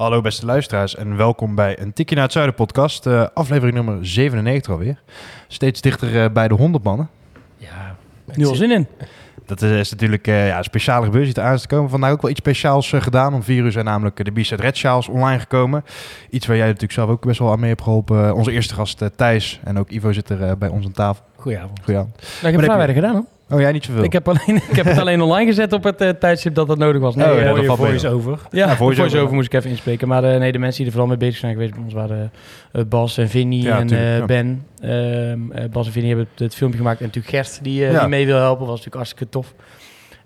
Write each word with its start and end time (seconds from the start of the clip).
Hallo 0.00 0.20
beste 0.20 0.46
luisteraars 0.46 0.94
en 0.96 1.16
welkom 1.16 1.54
bij 1.54 1.80
een 1.80 1.92
Tikje 1.92 2.14
naar 2.14 2.24
het 2.24 2.32
Zuiden 2.32 2.54
podcast. 2.54 3.06
eh, 3.06 3.26
aflevering 3.34 3.74
nummer 3.76 4.06
97 4.06 4.72
alweer. 4.72 5.02
Steeds 5.48 5.80
dichter 5.80 6.22
eh, 6.24 6.30
bij 6.30 6.48
de 6.48 6.54
100 6.54 6.84
mannen. 6.84 7.08
Ja, 7.56 7.96
Nu 8.34 8.46
al 8.46 8.54
zin 8.54 8.70
in. 8.70 8.86
Dat 9.46 9.62
is, 9.62 9.70
is 9.78 9.90
natuurlijk 9.90 10.26
eh, 10.26 10.46
ja, 10.46 10.58
een 10.58 10.64
speciale 10.64 11.04
gebeuren 11.04 11.34
die 11.34 11.42
aan 11.42 11.56
te 11.56 11.66
komen. 11.66 11.90
Vandaag 11.90 12.10
ook 12.12 12.22
wel 12.22 12.30
iets 12.30 12.40
speciaals 12.40 12.92
gedaan. 12.96 13.34
Om 13.34 13.42
vier 13.42 13.64
uur 13.64 13.72
zijn 13.72 13.84
namelijk 13.84 14.24
de 14.24 14.30
B-Side 14.30 14.62
Red 14.62 14.76
Sjaals 14.76 15.08
online 15.08 15.38
gekomen. 15.40 15.84
Iets 16.30 16.46
waar 16.46 16.56
jij 16.56 16.66
natuurlijk 16.66 16.92
zelf 16.92 17.10
ook 17.10 17.26
best 17.26 17.38
wel 17.38 17.52
aan 17.52 17.60
mee 17.60 17.68
hebt 17.68 17.82
geholpen. 17.82 18.26
Eh, 18.26 18.34
onze 18.34 18.52
eerste 18.52 18.74
gast 18.74 19.02
Thijs 19.16 19.60
en 19.64 19.78
ook 19.78 19.90
Ivo 19.90 20.12
zit 20.12 20.28
er 20.28 20.42
eh, 20.42 20.52
bij 20.58 20.68
ons 20.68 20.86
aan 20.86 20.92
tafel. 20.92 21.24
Goedenavond. 21.36 21.78
Goedenavond. 21.78 22.14
Nou, 22.16 22.26
ik 22.26 22.40
heb 22.40 22.50
heb 22.50 22.60
je- 22.60 22.64
vrij 22.66 22.76
weinig 22.76 22.96
gedaan 22.96 23.12
hoor. 23.14 23.24
Oh 23.50 23.60
jij 23.60 23.72
niet 23.72 23.84
zoveel? 23.84 24.02
Ik 24.02 24.12
heb, 24.12 24.28
alleen, 24.28 24.56
ik 24.70 24.76
heb 24.76 24.84
het 24.86 24.98
alleen 24.98 25.20
online 25.20 25.46
gezet 25.46 25.72
op 25.72 25.84
het 25.84 26.00
eh, 26.00 26.08
tijdstip 26.08 26.54
dat 26.54 26.66
dat 26.66 26.78
nodig 26.78 27.00
was. 27.00 27.14
Nee, 27.14 27.26
Oh, 27.30 27.36
eh, 27.38 27.42
ja, 27.44 27.50
mooie 27.50 27.64
valt 27.64 27.78
mee. 27.80 27.88
voice-over. 27.88 28.38
ja, 28.50 28.66
Ja, 28.68 28.76
voice-over. 28.76 29.34
moest 29.34 29.46
ik 29.46 29.52
even 29.54 29.70
inspreken. 29.70 30.08
Maar 30.08 30.24
eh, 30.24 30.38
nee, 30.38 30.52
de 30.52 30.58
mensen 30.58 30.76
die 30.76 30.86
er 30.86 30.92
vooral 30.92 31.08
mee 31.08 31.18
bezig 31.18 31.36
zijn 31.36 31.52
geweest 31.52 31.74
bij 31.74 31.82
ons 31.82 31.92
waren 31.92 32.32
eh, 32.72 32.82
Bas 32.88 33.18
en 33.18 33.28
Vinnie 33.28 33.62
Ja, 33.62 33.78
en 33.78 33.86
tuurlijk, 33.86 34.20
eh. 34.20 34.26
Ben. 34.26 34.66
Ehm, 34.80 35.50
eh, 35.52 35.70
Bas 35.70 35.86
en 35.86 35.92
Vinnie 35.92 36.10
hebben 36.10 36.28
het, 36.34 36.42
het 36.42 36.54
filmpje 36.54 36.78
gemaakt. 36.78 37.00
En 37.00 37.06
natuurlijk 37.06 37.34
Gert 37.34 37.58
die, 37.62 37.84
eh, 37.86 37.92
Ja. 37.92 37.98
die 38.00 38.08
mee 38.08 38.26
wil 38.26 38.36
helpen. 38.38 38.60
was 38.66 38.68
natuurlijk 38.68 38.96
hartstikke 38.96 39.28
tof. 39.28 39.54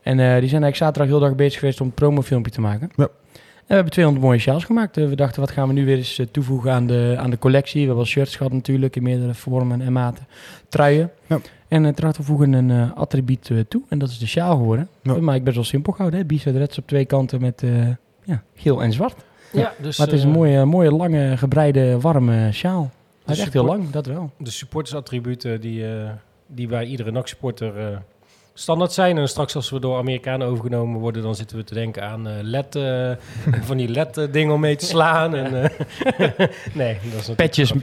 En 0.03 0.12
eh, 0.12 0.16
die 0.19 0.48
zijn 0.48 0.62
eigenlijk 0.62 0.77
zaterdag 0.77 1.06
heel 1.06 1.20
dag 1.20 1.34
bezig 1.34 1.59
geweest 1.59 1.81
om 1.81 1.86
een 1.86 1.92
promofilmpje 1.94 2.53
te 2.53 2.61
maken. 2.61 2.91
Ja. 2.97 3.05
En 3.05 3.70
we 3.70 3.75
hebben 3.75 3.92
200 3.92 4.25
mooie 4.27 4.38
sjaals 4.38 4.64
gemaakt. 4.64 4.97
Eh, 4.97 5.09
we 5.09 5.16
dachten, 5.16 5.41
wat 5.41 5.50
gaan 5.50 5.69
we 5.69 5.75
nu 5.75 5.84
weer 5.84 5.97
eens 5.97 6.19
eh, 6.19 6.27
toevoegen 6.31 6.72
aan 6.72 6.86
de, 6.86 7.14
aan 7.19 7.31
de 7.31 7.38
collectie? 7.38 7.81
We 7.81 7.86
hebben 7.86 8.05
al 8.05 8.11
shirts 8.11 8.36
gehad 8.36 8.53
natuurlijk 8.53 8.97
in 8.97 9.03
meerdere 9.03 9.34
vormen 9.34 9.81
en 9.81 9.92
maten. 9.92 10.27
Truien. 10.69 11.11
Ja. 11.27 11.38
En 11.75 11.84
uh, 11.84 12.11
we 12.11 12.22
voegen 12.22 12.53
een 12.53 12.70
eh, 12.70 12.97
attribuut 12.97 13.50
eh, 13.50 13.58
toe. 13.69 13.83
En 13.89 13.98
dat 13.98 14.08
is 14.08 14.19
de 14.19 14.27
sjaal 14.27 14.56
geworden. 14.56 14.89
Ja. 15.03 15.20
Maar 15.20 15.34
ik 15.34 15.44
best 15.44 15.56
wel 15.56 15.64
simpel 15.64 15.92
gehouden. 15.92 16.27
hè. 16.28 16.50
Reds 16.50 16.78
op 16.78 16.86
twee 16.86 17.05
kanten 17.05 17.41
met 17.41 17.62
eh, 17.62 17.89
ja, 18.25 18.42
geel 18.55 18.83
en 18.83 18.92
zwart. 18.92 19.25
Ja, 19.53 19.72
dus, 19.81 19.98
maar 19.98 20.06
het 20.06 20.16
is 20.16 20.22
een 20.22 20.31
mooie, 20.31 20.64
mooie, 20.64 20.92
lange, 20.92 21.36
gebreide, 21.36 22.00
warme 22.00 22.53
sjaal. 22.53 22.91
Hij 23.25 23.34
is 23.34 23.41
echt 23.41 23.53
heel 23.53 23.64
lang, 23.64 23.91
dat 23.91 24.06
wel. 24.06 24.31
De 24.36 24.50
supportersattributen 24.50 25.61
die, 25.61 25.86
eh, 25.86 26.11
die 26.47 26.66
bij 26.66 26.84
iedere 26.84 27.11
NAC-supporter 27.11 27.78
eh, 27.78 27.97
standaard 28.55 28.92
zijn. 28.92 29.19
En 29.19 29.28
straks 29.28 29.56
als 29.56 29.70
we 29.70 29.80
door 29.80 29.98
Amerikanen 29.98 30.47
overgenomen 30.47 31.00
worden, 31.00 31.22
dan 31.22 31.34
zitten 31.34 31.56
we 31.56 31.64
te 31.64 31.74
denken 31.74 32.02
aan 32.02 32.28
eh, 32.28 32.34
LED, 32.41 32.77
eh, 32.77 33.10
van 33.69 33.77
die 33.77 33.88
LED-dingen 33.88 34.55
om 34.55 34.60
mee 34.60 34.77
te 34.77 34.84
slaan. 34.86 35.34
En, 35.34 35.62
eh, 35.62 35.70
nee, 36.75 36.98
dat 37.14 37.28
is 37.28 37.34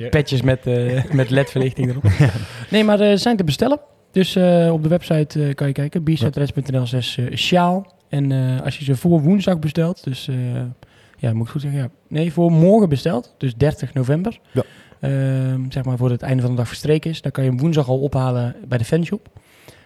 Petjes, 0.09 0.41
met, 0.41 0.67
eh, 0.67 1.03
met 1.11 1.29
ledverlichting 1.29 1.89
erop. 1.89 2.03
Nee, 2.69 2.83
maar 2.83 2.97
ze 2.97 3.13
zijn 3.17 3.37
te 3.37 3.43
bestellen. 3.43 3.79
Dus 4.11 4.35
eh, 4.35 4.69
op 4.73 4.83
de 4.83 4.89
website 4.89 5.43
eh, 5.43 5.53
kan 5.53 5.67
je 5.67 5.73
kijken. 5.73 6.03
bsidereds.nl 6.03 6.85
6 6.85 7.17
eh, 7.17 7.35
sjaal. 7.35 7.93
En 8.09 8.31
eh, 8.31 8.61
als 8.65 8.77
je 8.77 8.83
ze 8.83 8.95
voor 8.95 9.21
woensdag 9.21 9.59
bestelt, 9.59 10.03
dus 10.03 10.27
eh, 10.27 10.35
ja, 11.17 11.33
moet 11.33 11.45
ik 11.45 11.51
goed 11.51 11.61
zeggen, 11.61 11.79
ja. 11.79 11.89
Nee, 12.07 12.33
voor 12.33 12.51
morgen 12.51 12.89
besteld, 12.89 13.35
dus 13.37 13.55
30 13.55 13.93
november. 13.93 14.39
Ja. 14.51 14.63
Ehm, 14.99 15.61
zeg 15.69 15.83
maar 15.83 15.97
voor 15.97 16.09
het 16.09 16.21
einde 16.21 16.41
van 16.41 16.51
de 16.51 16.57
dag 16.57 16.67
verstreken 16.67 17.09
is. 17.09 17.21
Dan 17.21 17.31
kan 17.31 17.43
je 17.43 17.49
hem 17.49 17.59
woensdag 17.59 17.87
al 17.87 17.99
ophalen 17.99 18.55
bij 18.67 18.77
de 18.77 18.85
fanshop. 18.85 19.29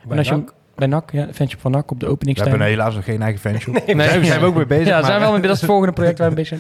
Bij 0.04 0.12
en 0.12 0.18
als 0.18 0.28
je 0.28 0.34
hem-. 0.34 0.50
Bij 0.76 0.88
NAC, 0.88 1.12
ja, 1.12 1.26
de 1.26 1.34
fanshop 1.34 1.60
van 1.62 1.72
NAC 1.72 1.92
op 1.92 2.00
de 2.00 2.06
We 2.06 2.12
openingstijden. 2.12 2.60
hebben 2.60 2.78
helaas 2.78 2.96
nog 2.96 3.06
geen 3.06 3.22
eigen 3.22 3.40
fanshop. 3.42 3.74
Nee, 3.86 3.96
Daar 3.96 4.24
zijn 4.26 4.40
we 4.40 4.46
ook 4.46 4.56
mee 4.56 4.66
bezig. 4.66 4.88
Ja, 4.88 4.94
maar- 4.96 5.04
zijn 5.06 5.16
we 5.18 5.22
wel 5.24 5.32
mee, 5.32 5.42
dat 5.42 5.52
is 5.52 5.58
het 5.62 5.70
volgende 5.70 5.94
project 5.94 6.20
waar 6.20 6.30
we 6.30 6.36
bezig 6.36 6.60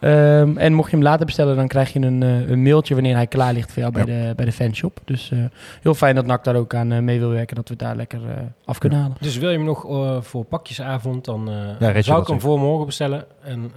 zijn. 0.00 0.48
Ehm, 0.48 0.56
en 0.58 0.72
mocht 0.72 0.90
je 0.90 0.96
hem 0.96 1.04
later 1.04 1.26
bestellen, 1.26 1.56
dan 1.56 1.68
krijg 1.68 1.92
je 1.92 2.00
een, 2.00 2.22
eh, 2.22 2.48
een 2.48 2.62
mailtje 2.62 2.94
wanneer 2.94 3.14
hij 3.14 3.26
klaar 3.26 3.52
ligt 3.52 3.72
voor 3.72 3.82
jou 3.82 3.92
bij, 3.94 4.04
de, 4.04 4.32
bij 4.36 4.44
de 4.44 4.52
fanshop. 4.52 5.00
Dus 5.04 5.30
eh, 5.30 5.38
heel 5.82 5.94
fijn 5.94 6.14
dat 6.14 6.26
NAC 6.26 6.44
daar 6.44 6.56
ook 6.56 6.74
aan 6.74 6.92
eh, 6.92 6.98
mee 6.98 7.18
wil 7.18 7.30
werken, 7.30 7.56
dat 7.56 7.68
we 7.68 7.74
het 7.74 7.82
daar 7.82 7.96
lekker 7.96 8.20
eh, 8.28 8.36
af 8.64 8.78
kunnen 8.78 8.98
halen. 8.98 9.16
Dus 9.20 9.36
wil 9.36 9.50
je 9.50 9.56
hem 9.56 9.66
nog 9.66 9.86
voor 10.24 10.44
pakjesavond, 10.44 11.24
dan 11.24 11.48
eh, 11.48 11.54
Ja, 11.94 12.02
zou 12.02 12.20
ik 12.20 12.26
hem 12.26 12.40
voor 12.40 12.58
morgen 12.58 12.86
bestellen. 12.86 13.24
En, 13.42 13.72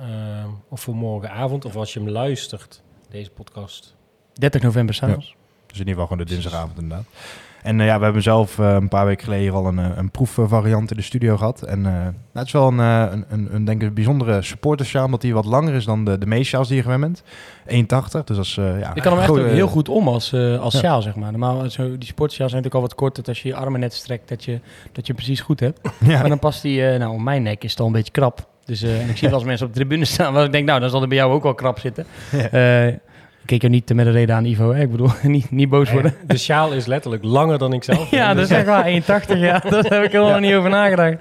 of 0.69 0.81
voor 0.81 0.95
morgenavond, 0.95 1.65
of 1.65 1.75
als 1.75 1.93
je 1.93 1.99
hem 1.99 2.09
luistert, 2.09 2.81
deze 3.09 3.29
podcast. 3.29 3.95
30 4.33 4.61
november 4.61 4.95
s'avonds. 4.95 5.35
Dus 5.67 5.79
in 5.79 5.87
ieder 5.87 5.93
geval 6.01 6.07
gewoon 6.07 6.25
de 6.25 6.33
dinsdagavond 6.33 6.79
inderdaad. 6.79 7.05
En 7.67 7.79
eh, 7.79 7.85
ja, 7.85 7.97
we 7.97 8.03
hebben 8.03 8.21
zelf 8.21 8.59
eh, 8.59 8.73
een 8.73 8.87
paar 8.87 9.05
weken 9.05 9.23
geleden 9.23 9.53
al 9.53 9.67
een, 9.67 9.79
eh, 9.79 9.85
een 9.95 10.11
proefvariant 10.11 10.91
in 10.91 10.97
de 10.97 11.03
studio 11.03 11.37
gehad. 11.37 11.61
En 11.61 11.85
eh, 11.85 11.91
nou, 11.91 12.13
het 12.33 12.45
is 12.45 12.51
wel 12.51 12.67
een, 12.67 12.77
een, 12.77 13.25
een, 13.29 13.47
een, 13.51 13.65
denk 13.65 13.81
ik, 13.81 13.87
een 13.87 13.93
bijzondere 13.93 14.41
supportersjaal, 14.41 15.05
omdat 15.05 15.21
die 15.21 15.33
wat 15.33 15.45
langer 15.45 15.73
is 15.73 15.85
dan 15.85 16.05
de, 16.05 16.17
de 16.17 16.25
meeste 16.25 16.45
sjaals 16.45 16.67
die 16.67 16.77
je 16.77 16.83
gewend 16.83 17.23
bent. 17.65 18.13
1,80, 18.17 18.23
dus 18.23 18.57
eh, 18.57 18.79
ja... 18.79 18.95
Ik 18.95 19.01
kan 19.01 19.11
hem 19.11 19.21
echt 19.21 19.29
ook 19.29 19.37
heel 19.37 19.67
goed 19.67 19.89
om 19.89 20.07
als, 20.07 20.33
als 20.33 20.73
Ja. 20.73 20.79
sjaal, 20.79 21.01
zeg 21.01 21.15
maar. 21.15 21.31
Normaal, 21.31 21.69
zo, 21.69 21.97
die 21.97 22.07
sportsjaal 22.07 22.49
zijn 22.49 22.63
natuurlijk 22.63 22.75
al 22.75 22.81
wat 22.81 22.95
korter, 22.95 23.23
dat 23.23 23.27
als 23.33 23.41
je 23.41 23.47
je 23.49 23.55
armen 23.55 23.79
net 23.79 23.93
strekt, 23.93 24.29
dat 24.29 24.43
je, 24.43 24.59
dat 24.91 25.07
je 25.07 25.13
precies 25.13 25.41
goed 25.41 25.59
hebt. 25.59 25.79
Ja. 25.99 26.19
Maar 26.19 26.29
dan 26.29 26.39
past 26.39 26.61
die, 26.61 26.81
nou, 26.81 27.11
om 27.11 27.23
mijn 27.23 27.43
nek 27.43 27.63
is 27.63 27.71
het 27.71 27.79
al 27.79 27.85
een 27.85 27.91
beetje 27.91 28.11
krap. 28.11 28.47
Dus 28.65 28.81
en 28.81 29.09
ik 29.09 29.17
zie 29.17 29.29
wel 29.29 29.37
eens 29.37 29.47
mensen 29.51 29.67
op 29.67 29.73
de 29.73 29.79
tribune 29.79 30.05
staan, 30.05 30.33
waar 30.33 30.45
ik 30.45 30.51
denk, 30.51 30.67
nou, 30.67 30.79
dan 30.79 30.89
zal 30.89 31.01
er 31.01 31.07
bij 31.07 31.17
jou 31.17 31.31
ook 31.33 31.43
wel 31.43 31.53
krap 31.53 31.79
zitten. 31.79 32.05
Ja. 32.31 32.95
Ik 33.47 33.53
keek 33.59 33.61
jou 33.61 33.73
niet 33.73 33.93
met 33.93 34.05
een 34.05 34.11
reden 34.11 34.35
aan, 34.35 34.45
Ivo. 34.45 34.73
Hè? 34.73 34.81
Ik 34.81 34.91
bedoel, 34.91 35.09
niet, 35.23 35.51
niet 35.51 35.69
boos 35.69 35.91
worden. 35.91 36.13
De 36.25 36.37
sjaal 36.37 36.71
is 36.71 36.85
letterlijk 36.85 37.23
langer 37.23 37.57
dan 37.57 37.73
ik 37.73 37.83
zelf. 37.83 38.11
Ja, 38.17 38.33
dat 38.33 38.43
is 38.43 38.51
echt 38.51 38.65
waar. 38.65 38.85
1,80. 38.85 39.37
Ja, 39.37 39.59
daar 39.69 39.83
heb 39.83 40.03
ik 40.03 40.11
helemaal 40.11 40.39
niet 40.39 40.53
over 40.53 40.69
nagedacht. 40.69 41.17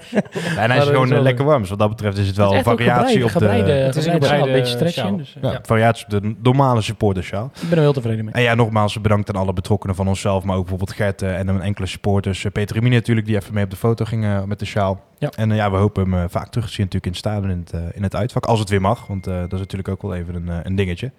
En 0.56 0.70
hij 0.70 0.78
is 0.78 0.84
gewoon 0.84 1.12
eh, 1.12 1.20
lekker 1.20 1.44
warm. 1.44 1.60
Dus 1.60 1.70
wat 1.70 1.78
dat 1.78 1.88
betreft 1.88 2.19
is 2.19 2.26
het 2.26 2.36
wel 2.36 2.54
een 2.54 2.62
variatie 2.62 3.25
op 3.25 3.32
de... 3.32 3.47
Het 3.47 3.97
is 3.97 4.06
een 4.06 4.22
sjaal, 4.22 4.44
beetje 4.44 4.66
stretch 4.66 4.92
sjaal. 4.94 5.09
in. 5.09 5.16
Dus, 5.16 5.36
Ja, 5.42 5.59
variatie 5.62 6.04
op 6.04 6.10
de 6.10 6.34
normale 6.42 6.81
supportersjaal. 6.81 7.50
Ik 7.62 7.69
ben 7.69 7.78
er 7.78 7.84
heel 7.84 7.92
tevreden 7.92 8.25
mee. 8.25 8.34
En 8.34 8.42
ja, 8.42 8.54
nogmaals 8.54 9.00
bedankt 9.00 9.28
aan 9.28 9.41
alle 9.41 9.53
betrokkenen 9.53 9.97
van 9.97 10.09
onszelf, 10.09 10.44
maar 10.44 10.56
ook 10.56 10.66
bijvoorbeeld 10.69 10.92
Gert 10.92 11.22
en 11.22 11.48
een 11.48 11.60
enkele 11.60 11.86
supporters. 11.86 12.44
Eh, 12.44 12.53
Peter 12.53 12.76
Remini 12.76 12.94
natuurlijk, 12.94 13.26
die 13.26 13.36
even 13.36 13.54
mee 13.54 13.65
op 13.65 13.70
de 13.70 13.76
foto 13.76 14.04
ging 14.04 14.44
met 14.47 14.59
de 14.59 14.66
sjaal. 14.66 15.00
Ja. 15.19 15.31
En 15.37 15.50
eh, 15.50 15.56
ja, 15.56 15.71
we 15.71 15.77
hopen 15.77 16.03
hem 16.03 16.15
eh, 16.22 16.25
vaak 16.28 16.49
terug 16.49 16.66
te 16.66 16.72
zien 16.72 16.84
natuurlijk 16.84 17.04
in 17.04 17.10
het 17.10 17.19
stadion 17.21 17.50
in 17.50 17.59
het, 17.59 17.72
eh, 17.72 17.97
in 17.97 18.03
het 18.03 18.15
uitvak, 18.16 18.44
als 18.47 18.59
het 18.60 18.69
weer 18.69 18.81
mag. 18.81 19.06
Want 19.06 19.27
eh, 19.27 19.34
dat 19.41 19.53
is 19.53 19.59
natuurlijk 19.59 19.88
ook 19.88 20.03
wel 20.03 20.15
even 20.15 20.34
een, 20.34 20.60
een 20.66 20.75
dingetje. 20.77 21.10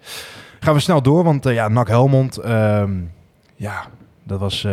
Gaan 0.60 0.74
we 0.74 0.80
snel 0.80 1.02
door, 1.02 1.24
want 1.24 1.46
eh, 1.46 1.54
ja, 1.54 1.68
NAC 1.68 1.88
Helmond, 1.88 2.36
ehm, 2.36 2.92
ja, 3.56 3.84
dat 4.24 4.40
was... 4.40 4.64
eh, 4.64 4.72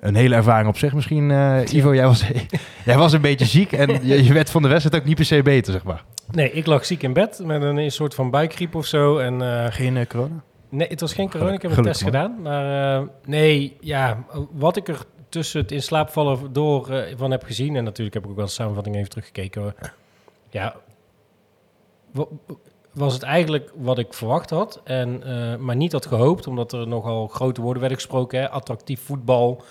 een 0.00 0.14
hele 0.14 0.34
ervaring 0.34 0.68
op 0.68 0.76
zich 0.78 0.94
misschien, 0.94 1.30
eh, 1.30 1.60
Ivo. 1.72 1.94
Jij 1.94 2.06
was, 2.06 2.24
jij 2.84 2.96
was 2.96 3.12
een 3.12 3.20
beetje 3.20 3.44
ziek 3.44 3.72
en 3.72 4.06
je, 4.06 4.24
je 4.24 4.32
werd 4.32 4.50
van 4.50 4.62
de 4.62 4.68
wedstrijd 4.68 5.02
ook 5.02 5.08
niet 5.08 5.16
per 5.16 5.24
se 5.24 5.42
beter, 5.42 5.72
zeg 5.72 5.84
maar. 5.84 6.04
Nee, 6.32 6.52
ik 6.52 6.66
lag 6.66 6.84
ziek 6.84 7.02
in 7.02 7.12
bed 7.12 7.40
met 7.44 7.62
een, 7.62 7.76
een 7.76 7.90
soort 7.90 8.14
van 8.14 8.30
buikgriep 8.30 8.74
of 8.74 8.86
zo. 8.86 9.18
En, 9.18 9.42
eh, 9.42 9.72
Geen 9.72 10.06
corona? 10.06 10.42
nee, 10.68 10.88
het 10.88 11.00
was 11.00 11.12
geen 11.14 11.30
corona. 11.30 11.52
Ik 11.52 11.62
heb 11.62 11.70
een 11.70 11.76
Gelukkig, 11.76 12.00
test 12.02 12.12
man. 12.12 12.22
gedaan. 12.22 12.42
Maar 12.42 12.96
eh, 13.00 13.06
nee, 13.24 13.76
ja, 13.80 14.24
wat 14.52 14.76
ik 14.76 14.88
er 14.88 14.98
tussen 15.34 15.60
het 15.60 15.72
in 15.72 15.82
slaap 15.82 16.08
vallen 16.10 16.52
door 16.52 16.90
eh, 16.90 17.14
van 17.16 17.30
heb 17.30 17.42
gezien... 17.44 17.76
en 17.76 17.84
natuurlijk 17.84 18.14
heb 18.14 18.24
ik 18.24 18.30
ook 18.30 18.36
wel 18.36 18.44
de 18.46 18.50
samenvatting 18.50 18.96
even 18.96 19.08
teruggekeken. 19.08 19.74
Ja, 20.50 20.76
wa- 22.10 22.26
was 22.92 23.12
het 23.14 23.22
eigenlijk 23.22 23.70
wat 23.76 23.98
ik 23.98 24.14
verwacht 24.14 24.50
had. 24.50 24.80
En, 24.84 25.22
eh, 25.24 25.56
maar 25.56 25.76
niet 25.76 25.92
had 25.92 26.06
gehoopt, 26.06 26.46
omdat 26.46 26.72
er 26.72 26.88
nogal 26.88 27.26
grote 27.28 27.60
woorden 27.60 27.80
werden 27.80 27.98
gesproken. 27.98 28.40
Hè? 28.40 28.50
Attractief 28.50 29.00
voetbal 29.00 29.62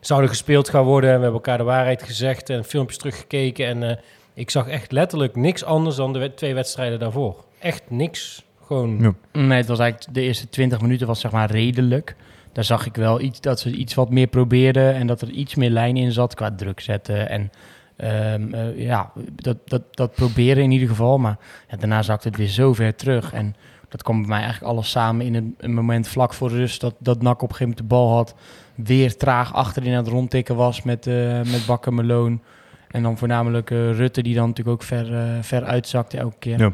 zou 0.00 0.22
er 0.22 0.28
gespeeld 0.28 0.68
gaan 0.68 0.84
worden. 0.84 1.10
En 1.10 1.16
we 1.16 1.22
hebben 1.22 1.40
elkaar 1.40 1.58
de 1.58 1.64
waarheid 1.64 2.02
gezegd 2.02 2.50
en 2.50 2.64
filmpjes 2.64 2.98
teruggekeken. 2.98 3.66
En 3.66 3.82
eh, 3.90 3.96
ik 4.34 4.50
zag 4.50 4.68
echt 4.68 4.92
letterlijk 4.92 5.36
niks 5.36 5.64
anders 5.64 5.96
dan 5.96 6.12
de 6.12 6.34
twee 6.34 6.54
wedstrijden 6.54 6.98
daarvoor. 6.98 7.44
Echt 7.58 7.82
niks. 7.88 8.44
Gewoon... 8.66 8.98
Ja. 9.00 9.14
Nee, 9.40 9.58
het 9.58 9.68
was 9.68 9.78
eigenlijk 9.78 10.14
de 10.14 10.20
eerste 10.22 10.48
20 10.48 10.80
minuten 10.80 11.06
was 11.06 11.20
zeg 11.20 11.30
maar 11.30 11.50
redelijk. 11.50 12.16
Daar 12.54 12.64
zag 12.64 12.86
ik 12.86 12.94
wel 12.94 13.20
iets 13.20 13.40
dat 13.40 13.60
ze 13.60 13.70
iets 13.70 13.94
wat 13.94 14.10
meer 14.10 14.26
probeerden 14.26 14.94
en 14.94 15.06
dat 15.06 15.20
er 15.20 15.30
iets 15.30 15.54
meer 15.54 15.70
lijn 15.70 15.96
in 15.96 16.12
zat 16.12 16.34
qua 16.34 16.54
druk 16.54 16.80
zetten 16.80 17.28
en 17.28 17.50
ehm, 17.96 18.54
eh, 18.54 18.78
ja, 18.78 19.12
dat, 19.34 19.56
dat, 19.64 19.82
dat 19.90 20.14
proberen 20.14 20.62
in 20.62 20.70
ieder 20.70 20.88
geval. 20.88 21.18
Maar 21.18 21.38
ja, 21.68 21.76
daarna 21.76 22.02
zakte 22.02 22.28
het 22.28 22.36
weer 22.36 22.46
zo 22.46 22.72
ver 22.72 22.94
terug 22.94 23.32
en 23.32 23.54
dat 23.88 24.02
kwam 24.02 24.20
bij 24.20 24.28
mij 24.28 24.40
eigenlijk 24.40 24.72
alles 24.72 24.90
samen 24.90 25.26
in 25.26 25.34
een, 25.34 25.54
een 25.58 25.74
moment 25.74 26.08
vlak 26.08 26.34
voor 26.34 26.50
rust 26.50 26.80
dat, 26.80 26.94
dat 26.98 27.22
NAC 27.22 27.42
op 27.42 27.48
een 27.48 27.54
gegeven 27.54 27.68
moment 27.68 27.78
de 27.78 27.94
bal 27.96 28.10
had, 28.10 28.34
weer 28.74 29.16
traag 29.16 29.54
achterin 29.54 29.92
aan 29.92 30.04
het 30.04 30.12
rondtikken 30.12 30.56
was 30.56 30.82
met, 30.82 31.06
eh 31.06 31.36
met 31.36 31.64
Bakker 31.66 31.94
Meloon. 31.94 32.42
En 32.90 33.02
dan 33.02 33.18
voornamelijk 33.18 33.70
eh, 33.70 33.90
Rutte, 33.92 34.22
die 34.22 34.34
dan 34.34 34.48
natuurlijk 34.48 34.76
ook 34.76 34.86
ver, 34.86 35.28
ver 35.44 35.64
uitzakte 35.64 36.18
elke 36.18 36.38
keer. 36.38 36.58
Ja. 36.58 36.72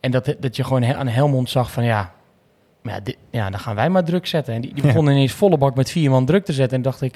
En 0.00 0.10
dat, 0.10 0.34
dat 0.40 0.56
je 0.56 0.64
gewoon 0.64 0.84
aan 0.84 1.08
Helmond 1.08 1.50
zag 1.50 1.70
van 1.70 1.84
ja, 1.84 2.13
ja, 2.92 3.00
dit, 3.00 3.16
ja, 3.30 3.50
dan 3.50 3.60
gaan 3.60 3.74
wij 3.74 3.88
maar 3.90 4.04
druk 4.04 4.26
zetten. 4.26 4.54
En 4.54 4.60
die, 4.60 4.74
die 4.74 4.82
Ja. 4.82 4.88
begonnen 4.88 5.14
ineens 5.14 5.32
volle 5.32 5.58
bak 5.58 5.74
met 5.74 5.90
vier 5.90 6.10
man 6.10 6.26
druk 6.26 6.44
te 6.44 6.52
zetten. 6.52 6.76
En 6.76 6.82
dacht 6.82 7.00
ik, 7.02 7.14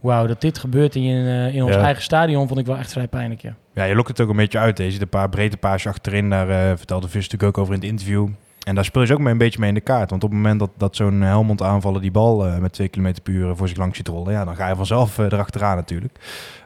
wauw, 0.00 0.26
dat 0.26 0.40
dit 0.40 0.58
gebeurt 0.58 0.94
in, 0.94 1.02
eh, 1.26 1.54
in 1.54 1.62
ons 1.64 1.74
Ja. 1.74 1.80
eigen 1.82 2.02
stadion, 2.02 2.48
vond 2.48 2.60
ik 2.60 2.66
wel 2.66 2.76
echt 2.76 2.92
vrij 2.92 3.08
pijnlijk, 3.08 3.40
ja. 3.40 3.54
Ja, 3.74 3.84
je 3.84 3.94
lokt 3.94 4.08
het 4.08 4.20
ook 4.20 4.28
een 4.28 4.36
beetje 4.36 4.58
uit. 4.58 4.78
hè. 4.78 4.84
Je 4.84 4.90
ziet 4.90 5.00
een 5.02 5.08
paar 5.08 5.28
breedte 5.28 5.56
paasjes 5.56 5.92
achterin. 5.92 6.30
Daar 6.30 6.48
eh, 6.50 6.76
vertelde 6.76 7.08
Vis 7.08 7.28
natuurlijk 7.28 7.56
ook 7.56 7.62
over 7.62 7.74
in 7.74 7.80
het 7.80 7.88
interview. 7.88 8.28
En 8.66 8.74
daar 8.74 8.84
speel 8.84 9.02
je 9.02 9.12
ook 9.12 9.18
mee 9.18 9.32
een 9.32 9.38
beetje 9.38 9.58
mee 9.58 9.68
in 9.68 9.74
de 9.74 9.80
kaart. 9.80 10.10
Want 10.10 10.24
op 10.24 10.30
het 10.30 10.38
moment 10.38 10.58
dat, 10.58 10.70
dat 10.76 10.96
zo'n 10.96 11.20
Helmond 11.20 11.62
aanvaller 11.62 12.00
die 12.00 12.10
bal 12.10 12.46
eh, 12.46 12.58
met 12.58 12.72
2 12.72 12.88
km 12.88 13.14
per 13.22 13.32
uur 13.32 13.56
voor 13.56 13.68
zich 13.68 13.76
langs 13.76 13.96
ziet 13.96 14.08
rollen, 14.08 14.32
ja, 14.32 14.44
dan 14.44 14.56
ga 14.56 14.68
je 14.68 14.76
vanzelf 14.76 15.18
eh, 15.18 15.24
erachteraan 15.24 15.76
natuurlijk. 15.76 16.18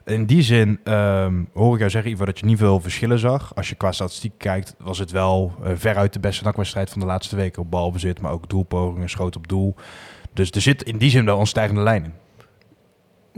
In 0.05 0.27
die 0.27 0.43
zin 0.43 0.81
ehm, 0.85 1.43
hoor 1.53 1.73
ik 1.73 1.79
jou 1.79 1.91
zeggen, 1.91 2.11
Ivo, 2.11 2.25
dat 2.25 2.39
je 2.39 2.47
niet 2.47 2.59
veel 2.59 2.81
verschillen 2.81 3.19
zag. 3.19 3.55
Als 3.55 3.69
je 3.69 3.75
qua 3.75 3.93
statistiek 3.93 4.33
kijkt, 4.39 4.75
was 4.79 4.99
het 4.99 5.11
wel 5.11 5.53
eh, 5.63 5.73
veruit 5.75 6.13
de 6.13 6.21
beste 6.21 6.45
nakwedstrijd 6.45 6.91
van 6.91 7.01
de 7.01 7.07
laatste 7.07 7.37
weken. 7.37 7.63
Op 7.63 7.71
balbezit, 7.71 8.21
maar 8.21 8.33
ook 8.33 8.49
doelpogingen, 8.49 9.11
schoot 9.11 9.37
op 9.37 9.49
doel. 9.49 9.75
Dus 10.33 10.51
er 10.51 10.61
zit 10.61 10.83
in 10.83 10.99
die 10.99 11.11
zin 11.11 11.25
wel 11.25 11.41
een 11.41 11.47
stijgende 11.47 11.83
lijn 11.83 12.05
in. 12.05 12.13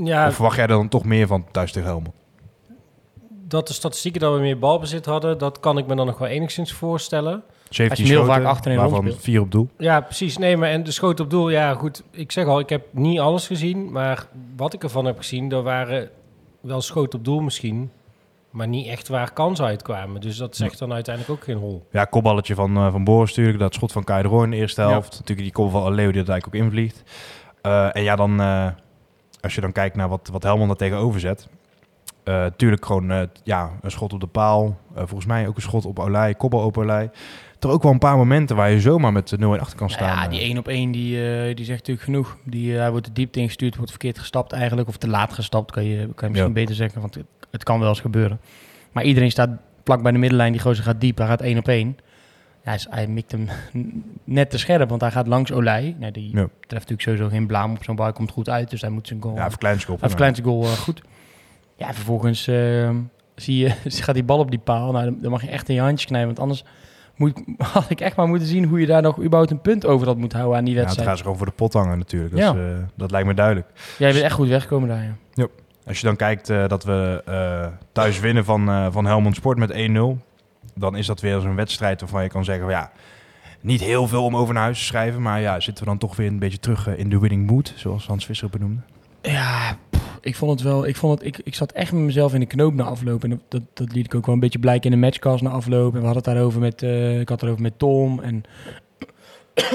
Ja, 0.07 0.27
Of 0.27 0.35
verwacht 0.35 0.57
jij 0.57 0.67
dan 0.67 0.89
toch 0.89 1.05
meer 1.05 1.27
van 1.27 1.45
thuis 1.51 1.73
tegen 1.73 1.89
Helmond? 1.89 2.15
dat 3.53 3.67
de 3.67 3.73
statistieken 3.73 4.21
dat 4.21 4.35
we 4.35 4.41
meer 4.41 4.59
balbezit 4.59 5.07
hadden, 5.07 5.39
dat 5.39 5.61
kan 5.61 5.79
ik 5.79 5.87
me 5.87 5.95
dan 5.95 6.07
nog 6.07 6.19
wel 6.19 6.29
enigszins 6.29 6.73
voorstellen. 6.73 7.43
17 7.75 8.05
heel 8.07 8.15
schoten, 8.25 8.35
vaak 8.35 8.45
achterin 8.45 8.79
waarvan. 8.79 9.13
4 9.19 9.41
op 9.41 9.51
doel. 9.53 9.69
Ja, 9.79 10.01
precies. 10.01 10.39
Nee, 10.39 10.57
maar 10.57 10.69
en 10.71 10.83
de 10.83 10.91
schoot 10.91 11.21
op 11.21 11.31
doel, 11.31 11.49
ja 11.51 11.75
goed. 11.75 12.03
Ik 12.11 12.33
zeg 12.33 12.47
al, 12.47 12.59
ik 12.59 12.69
heb 12.69 12.83
niet 12.91 13.19
alles 13.19 13.47
gezien, 13.47 13.93
maar 13.93 14.27
wat 14.57 14.75
ik 14.75 14.83
ervan 14.83 15.05
heb 15.05 15.19
gezien, 15.19 15.53
er 15.53 15.63
waren 15.63 16.09
wel 16.61 16.81
schoot 16.81 17.15
op 17.15 17.25
doel 17.25 17.41
misschien, 17.41 17.91
maar 18.51 18.69
niet 18.69 18.87
echt 18.89 19.09
waar 19.09 19.33
kansen 19.33 19.65
uitkwamen. 19.65 20.21
Dus 20.21 20.37
dat 20.37 20.57
zegt 20.57 20.79
dan 20.79 20.93
uiteindelijk 20.93 21.39
ook 21.39 21.45
geen 21.45 21.57
hol. 21.57 21.87
Ja, 21.91 22.05
kopballetje 22.05 22.55
van, 22.55 22.77
eh 22.77 22.91
van 22.93 23.05
Boris 23.05 23.29
natuurlijk. 23.31 23.59
Dat 23.59 23.75
schot 23.75 23.93
van 23.93 24.05
Kai 24.05 24.23
de 24.23 24.29
Roy 24.29 24.45
in 24.45 24.51
de 24.51 24.57
eerste 24.57 24.81
Ja. 24.83 24.89
helft. 24.89 25.11
Natuurlijk 25.13 25.39
die 25.39 25.53
kop 25.53 25.71
van 25.71 25.95
Leo 25.95 26.11
die 26.13 26.21
dat 26.25 26.29
eigenlijk 26.29 26.47
ook 26.65 26.67
invliegt. 26.69 27.03
Eh, 27.63 27.97
en 27.97 28.03
ja, 28.03 28.17
dan 28.17 28.41
eh, 28.41 28.67
als 29.41 29.55
je 29.55 29.61
dan 29.61 29.73
kijkt 29.73 29.97
naar 29.97 30.09
wat, 30.09 30.29
wat 30.33 30.43
Helmond 30.43 30.69
daar 30.69 30.77
tegenover 30.89 31.21
zet. 31.21 31.49
eh 32.25 32.47
tuurlijk 32.57 32.87
gewoon 32.87 33.11
eh, 33.11 33.23
ja, 33.45 33.71
een 33.81 33.91
schot 33.91 34.13
op 34.13 34.21
de 34.21 34.27
paal. 34.27 34.77
Eh, 34.95 34.99
volgens 35.07 35.27
mij 35.27 35.49
ook 35.49 35.57
een 35.57 35.63
schot 35.63 35.87
op 35.87 35.99
Olij, 35.99 36.35
kopbal 36.35 36.65
op 36.65 36.79
Olij. 36.79 37.11
Er 37.63 37.69
ook 37.69 37.83
wel 37.83 37.93
een 37.93 37.99
paar 37.99 38.17
momenten 38.17 38.57
waar 38.57 38.71
je 38.71 38.81
zomaar 38.81 39.13
met 39.13 39.39
0 39.39 39.55
in 39.55 39.61
achter 39.61 39.79
kan 39.79 39.91
staan. 39.91 40.09
ja, 40.23 40.29
die 40.29 40.39
eh. 40.41 40.45
één 40.47 40.59
op 40.59 40.69
één, 40.69 40.91
die, 40.91 41.17
eh, 41.17 41.57
die 41.57 41.65
zegt 41.65 41.79
natuurlijk 41.79 42.05
genoeg. 42.07 42.37
Die, 42.45 42.73
eh, 42.75 42.81
hij 42.81 42.91
wordt 42.91 43.07
de 43.07 43.13
diepte 43.13 43.41
ingestuurd, 43.41 43.77
wordt 43.77 43.91
verkeerd 43.91 44.19
gestapt 44.19 44.53
eigenlijk. 44.53 44.89
Of 44.89 44.97
te 44.97 45.09
laat 45.09 45.33
gestapt, 45.33 45.71
kan 45.71 45.85
je, 45.85 45.97
kan 45.97 46.07
je 46.07 46.29
misschien 46.29 46.47
Ja. 46.47 46.53
beter 46.61 46.75
zeggen. 46.75 47.01
Want 47.01 47.15
het, 47.15 47.25
het 47.51 47.63
kan 47.63 47.79
wel 47.81 47.89
eens 47.89 48.01
gebeuren. 48.01 48.41
Maar 48.93 49.05
iedereen 49.05 49.31
staat 49.31 49.51
vlak 49.85 50.03
bij 50.03 50.13
de 50.13 50.19
middenlijn. 50.19 50.53
Die 50.53 50.61
gozer 50.61 50.85
gaat 50.85 51.01
diep, 51.01 51.19
hij 51.19 51.27
gaat 51.27 51.41
één 51.41 51.59
op 51.59 51.69
één. 51.69 51.97
Ja, 52.65 52.71
hij, 52.71 52.81
hij 52.91 53.07
mikt 53.07 53.33
hem 53.33 53.49
net 54.25 54.51
te 54.51 54.59
scherp, 54.59 54.89
want 54.89 55.01
hij 55.01 55.11
gaat 55.11 55.27
langs 55.27 55.53
Olij. 55.53 55.97
Nou, 55.99 56.13
die 56.13 56.25
Ja. 56.31 56.49
treft 56.67 56.71
natuurlijk 56.71 57.03
sowieso 57.03 57.29
geen 57.29 57.47
blaam 57.47 57.71
op 57.71 57.85
zo'n 57.85 57.97
bal. 57.97 58.05
Hij 58.05 58.15
komt 58.15 58.31
goed 58.31 58.49
uit, 58.49 58.71
dus 58.71 58.81
hij 58.81 58.91
moet 58.91 59.07
zijn 59.07 59.23
goal... 59.23 59.35
ja, 59.35 59.41
hij 59.41 59.51
verkleint 59.51 60.37
zijn 60.37 60.47
goal 60.49 60.63
eh, 60.65 60.71
goed. 60.71 61.03
Ja, 61.77 61.95
vervolgens 61.95 62.47
eh, 62.49 62.91
zie 63.35 63.57
je, 63.57 63.69
gaat 64.05 64.15
die 64.15 64.25
bal 64.25 64.39
op 64.39 64.51
die 64.51 64.59
paal. 64.59 64.93
Nou, 64.93 65.05
dan, 65.05 65.19
dan 65.21 65.31
mag 65.31 65.43
je 65.43 65.49
echt 65.51 65.69
in 65.69 65.75
je 65.75 65.81
handjes 65.81 66.07
knijpen, 66.07 66.27
want 66.29 66.41
anders... 66.41 66.65
Moet, 67.23 67.43
had 67.73 67.91
ik 67.91 68.01
echt 68.01 68.17
maar 68.17 68.27
moeten 68.29 68.49
zien 68.49 68.65
hoe 68.65 68.81
je 68.81 68.87
daar 68.87 69.03
nog 69.03 69.19
überhaupt 69.19 69.51
een 69.51 69.61
punt 69.61 69.87
over 69.87 70.07
had 70.07 70.17
moeten 70.17 70.39
houden 70.39 70.59
aan 70.59 70.65
die 70.65 70.75
Ja, 70.75 70.79
het 70.81 70.87
wedstrijd. 70.89 71.09
gaat 71.11 71.19
ze 71.19 71.23
gewoon 71.25 71.39
voor 71.39 71.49
de 71.49 71.57
pot 71.57 71.73
hangen 71.73 71.99
natuurlijk. 71.99 72.31
Dus, 72.35 72.41
Ja. 72.41 72.55
eh, 72.55 72.61
dat 72.97 73.11
lijkt 73.11 73.27
me 73.27 73.35
duidelijk. 73.35 73.67
Jij 73.99 74.13
bent 74.13 74.25
echt 74.25 74.35
goed 74.35 74.49
weggekomen 74.49 74.89
daar, 74.89 75.03
ja. 75.35 75.47
Als 75.87 76.01
je 76.01 76.07
dan 76.07 76.17
kijkt 76.17 76.51
eh, 76.51 76.69
dat 76.69 76.85
we 76.85 77.23
eh, 77.27 77.67
thuis 77.93 78.21
winnen 78.21 78.45
van, 78.45 78.93
van 78.93 79.05
Helmond 79.07 79.37
Sport 79.37 79.59
met 79.59 79.73
1-0, 79.73 80.19
dan 80.75 80.97
is 80.97 81.07
dat 81.07 81.21
weer 81.21 81.41
zo'n 81.41 81.55
wedstrijd 81.55 82.01
waarvan 82.01 82.23
je 82.23 82.29
kan 82.29 82.45
zeggen, 82.45 82.69
ja, 82.69 82.91
niet 83.61 83.81
heel 83.81 84.09
veel 84.09 84.25
om 84.25 84.37
over 84.37 84.55
naar 84.55 84.63
huis 84.63 84.79
te 84.79 84.85
schrijven, 84.85 85.23
maar 85.23 85.41
ja, 85.41 85.61
zitten 85.61 85.85
we 85.85 85.91
dan 85.91 85.99
toch 85.99 86.17
weer 86.17 86.27
een 86.27 86.39
beetje 86.39 86.59
terug 86.59 86.87
in 86.97 87.09
de 87.09 87.19
winning 87.19 87.51
mood, 87.51 87.73
zoals 87.77 88.07
Hans 88.07 88.27
Visser 88.27 88.49
benoemde. 88.51 88.81
Ja, 89.23 89.77
ik 90.23 90.37
vond 90.37 90.51
het 90.51 90.63
wel. 90.63 90.87
Ik, 90.87 90.97
vond 90.97 91.19
het, 91.19 91.27
ik, 91.29 91.41
ik 91.45 91.55
zat 91.55 91.73
echt 91.73 91.93
met 91.93 92.03
mezelf 92.03 92.35
in 92.35 92.41
de 92.41 92.47
knoop 92.47 92.75
na 92.75 92.85
afloop. 92.85 93.25
En 93.25 93.41
dat, 93.49 93.63
dat, 93.75 93.93
liet 93.95 94.05
ik 94.07 94.15
ook 94.15 94.27
wel 94.27 94.35
een 94.35 94.41
beetje 94.41 94.59
blijken 94.59 94.91
in 94.91 95.01
de 95.01 95.05
matchcast 95.07 95.43
na 95.43 95.51
afloop. 95.51 95.95
En 95.95 95.99
we 96.01 96.05
hadden 96.07 96.23
het 96.25 96.35
daarover 96.35 96.61
met. 96.61 96.83
eh, 96.83 97.21
ik 97.21 97.29
had 97.29 97.41
het 97.41 97.43
erover 97.43 97.63
met 97.63 97.79
Tom 97.79 98.21
en. 98.21 98.43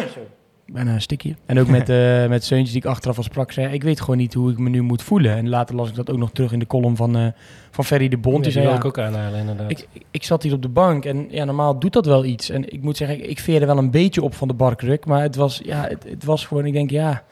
Bijna 0.74 0.94
een 0.94 1.02
stikje. 1.02 1.36
En 1.46 1.60
ook 1.60 1.68
met, 1.68 1.90
eh 2.00 2.28
met 2.28 2.44
Seuntjes 2.44 2.72
die 2.72 2.82
ik 2.82 2.88
achteraf 2.88 3.18
al 3.18 3.24
sprak. 3.24 3.52
Zei, 3.52 3.74
ik 3.74 3.84
weet 3.84 4.00
gewoon 4.02 4.18
niet 4.18 4.34
hoe 4.34 4.52
ik 4.52 4.58
me 4.58 4.70
nu 4.70 4.82
moet 4.82 5.02
voelen. 5.04 5.36
En 5.36 5.50
later 5.50 5.76
las 5.76 5.90
ik 5.90 5.96
dat 5.96 6.10
ook 6.12 6.18
nog 6.18 6.32
terug 6.32 6.52
in 6.52 6.60
de 6.60 6.68
column 6.68 6.96
van, 6.96 7.18
eh, 7.18 7.28
van 7.72 7.86
Ferry 7.86 8.08
de 8.08 8.18
Bond. 8.18 8.36
Ja, 8.36 8.42
Die 8.42 8.52
die 8.52 8.52
zei, 8.52 8.66
wil 8.66 8.74
ja, 8.74 8.80
ik 8.80 8.86
ook 8.86 8.98
aanhalen, 9.00 9.40
inderdaad. 9.40 9.72
ik, 9.72 9.88
ik, 9.92 10.02
ik 10.12 10.24
zat 10.24 10.44
hier 10.44 10.54
op 10.54 10.62
de 10.62 10.70
bank 10.70 11.06
en 11.06 11.28
ja, 11.30 11.46
normaal 11.46 11.80
doet 11.80 11.94
dat 11.94 12.06
wel 12.06 12.26
iets. 12.26 12.50
En 12.50 12.74
ik 12.74 12.82
moet 12.82 12.98
zeggen, 12.98 13.18
ik, 13.18 13.26
ik 13.26 13.40
veerde 13.40 13.66
wel 13.66 13.78
een 13.78 13.92
beetje 13.92 14.22
op 14.24 14.36
van 14.36 14.48
de 14.48 14.54
barkruk. 14.54 15.06
Maar 15.06 15.22
het 15.22 15.36
was, 15.36 15.62
ja, 15.64 15.88
het, 15.88 16.04
het 16.10 16.24
was 16.24 16.46
gewoon, 16.46 16.66
ik 16.66 16.74
denk, 16.74 16.90
ja, 16.90 17.24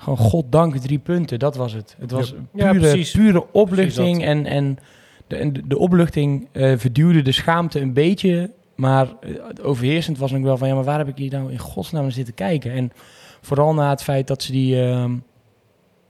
gewoon 0.00 0.18
goddank 0.18 0.76
drie 0.76 0.98
punten. 0.98 1.38
Dat 1.38 1.56
was 1.56 1.72
het. 1.72 1.96
Het 1.98 2.10
was 2.10 2.34
Ja, 2.52 2.72
pure, 2.72 3.06
pure 3.12 3.52
opluchting. 3.52 4.24
En, 4.24 4.46
en, 4.46 4.78
de, 5.26 5.36
en 5.36 5.52
de, 5.66 5.78
opluchting 5.78 6.48
eh, 6.52 6.72
verduwde 6.76 7.22
de 7.22 7.32
schaamte 7.32 7.80
een 7.80 7.92
beetje. 7.92 8.50
Maar 8.74 9.06
eh, 9.20 9.30
het 9.48 9.62
overheersend 9.62 10.18
was 10.18 10.30
nog 10.30 10.42
wel 10.42 10.56
van, 10.56 10.68
ja, 10.68 10.74
maar 10.74 10.84
waar 10.84 10.98
heb 10.98 11.08
ik 11.08 11.16
hier 11.16 11.30
nou 11.30 11.52
in 11.52 11.58
godsnaam 11.58 12.10
zitten 12.10 12.34
kijken? 12.34 12.72
En 12.72 12.92
vooral 13.40 13.74
na 13.74 13.90
het 13.90 14.02
feit 14.02 14.26
dat 14.26 14.42
ze 14.42 14.52
die... 14.52 14.82
ehm, 14.82 15.12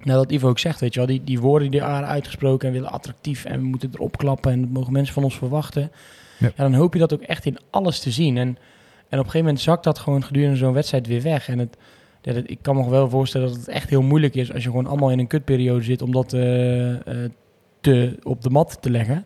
nou, 0.02 0.18
dat 0.18 0.32
Ivo 0.32 0.48
ook 0.48 0.58
zegt, 0.58 0.80
weet 0.80 0.94
je 0.94 0.98
wel, 0.98 1.08
die, 1.08 1.24
die 1.24 1.40
woorden 1.40 1.70
die 1.70 1.80
waren 1.80 2.08
uitgesproken 2.08 2.68
en 2.68 2.74
willen 2.74 2.90
attractief 2.90 3.44
en 3.44 3.60
we 3.60 3.66
moeten 3.66 3.90
erop 3.94 4.16
klappen 4.16 4.52
en 4.52 4.60
dat 4.60 4.70
mogen 4.70 4.92
mensen 4.92 5.14
van 5.14 5.24
ons 5.24 5.36
verwachten. 5.36 5.90
Ja. 6.38 6.46
Ja. 6.56 6.62
dan 6.62 6.74
hoop 6.74 6.92
je 6.92 6.98
dat 6.98 7.12
ook 7.12 7.22
echt 7.22 7.44
in 7.44 7.58
alles 7.70 8.00
te 8.00 8.10
zien. 8.10 8.36
En, 8.36 8.48
en 8.48 8.54
op 9.04 9.10
een 9.10 9.18
gegeven 9.18 9.40
moment 9.40 9.60
zakt 9.60 9.84
dat 9.84 9.98
gewoon 9.98 10.24
gedurende 10.24 10.56
zo'n 10.56 10.72
wedstrijd 10.72 11.06
weer 11.06 11.22
weg. 11.22 11.48
En 11.48 11.58
het, 11.58 11.76
ja, 12.22 12.32
dat, 12.32 12.44
ik 12.46 12.58
kan 12.62 12.76
me 12.76 12.90
wel 12.90 13.08
voorstellen 13.08 13.48
dat 13.48 13.56
het 13.56 13.68
echt 13.68 13.90
heel 13.90 14.02
moeilijk 14.02 14.34
is 14.34 14.52
als 14.52 14.62
je 14.62 14.68
gewoon 14.68 14.86
allemaal 14.86 15.10
in 15.10 15.18
een 15.18 15.26
kutperiode 15.26 15.84
zit 15.84 16.02
om 16.02 16.12
dat 16.12 16.32
eh, 16.32 17.24
eh, 17.24 17.30
te, 17.80 18.18
op 18.22 18.42
de 18.42 18.50
mat 18.50 18.78
te 18.80 18.90
leggen. 18.90 19.24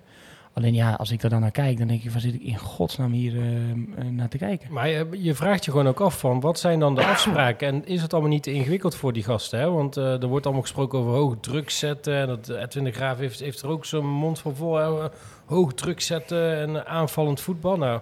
Alleen 0.53 0.75
ja, 0.75 0.93
als 0.93 1.11
ik 1.11 1.23
er 1.23 1.31
dan 1.31 1.41
naar 1.41 1.51
kijk, 1.51 1.79
dan 1.79 1.87
denk 1.87 2.03
ik, 2.03 2.11
waar 2.11 2.21
zit 2.21 2.35
ik 2.35 2.43
in 2.43 2.59
godsnaam 2.59 3.13
hier 3.13 3.37
eh, 3.37 4.05
naar 4.11 4.29
te 4.29 4.39
kijken? 4.39 4.73
Maar 4.73 4.89
je, 4.89 5.09
je 5.11 5.35
vraagt 5.35 5.65
je 5.65 5.71
gewoon 5.71 5.89
ook 5.89 6.01
af 6.01 6.19
van, 6.19 6.41
wat 6.41 6.59
zijn 6.59 6.79
dan 6.81 6.95
de 6.95 7.05
afspraken? 7.15 7.69
En 7.69 7.87
is 7.87 8.03
het 8.03 8.13
allemaal 8.13 8.31
niet 8.31 8.43
te 8.43 8.53
ingewikkeld 8.53 8.95
voor 8.95 9.13
die 9.13 9.23
gasten? 9.23 9.59
Hè? 9.59 9.71
Want 9.71 9.97
er 9.97 10.27
wordt 10.27 10.45
allemaal 10.45 10.63
gesproken 10.63 10.99
over 10.99 11.13
hoog 11.13 11.37
druk 11.41 11.71
zetten. 11.71 12.15
En 12.15 12.27
dat, 12.27 12.49
Edwin 12.49 12.85
de 12.85 12.93
Graaf 12.93 13.19
heeft, 13.19 13.41
heeft 13.41 13.63
er 13.63 13.69
ook 13.69 13.85
zo'n 13.85 14.07
mond 14.07 14.39
van 14.39 14.57
vol. 14.57 14.77
hè, 14.77 15.09
hoog 15.45 15.75
druk 15.75 16.01
zetten 16.01 16.57
en 16.57 16.87
aanvallend 16.87 17.41
voetbal. 17.41 17.77
Nou, 17.77 18.01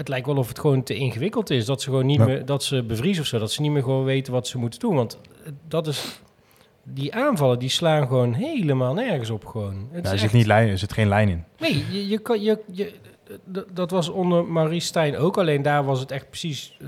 het 0.00 0.08
lijkt 0.08 0.26
wel 0.26 0.36
of 0.36 0.48
het 0.48 0.58
gewoon 0.58 0.82
te 0.82 0.94
ingewikkeld 0.94 1.50
is. 1.50 1.64
Dat 1.64 1.82
ze 1.82 1.88
gewoon 1.90 2.06
niet 2.06 2.18
Ja. 2.18 2.24
meer, 2.24 2.44
dat 2.44 2.62
ze 2.62 2.82
bevriezen 2.82 3.22
of 3.22 3.28
zo. 3.28 3.38
Dat 3.38 3.52
ze 3.52 3.60
niet 3.60 3.70
meer 3.70 3.82
gewoon 3.82 4.04
weten 4.04 4.32
wat 4.32 4.46
ze 4.48 4.58
moeten 4.58 4.80
doen. 4.80 4.94
Want 4.94 5.18
dat 5.68 5.86
is, 5.86 6.20
die 6.82 7.14
aanvallen, 7.14 7.58
die 7.58 7.68
slaan 7.68 8.06
gewoon 8.06 8.32
helemaal 8.32 8.94
nergens 8.94 9.30
op 9.30 9.46
gewoon. 9.46 9.88
Het 9.92 10.04
Daar 10.04 10.12
is 10.14 10.20
zit, 10.20 10.28
echt- 10.28 10.38
niet 10.38 10.46
lijn, 10.46 10.68
er 10.68 10.78
zit 10.78 10.92
geen 10.92 11.08
lijn 11.08 11.28
in. 11.28 11.44
Nee, 11.58 11.84
je, 11.90 12.08
je 12.08 12.18
kan, 12.18 12.42
je, 12.42 12.58
je, 12.72 12.92
dat 13.72 13.90
was 13.90 14.08
onder 14.08 14.44
Marie 14.44 14.80
Stijn 14.80 15.16
ook. 15.16 15.38
Alleen 15.38 15.62
daar 15.62 15.84
was 15.84 16.00
het 16.00 16.10
echt 16.10 16.28
precies... 16.28 16.78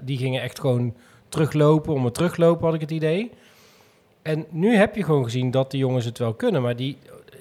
Die 0.00 0.18
gingen 0.18 0.42
echt 0.42 0.60
gewoon 0.60 0.94
teruglopen. 1.28 1.94
Om 1.94 2.04
het 2.04 2.14
teruglopen 2.14 2.64
had 2.64 2.74
ik 2.74 2.80
het 2.80 2.90
idee. 2.90 3.30
En 4.22 4.46
nu 4.50 4.76
heb 4.76 4.96
je 4.96 5.04
gewoon 5.04 5.24
gezien 5.24 5.50
dat 5.50 5.70
de 5.70 5.76
jongens 5.78 6.04
het 6.04 6.18
wel 6.18 6.34
kunnen. 6.34 6.62
Maar 6.62 6.76
die 6.76 6.96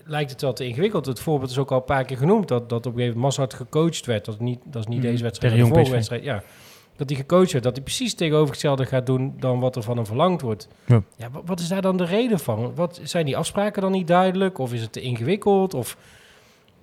lijkt 0.05 0.31
het 0.31 0.41
wel 0.41 0.53
te 0.53 0.65
ingewikkeld. 0.67 1.05
Het 1.05 1.19
voorbeeld 1.19 1.51
is 1.51 1.57
ook 1.57 1.71
al 1.71 1.77
een 1.77 1.83
paar 1.83 2.05
keer 2.05 2.17
genoemd. 2.17 2.47
Dat, 2.47 2.69
dat 2.69 2.79
op 2.85 2.85
een 2.85 2.91
gegeven 2.99 3.15
moment 3.19 3.37
Mazart 3.37 3.53
gecoacht 3.53 4.05
werd. 4.05 4.25
Dat, 4.25 4.39
niet, 4.39 4.59
dat 4.65 4.81
is 4.81 4.87
niet 4.87 4.99
Mhm, 4.99 5.07
deze 5.07 5.23
wedstrijd, 5.23 5.55
de 5.55 5.65
vorige 5.65 5.91
wedstrijd. 5.91 6.23
Ja. 6.23 6.43
Dat 6.95 7.09
hij 7.09 7.17
gecoacht 7.19 7.51
werd. 7.51 7.63
Dat 7.63 7.75
hij 7.75 7.83
precies 7.83 8.13
tegenovergestelde 8.13 8.85
gaat 8.85 9.05
doen 9.05 9.33
dan 9.39 9.59
wat 9.59 9.75
er 9.75 9.83
van 9.83 9.95
hem 9.95 10.05
verlangd 10.05 10.41
wordt. 10.41 10.67
Ja. 10.85 11.03
Ja, 11.17 11.29
wa- 11.31 11.41
wat 11.45 11.59
is 11.59 11.67
daar 11.67 11.81
dan 11.81 11.97
de 11.97 12.05
reden 12.05 12.39
van? 12.39 12.75
Wat, 12.75 12.99
zijn 13.03 13.25
die 13.25 13.37
afspraken 13.37 13.81
dan 13.81 13.91
niet 13.91 14.07
duidelijk? 14.07 14.57
Of 14.57 14.73
is 14.73 14.81
het 14.81 14.91
te 14.91 15.01
ingewikkeld? 15.01 15.73
Of... 15.73 15.97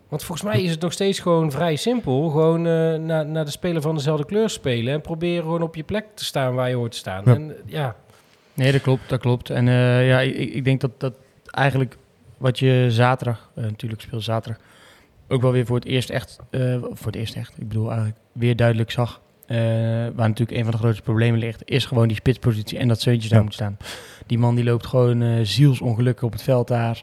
Want 0.09 0.25
volgens 0.25 0.49
mij 0.53 0.63
is 0.63 0.71
het 0.71 0.81
nog 0.81 0.93
steeds 0.93 1.19
gewoon 1.19 1.51
vrij 1.51 1.77
simpel. 1.77 2.29
Gewoon 2.29 2.67
eh, 2.67 2.95
naar, 2.95 3.27
naar 3.27 3.45
de 3.45 3.51
speler 3.51 3.83
van 3.83 3.95
dezelfde 3.95 4.25
kleur 4.25 4.51
spelen. 4.51 4.93
En 4.93 5.01
proberen 5.01 5.43
gewoon 5.43 5.63
op 5.63 5.75
je 5.75 5.83
plek 5.83 6.07
te 6.15 6.25
staan 6.25 6.55
waar 6.55 6.69
je 6.69 6.75
hoort 6.75 6.93
te 6.93 6.99
staan. 6.99 7.23
Ja. 7.27 7.35
En, 7.35 7.57
ja, 7.67 7.97
Nee, 8.55 8.73
dat 8.73 8.81
klopt, 8.81 9.09
dat 9.09 9.21
klopt. 9.21 9.51
En 9.51 9.69
eh, 9.69 10.09
ja, 10.09 10.21
ik, 10.21 10.37
ik 10.55 10.65
denk 10.65 10.81
dat 10.81 10.91
dat 10.99 11.13
eigenlijk 11.51 11.97
wat 12.41 12.59
je 12.59 12.87
zaterdag, 12.89 13.51
eh, 13.55 13.65
natuurlijk 13.65 14.01
speelt 14.01 14.23
zaterdag, 14.23 14.63
ook 15.29 15.43
wel 15.43 15.53
weer 15.53 15.67
voor 15.67 15.77
het 15.77 15.85
eerst 15.85 16.11
echt, 16.11 16.39
eh, 16.51 16.77
voor 16.83 17.07
het 17.07 17.17
eerst 17.17 17.37
echt, 17.37 17.53
ik 17.59 17.69
bedoel 17.69 17.89
eigenlijk 17.89 18.19
weer 18.33 18.57
duidelijk 18.57 18.91
zag. 18.91 19.21
eh, 19.47 19.57
waar 20.15 20.29
natuurlijk 20.29 20.51
een 20.51 20.63
van 20.63 20.71
de 20.71 20.79
grootste 20.79 21.03
problemen 21.03 21.39
ligt, 21.39 21.63
is 21.65 21.85
gewoon 21.85 22.09
die 22.09 22.17
spitspositie 22.17 22.79
en 22.79 22.89
dat 22.89 23.01
Seuntjes 23.01 23.31
daar 23.31 23.43
moet 23.43 23.55
staan. 23.55 23.77
Die 24.27 24.39
man 24.39 24.55
die 24.55 24.65
loopt 24.65 24.87
gewoon 24.87 25.47
zielsongelukkig 25.47 26.25
op 26.25 26.33
het 26.33 26.43
veld 26.43 26.69
daar. 26.69 27.03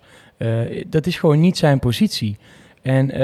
Dat 0.87 1.05
is 1.05 1.17
gewoon 1.17 1.39
niet 1.39 1.57
zijn 1.57 1.79
positie. 1.79 2.37
En 2.87 3.11
eh, 3.11 3.19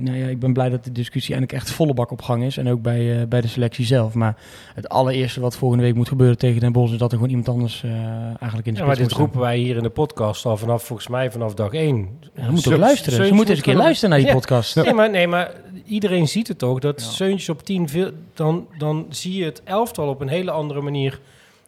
nou 0.00 0.16
ja, 0.16 0.26
ik 0.26 0.38
ben 0.38 0.52
blij 0.52 0.68
dat 0.68 0.84
de 0.84 0.92
discussie 0.92 1.34
eigenlijk 1.34 1.62
echt 1.62 1.74
volle 1.76 1.94
bak 1.94 2.10
op 2.10 2.22
gang 2.22 2.44
is. 2.44 2.56
En 2.56 2.68
ook 2.68 2.82
bij, 2.82 3.20
eh, 3.20 3.26
bij 3.26 3.40
de 3.40 3.48
selectie 3.48 3.84
zelf. 3.86 4.14
Maar 4.14 4.36
het 4.74 4.88
allereerste 4.88 5.40
wat 5.40 5.56
volgende 5.56 5.84
week 5.84 5.94
moet 5.94 6.08
gebeuren 6.08 6.38
tegen 6.38 6.60
Den 6.60 6.72
Bosch... 6.72 6.92
is 6.92 6.98
dat 6.98 7.10
er 7.10 7.16
gewoon 7.16 7.30
iemand 7.30 7.48
anders 7.48 7.82
eh, 7.84 7.90
eigenlijk 7.90 8.66
in 8.66 8.74
de 8.74 8.80
ja 8.80 8.84
spits 8.84 8.86
maar 8.86 8.86
moet 8.86 9.08
dit 9.08 9.12
roepen 9.12 9.40
wij 9.40 9.56
hier 9.56 9.76
in 9.76 9.82
de 9.82 9.90
podcast 9.90 10.44
al 10.44 10.56
vanaf, 10.56 10.82
volgens 10.82 11.08
mij, 11.08 11.30
vanaf 11.30 11.54
dag 11.54 11.72
één. 11.72 12.18
Ja, 12.20 12.42
dan 12.42 12.50
moet 12.50 12.60
Zo- 12.62 12.72
ook 12.72 12.78
luisteren. 12.78 13.26
Ze 13.26 13.34
moeten 13.34 13.54
eens 13.54 13.66
een 13.66 13.72
keer 13.72 13.82
luisteren 13.82 14.10
naar 14.10 14.18
die 14.18 14.28
Ja. 14.28 14.34
podcast. 14.34 14.74
Nee, 14.74 14.92
maar, 14.92 15.10
nee, 15.10 15.26
maar 15.28 15.52
iedereen 15.84 16.28
ziet 16.28 16.48
het 16.48 16.58
toch, 16.58 16.78
dat 16.78 17.00
Ja. 17.00 17.06
Seuntjes 17.10 17.48
op 17.48 17.62
10, 17.62 17.88
veel, 17.88 18.10
dan, 18.34 18.66
dan 18.78 19.06
zie 19.08 19.34
je 19.38 19.44
het 19.44 19.62
elftal 19.64 20.08
op 20.08 20.20
een 20.20 20.28
hele 20.28 20.50
andere 20.50 20.80
manier 20.80 21.20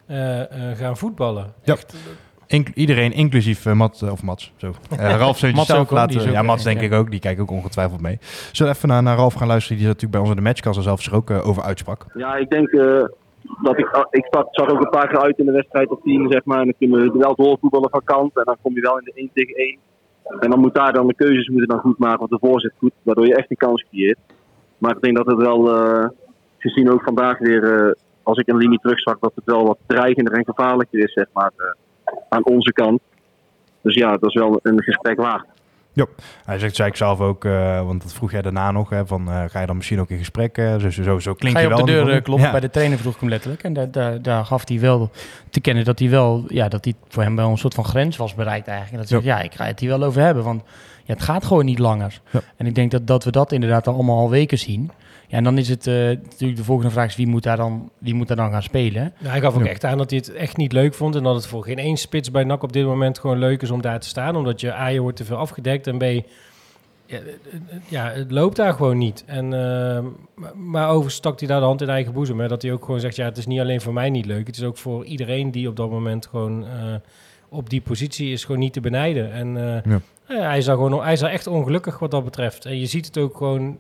eh, 0.07 0.41
eh, 0.41 0.79
gaan 0.79 0.97
voetballen. 0.97 1.53
Ja. 1.65 1.73
Echt, 1.73 1.95
Inc- 2.49 2.75
iedereen, 2.75 3.13
inclusief 3.13 3.67
eh, 3.67 3.73
Mat, 3.73 4.03
eh, 4.03 4.11
of 4.13 4.23
Mats, 4.23 4.53
zo. 4.57 4.73
Eh, 4.91 5.17
Ralf 5.23 5.53
Mats 5.53 5.67
zelf 5.67 5.91
laten. 5.91 6.21
ook, 6.21 6.27
ja, 6.27 6.43
Mats 6.43 6.65
denk 6.65 6.81
ja. 6.81 6.87
ik 6.87 6.93
ook. 6.93 7.11
Die 7.11 7.21
kijkt 7.21 7.41
ook 7.41 7.51
ongetwijfeld 7.51 8.01
mee. 8.01 8.19
Zullen 8.53 8.73
we 8.73 8.79
even 8.79 8.89
naar, 8.89 9.03
naar 9.03 9.17
Ralf 9.17 9.35
gaan 9.35 9.49
luisteren, 9.49 9.79
die 9.79 9.87
natuurlijk 9.87 10.13
bij 10.13 10.21
ons 10.21 10.31
in 10.31 10.37
de 10.37 10.43
matchkast 10.43 10.77
er 10.77 10.83
zelf 10.83 11.03
zich 11.03 11.13
ook 11.13 11.31
over 11.31 11.63
uitsprak. 11.63 12.07
Ja, 12.15 12.37
ik 12.37 12.51
denk 12.51 12.69
eh, 12.69 13.05
dat 13.63 13.79
ik, 13.79 14.07
ik 14.11 14.27
zag, 14.31 14.45
zag 14.51 14.69
ook 14.69 14.81
een 14.81 14.91
paar 14.91 15.09
keer 15.09 15.21
uit 15.21 15.39
in 15.39 15.47
de 15.47 15.53
wedstrijd 15.53 15.89
op 15.89 16.03
10, 16.03 16.31
zeg 16.31 16.45
maar. 16.45 16.59
En 16.59 16.65
dan 16.65 16.75
kun 16.79 17.05
je 17.05 17.19
wel 17.19 17.35
doorvoetballen 17.35 17.91
van 17.91 18.05
kant. 18.05 18.37
En 18.37 18.45
dan 18.45 18.57
kom 18.63 18.75
je 18.75 18.81
wel 18.81 18.99
in 18.99 19.05
de 19.05 19.13
1 19.15 19.31
tegen 19.35 19.55
1. 19.55 19.79
En 20.41 20.51
dan 20.51 20.61
moet 20.61 20.75
daar 20.75 20.93
dan 20.93 21.07
de 21.07 21.15
keuzes 21.15 21.49
moeten 21.49 21.69
dan 21.69 21.79
goed 21.79 21.99
maken, 21.99 22.19
want 22.19 22.31
de 22.31 22.47
voorzet 22.49 22.73
goed, 22.79 22.93
waardoor 23.03 23.27
je 23.27 23.37
echt 23.37 23.51
een 23.51 23.57
kans 23.57 23.85
creëert. 23.91 24.19
Maar 24.79 24.97
ik 24.97 25.03
denk 25.03 25.17
dat 25.17 25.27
het 25.27 25.37
wel, 25.37 25.77
eh, 25.77 26.09
gezien 26.59 26.91
ook 26.91 27.03
vandaag 27.03 27.39
weer, 27.39 27.75
eh, 27.75 27.93
als 28.23 28.39
ik 28.39 28.49
een 28.49 28.57
linie 28.57 28.79
terugzag, 28.79 29.19
dat 29.19 29.33
het 29.35 29.45
wel 29.45 29.67
wat 29.67 29.79
dreigender 29.87 30.33
en 30.33 30.45
gevaarlijker 30.45 30.99
is, 30.99 31.13
zeg 31.13 31.27
maar, 31.33 31.53
eh, 31.57 31.67
aan 32.29 32.45
onze 32.45 32.73
kant. 32.73 33.01
Dus 33.81 33.95
ja, 33.95 34.11
dat 34.11 34.29
is 34.29 34.35
wel 34.35 34.61
een 34.63 34.83
gesprek 34.83 35.17
waard. 35.17 35.45
Hij 36.45 36.59
zegt, 36.59 36.77
zei 36.77 36.89
ik 36.89 36.97
zelf 36.97 37.21
ook, 37.21 37.45
eh, 37.45 37.87
want 37.87 38.03
dat 38.03 38.13
vroeg 38.13 38.31
jij 38.31 38.43
daarna 38.43 38.71
nog, 38.71 38.91
hè, 38.91 39.07
van 39.07 39.29
eh, 39.31 39.45
ga 39.49 39.61
je 39.61 39.67
dan 39.67 39.77
misschien 39.77 40.01
ook 40.01 40.11
in 40.11 40.19
gesprek? 40.19 40.59
eh, 40.59 40.77
zo, 40.77 40.91
zo, 40.91 41.03
zo, 41.03 41.19
zo 41.19 41.35
klinkt 41.35 41.59
Ga 41.59 41.67
je 41.69 41.73
op 41.75 41.87
de 41.87 41.93
deur 41.93 42.23
kloppen 42.23 42.51
bij 42.51 42.61
de 42.61 42.71
trainer, 42.71 42.99
vroeg 42.99 43.15
ik 43.15 43.21
hem 43.21 43.29
letterlijk. 43.29 43.63
En 43.63 43.73
daar, 43.73 43.91
daar, 43.91 44.23
daar 44.23 44.45
gaf 44.45 44.69
hij 44.69 44.81
wel 44.81 45.11
te 45.51 45.61
kennen 45.61 45.85
dat 45.85 45.99
hij 45.99 46.11
wel, 46.11 46.45
ja, 46.49 46.69
dat 46.69 46.85
hij 46.85 46.95
voor 47.09 47.23
hem 47.23 47.37
wel 47.37 47.51
een 47.51 47.59
soort 47.59 47.75
van 47.75 47.85
grens 47.85 48.17
was 48.17 48.35
bereikt 48.35 48.67
eigenlijk. 48.69 48.97
En 48.97 49.01
dat 49.01 49.09
hij 49.11 49.19
Ja. 49.19 49.25
zegt, 49.25 49.39
ja, 49.39 49.45
ik 49.51 49.55
ga 49.55 49.65
het 49.65 49.81
hier 49.81 49.89
wel 49.99 50.03
over 50.03 50.23
hebben, 50.23 50.45
want 50.45 50.63
ja, 51.05 51.15
het 51.15 51.23
gaat 51.23 51.45
gewoon 51.45 51.65
niet 51.65 51.79
langer. 51.79 52.21
Ja. 52.31 52.41
En 52.57 52.67
ik 52.67 52.75
denk 52.75 52.91
dat, 52.91 53.07
dat 53.07 53.25
we 53.25 53.31
dat 53.31 53.53
inderdaad 53.53 53.87
al 53.87 53.95
allemaal 53.95 54.19
al 54.19 54.31
weken 54.31 54.59
zien. 54.59 54.91
Ja, 55.29 55.37
en 55.37 55.45
dan 55.45 55.59
is 55.59 55.69
het 55.69 55.87
eh, 55.87 55.95
natuurlijk 55.95 56.57
de 56.59 56.65
volgende 56.65 56.91
vraag 56.91 57.07
is 57.09 57.17
wie 57.17 57.27
moet 57.27 57.43
daar 57.43 57.57
dan, 57.57 57.91
wie 57.99 58.15
moet 58.15 58.29
daar 58.29 58.37
dan 58.37 58.51
gaan 58.51 58.63
spelen? 58.63 59.13
Nou, 59.19 59.31
hij 59.31 59.41
gaf 59.41 59.55
ook 59.55 59.65
Ja. 59.65 59.69
echt 59.71 59.85
aan 59.85 59.99
dat 59.99 60.11
hij 60.11 60.19
het 60.19 60.33
echt 60.33 60.57
niet 60.57 60.73
leuk 60.73 60.95
vond. 60.95 61.15
En 61.17 61.23
dat 61.23 61.35
het 61.35 61.47
voor 61.47 61.65
geen 61.65 61.79
één 61.79 61.97
spits 61.97 62.31
bij 62.31 62.45
NAC 62.45 62.63
op 62.63 62.73
dit 62.73 62.85
moment 62.85 63.19
gewoon 63.19 63.39
leuk 63.39 63.63
is 63.63 63.71
om 63.71 63.81
daar 63.83 64.01
te 64.01 64.09
staan. 64.09 64.37
Omdat 64.37 64.61
je 64.61 64.73
A, 64.73 64.87
je 64.87 65.01
wordt 65.01 65.17
te 65.17 65.25
veel 65.25 65.37
afgedekt. 65.37 65.87
En 65.87 65.99
B, 65.99 66.03
ja, 66.03 66.17
eh, 67.07 67.17
eh, 67.17 67.23
ja 67.89 68.11
het 68.11 68.31
loopt 68.31 68.57
daar 68.57 68.73
gewoon 68.75 68.99
niet. 68.99 69.25
En, 69.27 69.45
eh, 69.45 70.05
maar- 70.35 70.57
maar 70.57 70.87
overigens 70.89 71.15
stak 71.15 71.39
hij 71.39 71.49
daar 71.49 71.61
de 71.61 71.67
hand 71.67 71.83
in 71.83 71.89
eigen 71.89 72.13
boezem. 72.13 72.41
Hè, 72.41 72.49
dat 72.49 72.63
hij 72.63 72.73
ook 72.73 72.85
gewoon 72.85 73.01
zegt, 73.01 73.17
ja, 73.17 73.25
het 73.25 73.37
is 73.37 73.47
niet 73.47 73.61
alleen 73.61 73.81
voor 73.81 73.93
mij 73.93 74.11
niet 74.11 74.27
leuk. 74.27 74.47
Het 74.47 74.57
is 74.57 74.63
ook 74.65 74.77
voor 74.77 75.05
iedereen 75.05 75.51
die 75.51 75.69
op 75.69 75.77
dat 75.77 75.91
moment 75.91 76.27
gewoon 76.27 76.65
eh, 76.65 76.95
op 77.49 77.71
die 77.71 77.81
positie 77.81 78.33
is 78.33 78.45
gewoon 78.45 78.61
niet 78.61 78.73
te 78.73 78.81
benijden. 78.81 79.33
En 79.33 79.57
eh, 79.57 79.93
Ja. 79.93 80.01
ja, 80.29 80.49
hij, 80.49 80.59
is 80.59 80.65
daar 80.65 80.77
gewoon, 80.77 81.03
hij 81.03 81.13
is 81.13 81.21
daar 81.21 81.31
echt 81.31 81.47
ongelukkig 81.47 81.99
wat 81.99 82.11
dat 82.11 82.25
betreft. 82.25 82.65
En 82.65 82.79
je 82.79 82.87
ziet 82.87 83.07
het 83.07 83.19
ook 83.19 83.37
gewoon, 83.37 83.79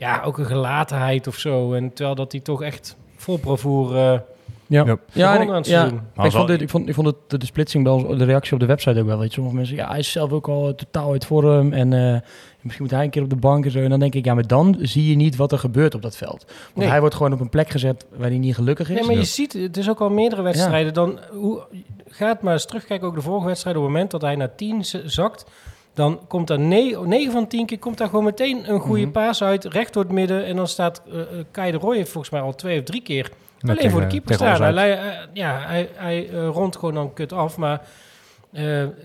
ja, 0.00 0.22
ook 0.24 0.38
een 0.38 0.46
gelatenheid 0.46 1.26
of 1.26 1.36
zo. 1.36 1.72
En 1.72 1.92
terwijl 1.92 2.16
dat 2.16 2.32
hij 2.32 2.40
toch 2.40 2.62
echt 2.62 2.96
vol 3.16 3.38
bravoer... 3.38 3.96
eh, 3.96 4.18
Ja, 4.66 4.96
Ja. 5.12 5.38
en 5.40 5.48
aan 5.48 5.54
het 5.54 5.66
ja. 5.66 5.90
Maar 6.14 6.26
ik, 6.26 6.32
vond 6.32 6.48
dit, 6.48 6.60
ik, 6.60 6.68
vond, 6.70 6.88
ik 6.88 6.94
vond 6.94 7.06
het, 7.06 7.16
de, 7.26 7.38
de 7.38 7.46
splitsing 7.46 7.84
bij 7.84 7.92
ons, 7.92 8.18
de 8.18 8.24
reactie 8.24 8.52
op 8.52 8.60
de 8.60 8.66
website 8.66 9.00
ook 9.00 9.06
wel. 9.06 9.18
Weet 9.18 9.28
je, 9.28 9.34
sommige 9.34 9.56
mensen, 9.56 9.76
ja, 9.76 9.88
hij 9.88 9.98
is 9.98 10.12
zelf 10.12 10.32
ook 10.32 10.48
al 10.48 10.74
totaal 10.74 11.12
uit 11.12 11.26
vorm. 11.26 11.72
En 11.72 11.92
eh, 11.92 12.20
misschien 12.60 12.84
moet 12.84 12.94
hij 12.94 13.04
een 13.04 13.10
keer 13.10 13.22
op 13.22 13.30
de 13.30 13.36
bank 13.36 13.64
en 13.64 13.70
zo. 13.70 13.78
En 13.78 13.90
dan 13.90 13.98
denk 14.00 14.14
ik, 14.14 14.24
ja, 14.24 14.34
maar 14.34 14.46
dan 14.46 14.76
zie 14.80 15.08
je 15.10 15.16
niet 15.16 15.36
wat 15.36 15.52
er 15.52 15.58
gebeurt 15.58 15.94
op 15.94 16.02
dat 16.02 16.16
veld. 16.16 16.44
Want 16.46 16.76
Nee. 16.76 16.88
hij 16.88 17.00
wordt 17.00 17.14
gewoon 17.14 17.32
op 17.32 17.40
een 17.40 17.48
plek 17.48 17.70
gezet 17.70 18.06
waar 18.16 18.28
hij 18.28 18.38
niet 18.38 18.54
gelukkig 18.54 18.88
is. 18.88 18.94
Nee, 18.94 19.04
maar 19.04 19.14
Ja. 19.14 19.20
je 19.20 19.26
ziet, 19.26 19.52
het 19.52 19.76
is 19.76 19.88
ook 19.90 20.00
al 20.00 20.10
meerdere 20.10 20.42
wedstrijden. 20.42 20.94
Dan, 20.94 21.18
hoe, 21.30 21.62
gaat 22.08 22.42
maar 22.42 22.52
eens 22.52 22.64
terugkijken, 22.66 23.06
ook 23.08 23.14
de 23.14 23.20
vorige 23.22 23.46
wedstrijd. 23.46 23.76
Op 23.76 23.82
het 23.82 23.90
moment 23.92 24.10
dat 24.10 24.20
hij 24.22 24.36
naar 24.36 24.54
10 24.54 24.84
z- 24.84 25.04
zakt, 25.04 25.44
dan 25.94 26.20
komt 26.28 26.50
er 26.50 26.58
9, 26.58 27.32
van 27.32 27.46
10 27.46 27.66
keer 27.66 27.78
komt 27.78 27.98
daar 27.98 28.08
gewoon 28.08 28.24
meteen 28.24 28.70
een 28.72 28.80
goede 28.80 29.02
Mhm. 29.02 29.10
paas 29.10 29.42
uit, 29.42 29.64
recht 29.64 29.92
door 29.92 30.02
het 30.02 30.12
midden. 30.12 30.44
En 30.44 30.56
dan 30.56 30.68
staat 30.68 31.02
eh, 31.12 31.20
Kai 31.50 31.72
de 31.72 31.78
Roy 31.78 31.96
heeft 31.96 32.10
volgens 32.10 32.32
mij 32.32 32.42
al 32.42 32.54
twee 32.54 32.78
of 32.78 32.84
drie 32.84 33.02
keer 33.02 33.30
alleen 33.60 33.76
tegen- 33.76 33.90
voor 33.90 34.00
de 34.00 34.06
keeper 34.06 34.34
staan. 34.34 34.74
Hij, 34.76 34.98
eh, 34.98 35.18
ja, 35.32 35.58
hij, 35.66 35.88
hij 35.94 36.28
rondt 36.30 36.76
gewoon 36.76 36.94
dan 36.94 37.12
kut 37.12 37.32
af, 37.32 37.56
maar 37.56 37.80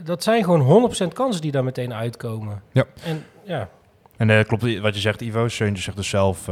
dat 0.04 0.24
zijn 0.24 0.44
gewoon 0.44 0.62
100% 0.62 1.13
kansen 1.13 1.42
die 1.42 1.51
daar 1.51 1.63
meteen 1.63 1.94
uitkomen. 1.94 2.62
Ja. 2.72 2.84
En 3.04 3.24
ja, 3.44 3.70
En 4.18 4.46
klopt 4.46 4.80
wat 4.80 4.94
je 4.96 5.01
zegt, 5.01 5.22
Ivo. 5.22 5.48
Seuntjes 5.48 5.84
zegt 5.86 5.98
dus 5.98 6.10
zelf 6.10 6.46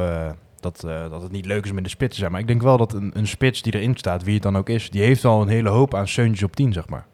dat, 0.60 0.80
dat 1.10 1.22
het 1.22 1.32
niet 1.32 1.46
leuk 1.46 1.64
is 1.66 1.72
om 1.72 1.78
in 1.78 1.84
de 1.84 1.90
spits 1.90 2.14
te 2.14 2.20
zijn. 2.20 2.32
Maar 2.32 2.42
ik 2.42 2.48
denk 2.48 2.62
wel 2.62 2.78
dat 2.78 2.94
een, 2.94 3.12
een 3.16 3.28
spits 3.28 3.62
die 3.62 3.74
erin 3.76 3.96
staat, 3.98 4.24
wie 4.24 4.34
het 4.34 4.44
dan 4.44 4.58
ook 4.58 4.70
is, 4.70 4.90
die 4.90 5.02
heeft 5.02 5.26
al 5.26 5.42
een 5.42 5.48
hele 5.48 5.70
hoop 5.70 5.96
aan 5.96 6.08
Seuntjes 6.08 6.44
op 6.44 6.56
10, 6.56 6.74
zeg 6.74 6.90
maar. 6.90 7.06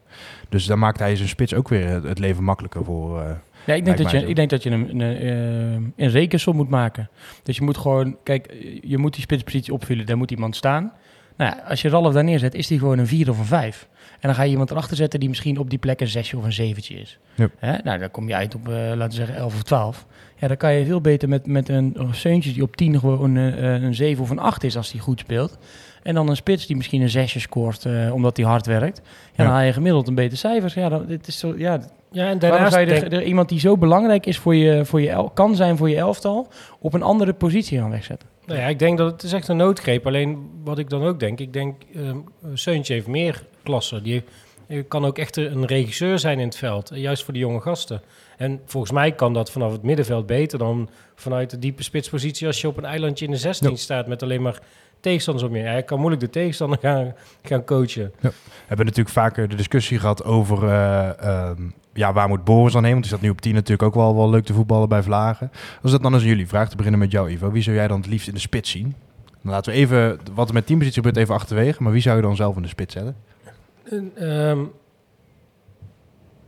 Dus 0.49 0.65
daar 0.65 0.77
maakt 0.79 0.99
hij 0.99 1.15
zijn 1.15 1.29
spits 1.29 1.53
ook 1.53 1.69
weer 1.69 1.87
het, 2.03 2.19
leven 2.19 2.43
makkelijker 2.43 2.83
voor. 2.83 3.21
eh, 3.21 3.29
Ja, 3.65 3.73
ik 3.73 3.85
denk, 3.85 3.97
dat 3.97 4.11
je, 4.11 4.19
zo. 4.19 4.25
ik 4.27 4.35
denk 4.35 4.49
dat 4.49 4.63
je 4.63 4.69
een, 4.69 4.99
een, 4.99 5.17
eh, 5.17 6.03
een 6.05 6.11
rekensom 6.11 6.55
moet 6.55 6.69
maken. 6.69 7.09
Dus 7.43 7.57
je 7.57 7.63
moet 7.63 7.77
gewoon, 7.77 8.17
kijk, 8.23 8.53
je 8.81 8.97
moet 8.97 9.13
die 9.13 9.21
spitspositie 9.21 9.73
opvullen, 9.73 10.05
daar 10.05 10.17
moet 10.17 10.31
iemand 10.31 10.55
staan. 10.55 10.91
Nou 11.37 11.55
ja, 11.55 11.63
als 11.67 11.81
je 11.81 11.89
Ralf 11.89 12.13
daar 12.13 12.23
neerzet, 12.23 12.53
is 12.55 12.67
die 12.67 12.79
gewoon 12.79 12.97
een 12.97 13.07
4 13.07 13.29
of 13.29 13.39
een 13.39 13.45
5. 13.45 13.87
En 14.11 14.17
dan 14.27 14.35
ga 14.35 14.43
je 14.43 14.49
iemand 14.51 14.71
erachter 14.71 14.95
zetten 14.97 15.19
die 15.19 15.29
misschien 15.29 15.57
op 15.57 15.69
die 15.69 15.79
plek 15.79 16.01
een 16.01 16.07
6 16.07 16.33
of 16.33 16.43
een 16.43 16.53
7 16.53 16.97
is. 16.99 17.19
Yep. 17.35 17.51
Hè? 17.57 17.77
Nou, 17.83 17.99
dan 17.99 18.11
kom 18.11 18.27
je 18.27 18.35
uit 18.35 18.55
op, 18.55 18.67
eh, 18.67 18.73
laten 18.75 19.07
we 19.07 19.13
zeggen, 19.13 19.35
11 19.35 19.53
of 19.55 19.63
12. 19.63 20.05
Ja, 20.37 20.47
dan 20.47 20.57
kan 20.57 20.73
je 20.73 20.85
veel 20.85 21.01
beter 21.01 21.29
met, 21.29 21.45
met 21.47 21.69
een 21.69 21.91
een 21.95 22.15
Seuntje 22.15 22.53
die 22.53 22.63
op 22.63 22.75
10 22.75 22.99
gewoon 22.99 23.37
eh, 23.37 23.81
een 23.81 23.95
7 23.95 24.23
of 24.23 24.29
een 24.29 24.39
8 24.39 24.63
is 24.63 24.77
als 24.77 24.91
die 24.91 25.01
goed 25.01 25.19
speelt. 25.19 25.57
En 26.03 26.13
dan 26.15 26.29
een 26.29 26.35
spits 26.35 26.65
die 26.67 26.75
misschien 26.75 27.01
een 27.01 27.09
6 27.09 27.41
scoort 27.41 27.85
eh, 27.85 28.13
omdat 28.13 28.37
hij 28.37 28.45
hard 28.45 28.65
werkt. 28.65 29.01
Ja, 29.03 29.11
Ja. 29.35 29.43
dan 29.43 29.53
haal 29.53 29.63
je 29.65 29.73
gemiddeld 29.73 30.07
een 30.07 30.15
beter 30.15 30.37
cijfers. 30.37 30.73
Ja, 30.73 30.89
dan, 30.89 31.05
dit 31.05 31.27
is 31.27 31.39
zo, 31.39 31.53
ja, 31.57 31.79
ja 32.11 32.27
en 32.29 32.39
daarnaast 32.39 32.73
zou 32.73 32.85
je 32.85 32.91
denk- 32.99 33.13
er, 33.13 33.23
iemand 33.23 33.49
die 33.49 33.59
zo 33.59 33.77
belangrijk 33.77 34.25
is 34.25 34.37
voor 34.37 34.55
je, 34.55 34.85
voor 34.85 35.01
je 35.01 35.09
el- 35.09 35.29
kan 35.29 35.55
zijn 35.55 35.77
voor 35.77 35.89
je 35.89 35.95
elftal, 35.97 36.47
op 36.79 36.93
een 36.93 37.03
andere 37.03 37.33
positie 37.33 37.77
gaan 37.79 37.89
wegzetten? 37.89 38.29
Nou 38.45 38.59
ja, 38.59 38.67
ik 38.67 38.79
denk 38.79 38.97
dat 38.97 39.11
het 39.11 39.23
is 39.23 39.33
echt 39.33 39.47
een 39.47 39.57
noodgreep. 39.57 40.07
Alleen 40.07 40.49
wat 40.63 40.77
ik 40.79 40.89
dan 40.89 41.03
ook 41.03 41.19
denk, 41.19 41.39
ik 41.39 41.53
denk, 41.53 41.75
ehm 41.95 42.17
Seuntje 42.53 42.93
heeft 42.93 43.07
meer 43.07 43.43
klassen. 43.63 44.03
Die 44.03 44.23
kan 44.87 45.05
ook 45.05 45.17
echt 45.17 45.37
een 45.37 45.65
regisseur 45.65 46.19
zijn 46.19 46.39
in 46.39 46.45
het 46.45 46.55
veld, 46.57 46.91
eh, 46.91 47.01
juist 47.01 47.23
voor 47.23 47.33
de 47.33 47.39
jonge 47.39 47.61
gasten. 47.61 48.01
En 48.37 48.59
volgens 48.65 48.91
mij 48.91 49.11
kan 49.11 49.33
dat 49.33 49.51
vanaf 49.51 49.71
het 49.71 49.83
middenveld 49.83 50.25
beter 50.25 50.59
dan 50.59 50.89
vanuit 51.15 51.49
de 51.49 51.59
diepe 51.59 51.83
spitspositie 51.83 52.47
als 52.47 52.61
je 52.61 52.67
op 52.67 52.77
een 52.77 52.85
eilandje 52.85 53.25
in 53.25 53.31
de 53.31 53.37
16 53.37 53.69
Ja. 53.69 53.75
staat 53.75 54.07
met 54.07 54.23
alleen 54.23 54.41
maar 54.41 54.59
tegenstanders 54.99 55.47
om 55.47 55.55
je. 55.55 55.63
Hij 55.63 55.83
kan 55.83 55.99
moeilijk 55.99 56.21
de 56.21 56.29
tegenstander 56.29 56.79
gaan, 56.85 57.13
gaan 57.43 57.63
coachen. 57.63 58.11
We 58.19 58.31
hebben 58.67 58.85
natuurlijk 58.85 59.15
vaker 59.15 59.47
de 59.47 59.55
discussie 59.55 59.99
gehad 59.99 60.23
over 60.23 60.63
eh, 60.63 61.19
ehm, 61.19 61.61
ja, 61.93 62.13
waar 62.13 62.27
moet 62.27 62.43
Boris 62.43 62.73
dan 62.73 62.83
heen? 62.83 62.91
Want 62.91 63.03
die 63.03 63.13
staat 63.13 63.25
nu 63.25 63.31
op 63.31 63.41
10 63.41 63.53
natuurlijk 63.53 63.83
ook 63.83 63.95
wel, 63.95 64.15
wel 64.15 64.29
leuk 64.29 64.45
te 64.45 64.53
voetballen 64.53 64.89
bij 64.89 65.03
Vlagen. 65.03 65.51
Als 65.81 65.91
dat 65.91 66.01
dan 66.01 66.13
eens 66.13 66.23
jullie 66.23 66.47
vraag, 66.47 66.69
te 66.69 66.75
beginnen 66.75 66.99
met 66.99 67.11
jou 67.11 67.29
Ivo. 67.31 67.51
Wie 67.51 67.63
zou 67.63 67.75
jij 67.75 67.87
dan 67.87 67.97
het 67.99 68.09
liefst 68.09 68.27
in 68.27 68.33
de 68.33 68.39
spits 68.39 68.69
zien? 68.69 68.95
Dan 69.43 69.51
laten 69.51 69.71
we 69.71 69.77
even, 69.77 70.19
wat 70.33 70.47
er 70.47 70.53
met 70.53 70.65
teampositie 70.65 71.03
gebeurt, 71.03 71.17
even 71.17 71.35
achterwege. 71.35 71.83
Maar 71.83 71.91
wie 71.91 72.01
zou 72.01 72.15
je 72.15 72.21
dan 72.21 72.35
zelf 72.35 72.55
in 72.55 72.61
de 72.61 72.67
spits 72.67 72.93
zetten? 72.93 73.15
Ehm, 74.15 74.59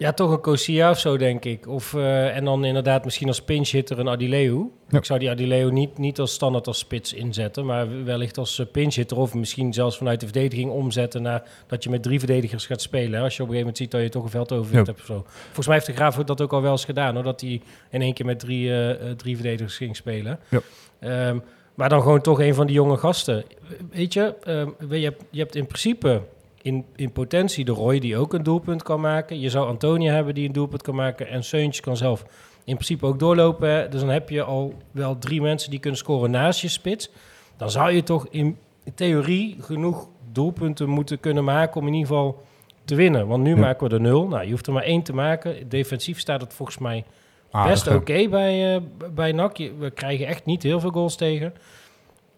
ja, 0.01 0.13
toch 0.13 0.31
een 0.31 0.41
Kosia 0.41 0.89
of 0.89 0.99
zo, 0.99 1.17
denk 1.17 1.45
ik. 1.45 1.67
Of, 1.67 1.93
eh, 1.93 2.35
en 2.35 2.45
dan 2.45 2.65
inderdaad 2.65 3.03
misschien 3.03 3.27
als 3.27 3.41
pinch 3.41 3.69
hitter 3.69 3.99
een 3.99 4.09
Adileu. 4.09 4.65
Ja. 4.89 4.97
Ik 4.97 5.05
zou 5.05 5.19
die 5.19 5.29
Adileu 5.29 5.71
niet, 5.71 5.97
niet 5.97 6.19
als 6.19 6.33
standaard 6.33 6.67
als 6.67 6.77
spits 6.77 7.13
inzetten, 7.13 7.65
maar 7.65 8.03
wellicht 8.03 8.37
als 8.37 8.59
uh, 8.59 8.65
pinch 8.71 8.95
hitter 8.95 9.17
of 9.17 9.33
misschien 9.33 9.73
zelfs 9.73 9.97
vanuit 9.97 10.19
de 10.19 10.25
verdediging 10.25 10.71
omzetten 10.71 11.21
naar 11.21 11.43
dat 11.67 11.83
je 11.83 11.89
met 11.89 12.03
drie 12.03 12.19
verdedigers 12.19 12.65
gaat 12.65 12.81
spelen. 12.81 13.13
Hè? 13.13 13.23
Als 13.23 13.37
je 13.37 13.43
op 13.43 13.49
een 13.49 13.53
gegeven 13.55 13.59
moment 13.59 13.77
ziet 13.77 13.91
dat 13.91 14.01
je 14.01 14.09
toch 14.09 14.23
een 14.23 14.29
veldoverwicht 14.29 14.85
Ja. 14.85 14.91
hebt 14.93 14.99
of 14.99 15.05
zo. 15.05 15.23
Volgens 15.45 15.67
mij 15.67 15.75
heeft 15.75 15.87
de 15.87 15.93
Graaf 15.93 16.15
dat 16.15 16.41
ook 16.41 16.53
al 16.53 16.61
wel 16.61 16.71
eens 16.71 16.85
gedaan, 16.85 17.13
hoor, 17.13 17.23
dat 17.23 17.41
hij 17.41 17.61
in 17.89 18.01
één 18.01 18.13
keer 18.13 18.25
met 18.25 18.39
drie, 18.39 18.69
eh, 18.69 18.89
eh, 19.09 19.15
drie 19.15 19.35
verdedigers 19.35 19.77
ging 19.77 19.95
spelen. 19.95 20.39
Ja. 20.49 20.61
Ehm, 20.99 21.39
maar 21.75 21.89
dan 21.89 22.01
gewoon 22.01 22.21
toch 22.21 22.39
een 22.39 22.55
van 22.55 22.67
die 22.67 22.75
jonge 22.75 22.97
gasten. 22.97 23.43
Weet 23.91 24.13
je, 24.13 24.35
ehm, 24.43 24.93
je, 24.93 25.03
hebt, 25.03 25.23
je 25.29 25.39
hebt 25.39 25.55
in 25.55 25.65
principe 25.65 26.21
in, 26.61 26.85
in 26.95 27.11
potentie 27.11 27.65
de 27.65 27.71
Roy 27.71 27.99
die 27.99 28.17
ook 28.17 28.33
een 28.33 28.43
doelpunt 28.43 28.83
kan 28.83 29.01
maken. 29.01 29.39
Je 29.39 29.49
zou 29.49 29.67
Antonia 29.67 30.13
hebben 30.13 30.33
die 30.35 30.47
een 30.47 30.53
doelpunt 30.53 30.81
kan 30.81 30.95
maken. 30.95 31.27
En 31.27 31.43
Seuntjes 31.43 31.79
kan 31.79 31.97
zelf 31.97 32.21
in 32.63 32.73
principe 32.73 33.05
ook 33.05 33.19
doorlopen. 33.19 33.91
Dus 33.91 33.99
dan 33.99 34.09
heb 34.09 34.29
je 34.29 34.43
al 34.43 34.73
wel 34.91 35.17
drie 35.17 35.41
mensen 35.41 35.69
die 35.71 35.79
kunnen 35.79 35.99
scoren 35.99 36.31
naast 36.31 36.61
je 36.61 36.67
spits. 36.67 37.09
Dan 37.57 37.71
zou 37.71 37.91
je 37.91 38.03
toch 38.03 38.27
in 38.29 38.57
theorie 38.95 39.55
genoeg 39.59 40.07
doelpunten 40.31 40.89
moeten 40.89 41.19
kunnen 41.19 41.43
maken 41.43 41.81
om 41.81 41.87
in 41.87 41.93
ieder 41.93 42.07
geval 42.07 42.41
te 42.85 42.95
winnen. 42.95 43.27
Want 43.27 43.43
nu 43.43 43.49
Ja. 43.55 43.59
maken 43.59 43.87
we 43.89 43.93
er 43.95 44.01
nul. 44.01 44.27
Nou, 44.27 44.43
je 44.45 44.51
hoeft 44.51 44.67
er 44.67 44.73
maar 44.73 44.83
één 44.83 45.03
te 45.03 45.13
maken. 45.13 45.69
Defensief 45.69 46.19
staat 46.19 46.41
het 46.41 46.53
volgens 46.53 46.77
mij 46.77 47.03
best 47.51 47.87
oké 47.87 48.27
bij, 48.29 48.75
eh, 48.75 48.81
bij 49.13 49.31
NAC. 49.31 49.57
We 49.57 49.91
krijgen 49.93 50.27
echt 50.27 50.45
niet 50.45 50.63
heel 50.63 50.79
veel 50.79 50.89
goals 50.91 51.15
tegen. 51.15 51.53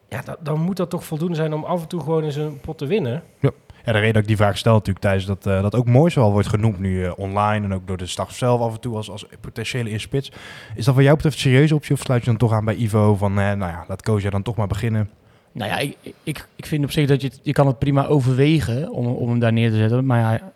Ja, 0.10 0.22
da- 0.22 0.38
dan 0.40 0.60
moet 0.60 0.78
dat 0.78 0.90
toch 0.90 1.04
voldoende 1.04 1.36
zijn 1.36 1.54
om 1.54 1.64
af 1.64 1.82
en 1.82 1.88
toe 1.88 2.00
gewoon 2.00 2.24
eens 2.24 2.36
een 2.36 2.60
pot 2.60 2.78
te 2.78 2.86
winnen. 2.86 3.24
Ja, 3.40 3.52
de 3.92 4.00
reden 4.00 4.14
dat 4.14 4.22
ik 4.22 4.28
die 4.28 4.38
vraag 4.38 4.58
stel 4.58 4.74
natuurlijk, 4.74 5.00
Thijs, 5.06 5.26
dat 5.26 5.46
eh, 5.46 5.62
dat 5.62 5.76
ook 5.76 5.86
mooi 5.88 6.12
zoal 6.12 6.32
wordt 6.32 6.48
genoemd 6.48 6.80
nu 6.80 7.06
eh, 7.06 7.12
online 7.16 7.66
en 7.66 7.74
ook 7.74 7.88
door 7.88 7.98
de 7.98 8.06
staf 8.06 8.34
zelf 8.34 8.62
af 8.62 8.74
en 8.74 8.80
toe 8.80 8.96
als, 8.96 9.10
als 9.10 9.26
potentiële 9.42 9.90
inspits. 9.90 10.32
Is 10.76 10.86
dat 10.86 10.96
wat 10.96 11.04
jou 11.04 11.16
betreft 11.16 11.36
een 11.36 11.42
serieuze 11.42 11.76
optie 11.76 11.94
of 11.96 12.00
sluit 12.02 12.22
je 12.24 12.30
dan 12.30 12.38
toch 12.40 12.52
aan 12.54 12.66
bij 12.66 12.76
Ivo 12.76 13.16
van, 13.16 13.32
eh, 13.32 13.46
nou 13.46 13.72
ja, 13.72 13.86
laat 13.88 14.02
Koos 14.02 14.24
dan 14.24 14.42
toch 14.44 14.56
maar 14.56 14.68
beginnen? 14.68 15.10
Nou 15.52 15.70
ja, 15.72 15.78
ik, 15.78 15.98
ik, 16.24 16.48
ik 16.56 16.66
vind 16.66 16.84
op 16.84 16.92
zich 16.92 17.08
dat 17.08 17.22
je, 17.22 17.28
het- 17.28 17.40
je 17.44 17.52
kan 17.52 17.68
het 17.68 17.80
prima 17.80 18.06
overwegen 18.06 18.92
om, 18.92 19.06
om 19.08 19.30
hem 19.30 19.40
daar 19.40 19.54
neer 19.54 19.70
te 19.70 19.78
zetten. 19.78 20.06
Maar 20.06 20.20
ja, 20.20 20.52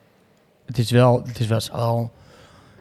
het 0.66 0.78
is 0.78 0.92
wel, 0.92 1.24
het 1.28 1.40
is 1.40 1.48
wel, 1.48 1.60
al, 1.72 2.12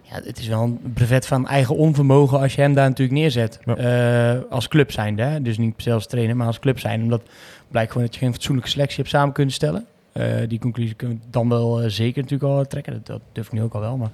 ja, 0.03 0.21
het 0.25 0.39
is 0.39 0.47
wel 0.49 0.63
een 0.63 0.81
brevet 0.95 1.27
van 1.27 1.47
eigen 1.49 1.77
onvermogen 1.77 2.39
als 2.41 2.55
je 2.55 2.61
hem 2.61 2.75
daar 2.75 2.89
natuurlijk 2.89 3.19
neerzet. 3.19 3.59
Ja. 3.65 4.35
Als 4.51 4.69
club 4.69 4.93
zijnde, 4.93 5.23
hè? 5.23 5.43
dus 5.43 5.59
niet 5.59 5.75
zelfs 5.77 6.07
trainer, 6.07 6.37
maar 6.37 6.47
als 6.47 6.59
club 6.59 6.79
zijnde. 6.79 7.05
Omdat 7.05 7.21
het 7.21 7.31
blijkt 7.71 7.91
gewoon 7.93 8.07
dat 8.07 8.15
je 8.17 8.21
geen 8.21 8.33
fatsoenlijke 8.33 8.71
selectie 8.71 8.97
hebt 8.97 9.09
samen 9.09 9.33
kunnen 9.35 9.55
stellen. 9.55 9.87
Eh, 10.17 10.49
die 10.49 10.59
conclusie 10.59 10.95
kunnen 10.95 11.17
we 11.17 11.27
dan 11.31 11.49
wel 11.49 11.81
eh, 11.83 11.89
zeker 11.89 12.23
natuurlijk 12.23 12.53
al 12.53 12.65
trekken. 12.67 12.93
Dat, 12.93 13.07
dat 13.07 13.21
durf 13.33 13.47
ik 13.47 13.53
nu 13.53 13.63
ook 13.63 13.75
al 13.75 13.81
wel. 13.81 13.97
Maar, 13.97 14.11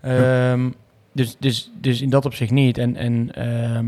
ehm, 0.00 0.70
dus, 1.12 1.36
dus, 1.38 1.70
dus 1.80 2.00
in 2.02 2.10
dat 2.10 2.24
opzicht 2.24 2.50
niet. 2.50 2.78
En, 2.78 2.96
en 2.96 3.34
ehm, 3.34 3.86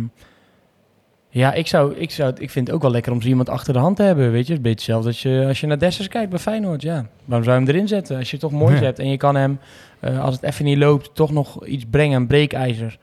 ja, 1.28 1.52
ik, 1.52 1.66
zou, 1.66 1.94
ik, 1.94 2.10
zou, 2.10 2.32
ik 2.38 2.50
vind 2.50 2.66
het 2.66 2.76
ook 2.76 2.82
wel 2.82 2.90
lekker 2.90 3.12
om 3.12 3.22
zo 3.22 3.28
iemand 3.28 3.48
achter 3.48 3.72
de 3.72 3.78
hand 3.78 3.96
te 3.96 4.02
hebben. 4.02 4.30
Weet 4.32 4.32
je, 4.32 4.38
het 4.40 4.48
is 4.50 4.56
een 4.56 4.62
beetje 4.62 4.92
hetzelfde 4.92 5.08
als 5.08 5.22
je, 5.22 5.44
als 5.48 5.60
je 5.60 5.66
naar 5.66 5.78
Dessers 5.78 6.08
kijkt 6.08 6.30
bij 6.30 6.38
Feyenoord. 6.38 6.82
Ja, 6.82 7.06
waarom 7.24 7.44
zou 7.46 7.58
je 7.60 7.64
hem 7.66 7.74
erin 7.74 7.88
zetten? 7.88 8.16
Als 8.18 8.30
je 8.30 8.38
toch 8.38 8.52
moois 8.52 8.78
Ja. 8.78 8.84
hebt 8.84 8.98
en 8.98 9.08
je 9.08 9.16
kan 9.16 9.34
hem, 9.36 9.58
eh, 10.00 10.24
als 10.24 10.34
het 10.34 10.42
even 10.44 10.64
niet 10.64 10.78
loopt, 10.78 11.10
toch 11.14 11.30
nog 11.32 11.66
iets 11.66 11.84
brengen, 11.90 12.20
een 12.20 12.26
breekijzer. 12.26 12.98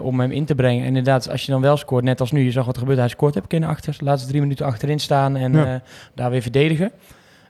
om 0.00 0.20
hem 0.20 0.30
in 0.30 0.44
te 0.44 0.54
brengen. 0.54 0.80
En 0.80 0.86
inderdaad, 0.88 1.30
als 1.30 1.46
je 1.46 1.52
dan 1.52 1.60
wel 1.60 1.76
scoort, 1.76 2.04
net 2.04 2.20
als 2.20 2.32
nu, 2.32 2.40
je 2.44 2.50
zag 2.50 2.64
wat 2.64 2.74
er 2.74 2.80
gebeurt. 2.80 2.98
Hij 2.98 3.08
scoort, 3.08 3.34
heb 3.34 3.44
ik 3.44 3.52
in 3.52 3.60
de 3.60 3.66
achter, 3.66 3.94
de 3.98 4.04
laatste 4.04 4.28
drie 4.28 4.40
minuten 4.40 4.66
achterin 4.66 5.00
staan 5.00 5.36
en 5.36 5.52
Ja. 5.52 5.82
daar 6.14 6.30
weer 6.30 6.42
verdedigen. 6.42 6.90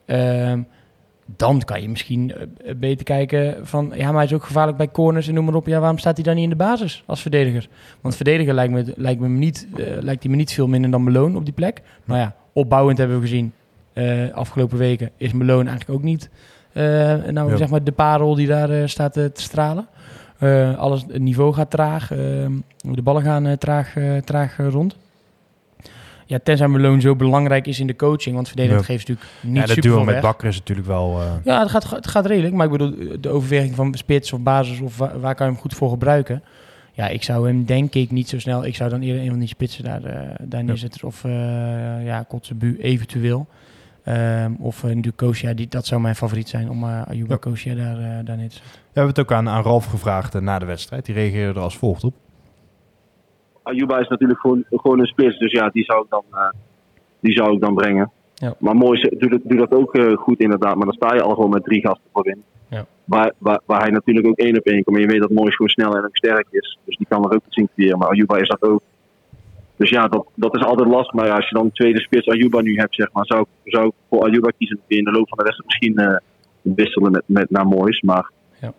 Ehm, 0.06 0.60
dan 1.36 1.62
kan 1.64 1.82
je 1.82 1.88
misschien 1.88 2.32
eh, 2.34 2.74
beter 2.76 3.04
kijken 3.04 3.66
van, 3.66 3.92
ja, 3.94 4.06
maar 4.06 4.14
hij 4.14 4.24
is 4.24 4.32
ook 4.32 4.44
gevaarlijk 4.44 4.76
bij 4.76 4.90
corners 4.90 5.28
en 5.28 5.34
noem 5.34 5.44
maar 5.44 5.54
op. 5.54 5.66
Ja, 5.66 5.78
waarom 5.80 5.98
staat 5.98 6.14
hij 6.16 6.24
dan 6.24 6.34
niet 6.34 6.44
in 6.44 6.50
de 6.50 6.56
basis 6.56 7.02
als 7.06 7.22
verdediger? 7.22 7.68
Want 8.00 8.16
verdediger 8.16 8.54
lijkt 8.54 8.72
me, 8.72 8.92
lijkt 8.96 9.20
me 9.20 9.28
niet, 9.28 9.66
eh, 9.76 9.84
lijkt 10.00 10.22
hij 10.22 10.30
me 10.30 10.36
niet 10.36 10.52
veel 10.52 10.68
minder 10.68 10.90
dan 10.90 11.04
Meloon 11.04 11.36
op 11.36 11.44
die 11.44 11.54
plek. 11.54 11.82
Maar 12.04 12.18
ja, 12.18 12.34
opbouwend 12.52 12.98
hebben 12.98 13.16
we 13.16 13.22
gezien 13.22 13.52
eh, 13.92 14.32
afgelopen 14.32 14.78
weken 14.78 15.10
is 15.16 15.32
Meloon 15.32 15.66
eigenlijk 15.66 15.98
ook 15.98 16.04
niet, 16.04 16.30
eh, 16.72 16.82
nou 17.30 17.50
Ja. 17.50 17.56
zeg 17.56 17.68
maar 17.68 17.84
de 17.84 17.92
parel 17.92 18.34
die 18.34 18.46
daar 18.46 18.70
eh, 18.70 18.86
staat 18.86 19.16
eh, 19.16 19.24
te 19.24 19.42
stralen. 19.42 19.86
Eh, 20.38 20.78
alles, 20.78 21.02
het 21.08 21.22
niveau 21.22 21.52
gaat 21.54 21.70
traag, 21.70 22.10
eh, 22.12 22.18
de 22.80 23.02
ballen 23.02 23.22
gaan 23.22 23.46
eh, 23.46 23.52
traag, 23.52 23.96
eh, 23.96 24.16
traag 24.16 24.58
eh, 24.58 24.68
rond. 24.68 24.96
Ja, 26.28 26.38
tenzij 26.42 26.68
Meloon 26.68 27.00
zo 27.00 27.16
belangrijk 27.16 27.66
is 27.66 27.80
in 27.80 27.86
de 27.86 27.96
coaching, 27.96 28.34
want 28.34 28.46
verdedigend 28.48 28.86
Ja. 28.86 28.92
geeft 28.94 29.08
natuurlijk 29.08 29.34
niet 29.42 29.54
Ja, 29.56 29.62
de 29.62 29.68
super 29.68 29.82
duo 29.90 30.04
met 30.04 30.14
weg. 30.14 30.22
Bakker 30.22 30.48
is 30.48 30.58
natuurlijk 30.58 30.86
wel... 30.86 31.20
eh, 31.20 31.32
Ja, 31.44 31.60
het 31.60 31.70
gaat, 31.70 31.90
het 31.90 32.06
gaat 32.06 32.26
redelijk. 32.26 32.54
Maar 32.54 32.64
ik 32.66 32.72
bedoel, 32.72 32.94
de 33.20 33.28
overweging 33.28 33.74
van 33.74 33.94
spits 33.94 34.32
of 34.32 34.40
basis 34.40 34.80
of 34.80 34.96
waar, 34.98 35.20
waar 35.20 35.34
kan 35.34 35.46
je 35.46 35.52
hem 35.52 35.60
goed 35.60 35.74
voor 35.74 35.90
gebruiken? 35.90 36.42
Ja, 36.92 37.08
ik 37.08 37.22
zou 37.22 37.46
hem 37.46 37.64
denk 37.64 37.94
ik 37.94 38.10
niet 38.10 38.28
zo 38.28 38.38
snel... 38.38 38.64
Ik 38.64 38.76
zou 38.76 38.90
dan 38.90 39.00
eerder 39.02 39.22
een 39.22 39.28
van 39.30 39.38
die 39.38 39.48
spitsen 39.48 39.84
daar, 39.84 40.04
eh, 40.04 40.18
daar 40.42 40.64
neerzetten. 40.64 41.06
Of 41.06 41.24
eh 41.24 41.30
ja, 42.04 42.24
Kotzebu 42.28 42.76
eventueel. 42.80 43.46
Ehm, 44.04 44.52
of 44.58 44.82
uh, 44.82 45.02
Ducosia, 45.02 45.52
die 45.54 45.68
dat 45.68 45.86
zou 45.86 46.00
mijn 46.00 46.14
favoriet 46.16 46.48
zijn 46.48 46.70
om 46.70 46.84
uh, 46.84 47.02
Ayuba 47.08 47.32
Ja. 47.32 47.36
Kosia 47.38 47.74
daar, 47.74 47.98
uh, 48.00 48.06
daar 48.24 48.36
neer 48.36 48.48
te 48.48 48.54
zetten. 48.54 48.70
We 48.72 48.78
hebben 48.92 49.08
het 49.14 49.18
ook 49.18 49.32
aan, 49.32 49.48
aan 49.48 49.62
Ralf 49.62 49.84
gevraagd 49.84 50.34
eh, 50.34 50.40
na 50.40 50.58
de 50.58 50.64
wedstrijd. 50.64 51.04
Die 51.06 51.14
reageerde 51.14 51.58
er 51.58 51.64
als 51.64 51.76
volgt 51.76 52.04
op. 52.04 52.14
Ayuba 53.66 53.98
is 53.98 54.08
natuurlijk 54.08 54.40
gewoon, 54.40 54.64
gewoon 54.70 55.00
een 55.00 55.06
spits, 55.06 55.38
dus 55.38 55.52
ja, 55.52 55.68
die 55.68 55.84
zou 55.84 56.02
ik 56.02 56.10
dan, 56.10 56.22
eh, 56.30 56.48
die 57.20 57.32
zou 57.32 57.52
ik 57.54 57.60
dan 57.60 57.74
brengen. 57.74 58.10
Ja. 58.34 58.54
Maar 58.58 58.76
mooi, 58.76 59.00
doe 59.18 59.56
dat, 59.56 59.70
ook 59.72 59.94
eh, 59.94 60.16
goed 60.16 60.40
inderdaad, 60.40 60.76
maar 60.76 60.86
dan 60.86 60.94
sta 60.94 61.14
je 61.14 61.22
al 61.22 61.34
gewoon 61.34 61.50
met 61.50 61.64
drie 61.64 61.80
gasten 61.80 62.10
voorin. 62.12 62.42
Ja. 62.68 62.86
Waar, 63.04 63.32
waar, 63.38 63.60
waar 63.64 63.80
hij 63.80 63.90
natuurlijk 63.90 64.26
ook 64.26 64.38
één 64.38 64.58
op 64.58 64.64
één 64.66 64.82
komt. 64.84 64.96
En 64.96 65.02
je 65.02 65.08
weet 65.08 65.20
dat 65.20 65.30
Moois 65.30 65.54
gewoon 65.54 65.68
snel 65.70 65.96
en 65.96 66.04
ook 66.04 66.16
sterk 66.16 66.46
is. 66.50 66.78
Dus 66.84 66.96
die 66.96 67.06
kan 67.08 67.24
er 67.24 67.34
ook 67.34 67.42
iets 67.46 67.56
in 67.56 67.68
creëren. 67.74 67.98
Maar 67.98 68.08
Ayuba 68.08 68.36
is 68.36 68.48
dat 68.48 68.62
ook. 68.62 68.80
Dus 69.76 69.90
ja, 69.90 70.08
dat, 70.08 70.26
dat 70.34 70.56
is 70.56 70.62
altijd 70.64 70.88
lastig. 70.88 71.12
Maar 71.14 71.26
ja, 71.26 71.34
als 71.34 71.48
je 71.48 71.54
dan 71.54 71.72
tweede 71.72 72.00
spits 72.00 72.28
Ayuba 72.28 72.60
nu 72.60 72.74
hebt, 72.76 72.94
zeg 72.94 73.12
maar, 73.12 73.26
zou, 73.26 73.40
ik- 73.40 73.72
zou 73.72 73.86
ik 73.86 73.92
voor 74.10 74.22
Ayuba 74.22 74.50
kiezen. 74.58 74.80
In 74.86 75.04
de 75.04 75.10
loop 75.10 75.28
van 75.28 75.38
de 75.38 75.44
wedstrijd 75.44 75.66
misschien 75.70 75.96
eh, 75.96 76.16
wisselen 76.74 77.12
met, 77.12 77.22
met 77.26 77.50
naar 77.50 77.66
Moois. 77.66 78.00
Maar 78.00 78.30
Ja. 78.60 78.72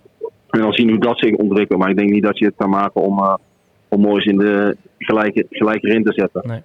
en 0.49 0.59
dan 0.61 0.73
zien 0.73 0.89
hoe 0.89 0.99
dat 0.99 1.19
zich 1.19 1.35
ontwikkelt. 1.35 1.79
Maar 1.79 1.89
ik 1.89 1.97
denk 1.97 2.09
niet 2.09 2.23
dat 2.23 2.37
je 2.37 2.45
het 2.45 2.55
kan 2.57 2.69
maken 2.69 3.01
om, 3.01 3.19
om 3.89 4.01
Moois 4.01 4.25
in 4.25 4.37
de 4.37 4.77
gelijk, 4.99 5.45
gelijk 5.49 5.83
erin 5.83 6.03
te 6.03 6.13
zetten. 6.13 6.47
Nee. 6.47 6.61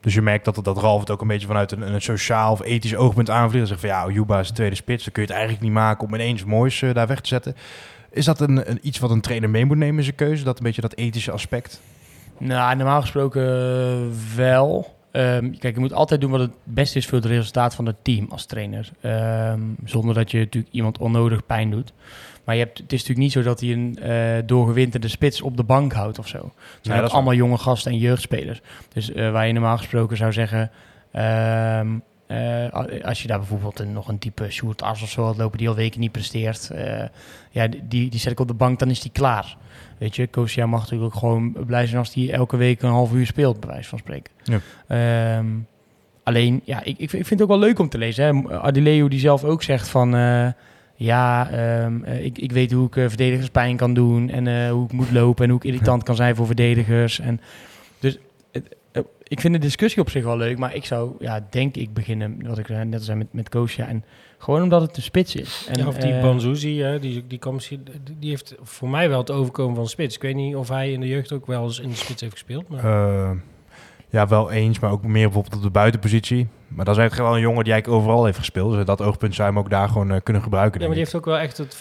Dus 0.00 0.14
je 0.14 0.22
merkt 0.22 0.44
dat, 0.44 0.64
dat 0.64 0.78
Ralf 0.78 1.00
het 1.00 1.10
ook 1.10 1.20
een 1.20 1.26
beetje 1.28 1.46
vanuit 1.46 1.72
een, 1.72 1.92
een 1.94 2.02
sociaal 2.02 2.52
of 2.52 2.62
ethisch 2.62 2.96
oogpunt 2.96 3.30
aanvliegt. 3.30 3.62
En 3.62 3.68
zegt 3.68 3.80
van 3.80 3.88
ja, 3.88 4.02
Ayuba 4.02 4.40
is 4.40 4.48
de 4.48 4.54
tweede 4.54 4.74
spits. 4.74 5.04
Dan 5.04 5.12
kun 5.12 5.22
je 5.22 5.28
het 5.28 5.36
eigenlijk 5.36 5.66
niet 5.66 5.76
maken 5.76 6.06
om 6.06 6.14
ineens 6.14 6.44
moois 6.44 6.82
eh, 6.82 6.94
daar 6.94 7.06
weg 7.06 7.20
te 7.20 7.28
zetten. 7.28 7.54
Is 8.10 8.24
dat 8.24 8.40
een, 8.40 8.70
een, 8.70 8.78
iets 8.82 8.98
wat 8.98 9.10
een 9.10 9.20
trainer 9.20 9.50
mee 9.50 9.64
moet 9.64 9.76
nemen 9.76 9.96
in 9.96 10.04
zijn 10.04 10.16
keuze? 10.16 10.44
Dat 10.44 10.58
een 10.58 10.64
beetje 10.64 10.80
dat 10.80 10.94
ethische 10.94 11.32
aspect? 11.32 11.80
Nou, 12.38 12.76
normaal 12.76 13.00
gesproken 13.00 13.42
eh, 13.42 14.36
wel. 14.36 14.94
Ehm, 15.10 15.50
kijk, 15.58 15.74
je 15.74 15.80
moet 15.80 15.92
altijd 15.92 16.20
doen 16.20 16.30
wat 16.30 16.40
het 16.40 16.54
beste 16.64 16.98
is 16.98 17.06
voor 17.06 17.18
het 17.18 17.26
resultaat 17.26 17.74
van 17.74 17.86
het 17.86 17.96
team 18.02 18.26
als 18.30 18.46
trainer. 18.46 18.90
Ehm, 19.00 19.60
zonder 19.84 20.14
dat 20.14 20.30
je 20.30 20.38
natuurlijk 20.38 20.72
iemand 20.74 20.98
onnodig 20.98 21.46
pijn 21.46 21.70
doet. 21.70 21.92
Maar 22.46 22.54
je 22.56 22.62
hebt, 22.62 22.78
het 22.78 22.92
is 22.92 22.98
natuurlijk 23.00 23.18
niet 23.26 23.32
zo 23.32 23.42
dat 23.42 23.60
hij 23.60 23.72
een 23.72 23.98
eh 23.98 24.42
doorgewinterde 24.46 25.08
spits 25.08 25.42
op 25.42 25.56
de 25.56 25.62
bank 25.64 25.92
houdt 25.92 26.18
of 26.18 26.28
zo. 26.28 26.38
Het 26.38 26.78
zijn 26.82 27.00
dat 27.00 27.10
allemaal 27.12 27.34
jonge 27.34 27.58
gasten 27.58 27.92
en 27.92 27.98
jeugdspelers. 27.98 28.60
Dus 28.92 29.12
eh, 29.12 29.30
waar 29.30 29.46
je 29.46 29.52
normaal 29.52 29.76
gesproken 29.76 30.16
zou 30.16 30.32
zeggen... 30.32 30.70
ehm, 31.12 31.88
eh, 32.26 33.04
als 33.04 33.22
je 33.22 33.28
daar 33.28 33.38
bijvoorbeeld 33.38 33.78
een, 33.78 33.92
nog 33.92 34.08
een 34.08 34.18
type 34.18 34.50
Sjoerd 34.50 34.82
As 34.82 35.02
of 35.02 35.08
zo 35.10 35.24
had 35.24 35.36
lopen 35.36 35.58
die 35.58 35.68
al 35.68 35.74
weken 35.74 36.00
niet 36.00 36.12
presteert. 36.12 36.70
ja, 37.50 37.68
die, 37.68 38.10
die 38.10 38.20
zet 38.20 38.32
ik 38.32 38.40
op 38.40 38.48
de 38.48 38.54
bank, 38.54 38.78
dan 38.78 38.90
is 38.90 39.00
die 39.00 39.10
klaar. 39.12 39.56
Weet 39.98 40.16
je, 40.16 40.26
Kosia 40.26 40.66
mag 40.66 40.80
natuurlijk 40.80 41.14
ook 41.14 41.20
gewoon 41.20 41.52
blij 41.66 41.86
zijn 41.86 41.98
als 41.98 42.14
hij 42.14 42.32
elke 42.32 42.56
week 42.56 42.82
een 42.82 42.90
half 42.90 43.12
uur 43.12 43.26
speelt, 43.26 43.60
bij 43.60 43.68
wijze 43.68 43.88
van 43.88 43.98
spreken. 43.98 44.32
Ja. 44.44 44.58
Ehm, 45.38 45.46
alleen, 46.22 46.60
ja, 46.64 46.78
ik, 46.84 46.98
ik, 46.98 47.10
vind- 47.10 47.22
ik 47.22 47.26
vind 47.26 47.40
het 47.40 47.42
ook 47.42 47.48
wel 47.48 47.58
leuk 47.68 47.78
om 47.78 47.88
te 47.88 47.98
lezen. 47.98 48.24
Hè. 48.48 48.58
Adileu 48.60 49.08
die 49.08 49.20
zelf 49.20 49.44
ook 49.44 49.62
zegt 49.62 49.88
van... 49.88 50.14
ja, 50.96 51.50
ehm, 51.50 52.04
eh, 52.04 52.24
ik, 52.24 52.38
ik 52.38 52.52
weet 52.52 52.72
hoe 52.72 52.86
ik 52.86 52.96
eh, 52.96 53.08
verdedigers 53.08 53.48
pijn 53.48 53.76
kan 53.76 53.94
doen 53.94 54.30
en 54.30 54.46
eh, 54.46 54.70
hoe 54.70 54.84
ik 54.84 54.92
moet 54.92 55.10
lopen 55.10 55.44
en 55.44 55.50
hoe 55.50 55.58
ik 55.58 55.64
irritant 55.64 56.02
kan 56.02 56.16
zijn 56.16 56.36
voor 56.36 56.46
verdedigers. 56.46 57.18
En 57.18 57.40
dus 57.98 58.18
het, 58.52 58.76
ik 59.22 59.40
vind 59.40 59.54
de 59.54 59.60
discussie 59.60 60.02
op 60.02 60.10
zich 60.10 60.24
wel 60.24 60.36
leuk, 60.36 60.58
maar 60.58 60.74
ik 60.74 60.84
zou, 60.84 61.14
ja, 61.18 61.46
denk 61.50 61.76
ik 61.76 61.94
beginnen, 61.94 62.46
wat 62.46 62.58
ik 62.58 62.68
net 62.68 62.94
al 62.94 63.00
zei 63.00 63.18
met, 63.18 63.32
met 63.32 63.48
Kosia. 63.48 63.88
En 63.88 64.04
gewoon 64.38 64.62
omdat 64.62 64.80
het 64.80 64.96
een 64.96 65.02
spits 65.02 65.34
is. 65.34 65.66
En, 65.68 65.78
Ja, 65.78 65.86
of 65.86 65.96
die 65.96 66.20
Banzuzi, 66.20 66.80
hè, 66.80 66.98
die, 66.98 67.26
die, 67.26 67.38
kan 67.38 67.54
misschien, 67.54 67.86
die 68.18 68.30
heeft 68.30 68.54
voor 68.62 68.88
mij 68.88 69.08
wel 69.08 69.18
het 69.18 69.30
overkomen 69.30 69.76
van 69.76 69.88
spits. 69.88 70.14
Ik 70.14 70.22
weet 70.22 70.34
niet 70.34 70.56
of 70.56 70.68
hij 70.68 70.92
in 70.92 71.00
de 71.00 71.06
jeugd 71.06 71.32
ook 71.32 71.46
wel 71.46 71.64
eens 71.64 71.80
in 71.80 71.88
de 71.88 71.94
spits 71.94 72.20
heeft 72.20 72.32
gespeeld. 72.32 72.68
Maar... 72.68 72.84
Eh, 72.84 73.30
ja, 74.10 74.26
wel 74.28 74.50
eens, 74.50 74.78
maar 74.78 74.90
ook 74.90 75.02
meer 75.02 75.24
bijvoorbeeld 75.24 75.54
op 75.56 75.62
de 75.62 75.70
buitenpositie. 75.70 76.48
Maar 76.68 76.84
dan 76.84 76.94
is 76.96 77.02
het 77.02 77.12
gewoon 77.12 77.34
een 77.34 77.40
jongen 77.40 77.64
die 77.64 77.72
eigenlijk 77.72 78.02
overal 78.02 78.24
heeft 78.24 78.38
gespeeld. 78.38 78.72
Dus 78.72 78.84
dat 78.84 79.02
oogpunt 79.02 79.34
zou 79.34 79.48
je 79.48 79.54
hem 79.54 79.62
ook 79.64 79.70
daar 79.70 79.88
gewoon 79.88 80.10
eh, 80.10 80.20
kunnen 80.22 80.42
gebruiken. 80.42 80.80
ja, 80.80 80.86
maar 80.86 80.94
die 80.96 81.04
heeft 81.04 81.16
ook 81.16 81.24
wel 81.24 81.38
echt 81.38 81.56
het, 81.58 81.76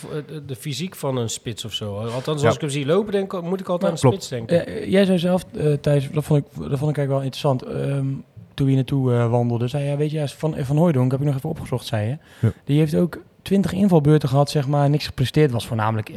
de 0.45 0.55
fysiek 0.55 0.95
van 0.95 1.17
een 1.17 1.29
spits 1.29 1.65
of 1.65 1.73
zo. 1.73 1.95
Althans, 1.97 2.41
Ja. 2.41 2.45
als 2.47 2.55
ik 2.55 2.61
hem 2.61 2.69
zie 2.69 2.85
lopen, 2.85 3.11
denk, 3.11 3.33
ik- 3.33 3.41
moet 3.41 3.59
ik 3.59 3.67
altijd 3.69 3.91
aan 3.91 3.97
een 4.03 4.11
spits 4.11 4.27
denken. 4.27 4.67
Eh, 4.67 4.89
jij 4.91 5.05
zei 5.05 5.17
zelf, 5.19 5.45
eh 5.57 5.73
Thijs, 5.73 6.11
dat 6.11 6.23
vond, 6.23 6.39
ik, 6.45 6.45
dat 6.69 6.79
vond 6.79 6.91
ik 6.91 6.97
eigenlijk 6.97 7.09
wel 7.09 7.21
interessant. 7.21 7.61
Ehm, 7.63 8.05
toen 8.53 8.69
je 8.69 8.75
naartoe 8.75 9.13
eh, 9.13 9.29
wandelde, 9.29 9.67
zei 9.67 9.83
je, 9.89 9.95
weet 9.97 10.11
je, 10.11 10.27
van, 10.27 10.55
Van 10.59 10.77
Hooijdonk, 10.77 11.11
heb 11.11 11.19
ik 11.19 11.25
nog 11.25 11.35
even 11.35 11.49
opgezocht, 11.49 11.85
zei 11.85 12.07
je. 12.07 12.17
Ja. 12.39 12.53
Die 12.63 12.77
heeft 12.79 12.95
ook 12.95 13.17
twintig 13.45 13.73
invalbeurten 13.73 14.29
gehad, 14.29 14.49
zeg 14.49 14.67
maar, 14.67 14.89
niks 14.89 15.05
gepresteerd. 15.05 15.51
Was 15.51 15.67
voornamelijk 15.67 16.09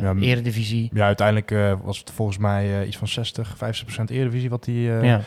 Ja, 0.00 0.12
m- 0.12 0.22
eredivisie. 0.22 0.90
Ja, 0.92 1.04
uiteindelijk 1.04 1.50
eh, 1.50 1.72
was 1.82 1.98
het 1.98 2.10
volgens 2.14 2.38
mij 2.38 2.80
eh, 2.80 2.86
iets 2.86 2.96
van 2.96 3.08
60, 3.08 3.54
50 3.56 3.84
procent 3.84 4.10
Eredivisie 4.10 4.50
wat 4.50 4.64
hij... 4.66 4.74
eh, 4.74 5.04
ja. 5.04 5.20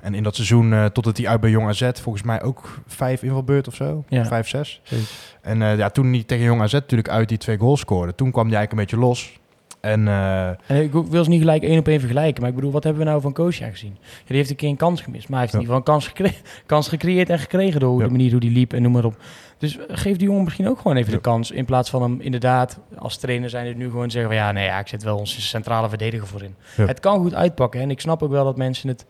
En 0.00 0.14
in 0.14 0.22
dat 0.22 0.34
seizoen, 0.34 0.90
totdat 0.92 1.16
hij 1.16 1.28
uit 1.28 1.40
bij 1.40 1.50
Jong 1.50 1.68
AZ, 1.68 1.90
volgens 2.02 2.24
mij 2.24 2.42
ook 2.42 2.80
vijf 2.86 3.22
invalbeurt 3.22 3.68
of 3.68 3.74
zo. 3.74 4.04
Ja. 4.08 4.24
Vijf, 4.24 4.48
zes. 4.48 4.80
zoiets. 4.82 5.36
En 5.42 5.58
ja, 5.58 5.88
toen 5.90 6.12
hij 6.12 6.22
tegen 6.22 6.44
Jong 6.44 6.60
AZ 6.62 6.72
natuurlijk 6.72 7.08
uit 7.08 7.28
die 7.28 7.38
twee 7.38 7.58
goals 7.58 7.80
scoorde, 7.80 8.14
toen 8.14 8.30
kwam 8.30 8.46
hij 8.48 8.56
eigenlijk 8.56 8.90
een 8.92 8.96
beetje 8.96 9.06
los. 9.08 9.38
En 9.80 10.08
eh, 10.08 10.48
En 10.48 10.56
ik 10.82 10.92
wil 10.92 11.24
ze 11.24 11.30
niet 11.30 11.40
gelijk 11.40 11.62
één 11.62 11.78
op 11.78 11.88
één 11.88 11.98
vergelijken, 12.00 12.40
maar 12.40 12.50
ik 12.50 12.56
bedoel, 12.56 12.70
wat 12.72 12.84
hebben 12.84 13.02
we 13.02 13.08
nou 13.08 13.20
van 13.20 13.32
Koosja 13.32 13.68
gezien? 13.70 13.96
Ja, 14.00 14.06
die 14.26 14.36
heeft 14.36 14.50
een 14.50 14.56
keer 14.56 14.68
een 14.68 14.76
kans 14.76 15.00
gemist, 15.00 15.28
maar 15.28 15.38
hij 15.40 15.48
heeft 15.50 15.52
Ja. 15.52 15.58
in 15.58 15.64
ieder 15.64 15.76
geval 15.84 15.94
een 15.94 16.00
kans, 16.00 16.12
gecre- 16.34 16.50
kans 16.74 16.88
gecreëerd 16.88 17.28
en 17.30 17.38
gekregen 17.38 17.80
door 17.80 17.98
Ja. 18.00 18.04
de 18.06 18.10
manier 18.10 18.30
hoe 18.30 18.40
die 18.40 18.50
liep 18.50 18.72
en 18.72 18.82
noem 18.82 18.92
maar 18.92 19.04
op. 19.04 19.16
Dus 19.58 19.78
geef 19.88 20.16
die 20.16 20.26
jongen 20.28 20.44
misschien 20.44 20.68
ook 20.68 20.78
gewoon 20.80 20.96
even 20.96 21.12
de 21.12 21.20
kans, 21.20 21.50
in 21.50 21.64
plaats 21.64 21.90
van 21.90 22.02
hem 22.02 22.20
inderdaad 22.20 22.78
als 22.98 23.16
trainer 23.16 23.50
zijn 23.50 23.66
het 23.66 23.76
nu 23.76 23.90
gewoon 23.90 24.10
zeggen 24.10 24.30
van 24.32 24.40
ja, 24.40 24.52
nee, 24.52 24.64
ja, 24.64 24.78
ik 24.78 24.88
zet 24.88 25.02
wel 25.02 25.16
onze 25.18 25.40
centrale 25.40 25.88
verdediger 25.88 26.26
voor 26.26 26.42
in. 26.42 26.54
Het 26.76 27.00
kan 27.00 27.18
goed 27.20 27.34
uitpakken 27.34 27.80
en 27.80 27.90
ik 27.90 28.00
snap 28.00 28.22
ook 28.22 28.30
wel 28.30 28.44
dat 28.44 28.56
mensen 28.56 28.88
het, 28.88 29.06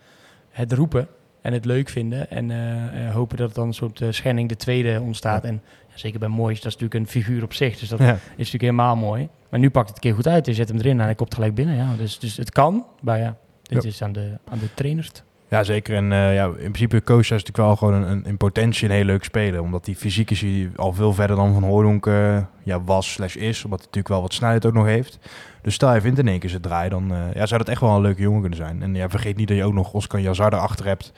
het 0.51 0.73
roepen 0.73 1.09
en 1.43 1.53
het 1.53 1.65
leuk 1.65 1.89
vinden 1.89 2.31
en 2.31 2.51
eh, 2.51 3.07
eh, 3.07 3.15
hopen 3.15 3.37
dat 3.37 3.49
er 3.49 3.55
dan 3.55 3.67
een 3.67 3.75
soort 3.75 4.01
eh, 4.01 4.09
schending 4.11 4.49
de 4.49 4.57
tweede 4.57 5.01
ontstaat. 5.01 5.45
En 5.45 5.63
ja, 5.89 5.93
zeker 5.99 6.19
bij 6.19 6.29
Moois, 6.29 6.61
dat 6.61 6.73
is 6.73 6.79
natuurlijk 6.79 6.95
een 6.95 7.11
figuur 7.23 7.43
op 7.43 7.53
zich, 7.53 7.79
dus 7.79 7.89
dat 7.89 8.01
is 8.01 8.07
natuurlijk 8.37 8.63
helemaal 8.63 8.97
mooi. 8.97 9.29
Maar 9.51 9.61
nu 9.61 9.71
pakt 9.71 9.87
het 9.89 9.97
een 9.97 10.03
keer 10.03 10.15
goed 10.15 10.29
uit. 10.29 10.47
Je 10.47 10.55
zet 10.55 10.69
hem 10.69 10.79
erin 10.79 10.99
en 10.99 11.05
hij 11.05 11.15
komt 11.15 11.35
gelijk 11.35 11.55
binnen. 11.55 11.77
Ja, 11.77 11.95
dus, 11.99 12.19
dus 12.19 12.37
het 12.37 12.51
kan. 12.51 12.85
Maar 13.01 13.19
ja, 13.19 13.37
dit 13.63 13.83
Ja. 13.83 13.89
is 13.89 14.03
aan 14.03 14.13
de, 14.13 14.39
aan 14.51 14.59
de 14.59 14.75
trainers. 14.75 15.11
Ja, 15.49 15.65
zeker. 15.65 15.97
En 15.97 16.13
eh, 16.13 16.35
ja, 16.35 16.45
in 16.47 16.73
principe 16.73 17.01
Koosja 17.01 17.37
is 17.37 17.43
natuurlijk 17.45 17.57
wel 17.69 17.77
gewoon 17.77 17.95
een, 17.95 18.11
een, 18.11 18.25
in 18.25 18.37
potentie 18.37 18.89
een 18.89 18.95
heel 18.95 19.05
leuk 19.05 19.25
speler. 19.25 19.61
Omdat 19.61 19.85
die 19.85 19.97
fysiek 19.97 20.31
is 20.31 20.41
hij 20.41 20.71
al 20.77 20.93
veel 20.93 21.13
verder 21.13 21.37
dan 21.37 21.53
Van 21.53 21.63
Hooydonk 21.63 22.07
eh, 22.07 22.39
ja, 22.63 22.83
was 22.83 23.13
slash 23.13 23.37
is. 23.37 23.65
Omdat 23.65 23.79
hij 23.79 23.87
natuurlijk 23.87 24.09
wel 24.15 24.21
wat 24.23 24.33
snelheid 24.35 24.67
ook 24.67 24.73
nog 24.73 24.85
heeft. 24.87 25.19
Dus 25.63 25.75
stel 25.75 25.95
je 25.95 26.01
vindt 26.01 26.19
in 26.19 26.29
één 26.29 26.39
keer 26.39 26.51
zijn 26.51 26.63
draai, 26.63 26.89
dan 26.89 27.13
eh, 27.15 27.35
ja, 27.35 27.47
zou 27.47 27.59
dat 27.61 27.69
echt 27.69 27.81
wel 27.81 27.95
een 27.95 28.01
leuke 28.03 28.23
jongen 28.23 28.41
kunnen 28.41 28.59
zijn. 28.59 28.83
En 28.83 28.95
ja, 28.95 29.09
vergeet 29.09 29.37
niet 29.37 29.49
dat 29.49 29.57
je 29.57 29.65
ook 29.65 29.73
nog 29.73 29.93
Oscar 29.93 30.21
Yazar 30.21 30.53
erachter 30.53 30.87
hebt. 30.87 31.13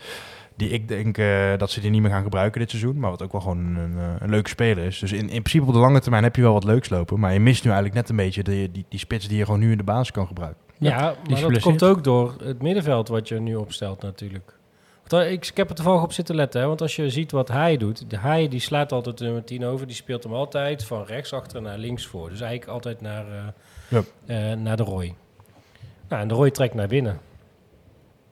Die 0.62 0.70
ik 0.70 0.88
denk 0.88 1.18
eh, 1.18 1.56
dat 1.58 1.70
ze 1.70 1.80
die 1.80 1.90
niet 1.90 2.02
meer 2.02 2.10
gaan 2.10 2.22
gebruiken 2.22 2.60
dit 2.60 2.70
seizoen. 2.70 2.98
Maar 2.98 3.10
wat 3.10 3.22
ook 3.22 3.32
wel 3.32 3.40
gewoon 3.40 3.76
een, 3.76 3.98
eh, 3.98 4.04
een 4.18 4.30
leuke 4.30 4.48
speler 4.48 4.84
is. 4.84 4.98
Dus 4.98 5.12
in, 5.12 5.20
in 5.20 5.26
principe 5.42 5.64
op 5.66 5.72
de 5.72 5.78
lange 5.78 6.00
termijn 6.00 6.22
heb 6.22 6.36
je 6.36 6.42
wel 6.42 6.52
wat 6.52 6.64
leuks 6.64 6.88
lopen. 6.88 7.20
Maar 7.20 7.32
je 7.32 7.40
mist 7.40 7.64
nu 7.64 7.70
eigenlijk 7.70 8.00
net 8.00 8.08
een 8.10 8.16
beetje 8.24 8.42
die, 8.42 8.70
die, 8.70 8.84
die 8.88 8.98
spits 8.98 9.28
die 9.28 9.38
je 9.38 9.44
gewoon 9.44 9.60
nu 9.60 9.70
in 9.70 9.76
de 9.76 9.82
basis 9.84 10.10
kan 10.10 10.26
gebruiken. 10.26 10.60
Ja, 10.78 10.90
maar 11.00 11.04
dat 11.14 11.38
geblesseerd. 11.38 11.62
komt 11.62 11.82
ook 11.84 12.04
door 12.04 12.34
het 12.44 12.62
middenveld 12.62 13.08
wat 13.08 13.28
je 13.28 13.40
nu 13.40 13.54
opstelt 13.54 14.02
natuurlijk. 14.02 14.56
Want 14.96 15.10
Da- 15.10 15.22
ik, 15.30 15.46
ik 15.46 15.56
heb 15.56 15.68
er 15.68 15.74
toevallig 15.74 16.02
op 16.02 16.12
zitten 16.12 16.34
letten, 16.34 16.60
hè, 16.60 16.66
want 16.66 16.80
als 16.80 16.96
je 16.96 17.10
ziet 17.10 17.30
wat 17.32 17.48
hij 17.48 17.76
doet, 17.76 18.10
de 18.10 18.18
hij 18.18 18.48
die 18.48 18.60
slaat 18.60 18.92
altijd 18.92 19.18
de 19.18 19.24
nummer 19.24 19.44
10 19.44 19.64
over, 19.64 19.86
die 19.86 19.96
speelt 19.96 20.22
hem 20.22 20.32
altijd 20.32 20.84
van 20.84 21.04
rechts 21.04 21.32
achter 21.32 21.62
naar 21.62 21.78
links 21.78 22.06
voor. 22.06 22.28
Dus 22.30 22.40
eigenlijk 22.40 22.70
altijd 22.70 23.00
naar, 23.00 23.24
eh, 23.26 23.44
Ja. 23.88 24.02
eh, 24.26 24.56
naar 24.56 24.76
de 24.76 24.82
Roy. 24.82 25.14
Nou, 26.08 26.22
en 26.22 26.28
de 26.28 26.34
Roy 26.34 26.50
trekt 26.50 26.74
naar 26.74 26.88
binnen. 26.88 27.18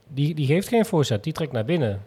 Die, 0.08 0.34
die 0.34 0.46
geeft 0.46 0.68
geen 0.68 0.84
voorzet, 0.86 1.24
die 1.24 1.32
trekt 1.32 1.52
naar 1.52 1.64
binnen. 1.64 2.02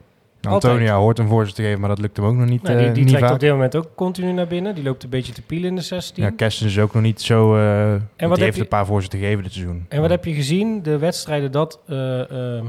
Antonia 0.47 0.77
Altijd. 0.79 0.89
hoort 0.99 1.19
een 1.19 1.27
voorzet 1.27 1.55
te 1.55 1.61
geven, 1.61 1.79
maar 1.79 1.89
dat 1.89 1.99
lukt 1.99 2.17
hem 2.17 2.25
ook 2.25 2.35
nog 2.35 2.49
niet, 2.49 2.61
Nou, 2.61 2.75
eh, 2.77 2.83
die 2.83 2.91
die 2.91 2.99
niet 3.03 3.07
trekt 3.11 3.23
vaak. 3.25 3.33
op 3.33 3.39
dit 3.39 3.51
moment 3.51 3.75
ook 3.75 3.87
continu 3.95 4.31
naar 4.31 4.47
binnen. 4.47 4.75
Die 4.75 4.83
loopt 4.83 5.03
een 5.03 5.09
beetje 5.09 5.33
te 5.33 5.41
pielen 5.41 5.69
in 5.69 5.75
de 5.75 5.81
16. 5.81 6.23
Ja, 6.23 6.29
Kerstens 6.29 6.71
is 6.71 6.79
ook 6.79 6.93
nog 6.93 7.03
niet 7.03 7.21
zo... 7.21 7.55
eh 7.55 7.89
want 7.89 7.99
die 8.17 8.27
heb 8.27 8.39
heeft 8.39 8.55
je- 8.55 8.61
een 8.61 8.67
paar 8.67 8.85
voorzetten 8.85 9.19
gegeven 9.19 9.43
dit 9.43 9.53
seizoen. 9.53 9.85
En 9.89 10.01
wat 10.01 10.09
heb 10.09 10.25
je 10.25 10.33
gezien? 10.33 10.81
De 10.83 10.97
wedstrijden 10.97 11.51
dat 11.51 11.79
eh, 11.87 12.55
eh, 12.57 12.63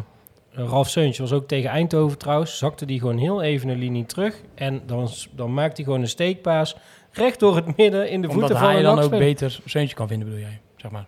Ralf 0.50 0.88
Seuntje 0.88 1.22
was 1.22 1.32
ook 1.32 1.48
tegen 1.48 1.70
Eindhoven 1.70 2.18
trouwens. 2.18 2.58
Zakte 2.58 2.86
die 2.86 2.98
gewoon 3.00 3.18
heel 3.18 3.42
even 3.42 3.68
een 3.68 3.78
linie 3.78 4.06
terug. 4.06 4.34
En 4.54 4.82
dan, 4.86 5.08
dan 5.36 5.54
maakt 5.54 5.76
hij 5.76 5.84
gewoon 5.84 6.00
een 6.00 6.08
steekpaas 6.08 6.76
recht 7.12 7.40
door 7.40 7.56
het 7.56 7.76
midden 7.76 8.10
in 8.10 8.20
de 8.22 8.28
Omdat 8.28 8.40
voeten 8.48 8.58
van 8.64 8.74
hij 8.74 8.82
dan 8.82 8.98
ook 8.98 9.10
beter 9.10 9.60
Seuntje 9.64 9.94
kan 9.96 10.08
vinden, 10.08 10.26
bedoel 10.28 10.42
jij? 10.42 10.60
Zeg 10.76 10.90
maar. 10.90 11.06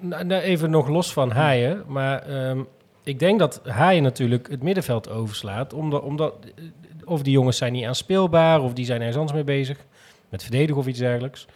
Nou, 0.00 0.24
nou, 0.24 0.42
even 0.42 0.70
nog 0.70 0.88
los 0.88 1.12
van 1.12 1.30
Haaien. 1.30 1.82
Maar 1.86 2.18
ehm, 2.22 2.58
ik 3.04 3.18
denk 3.18 3.38
dat 3.38 3.60
Haaien 3.64 4.02
natuurlijk 4.02 4.48
het 4.50 4.62
middenveld 4.62 5.10
overslaat. 5.10 5.72
Omdat, 5.72 6.02
omdat, 6.02 6.34
of 7.04 7.22
die 7.22 7.32
jongens 7.32 7.56
zijn 7.56 7.72
niet 7.72 7.84
aanspeelbaar. 7.84 8.60
Of 8.62 8.72
die 8.72 8.84
zijn 8.84 8.98
ergens 8.98 9.16
anders 9.18 9.36
mee 9.36 9.44
bezig. 9.58 9.78
Met 10.28 10.42
verdedigen 10.42 10.76
of 10.80 10.86
iets 10.86 10.98
dergelijks. 10.98 11.46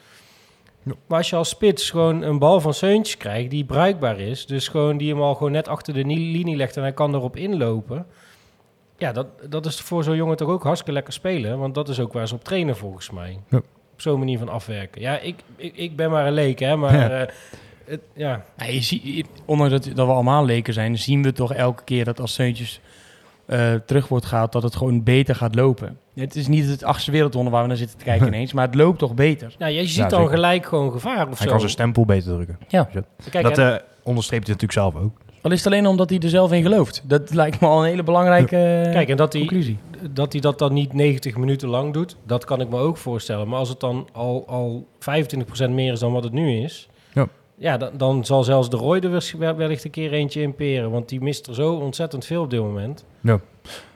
Maar 0.83 1.19
als 1.19 1.31
je 1.31 1.37
als 1.37 1.49
spits 1.49 1.91
gewoon 1.91 2.23
een 2.23 2.39
bal 2.39 2.61
van 2.61 2.75
Seuntjes 2.75 3.17
krijgt 3.17 3.51
die 3.51 3.65
bruikbaar 3.65 4.21
is. 4.21 4.47
Dus 4.47 4.69
gewoon 4.69 4.97
die 4.97 5.11
hem 5.13 5.21
al 5.23 5.35
gewoon 5.35 5.53
net 5.53 5.69
achter 5.69 5.95
de 5.95 6.03
ni- 6.03 6.33
linie 6.33 6.57
legt 6.57 6.77
en 6.77 6.83
hij 6.83 6.93
kan 6.93 7.15
erop 7.15 7.37
inlopen. 7.37 8.07
Ja, 8.99 9.13
dat, 9.13 9.27
dat 9.51 9.67
is 9.67 9.81
voor 9.81 10.05
zo'n 10.05 10.17
jongen 10.17 10.37
toch 10.37 10.49
ook 10.49 10.63
hartstikke 10.63 10.93
lekker 10.93 11.13
spelen. 11.13 11.59
Want 11.59 11.75
dat 11.75 11.89
is 11.89 12.01
ook 12.01 12.13
waar 12.13 12.29
ze 12.29 12.35
op 12.35 12.45
trainen 12.45 12.77
volgens 12.77 13.11
mij. 13.11 13.39
Op 13.93 14.01
zo'n 14.03 14.19
manier 14.19 14.39
van 14.39 14.49
afwerken. 14.49 15.01
Ja, 15.01 15.19
ik, 15.19 15.35
ik, 15.57 15.77
ik 15.77 15.97
ben 15.97 16.11
maar 16.11 16.27
een 16.27 16.33
leek 16.33 16.59
hè. 16.59 16.77
Maar 16.77 16.95
Ja. 16.95 17.11
eh, 17.11 17.33
het, 17.87 18.01
ja, 18.15 18.45
Ja, 18.59 18.65
je 18.67 18.81
ziet, 18.83 19.27
ondanks 19.45 19.73
dat, 19.73 19.97
dat 19.97 20.07
we 20.07 20.13
allemaal 20.13 20.45
leken 20.45 20.73
zijn, 20.73 20.99
zien 20.99 21.23
we 21.23 21.33
toch 21.33 21.53
elke 21.53 21.85
keer 21.85 22.05
dat 22.05 22.21
als 22.21 22.35
Seuntjes 22.35 22.81
eh, 23.47 23.75
terug 23.87 24.09
wordt 24.09 24.27
gehaald, 24.27 24.53
dat 24.53 24.63
het 24.63 24.77
gewoon 24.77 25.03
beter 25.03 25.35
gaat 25.35 25.55
lopen. 25.55 25.99
Het 26.15 26.37
is 26.37 26.47
niet 26.47 26.69
het 26.69 26.85
achtste 26.85 27.11
wereldwonder 27.11 27.53
waar 27.53 27.63
we 27.63 27.69
naar 27.69 27.77
zitten 27.77 27.99
te 27.99 28.05
kijken 28.05 28.27
ineens, 28.35 28.53
maar 28.53 28.67
het 28.67 28.75
loopt 28.75 28.99
toch 28.99 29.15
beter. 29.15 29.55
Nou, 29.59 29.73
je 29.73 29.87
ziet 29.87 29.97
Ja, 29.97 30.09
dan 30.09 30.21
zeker. 30.21 30.35
gelijk 30.35 30.67
gewoon 30.67 30.93
gevaar 30.93 31.29
of 31.29 31.39
Hij 31.39 31.47
zo. 31.47 31.51
kan 31.51 31.59
zijn 31.59 31.71
stempel 31.73 32.05
beter 32.05 32.33
drukken. 32.35 32.59
Ja. 32.69 32.89
Kijk, 33.31 33.45
dat 33.45 33.59
eh, 33.59 33.75
onderstreept 34.03 34.47
hij 34.47 34.57
natuurlijk 34.57 34.73
zelf 34.95 35.05
ook. 35.05 35.19
Al 35.43 35.53
is 35.53 35.65
het 35.65 35.73
alleen 35.73 35.87
omdat 35.87 36.11
hij 36.11 36.19
er 36.19 36.29
zelf 36.29 36.53
in 36.53 36.63
gelooft. 36.63 37.03
Dat 37.05 37.35
lijkt 37.35 37.61
me 37.61 37.67
al 37.67 37.83
een 37.83 37.89
hele 37.89 38.03
belangrijke 38.03 38.57
eh, 38.57 38.93
kijk, 38.93 39.09
en 39.09 39.17
dat 39.17 39.33
hij, 39.33 39.41
conclusie. 39.43 39.79
dat 40.11 40.33
hij 40.33 40.41
dat 40.41 40.59
dan 40.59 40.73
niet 40.73 40.93
90 40.93 41.37
minuten 41.37 41.69
lang 41.69 41.93
doet, 41.93 42.17
dat 42.27 42.45
kan 42.45 42.61
ik 42.61 42.69
me 42.69 42.79
ook 42.79 42.97
voorstellen. 42.97 43.49
Maar 43.49 43.59
als 43.59 43.69
het 43.69 43.81
dan 43.81 44.09
al, 44.13 44.45
al 44.47 44.87
25% 45.67 45.71
meer 45.71 45.93
is 45.93 45.99
dan 46.01 46.13
wat 46.13 46.25
het 46.25 46.33
nu 46.33 46.63
is... 46.63 46.89
Ja. 47.59 47.71
Ja, 47.71 47.77
dan, 47.77 47.91
dan 47.97 48.25
zal 48.25 48.45
zelfs 48.45 48.71
de 48.71 48.77
Roy 48.77 48.99
er 48.99 49.57
wellicht- 49.57 49.85
een 49.85 49.91
keer 49.91 50.13
eentje 50.13 50.43
imperen. 50.43 50.91
Want 50.91 51.09
die 51.09 51.21
mist 51.21 51.47
er 51.47 51.55
zo 51.55 51.75
ontzettend 51.75 52.25
veel 52.25 52.43
op 52.43 52.51
dit 52.51 52.61
moment. 52.61 53.05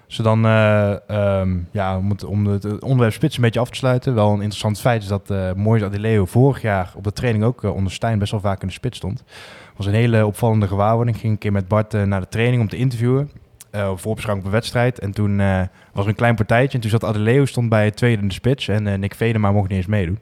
Ze 0.06 0.22
dan, 0.22 0.44
eh, 0.44 1.08
ehm, 1.08 1.58
ja, 1.70 1.98
om 1.98 2.10
het, 2.10 2.24
om 2.24 2.58
onderwerp 2.80 3.12
spits 3.12 3.36
een 3.36 3.42
beetje 3.42 3.60
af 3.60 3.70
te 3.70 3.76
sluiten. 3.76 4.14
Wel 4.14 4.28
een 4.28 4.34
interessant 4.40 4.80
feit 4.80 5.02
is 5.02 5.08
dat 5.08 5.30
eh 5.30 5.52
Moise 5.52 5.84
Adileo 5.84 6.24
vorig 6.24 6.62
jaar 6.62 6.92
op 6.96 7.04
de 7.04 7.12
training 7.12 7.44
ook 7.44 7.64
eh, 7.64 7.74
onder 7.74 7.92
Stijn 7.92 8.18
best 8.18 8.30
wel 8.30 8.40
vaak 8.40 8.60
in 8.60 8.66
de 8.66 8.72
spits 8.72 8.96
stond. 8.96 9.24
was 9.76 9.86
een 9.86 9.92
hele 9.94 10.26
opvallende 10.26 10.66
gewaarwording. 10.66 11.16
Ging 11.18 11.32
een 11.32 11.38
keer 11.38 11.52
met 11.52 11.68
Bart 11.68 11.94
eh, 11.94 12.02
naar 12.02 12.20
de 12.20 12.28
training 12.28 12.62
om 12.62 12.68
te 12.68 12.76
interviewen. 12.76 13.30
Eh 13.70 13.92
voorbeschouwing 13.94 14.46
op 14.46 14.52
een 14.52 14.58
wedstrijd. 14.58 14.98
En 14.98 15.12
toen 15.12 15.40
eh, 15.40 15.60
was 15.92 16.04
er 16.04 16.10
een 16.10 16.16
klein 16.16 16.34
partijtje. 16.34 16.74
En 16.74 16.80
toen 16.80 16.90
zat 16.90 17.04
Adileo 17.04 17.44
stond 17.44 17.68
bij 17.68 17.84
het 17.84 17.96
tweede 17.96 18.22
in 18.22 18.28
de 18.28 18.34
spits. 18.34 18.68
En 18.68 18.86
eh, 18.86 18.98
Nick 18.98 19.14
Vedema 19.14 19.52
mocht 19.52 19.68
niet 19.68 19.76
eens 19.76 19.86
meedoen. 19.86 20.18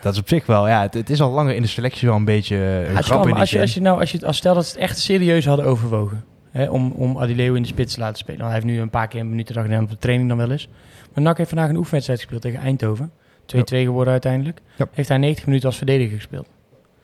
Dat 0.00 0.12
is 0.12 0.18
op 0.18 0.28
zich 0.28 0.46
wel, 0.46 0.68
ja, 0.68 0.82
het, 0.82 0.94
het 0.94 1.10
is 1.10 1.20
al 1.20 1.30
langer 1.30 1.54
in 1.54 1.62
de 1.62 1.68
selectie 1.68 2.08
wel 2.08 2.16
een 2.16 2.24
beetje 2.24 2.56
een 2.56 2.92
Ja, 2.92 3.02
grap 3.02 3.26
in 3.26 3.34
als 3.34 3.50
je, 3.50 3.60
als 3.60 3.74
je 3.74 3.80
nou, 3.80 4.00
als 4.00 4.12
je, 4.12 4.26
als 4.26 4.36
stel 4.36 4.54
dat 4.54 4.66
ze 4.66 4.72
het 4.72 4.80
echt 4.80 4.98
serieus 4.98 5.46
hadden 5.46 5.66
overwogen. 5.66 6.24
Hè, 6.50 6.70
om, 6.70 6.90
om 6.90 7.18
Adileo 7.18 7.54
in 7.54 7.62
de 7.62 7.68
spits 7.68 7.94
te 7.94 8.00
laten 8.00 8.18
spelen. 8.18 8.40
Nou, 8.40 8.52
hij 8.52 8.60
heeft 8.60 8.72
nu 8.74 8.80
een 8.80 8.90
paar 8.90 9.08
keer 9.08 9.20
een 9.20 9.30
minuut 9.30 9.52
gedaan 9.52 9.82
op 9.82 9.90
de 9.90 9.98
training 9.98 10.28
dan 10.28 10.38
wel 10.38 10.50
eens. 10.50 10.68
Maar 11.14 11.24
NAC 11.24 11.36
heeft 11.36 11.48
vandaag 11.48 11.68
een 11.68 11.76
oefenwedstrijd 11.76 12.20
gespeeld 12.20 12.42
tegen 12.42 12.60
Eindhoven. 12.60 13.12
2-2 13.56 13.56
geworden 13.64 14.12
uiteindelijk. 14.12 14.60
Ja. 14.76 14.86
Heeft 14.92 15.08
hij 15.08 15.18
90 15.18 15.46
minuten 15.46 15.68
als 15.68 15.76
verdediger 15.76 16.16
gespeeld. 16.16 16.48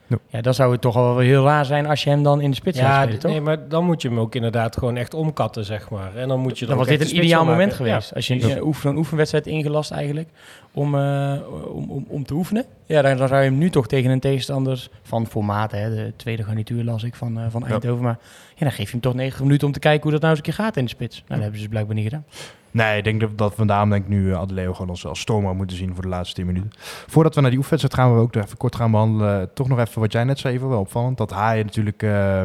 Ja. 0.09 0.17
Ja, 0.29 0.41
dan 0.41 0.55
zou 0.55 0.73
het 0.73 0.81
toch 0.81 0.95
wel 0.95 1.19
heel 1.19 1.45
raar 1.45 1.65
zijn 1.65 1.87
als 1.87 2.05
je 2.05 2.11
hem 2.11 2.23
dan 2.23 2.41
in 2.41 2.51
de 2.51 2.57
spits 2.57 2.79
Ja, 2.79 3.03
spelen, 3.03 3.19
toch? 3.21 3.31
nee, 3.31 3.41
maar 3.41 3.69
dan 3.69 3.85
moet 3.85 4.03
je 4.03 4.09
hem 4.09 4.19
ook 4.21 4.35
inderdaad 4.35 4.77
gewoon 4.79 4.97
echt 4.97 5.15
omkatten, 5.15 5.65
zeg 5.65 5.91
maar. 5.91 6.17
En 6.17 6.29
dan 6.29 6.41
moet 6.41 6.59
je 6.59 6.67
Dan 6.67 6.77
was 6.77 6.87
dit 6.87 7.01
een 7.01 7.17
ideaal 7.17 7.45
moment 7.45 7.71
maken. 7.71 7.87
geweest. 7.87 8.15
Als 8.15 8.27
je 8.27 8.35
een 8.55 8.63
oefen, 8.63 8.83
zo'n 8.83 8.97
oefenwedstrijd 8.97 9.47
ingelast 9.47 9.91
eigenlijk 9.91 10.29
om, 10.73 10.95
eh, 10.95 11.33
om, 11.73 11.91
om, 11.91 12.05
om 12.09 12.25
te 12.25 12.35
oefenen. 12.35 12.65
Ja, 12.87 13.03
dan, 13.03 13.17
dan 13.17 13.29
zou 13.29 13.43
je 13.43 13.49
hem 13.49 13.59
nu 13.59 13.71
toch 13.71 13.87
tegen 13.87 14.11
een 14.11 14.21
tegenstander 14.21 14.89
van 15.03 15.27
formaat, 15.27 15.71
hè, 15.73 15.95
de 15.95 16.13
tweede 16.17 16.45
garnituur 16.45 16.85
las 16.85 17.03
ik 17.03 17.15
van, 17.15 17.39
eh, 17.39 17.45
van 17.51 17.63
Ja. 17.67 17.71
Eindhoven. 17.73 18.03
Maar 18.05 18.19
ja, 18.59 18.65
dan 18.65 18.73
geef 18.73 18.87
je 18.87 18.93
hem 18.93 19.01
toch 19.01 19.15
90 19.15 19.41
minuten 19.41 19.67
om 19.67 19.73
te 19.73 19.79
kijken 19.79 20.03
hoe 20.03 20.11
dat 20.11 20.21
nou 20.21 20.33
eens 20.35 20.47
een 20.47 20.53
keer 20.55 20.65
gaat 20.65 20.77
in 20.77 20.85
de 20.85 20.91
spits. 20.91 21.15
Nou, 21.17 21.29
dat 21.29 21.39
hebben 21.39 21.57
ze 21.57 21.61
dus 21.61 21.69
blijkbaar 21.69 21.95
niet 21.95 22.05
gedaan. 22.05 22.25
Nee, 22.71 22.99
ik 22.99 23.05
denk 23.05 23.21
dat, 23.21 23.57
dat 23.57 23.69
denk 23.69 23.95
ik 23.95 24.09
nu 24.09 24.27
uh, 24.27 24.39
Adeleo 24.39 24.73
gewoon 24.73 24.91
als, 24.91 25.07
als 25.07 25.21
stormer 25.21 25.55
moeten 25.55 25.77
zien 25.77 25.95
voor 25.95 26.03
de 26.03 26.09
laatste 26.09 26.35
10 26.35 26.47
minuten. 26.47 26.71
Voordat 27.07 27.35
we 27.35 27.41
naar 27.41 27.51
die 27.51 27.59
oefenwedstrijd 27.59 28.01
gaan, 28.01 28.17
we 28.17 28.21
ook 28.21 28.35
even 28.35 28.57
kort 28.57 28.77
gaan 28.77 28.91
behandelen. 28.91 29.53
Toch 29.55 29.69
nog 29.69 29.79
even 29.79 30.01
wat 30.01 30.13
jij 30.13 30.25
net 30.25 30.39
zei, 30.39 30.55
even 30.55 30.69
wel 30.69 30.81
opvallend. 30.81 31.17
Dat 31.17 31.31
Haaien 31.31 31.65
natuurlijk, 31.65 32.03
eh, 32.03 32.43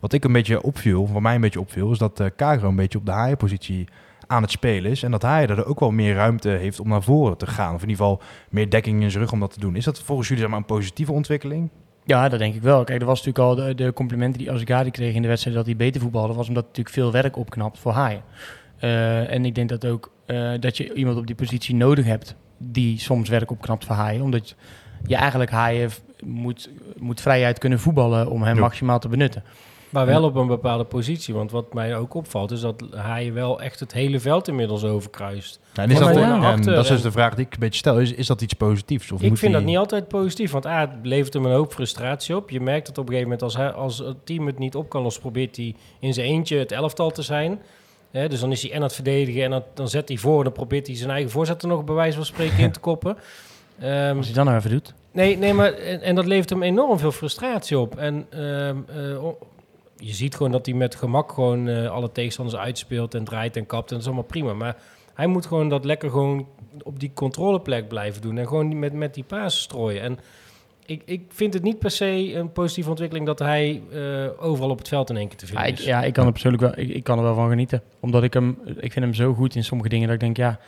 wat 0.00 0.12
ik 0.12 0.24
een 0.24 0.32
beetje 0.32 0.62
opviel, 0.62 1.06
voor 1.06 1.22
mij 1.22 1.34
een 1.34 1.40
beetje 1.40 1.60
opviel, 1.60 1.90
is 1.90 1.98
dat 1.98 2.20
uh, 2.20 2.26
Kagro 2.36 2.68
een 2.68 2.76
beetje 2.76 2.98
op 2.98 3.06
de 3.06 3.12
Haaien-positie 3.12 3.88
aan 4.26 4.42
het 4.42 4.50
spelen 4.50 4.90
is. 4.90 5.02
En 5.02 5.10
dat 5.10 5.22
Haaien 5.22 5.48
er 5.48 5.66
ook 5.66 5.80
wel 5.80 5.90
meer 5.90 6.14
ruimte 6.14 6.48
heeft 6.48 6.80
om 6.80 6.88
naar 6.88 7.02
voren 7.02 7.36
te 7.36 7.46
gaan. 7.46 7.74
Of 7.74 7.82
in 7.82 7.88
ieder 7.88 8.04
geval 8.04 8.22
meer 8.50 8.70
dekking 8.70 9.02
in 9.02 9.10
zijn 9.10 9.22
rug 9.22 9.32
om 9.32 9.40
dat 9.40 9.52
te 9.52 9.60
doen. 9.60 9.76
Is 9.76 9.84
dat 9.84 10.02
volgens 10.02 10.28
jullie 10.28 10.42
zeg 10.42 10.52
maar, 10.52 10.60
een 10.60 10.66
positieve 10.66 11.12
ontwikkeling? 11.12 11.70
Ja, 12.04 12.28
dat 12.28 12.38
denk 12.38 12.54
ik 12.54 12.62
wel. 12.62 12.84
Kijk, 12.84 13.00
er 13.00 13.06
was 13.06 13.24
natuurlijk 13.24 13.60
al 13.60 13.66
de, 13.66 13.74
de 13.74 13.92
complimenten 13.92 14.38
die 14.38 14.50
Azegari 14.50 14.90
kreeg 14.90 15.14
in 15.14 15.22
de 15.22 15.28
wedstrijd 15.28 15.56
dat 15.56 15.66
hij 15.66 15.76
beter 15.76 16.00
voetbalde, 16.00 16.34
was 16.34 16.48
omdat 16.48 16.64
natuurlijk 16.64 16.94
veel 16.94 17.12
werk 17.12 17.36
opknapt 17.36 17.78
voor 17.78 17.92
Haaien. 17.92 18.22
Uh, 18.80 19.30
en 19.32 19.44
ik 19.44 19.54
denk 19.54 19.68
dat 19.68 19.86
ook 19.86 20.12
uh, 20.26 20.52
dat 20.60 20.76
je 20.76 20.94
iemand 20.94 21.16
op 21.16 21.26
die 21.26 21.34
positie 21.36 21.74
nodig 21.74 22.04
hebt 22.04 22.34
die 22.58 22.98
soms 22.98 23.28
werk 23.28 23.50
opknapt 23.50 23.84
voor 23.84 23.94
Haaien. 23.94 24.22
Omdat 24.22 24.54
je 25.06 25.16
eigenlijk 25.16 25.50
Haaien 25.50 25.90
moet, 26.24 26.70
moet 26.98 27.20
vrijheid 27.20 27.58
kunnen 27.58 27.78
voetballen 27.80 28.30
om 28.30 28.42
hem 28.42 28.54
Ja. 28.54 28.60
maximaal 28.60 28.98
te 28.98 29.08
benutten. 29.08 29.42
Maar 29.92 30.06
wel 30.06 30.24
op 30.24 30.34
een 30.34 30.46
bepaalde 30.46 30.84
positie. 30.84 31.34
Want 31.34 31.50
wat 31.50 31.74
mij 31.74 31.96
ook 31.96 32.14
opvalt, 32.14 32.50
is 32.50 32.60
dat 32.60 32.82
hij 32.94 33.32
wel 33.32 33.60
echt 33.60 33.80
het 33.80 33.92
hele 33.92 34.20
veld 34.20 34.48
inmiddels 34.48 34.84
overkruist. 34.84 35.60
Ja, 35.72 35.82
en 35.82 35.90
is 35.90 35.98
dat, 35.98 36.08
en 36.08 36.14
naar 36.14 36.52
achter 36.52 36.74
dat 36.74 36.84
is 36.84 36.90
dus 36.90 37.02
de 37.02 37.12
vraag 37.12 37.34
die 37.34 37.46
ik 37.46 37.52
een 37.52 37.58
beetje 37.58 37.78
stel. 37.78 38.00
Is, 38.00 38.12
is 38.12 38.26
dat 38.26 38.40
iets 38.40 38.52
positiefs? 38.52 39.12
Of 39.12 39.22
ik 39.22 39.28
moet 39.28 39.38
vind 39.38 39.52
dat 39.52 39.64
niet 39.64 39.76
altijd 39.76 40.08
positief. 40.08 40.50
Want 40.50 40.66
A, 40.66 40.80
het 40.80 40.90
levert 41.02 41.32
hem 41.32 41.44
een 41.44 41.52
hoop 41.52 41.72
frustratie 41.72 42.36
op. 42.36 42.50
Je 42.50 42.60
merkt 42.60 42.86
dat 42.86 42.98
op 42.98 43.08
een 43.08 43.14
gegeven 43.14 43.30
moment 43.30 43.42
als, 43.42 43.56
hij, 43.56 43.70
als 43.70 43.98
het 43.98 44.26
team 44.26 44.46
het 44.46 44.58
niet 44.58 44.74
op 44.74 44.88
kan 44.88 45.02
lossen, 45.02 45.22
probeert 45.22 45.56
hij 45.56 45.74
in 46.00 46.14
zijn 46.14 46.26
eentje 46.26 46.58
het 46.58 46.72
elftal 46.72 47.10
te 47.10 47.22
zijn. 47.22 47.60
Hè, 48.10 48.28
dus 48.28 48.40
dan 48.40 48.52
is 48.52 48.62
hij 48.62 48.70
en 48.70 48.76
aan 48.76 48.82
het 48.82 48.94
verdedigen 48.94 49.42
en 49.42 49.50
dan, 49.50 49.62
dan 49.74 49.88
zet 49.88 50.08
hij 50.08 50.16
voor. 50.16 50.38
En 50.38 50.44
dan 50.44 50.52
probeert 50.52 50.86
hij 50.86 50.96
zijn 50.96 51.10
eigen 51.10 51.30
voorzet 51.30 51.62
er 51.62 51.68
nog 51.68 51.84
bij 51.84 51.94
wijze 51.94 52.16
van 52.16 52.26
spreken 52.26 52.58
in 52.58 52.72
te 52.72 52.80
koppen. 52.90 53.16
Ehm, 53.80 54.16
Als 54.16 54.26
hij 54.26 54.34
dat 54.34 54.44
nou 54.44 54.56
even 54.56 54.70
doet. 54.70 54.94
Nee, 55.12 55.38
nee 55.38 55.54
maar 55.54 55.72
en, 55.72 56.02
en 56.02 56.14
dat 56.14 56.26
levert 56.26 56.50
hem 56.50 56.62
enorm 56.62 56.98
veel 56.98 57.12
frustratie 57.12 57.78
op. 57.78 57.96
En 57.96 58.26
ehm, 58.30 58.76
eh, 58.86 59.24
je 60.04 60.12
ziet 60.12 60.34
gewoon 60.34 60.52
dat 60.52 60.66
hij 60.66 60.74
met 60.74 60.94
gemak 60.94 61.32
gewoon 61.32 61.68
eh, 61.68 61.90
alle 61.90 62.12
tegenstanders 62.12 62.58
uitspeelt 62.58 63.14
en 63.14 63.24
draait 63.24 63.56
en 63.56 63.66
kapt. 63.66 63.88
En 63.88 63.92
dat 63.92 64.00
is 64.00 64.06
allemaal 64.06 64.24
prima. 64.24 64.52
Maar 64.52 64.76
hij 65.14 65.26
moet 65.26 65.46
gewoon 65.46 65.68
dat 65.68 65.84
lekker 65.84 66.10
gewoon 66.10 66.46
op 66.82 67.00
die 67.00 67.10
controleplek 67.14 67.88
blijven 67.88 68.22
doen. 68.22 68.38
En 68.38 68.46
gewoon 68.46 68.78
met, 68.78 68.92
met 68.92 69.14
die 69.14 69.24
paas 69.24 69.60
strooien. 69.60 70.02
En 70.02 70.18
ik, 70.86 71.02
ik 71.04 71.22
vind 71.28 71.54
het 71.54 71.62
niet 71.62 71.78
per 71.78 71.90
se 71.90 72.34
een 72.34 72.52
positieve 72.52 72.90
ontwikkeling 72.90 73.26
dat 73.26 73.38
hij 73.38 73.82
eh, 73.92 74.00
overal 74.38 74.70
op 74.70 74.78
het 74.78 74.88
veld 74.88 75.10
in 75.10 75.16
één 75.16 75.28
keer 75.28 75.36
te 75.38 75.46
Ja, 75.46 75.52
vinden 75.52 75.72
ik, 75.72 75.78
is. 75.78 75.84
ja, 75.84 76.02
ik 76.02 76.12
kan 76.12 76.26
er 76.26 76.32
persoonlijk 76.32 76.62
wel, 76.62 76.84
ik, 76.84 76.88
ik 76.94 77.04
kan 77.04 77.18
er 77.18 77.24
wel 77.24 77.34
van 77.34 77.48
genieten. 77.48 77.82
Omdat 78.00 78.22
ik 78.22 78.32
hem, 78.32 78.58
ik 78.64 78.92
vind 78.92 79.04
hem 79.04 79.14
zo 79.14 79.34
goed 79.34 79.54
in 79.54 79.64
sommige 79.64 79.88
dingen 79.88 80.06
dat 80.06 80.14
ik 80.14 80.20
denk, 80.20 80.36
ja, 80.36 80.58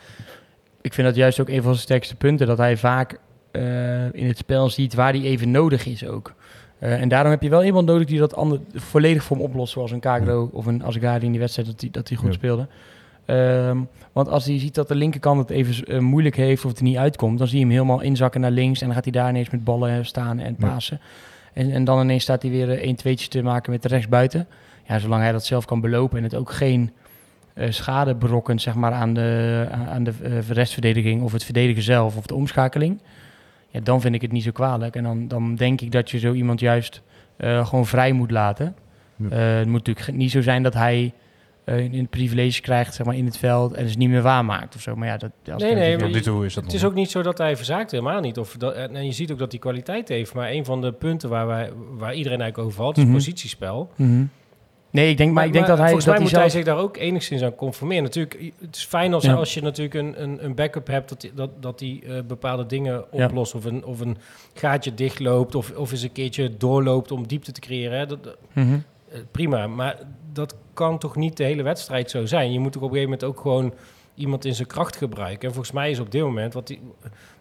ik 0.80 0.94
vind 0.94 1.06
dat 1.06 1.16
juist 1.16 1.40
ook 1.40 1.48
een 1.48 1.62
van 1.62 1.72
zijn 1.72 1.84
sterkste 1.84 2.16
punten. 2.16 2.46
Dat 2.46 2.58
hij 2.58 2.76
vaak 2.76 3.18
eh, 3.50 4.12
in 4.12 4.26
het 4.26 4.38
spel 4.38 4.70
ziet 4.70 4.94
waar 4.94 5.12
hij 5.12 5.22
even 5.22 5.50
nodig 5.50 5.86
is 5.86 6.06
ook. 6.06 6.34
Eh, 6.78 7.00
en 7.00 7.08
daarom 7.08 7.30
heb 7.30 7.42
je 7.42 7.48
wel 7.48 7.64
iemand 7.64 7.86
nodig 7.86 8.06
die 8.06 8.18
dat 8.18 8.34
ander, 8.36 8.60
volledig 8.74 9.22
voor 9.24 9.36
hem 9.36 9.46
oplost. 9.46 9.72
Zoals 9.72 9.90
een 9.90 10.00
Kagro 10.00 10.48
of 10.52 10.66
een 10.66 10.84
Azegari 10.84 11.24
in 11.24 11.30
die 11.30 11.40
wedstrijd 11.40 11.68
dat 11.68 11.80
hij, 11.80 11.90
dat 11.90 12.10
goed 12.14 12.26
Ja. 12.28 12.32
speelde. 12.32 12.66
Ehm, 13.24 13.78
want 14.12 14.28
als 14.28 14.44
hij 14.44 14.58
ziet 14.58 14.74
dat 14.74 14.88
de 14.88 14.94
linkerkant 14.94 15.38
het 15.38 15.50
even 15.50 15.84
eh, 15.86 15.98
moeilijk 15.98 16.36
heeft 16.36 16.64
of 16.64 16.70
het 16.70 16.78
er 16.78 16.84
niet 16.84 16.96
uitkomt, 16.96 17.38
dan 17.38 17.46
zie 17.46 17.58
je 17.58 17.64
hem 17.64 17.72
helemaal 17.72 18.00
inzakken 18.00 18.40
naar 18.40 18.50
links 18.50 18.80
en 18.80 18.86
dan 18.86 18.94
gaat 18.94 19.04
hij 19.04 19.12
daar 19.12 19.28
ineens 19.28 19.50
met 19.50 19.64
ballen 19.64 19.90
eh, 19.98 20.04
staan 20.04 20.38
en 20.38 20.56
Ja. 20.58 20.66
pasen. 20.68 21.00
En, 21.52 21.70
en 21.72 21.84
dan 21.84 22.00
ineens 22.00 22.22
staat 22.22 22.42
hij 22.42 22.50
weer 22.50 22.86
een 22.88 22.96
tweetje 22.96 23.28
te 23.28 23.42
maken 23.42 23.72
met 23.72 23.82
de 23.82 23.88
rechtsbuiten. 23.88 24.46
Ja, 24.88 24.98
zolang 24.98 25.22
hij 25.22 25.32
dat 25.32 25.44
zelf 25.44 25.64
kan 25.64 25.80
belopen 25.80 26.18
en 26.18 26.24
het 26.24 26.34
ook 26.34 26.50
geen 26.52 26.90
schade 27.68 28.14
berokkent 28.14 28.62
zeg 28.62 28.74
maar, 28.74 28.92
aan 28.92 29.14
de, 29.14 29.66
aan- 29.88 30.04
de 30.04 30.12
restverdediging 30.48 31.22
of 31.22 31.32
het 31.32 31.44
verdedigen 31.44 31.82
zelf 31.82 32.16
of 32.16 32.26
de 32.26 32.34
omschakeling, 32.34 32.98
ja, 33.74 33.80
dan 33.80 34.00
vind 34.00 34.14
ik 34.14 34.22
het 34.22 34.32
niet 34.32 34.42
zo 34.42 34.50
kwalijk. 34.50 34.96
En 34.96 35.02
dan, 35.02 35.28
dan 35.28 35.54
denk 35.54 35.80
ik 35.80 35.92
dat 35.92 36.10
je 36.10 36.18
zo 36.18 36.32
iemand 36.32 36.60
juist 36.60 37.02
eh, 37.36 37.66
gewoon 37.66 37.86
vrij 37.86 38.12
moet 38.12 38.30
laten. 38.30 38.74
Ja. 39.16 39.28
Eh, 39.30 39.56
het 39.58 39.66
moet 39.68 39.86
natuurlijk 39.86 40.16
niet 40.18 40.30
zo 40.30 40.42
zijn 40.42 40.62
dat 40.62 40.74
hij 40.74 41.12
eh, 41.64 41.78
in, 41.78 41.98
het 41.98 42.10
privilege 42.10 42.60
krijgt 42.60 42.94
zeg 42.94 43.06
maar, 43.06 43.16
in 43.16 43.24
het 43.24 43.36
veld 43.36 43.74
en 43.74 43.84
het 43.86 43.96
niet 43.98 44.08
meer 44.08 44.22
waarmaakt 44.22 44.74
of 44.74 44.80
zo. 44.80 44.96
Maar 44.96 45.08
ja, 45.08 45.16
dat, 45.16 45.30
als 45.52 45.62
Nee, 45.62 45.70
het- 45.70 45.78
nee, 45.80 45.92
Tot 45.92 46.00
maar 46.00 46.10
nu 46.10 46.20
toe 46.20 46.44
is 46.44 46.54
dat 46.54 46.64
Het 46.64 46.72
nog 46.72 46.82
is 46.82 46.88
ook 46.88 46.94
niet 46.94 47.10
zo 47.10 47.22
dat 47.22 47.38
hij 47.38 47.56
verzaakt, 47.56 47.90
helemaal 47.90 48.20
niet. 48.20 48.38
Of 48.38 48.56
dat, 48.56 48.74
en 48.74 49.04
je 49.04 49.12
ziet 49.12 49.32
ook 49.32 49.38
dat 49.38 49.50
hij 49.50 49.60
kwaliteit 49.60 50.08
heeft. 50.08 50.34
Maar 50.34 50.50
een 50.50 50.64
van 50.64 50.80
de 50.80 50.92
punten 50.92 51.28
waar, 51.28 51.46
wij, 51.46 51.70
waar 51.90 52.14
iedereen 52.14 52.40
eigenlijk 52.40 52.70
over 52.70 52.84
had, 52.84 52.96
is 52.98 53.04
Mhm. 53.04 53.12
positiespel. 53.12 53.90
Mhm. 53.96 54.24
Nee, 54.94 55.10
ik 55.10 55.16
denk, 55.16 55.32
maar, 55.32 55.46
ik 55.46 55.52
denk 55.52 55.66
dat 55.66 55.76
hij... 55.78 55.86
volgens 55.86 56.04
dat 56.06 56.14
mij 56.14 56.22
moet 56.22 56.32
hij 56.32 56.40
zelf- 56.40 56.52
zich 56.52 56.64
daar 56.64 56.78
ook 56.82 56.96
enigszins 56.96 57.42
aan 57.42 57.54
conformeren. 57.54 58.02
Natuurlijk, 58.02 58.52
het 58.60 58.76
is 58.76 58.84
fijn 58.84 59.14
als, 59.14 59.24
Ja. 59.24 59.34
als 59.34 59.54
je 59.54 59.62
natuurlijk 59.62 59.94
een, 59.94 60.22
een, 60.22 60.44
een 60.44 60.54
backup 60.54 60.86
hebt... 60.86 61.08
dat 61.08 61.20
die, 61.20 61.32
dat, 61.34 61.50
dat 61.60 61.78
die 61.78 62.04
eh, 62.04 62.22
bepaalde 62.26 62.66
dingen 62.66 63.04
Ja. 63.12 63.24
oplost. 63.24 63.54
Of, 63.54 63.64
een, 63.64 63.84
of 63.84 64.00
een 64.00 64.16
gaatje 64.54 64.94
dichtloopt. 64.94 65.54
Of, 65.54 65.70
of 65.76 65.90
eens 65.92 66.02
een 66.02 66.12
keertje 66.12 66.56
doorloopt 66.56 67.10
om 67.10 67.26
diepte 67.26 67.52
te 67.52 67.60
creëren. 67.60 67.98
Hè. 67.98 68.06
Dat, 68.06 68.36
Mhm. 68.52 68.78
eh, 69.08 69.18
prima, 69.30 69.66
maar 69.66 69.98
dat 70.32 70.54
kan 70.74 70.98
toch 70.98 71.16
niet 71.16 71.36
de 71.36 71.44
hele 71.44 71.62
wedstrijd 71.62 72.10
zo 72.10 72.26
zijn? 72.26 72.52
Je 72.52 72.58
moet 72.58 72.72
toch 72.72 72.82
op 72.82 72.88
een 72.90 72.94
gegeven 72.96 73.18
moment 73.18 73.36
ook 73.36 73.40
gewoon 73.42 73.74
iemand 74.14 74.44
in 74.44 74.54
zijn 74.54 74.68
kracht 74.68 74.96
gebruiken. 74.96 75.48
En 75.48 75.54
volgens 75.54 75.74
mij 75.74 75.90
is 75.90 75.98
op 75.98 76.10
dit 76.10 76.22
moment 76.22 76.54
wat, 76.54 76.66
die, 76.66 76.80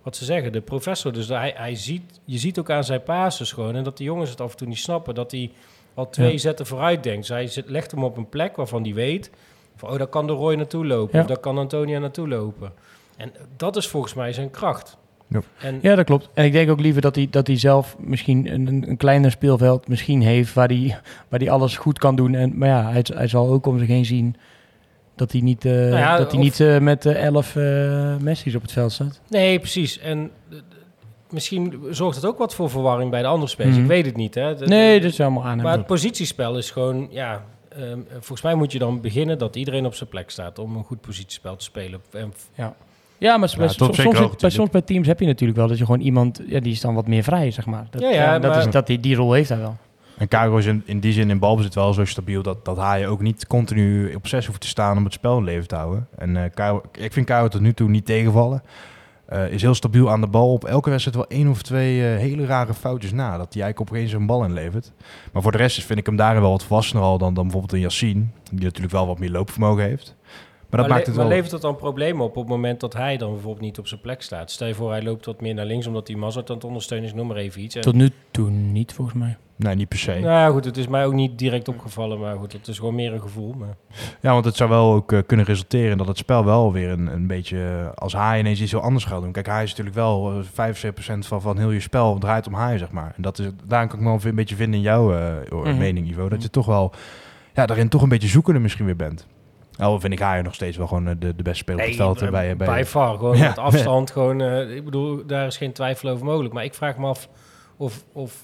wat 0.04 0.16
ze 0.16 0.26
zeggen, 0.26 0.52
de 0.52 0.62
professor, 0.62 1.14
dus 1.14 1.28
hij, 1.28 1.54
hij 1.58 1.76
ziet, 1.76 2.20
je 2.26 2.38
ziet 2.38 2.60
ook 2.60 2.70
aan 2.70 2.84
zijn 2.84 3.04
passes 3.04 3.52
gewoon, 3.52 3.76
en 3.76 3.84
dat 3.84 3.98
die 3.98 4.06
jongens 4.06 4.30
het 4.30 4.42
af 4.42 4.52
en 4.52 4.58
toe 4.58 4.68
niet 4.68 4.78
snappen, 4.78 5.16
dat 5.16 5.32
hij 5.32 5.52
al 5.94 6.10
twee 6.10 6.32
Ja. 6.32 6.38
zetten 6.38 6.66
vooruit 6.66 7.04
denkt. 7.04 7.26
Zet, 7.26 7.64
legt 7.68 7.92
hem 7.92 8.04
op 8.04 8.18
een 8.18 8.30
plek 8.30 8.56
waarvan 8.56 8.84
hij 8.84 8.94
weet, 8.94 9.30
van, 9.76 9.90
oh, 9.90 9.98
daar 9.98 10.08
kan 10.08 10.28
de 10.28 10.34
Roy 10.34 10.56
naartoe 10.56 10.86
lopen, 10.86 11.16
Ja. 11.18 11.22
of 11.22 11.28
daar 11.28 11.38
kan 11.40 11.58
Antonia 11.58 12.00
naartoe 12.00 12.28
lopen. 12.28 12.72
En 13.18 13.32
dat 13.58 13.76
is 13.76 13.88
volgens 13.88 14.14
mij 14.14 14.34
zijn 14.34 14.50
kracht. 14.52 14.98
Ja. 15.28 15.42
En, 15.60 15.80
Ja, 15.82 15.96
dat 15.96 16.06
klopt. 16.06 16.30
En 16.34 16.46
ik 16.46 16.52
denk 16.52 16.70
ook 16.70 16.80
liever 16.80 17.02
dat 17.02 17.16
hij, 17.16 17.28
dat 17.32 17.48
hij 17.48 17.58
zelf 17.58 17.96
misschien 18.00 18.54
een, 18.54 18.68
een- 18.90 18.98
kleiner 18.98 19.32
speelveld 19.32 19.88
misschien 19.88 20.22
heeft 20.22 20.54
waar 20.54 20.68
hij, 20.68 21.00
waar 21.30 21.40
hij 21.40 21.50
alles 21.50 21.78
goed 21.78 22.00
kan 22.00 22.16
doen. 22.16 22.36
En, 22.36 22.58
maar 22.58 22.68
ja, 22.68 22.90
hij, 22.92 23.06
hij 23.14 23.28
zal 23.28 23.50
ook 23.50 23.66
om 23.66 23.80
zich 23.80 23.88
heen 23.88 24.06
zien 24.06 24.36
dat 25.16 25.32
hij 25.32 25.42
niet, 25.42 25.66
eh, 25.66 25.90
ja, 25.92 26.18
dat 26.18 26.32
hij 26.32 26.40
of- 26.40 26.44
niet 26.46 26.60
eh, 26.60 26.80
met 26.80 27.06
eh, 27.06 27.24
elf 27.26 27.56
Messi's 28.20 28.56
op 28.56 28.62
het 28.62 28.72
veld 28.72 28.92
staat. 28.92 29.22
Nee, 29.30 29.60
precies. 29.60 30.00
En 30.00 30.32
misschien 31.34 31.84
zorgt 31.90 32.16
het 32.16 32.26
ook 32.26 32.38
wat 32.38 32.56
voor 32.56 32.70
verwarring 32.70 33.12
bij 33.12 33.22
de 33.22 33.28
andere 33.28 33.50
spelers. 33.52 33.74
Mhm. 33.76 33.84
Ik 33.84 33.90
weet 33.92 34.06
het 34.06 34.16
niet. 34.16 34.36
Hè. 34.36 34.56
De- 34.56 34.66
Nee, 34.68 35.00
dat 35.02 35.12
is 35.12 35.18
helemaal 35.18 35.46
aan 35.46 35.62
Maar 35.62 35.78
het 35.78 35.86
positiespel 35.86 36.58
is 36.58 36.72
gewoon, 36.72 37.08
ja, 37.12 37.44
ehm, 37.70 38.00
volgens 38.12 38.42
mij 38.42 38.56
moet 38.56 38.72
je 38.72 38.80
dan 38.80 39.02
beginnen 39.02 39.38
dat 39.38 39.56
iedereen 39.56 39.86
op 39.86 39.94
zijn 39.96 40.10
plek 40.10 40.30
staat 40.30 40.60
om 40.60 40.76
een 40.76 40.84
goed 40.84 41.02
positiespel 41.02 41.56
te 41.56 41.64
spelen. 41.64 42.02
En 42.12 42.34
f- 42.38 42.50
Ja, 42.56 42.64
maar 42.64 42.74
Ja, 43.18 43.38
bij, 43.40 43.48
soms, 43.48 44.04
hoogte 44.04 44.38
bij, 44.40 44.50
soms 44.50 44.70
bij 44.70 44.82
teams 44.82 45.08
heb 45.08 45.20
je 45.20 45.26
natuurlijk 45.26 45.60
wel 45.60 45.68
dat 45.68 45.78
je 45.78 45.86
gewoon 45.86 46.02
iemand, 46.02 46.42
ja, 46.48 46.60
die 46.60 46.72
is 46.72 46.82
dan 46.82 46.94
wat 46.94 47.08
meer 47.08 47.24
vrij, 47.24 47.52
zeg 47.52 47.66
maar. 47.66 47.88
Dat, 47.90 48.02
Ja, 48.02 48.10
ja, 48.10 48.40
dat 48.40 48.52
maar- 48.52 48.66
is, 48.68 48.72
dat 48.74 48.88
die, 48.88 49.00
die 49.00 49.16
rol 49.16 49.34
heeft 49.34 49.50
hij 49.50 49.58
wel. 49.60 49.78
En 50.18 50.28
Caro 50.28 50.58
is 50.58 50.66
in, 50.66 50.82
in 50.86 51.00
die 51.00 51.14
zin 51.14 51.30
in 51.30 51.40
balbezit 51.40 51.76
wel 51.76 51.94
zo 51.94 52.06
stabiel 52.06 52.42
dat, 52.44 52.66
dat 52.66 52.78
hij 52.78 53.08
ook 53.08 53.22
niet 53.22 53.48
continu 53.48 54.14
op 54.16 54.28
zes 54.28 54.46
hoeft 54.46 54.62
te 54.62 54.68
staan 54.68 54.98
om 54.98 55.04
het 55.04 55.14
spel 55.14 55.38
in 55.38 55.44
leven 55.44 55.68
te 55.68 55.76
houden. 55.76 56.08
En 56.18 56.38
eh 56.38 56.44
Caro, 56.54 56.82
ik 56.92 57.14
vind 57.14 57.26
Caro 57.26 57.48
tot 57.48 57.62
nu 57.62 57.74
toe 57.74 57.90
niet 57.90 58.06
tegenvallen. 58.06 58.64
Eh, 59.34 59.52
is 59.52 59.62
heel 59.62 59.74
stabiel 59.74 60.10
aan 60.12 60.22
de 60.22 60.28
bal. 60.28 60.52
Op 60.54 60.64
elke 60.66 60.90
wedstrijd 60.90 61.18
wel 61.18 61.28
één 61.28 61.48
of 61.50 61.62
twee 61.62 62.12
eh, 62.14 62.18
hele 62.18 62.46
rare 62.46 62.74
foutjes 62.74 63.12
na. 63.12 63.38
Dat 63.38 63.54
hij 63.54 63.64
eigenlijk 63.64 63.80
op 63.80 64.20
een 64.20 64.26
bal 64.26 64.44
inlevert. 64.44 64.92
Maar 65.32 65.42
voor 65.42 65.52
de 65.52 65.58
rest 65.58 65.84
vind 65.84 66.00
ik 66.00 66.06
hem 66.06 66.16
daarin 66.16 66.42
wel 66.42 66.52
wat 66.52 66.64
volwassener 66.64 67.04
al 67.04 67.18
dan, 67.18 67.34
dan 67.34 67.44
bijvoorbeeld 67.44 67.74
een 67.74 67.80
Yassine. 67.80 68.26
Die 68.52 68.64
natuurlijk 68.64 68.94
wel 68.94 69.08
wat 69.08 69.20
meer 69.20 69.30
loopvermogen 69.32 69.84
heeft. 69.84 70.16
Maar 70.26 70.82
dat 70.82 70.90
maar, 70.90 70.90
maakt 70.90 71.00
le- 71.00 71.06
het 71.08 71.16
maar 71.16 71.26
wel... 71.28 71.36
levert 71.36 71.52
het 71.52 71.62
dan 71.62 71.76
problemen 71.76 72.24
op 72.26 72.30
op 72.30 72.44
het 72.44 72.48
moment 72.48 72.80
dat 72.80 72.94
hij 72.94 73.18
dan 73.18 73.32
bijvoorbeeld 73.32 73.62
niet 73.66 73.80
op 73.80 73.88
zijn 73.88 74.02
plek 74.02 74.22
staat? 74.22 74.52
Stel 74.52 74.68
je 74.68 74.74
voor, 74.74 74.90
hij 74.92 75.04
loopt 75.04 75.26
wat 75.26 75.42
meer 75.42 75.54
naar 75.54 75.66
links 75.66 75.88
omdat 75.88 76.08
hij 76.08 76.18
Mazart 76.18 76.50
aan 76.50 76.56
het 76.56 76.66
ondersteunen 76.66 77.08
is, 77.08 77.14
noem 77.14 77.28
maar 77.28 77.38
even 77.38 77.62
iets. 77.62 77.76
En- 77.76 77.82
Tot 77.82 77.94
nu 77.96 78.10
toe 78.32 78.50
niet, 78.50 78.94
volgens 78.94 79.18
mij. 79.18 79.38
Nee, 79.56 79.76
niet 79.76 79.88
per 79.88 79.98
se. 79.98 80.12
nou 80.12 80.22
ja, 80.24 80.50
goed, 80.50 80.66
het 80.66 80.78
is 80.78 80.88
mij 80.88 81.06
ook 81.06 81.14
niet 81.14 81.38
direct 81.38 81.68
opgevallen, 81.68 82.20
maar 82.20 82.36
goed, 82.38 82.54
het 82.54 82.68
is 82.68 82.78
gewoon 82.80 82.96
meer 82.96 83.14
een 83.14 83.22
gevoel. 83.22 83.54
Maar... 83.58 83.76
Ja, 84.22 84.32
want 84.34 84.46
het 84.46 84.56
zou 84.56 84.70
wel 84.70 84.94
ook 84.94 85.12
eh, 85.12 85.20
kunnen 85.26 85.46
resulteren 85.46 85.92
in 85.92 85.98
dat 85.98 86.08
het 86.08 86.18
spel 86.18 86.46
wel 86.46 86.72
weer 86.72 86.90
een, 86.90 87.08
een 87.08 87.28
beetje... 87.28 87.58
eh, 87.58 87.92
als 87.96 88.14
hij 88.14 88.40
ineens 88.40 88.62
iets 88.62 88.72
heel 88.72 88.82
anders 88.82 89.06
gaat 89.06 89.22
doen. 89.22 89.32
Kijk, 89.32 89.46
hij 89.46 89.64
is 89.64 89.70
natuurlijk 89.70 89.96
wel 89.96 90.44
eh 90.56 90.74
75% 90.84 91.20
van, 91.20 91.42
van 91.42 91.58
heel 91.58 91.72
je 91.72 91.80
spel 91.80 92.18
draait 92.18 92.48
om 92.48 92.54
hij, 92.56 92.78
zeg 92.78 92.92
maar. 92.92 93.14
En 93.16 93.22
dat 93.22 93.40
is, 93.40 93.46
daarin 93.66 93.88
kan 93.90 93.98
ik 94.00 94.06
me 94.06 94.12
wel 94.12 94.20
een 94.24 94.36
beetje 94.36 94.56
vinden 94.56 94.76
in 94.76 94.86
jouw 94.86 95.14
eh, 95.16 95.52
Mhm. 95.52 95.78
mening, 95.78 96.10
Ivo. 96.10 96.30
Dat 96.30 96.42
je 96.42 96.50
toch 96.50 96.66
wel... 96.66 96.92
Ja, 97.54 97.66
daarin 97.66 97.90
toch 97.90 98.02
een 98.02 98.10
beetje 98.10 98.28
zoekende 98.28 98.60
misschien 98.60 98.86
weer 98.86 98.96
bent. 98.96 99.28
Al 99.78 100.00
vind 100.00 100.14
ik 100.14 100.20
hij 100.20 100.42
nog 100.42 100.54
steeds 100.56 100.78
wel 100.78 100.88
gewoon 100.88 101.08
eh, 101.08 101.16
de, 101.20 101.36
de 101.36 101.44
beste 101.44 101.60
speler 101.60 101.82
op 101.82 101.88
het 101.88 101.96
veld. 101.98 102.22
eh, 102.22 102.30
bij, 102.30 102.56
bij, 102.58 102.68
by 102.82 102.84
far, 102.88 103.18
gewoon 103.18 103.38
Ja. 103.38 103.48
met 103.48 103.58
afstand. 103.70 104.12
Gewoon, 104.12 104.42
eh, 104.42 104.76
ik 104.76 104.86
bedoel, 104.86 105.26
daar 105.26 105.46
is 105.48 105.58
geen 105.58 105.74
twijfel 105.74 106.10
over 106.10 106.26
mogelijk. 106.26 106.54
Maar 106.54 106.64
ik 106.64 106.74
vraag 106.74 106.98
me 106.98 107.08
af 107.08 107.30
of, 107.78 108.04
of, 108.12 108.44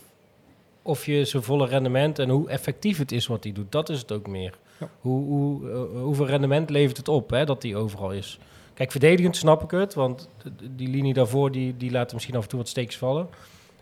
of 0.82 1.06
je 1.06 1.26
zijn 1.26 1.44
volle 1.44 1.68
rendement 1.68 2.20
en 2.20 2.30
hoe 2.30 2.50
effectief 2.50 2.98
het 2.98 3.12
is 3.12 3.28
wat 3.28 3.44
hij 3.44 3.54
doet. 3.54 3.72
Dat 3.72 3.90
is 3.90 4.00
het 4.00 4.12
ook 4.12 4.28
meer. 4.28 4.58
Hoe, 5.00 5.26
hoe, 5.26 5.70
eh, 5.70 6.02
hoeveel 6.02 6.28
rendement 6.28 6.70
levert 6.70 6.98
het 6.98 7.08
op 7.08 7.30
hè, 7.30 7.46
dat 7.46 7.64
hij 7.64 7.76
overal 7.76 8.12
is? 8.12 8.40
Kijk, 8.74 8.92
verdedigend 8.92 9.36
snap 9.36 9.64
ik 9.64 9.72
het, 9.72 9.94
want 9.94 10.30
die 10.76 10.88
linie 10.88 11.14
daarvoor 11.14 11.52
die, 11.52 11.78
die 11.78 11.92
laat 11.92 12.14
misschien 12.14 12.36
af 12.36 12.44
en 12.44 12.50
toe 12.50 12.60
wat 12.60 12.68
steeks 12.68 12.98
vallen. 12.98 13.28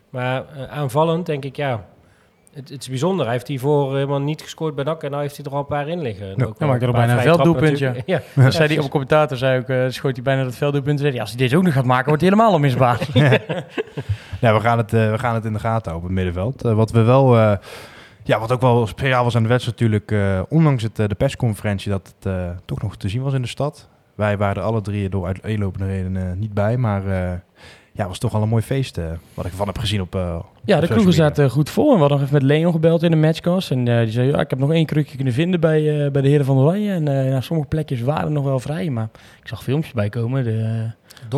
Maar 0.10 0.48
eh, 0.50 0.64
aanvallend 0.64 1.26
denk 1.26 1.46
ik, 1.46 1.56
ja, 1.56 1.90
het, 2.58 2.70
het 2.70 2.82
is 2.82 2.90
bijzonder. 2.90 3.26
Hij 3.26 3.34
heeft 3.34 3.48
hiervoor 3.48 3.94
helemaal 3.96 4.22
niet 4.22 4.42
gescoord 4.42 4.76
bij 4.76 4.84
NAC 4.84 5.04
en 5.04 5.12
nu 5.12 5.18
heeft 5.18 5.36
hij 5.38 5.46
er 5.46 5.52
al 5.52 5.60
een 5.60 5.66
paar 5.66 5.88
in 5.88 6.02
liggen. 6.02 6.26
En 6.30 6.34
Ja. 6.38 6.46
ook 6.46 6.54
Ja, 6.54 6.60
wel 6.60 6.68
maakt 6.68 6.82
er 6.82 6.92
paar 6.92 6.98
bijna 6.98 7.14
een 7.14 7.20
vrije 7.20 7.36
trappen 7.36 7.54
velddoelpunt, 7.68 7.96
natuurlijk. 7.96 8.24
Ja, 8.36 8.44
Dat 8.44 8.54
zei 8.54 8.68
hij 8.68 8.78
op 8.78 8.84
een 8.84 8.90
commentator, 8.90 9.38
zei 9.38 9.60
ook, 9.60 9.70
eh 9.70 9.86
schoot 9.88 10.14
hij 10.16 10.24
bijna 10.24 10.44
dat 10.44 10.56
velddoelpunt. 10.56 11.00
Zei 11.00 11.12
hij, 11.12 11.22
als 11.22 11.30
hij 11.30 11.38
deze 11.40 11.58
ook 11.58 11.64
nog 11.64 11.74
gaat 11.74 11.86
maken, 11.86 12.08
wordt 12.08 12.22
hij 12.22 12.32
helemaal 12.32 12.54
onmisbaar. 12.54 13.00
Ja, 14.42 14.54
we 14.54 14.60
gaan 14.60 14.78
het, 14.78 14.94
eh, 14.94 15.12
we 15.12 15.20
gaan 15.20 15.36
het 15.36 15.46
in 15.46 15.54
de 15.54 15.60
gaten 15.60 15.92
houden 15.92 15.96
op 15.96 16.04
het 16.04 16.12
middenveld. 16.12 16.64
Eh, 16.66 16.74
wat 16.74 16.92
we 16.92 17.02
wel... 17.02 17.38
eh, 17.38 17.58
ja, 18.24 18.40
wat 18.40 18.52
ook 18.52 18.62
wel 18.62 18.88
speciaal 18.88 19.24
was 19.24 19.36
aan 19.36 19.44
de 19.44 19.50
wedstrijd 19.50 19.80
natuurlijk... 19.80 20.12
eh, 20.12 20.42
ondanks 20.50 20.84
het, 20.84 21.00
eh, 21.00 21.08
de 21.08 21.16
persconferentie 21.16 21.92
dat 21.92 22.14
het 22.18 22.26
eh, 22.34 22.50
toch 22.66 22.82
nog 22.82 22.96
te 22.98 23.10
zien 23.10 23.22
was 23.22 23.34
in 23.34 23.42
de 23.42 23.48
stad. 23.48 23.90
Wij 24.16 24.38
waren 24.38 24.56
er 24.56 24.62
alle 24.70 24.82
drie 24.82 25.10
door 25.10 25.26
uiteenlopende 25.26 25.88
redenen 25.88 26.30
eh, 26.32 26.36
niet 26.38 26.54
bij. 26.54 26.78
Maar 26.78 27.08
eh, 27.08 27.32
ja, 27.98 28.08
was 28.08 28.18
toch 28.18 28.32
wel 28.32 28.42
een 28.42 28.50
mooi 28.50 28.62
feest. 28.64 28.98
eh, 28.98 29.06
wat 29.34 29.46
ik 29.46 29.52
ervan 29.52 29.68
heb 29.68 29.78
gezien 29.78 30.02
op... 30.02 30.16
eh, 30.16 30.40
Ja, 30.66 30.76
op 30.76 30.82
de 30.82 30.88
kroegen 30.88 31.14
zaten 31.14 31.50
goed 31.50 31.70
vol. 31.70 31.88
En 31.90 31.94
we 31.94 32.00
hadden 32.00 32.18
nog 32.18 32.28
even 32.28 32.40
met 32.42 32.52
Leon 32.52 32.72
gebeld 32.72 33.04
in 33.04 33.12
de 33.12 33.18
matchcast. 33.18 33.72
En 33.72 33.88
eh, 33.88 34.00
die 34.04 34.12
zei, 34.12 34.28
ja, 34.28 34.40
ik 34.40 34.50
heb 34.50 34.60
nog 34.60 34.72
één 34.72 34.86
krukje 34.86 35.16
kunnen 35.16 35.34
vinden 35.34 35.60
bij, 35.60 36.06
eh, 36.06 36.12
bij 36.12 36.22
de 36.22 36.28
heren 36.28 36.46
van 36.46 36.58
Oranje. 36.58 36.92
En 36.92 37.08
eh, 37.08 37.30
nou, 37.30 37.42
sommige 37.42 37.68
plekjes 37.70 38.02
waren 38.02 38.34
nog 38.34 38.44
wel 38.44 38.60
vrij. 38.60 38.90
Maar 38.90 39.10
ik 39.42 39.48
zag 39.48 39.64
filmpjes 39.64 39.94
bij 39.94 40.10
komen. 40.10 40.44
De, 40.44 40.86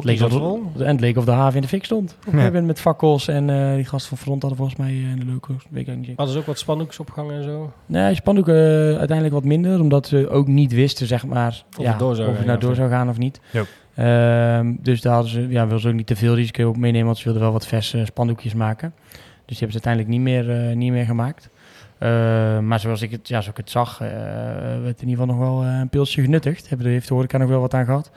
leek 0.02 0.22
of, 0.22 0.34
en 0.78 0.86
het 0.88 1.00
leek 1.00 1.17
of 1.17 1.26
de 1.26 1.32
haven 1.32 1.56
in 1.56 1.62
de 1.62 1.67
fik 1.67 1.86
stond. 1.86 2.10
Een 2.12 2.24
gegeven 2.24 2.45
moment 2.45 2.65
met 2.65 2.80
fakkels. 2.80 3.28
En 3.28 3.50
eh, 3.50 3.76
die 3.76 3.86
gasten 3.86 4.10
van 4.10 4.17
Front 4.17 4.41
hadden 4.41 4.58
volgens 4.60 4.80
mij 4.80 4.89
eh, 4.89 4.95
in 5.12 5.19
de 5.19 5.26
locals. 5.26 5.63
Weet 5.69 5.82
ik 5.82 5.89
ook 5.89 5.95
niet 5.95 6.06
zeker. 6.06 6.15
Hadden 6.17 6.34
ze 6.34 6.39
ook 6.41 6.45
wat 6.48 6.60
spandoekjes 6.60 7.00
opgehangen 7.00 7.36
en 7.36 7.43
zo? 7.43 7.72
Nee, 7.86 8.15
spandoeken 8.15 8.56
eh, 8.56 8.98
uiteindelijk 8.98 9.34
wat 9.34 9.43
minder. 9.43 9.80
Omdat 9.80 10.08
ze 10.08 10.30
ook 10.30 10.48
niet 10.48 10.72
wisten, 10.74 11.08
zeg 11.08 11.26
maar, 11.26 11.63
Of 11.78 11.84
ja, 11.84 11.89
het 11.89 12.00
door 12.00 12.15
zou 12.15 12.28
of 12.28 12.34
het 12.34 12.38
gaan, 12.38 12.48
nou 12.48 12.60
door 12.60 12.69
ja. 12.69 12.76
zou 12.76 12.89
gaan 12.89 13.10
of 13.10 13.17
niet. 13.17 13.39
Ja. 13.52 13.63
Ehm, 13.99 14.75
dus 14.81 15.01
daar 15.01 15.13
hadden 15.13 15.31
ze, 15.31 15.47
ja, 15.47 15.62
wilden 15.62 15.79
ze 15.79 15.88
ook 15.88 15.93
niet 15.93 16.07
te 16.07 16.15
veel 16.15 16.35
risico 16.35 16.67
op 16.67 16.77
meenemen. 16.77 17.05
Want 17.05 17.17
ze 17.17 17.23
wilden 17.23 17.41
wel 17.41 17.51
wat 17.51 17.67
verse 17.67 18.05
spandoekjes 18.05 18.53
maken. 18.53 18.93
Dus 19.45 19.57
die 19.57 19.67
hebben 19.67 19.81
ze 19.81 19.85
uiteindelijk 19.85 20.13
niet 20.13 20.21
meer, 20.21 20.69
eh, 20.69 20.75
niet 20.75 20.91
meer 20.91 21.05
gemaakt. 21.05 21.49
Eh, 21.99 22.59
maar 22.59 22.79
zoals 22.79 23.01
ik 23.01 23.12
het, 23.12 23.27
ja, 23.27 23.41
zoals 23.41 23.47
ik 23.47 23.57
het 23.57 23.69
zag, 23.69 24.01
eh, 24.01 24.07
werd 24.81 25.01
in 25.01 25.07
ieder 25.07 25.25
geval 25.25 25.25
nog 25.25 25.38
wel 25.38 25.63
eh, 25.63 25.79
een 25.79 25.89
pilsje 25.89 26.21
genuttigd. 26.21 26.69
Hebben 26.69 26.88
heeft 26.88 27.07
de 27.07 27.13
horeca 27.13 27.38
nog 27.38 27.49
wel 27.49 27.59
wat 27.59 27.73
aan 27.73 27.85
gehad. 27.85 28.12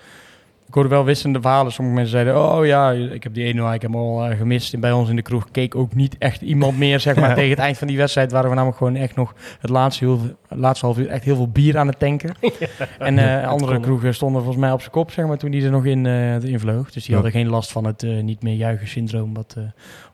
Ik 0.72 0.78
hoorde 0.78 0.94
wel 0.94 1.04
wisselende 1.04 1.40
verhalen. 1.40 1.72
Sommige 1.72 1.96
mensen 1.96 2.12
zeiden, 2.14 2.42
oh 2.52 2.66
ja, 2.66 2.90
ik 2.90 3.22
heb 3.22 3.34
die 3.34 3.54
1-0 3.54 3.56
ik 3.58 3.82
heb 3.82 3.82
hem 3.82 3.96
al 3.96 4.24
eh, 4.24 4.36
gemist. 4.36 4.74
En 4.74 4.80
bij 4.80 4.92
ons 4.92 5.08
in 5.08 5.16
de 5.16 5.22
kroeg 5.22 5.50
keek 5.50 5.74
ook 5.74 5.94
niet 5.94 6.18
echt 6.18 6.40
iemand 6.40 6.78
meer, 6.78 7.00
zeg 7.00 7.16
maar. 7.16 7.28
Ja. 7.28 7.34
Tegen 7.40 7.50
het 7.50 7.58
eind 7.58 7.78
van 7.78 7.86
die 7.86 7.96
wedstrijd 7.96 8.32
waren 8.32 8.48
we 8.48 8.54
namelijk 8.54 8.78
gewoon 8.78 8.96
echt 8.96 9.16
nog 9.16 9.34
het 9.60 9.70
laatste, 9.70 10.04
heel, 10.04 10.20
het 10.48 10.58
laatste 10.58 10.86
half 10.86 10.98
uur 10.98 11.08
echt 11.08 11.24
heel 11.24 11.36
veel 11.36 11.48
bier 11.48 11.78
aan 11.78 11.86
het 11.86 11.98
tanken. 11.98 12.34
en 12.98 13.18
eh, 13.18 13.48
andere 13.48 13.80
kroegen 13.80 14.14
stonden 14.14 14.42
volgens 14.42 14.62
mij 14.62 14.72
op 14.72 14.80
zijn 14.80 14.92
kop, 14.92 15.10
zeg 15.10 15.26
maar, 15.26 15.38
toen 15.38 15.50
die 15.50 15.64
er 15.64 15.70
nog 15.70 15.84
in, 15.84 16.06
eh 16.06 16.42
in 16.42 16.60
vloog. 16.60 16.84
Dus 16.90 17.02
die 17.04 17.14
Ja. 17.14 17.14
hadden 17.14 17.32
geen 17.32 17.48
last 17.48 17.72
van 17.72 17.84
het 17.84 18.02
niet 18.22 18.42
meer 18.42 18.54
juichen 18.54 18.88
syndroom, 18.88 19.34
wat, 19.34 19.56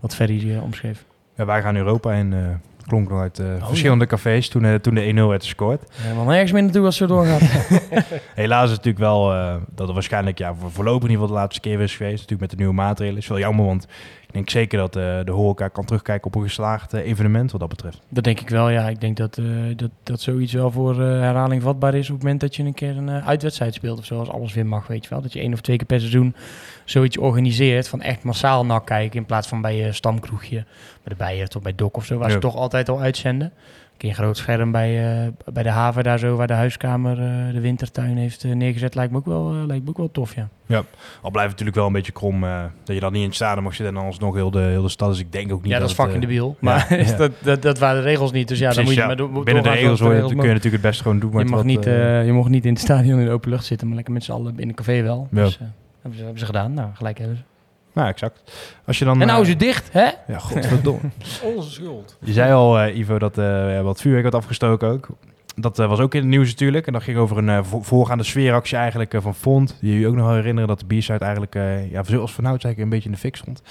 wat 0.01 0.15
Ferry 0.15 0.59
omschreef. 0.59 1.05
Ja, 1.37 1.45
wij 1.45 1.63
gaan 1.63 1.77
Europa 1.77 2.13
in. 2.13 2.35
Klonk 2.89 3.09
nog 3.09 3.21
uit 3.21 3.39
eh, 3.39 3.67
verschillende 3.67 4.07
cafés 4.07 4.49
toen, 4.49 4.65
eh, 4.65 4.75
toen 4.75 4.95
de 4.95 5.13
1-0 5.13 5.29
werd 5.29 5.43
gescoord. 5.43 5.83
Helemaal 5.93 6.25
nergens 6.25 6.53
meer 6.53 6.63
naartoe 6.63 6.85
als 6.85 6.99
het 6.99 7.09
zo 7.09 7.15
doorgaat. 7.15 7.41
Helaas 8.35 8.65
is 8.65 8.77
het 8.77 8.85
natuurlijk 8.85 8.99
wel 9.05 9.35
eh, 9.35 9.55
dat 9.75 9.87
het 9.87 9.95
waarschijnlijk 9.95 10.39
ja, 10.39 10.55
voor 10.55 10.71
voorlopig 10.71 11.03
in 11.03 11.11
ieder 11.11 11.21
geval 11.23 11.35
de 11.37 11.41
laatste 11.41 11.61
keer 11.61 11.81
is 11.81 11.97
geweest. 11.97 12.15
Natuurlijk 12.15 12.41
met 12.41 12.51
de 12.51 12.57
nieuwe 12.57 12.75
maatregelen. 12.75 13.21
Is 13.21 13.29
wel 13.29 13.39
jammer, 13.39 13.65
want 13.65 13.87
ik 14.29 14.35
denk 14.35 14.51
zeker 14.51 14.79
dat 14.79 14.97
eh, 14.97 15.19
de 15.25 15.33
horeca 15.33 15.69
kan 15.69 15.85
terugkijken 15.85 16.27
op 16.27 16.35
een 16.35 16.43
geslaagd 16.43 16.93
eh, 16.95 17.07
evenement 17.07 17.51
wat 17.51 17.61
dat 17.61 17.69
betreft. 17.69 18.01
Dat 18.09 18.25
denk 18.25 18.41
ik 18.41 18.49
wel, 18.49 18.69
ja. 18.69 18.89
Ik 18.89 19.01
denk 19.01 19.17
dat, 19.17 19.39
eh, 19.39 19.45
dat, 19.77 19.91
dat 20.03 20.21
zoiets 20.21 20.53
wel 20.53 20.71
voor 20.71 21.01
herhaling 21.01 21.63
vatbaar 21.63 21.95
is 21.95 22.07
op 22.09 22.15
het 22.15 22.23
moment 22.23 22.41
dat 22.41 22.57
je 22.57 22.63
een 22.63 22.75
keer 22.75 22.97
een 22.97 23.11
uitwedstrijd 23.11 23.75
speelt 23.75 23.99
of 23.99 24.05
zo, 24.05 24.19
als 24.19 24.29
alles 24.29 24.55
weer 24.55 24.67
mag, 24.67 24.87
weet 24.87 25.05
je 25.05 25.11
wel. 25.11 25.21
Dat 25.23 25.33
je 25.33 25.41
één 25.41 25.53
of 25.53 25.61
twee 25.61 25.77
keer 25.77 25.87
per 25.87 25.99
seizoen 26.01 26.35
zoiets 26.85 27.19
organiseert 27.19 27.89
van 27.89 28.01
echt 28.03 28.23
massaal 28.23 28.67
nak 28.67 28.87
kijken 28.87 29.19
in 29.19 29.27
plaats 29.27 29.49
van 29.49 29.61
bij 29.61 29.77
je 29.77 29.93
stamkroegje, 29.93 30.65
bij 31.03 31.13
de 31.13 31.15
Beiert 31.17 31.57
of 31.57 31.63
bij 31.63 31.75
Dok 31.75 31.97
of 31.97 32.05
zo, 32.05 32.19
waar 32.19 32.29
Ja. 32.29 32.35
ze 32.35 32.41
toch 32.41 32.57
altijd 32.57 32.89
al 32.89 33.01
uitzenden. 33.01 33.53
Keer 33.99 34.09
een 34.09 34.15
groot 34.15 34.37
scherm 34.37 34.71
bij, 34.71 35.23
eh, 35.25 35.53
bij 35.53 35.63
de 35.63 35.69
haven 35.69 36.05
daar 36.05 36.19
zo, 36.19 36.37
waar 36.37 36.47
de 36.47 36.53
huiskamer 36.53 37.19
eh, 37.19 37.53
de 37.55 37.61
wintertuin 37.61 38.17
heeft 38.17 38.45
eh, 38.45 38.53
neergezet. 38.53 38.95
Lijkt 38.95 39.13
me, 39.13 39.19
ook 39.19 39.27
wel, 39.27 39.53
lijkt 39.67 39.85
me 39.85 39.91
ook 39.91 39.97
wel 39.97 40.11
tof, 40.11 40.35
ja. 40.35 40.49
Al 41.23 41.31
blijft 41.31 41.51
het 41.51 41.51
natuurlijk 41.51 41.77
wel 41.77 41.87
een 41.87 41.93
beetje 41.93 42.13
krom 42.13 42.41
dat 42.85 42.95
je 42.95 43.01
dan 43.01 43.13
niet 43.13 43.21
in 43.21 43.27
het 43.27 43.37
stadion 43.37 43.63
mag 43.63 43.75
zitten 43.75 43.95
en 43.95 44.01
dan 44.01 44.11
alsnog 44.11 44.35
heel 44.35 44.51
de, 44.51 44.61
heel 44.61 44.83
de 44.83 44.89
stad. 44.89 45.09
Dus 45.09 45.19
ik 45.19 45.33
denk 45.33 45.53
ook 45.53 45.63
niet 45.63 45.73
Ja, 45.73 45.79
dat 45.79 45.89
is 45.89 45.95
fucking 45.95 46.21
debiel. 46.21 46.57
Maar 46.59 46.97
ja. 46.99 47.17
dat, 47.17 47.33
dat, 47.43 47.63
dat 47.63 47.79
waren 47.79 48.03
de 48.03 48.09
regels 48.09 48.33
niet. 48.33 48.49
Dus 48.49 48.59
ja, 48.59 48.73
dan 48.73 48.85
moet 48.85 48.95
je 48.95 49.01
ja. 49.01 49.07
maar 49.07 49.17
Binnen 49.45 49.63
de 49.63 49.71
regels 49.71 50.01
hoor, 50.01 50.15
je, 50.15 50.21
kun 50.21 50.31
je 50.31 50.37
natuurlijk 50.37 50.65
het 50.65 50.81
best 50.81 51.01
gewoon 51.01 51.19
doen. 51.19 51.31
Je 51.31 51.37
met 51.37 51.47
mag, 51.47 51.57
wat, 51.57 51.67
niet, 51.67 51.85
je 51.85 52.31
mocht 52.33 52.51
niet 52.51 52.65
in 52.65 52.73
het 52.73 52.83
stadion 52.83 53.19
in 53.19 53.27
de 53.27 53.33
open 53.33 53.51
lucht 53.51 53.65
zitten, 53.65 53.87
maar 53.87 53.97
lekker 53.97 54.15
met 54.15 54.25
z'n 54.25 54.33
allen 54.33 54.55
in 54.59 54.69
een 54.69 54.75
café 54.75 55.03
wel. 55.03 55.29
Ja. 55.31 55.45
Dus 55.45 55.59
hebben, 55.59 56.19
ze, 56.19 56.23
hebben 56.23 56.39
ze 56.39 56.47
gedaan. 56.47 56.75
Nou, 56.75 56.89
gelijk 56.95 57.19
hebben 57.19 57.37
ze. 57.37 57.43
Nou, 57.99 58.11
exact. 58.11 58.53
Als 58.87 58.99
je 58.99 59.05
dan, 59.05 59.21
En 59.21 59.27
nou 59.27 59.39
eh, 59.39 59.45
is 59.45 59.49
het 59.51 59.59
dicht, 59.61 59.93
hè? 59.93 60.09
Ja, 60.27 60.39
godverdomme. 60.39 61.01
Onze 61.57 61.71
schuld. 61.71 62.17
Je 62.21 62.33
zei 62.33 62.53
al, 62.53 62.79
eh, 62.79 62.97
Ivo, 62.99 63.19
dat 63.19 63.39
eh 63.39 63.45
ja, 63.75 63.83
wat 63.83 64.01
vuurwerk 64.01 64.25
had 64.25 64.35
afgestoken 64.35 64.89
ook. 64.89 65.09
Dat 65.55 65.79
eh, 65.79 65.89
was 65.89 65.99
ook 66.01 66.15
in 66.15 66.21
het 66.21 66.29
nieuws 66.29 66.49
natuurlijk. 66.49 66.87
En 66.87 66.93
dat 66.93 67.03
ging 67.03 67.19
over 67.19 67.39
een 67.39 67.49
eh, 67.49 67.59
vo- 67.63 67.83
voorgaande 67.83 68.25
sfeeractie 68.25 68.77
eigenlijk 68.77 69.15
eh, 69.15 69.21
van 69.21 69.35
Font. 69.35 69.77
Die 69.81 69.91
jullie 69.93 70.07
ook 70.09 70.15
nog 70.15 70.27
wel 70.27 70.35
herinneren 70.35 70.69
dat 70.69 70.81
de 70.81 70.97
B-side 70.97 71.19
eigenlijk, 71.19 71.55
eh, 71.55 71.91
ja, 71.91 72.03
zoals 72.03 72.33
vanouds 72.33 72.65
eigenlijk 72.65 72.79
een 72.79 72.89
beetje 72.89 73.05
in 73.09 73.15
de 73.15 73.21
fik 73.21 73.37
stond. 73.37 73.63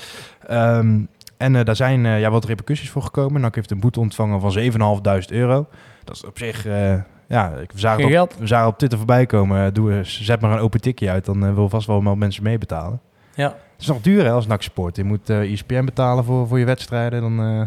Ehm, 0.48 1.00
en 1.38 1.56
eh, 1.56 1.64
daar 1.66 1.76
zijn 1.76 2.06
eh, 2.06 2.20
ja, 2.20 2.30
wat 2.30 2.46
repercussies 2.46 2.90
voor 2.90 3.02
gekomen. 3.02 3.42
NAC 3.42 3.56
heeft 3.56 3.72
een 3.72 3.80
boete 3.80 4.00
ontvangen 4.00 4.40
van 4.42 4.52
7.500 4.52 5.32
euro. 5.32 5.68
Dat 6.04 6.16
is 6.16 6.26
op 6.26 6.38
zich, 6.38 6.66
eh, 6.66 6.94
ja, 7.28 7.52
ik- 7.54 7.72
we 7.72 7.80
zagen, 7.80 8.04
Geen 8.04 8.12
het 8.12 8.22
op, 8.22 8.28
geld. 8.30 8.40
we 8.42 8.48
zagen 8.48 8.68
op 8.68 8.78
Twitter 8.78 8.98
voorbij 8.98 9.26
komen. 9.26 9.66
eh, 9.66 9.74
doe, 9.74 9.94
eens- 9.98 10.22
zet 10.22 10.42
maar 10.42 10.52
een 10.52 10.60
open 10.60 10.82
tikje 10.82 11.10
uit, 11.10 11.26
dan 11.26 11.46
eh, 11.46 11.54
wil 11.54 11.70
vast 11.70 11.88
wel 11.88 12.02
mensen 12.16 12.44
meebetalen. 12.44 13.00
Ja. 13.36 13.56
Het 13.78 13.86
is 13.86 13.88
nog 13.88 14.02
duur 14.02 14.24
hè, 14.24 14.32
als 14.32 14.48
NAC 14.48 14.62
support. 14.62 14.96
Je 14.96 15.04
moet 15.04 15.30
eh 15.30 15.52
ESPN 15.52 15.86
betalen 15.86 16.24
voor, 16.24 16.48
voor 16.48 16.60
je 16.60 16.66
wedstrijden. 16.66 17.22
Dan 17.22 17.40
eh, 17.40 17.62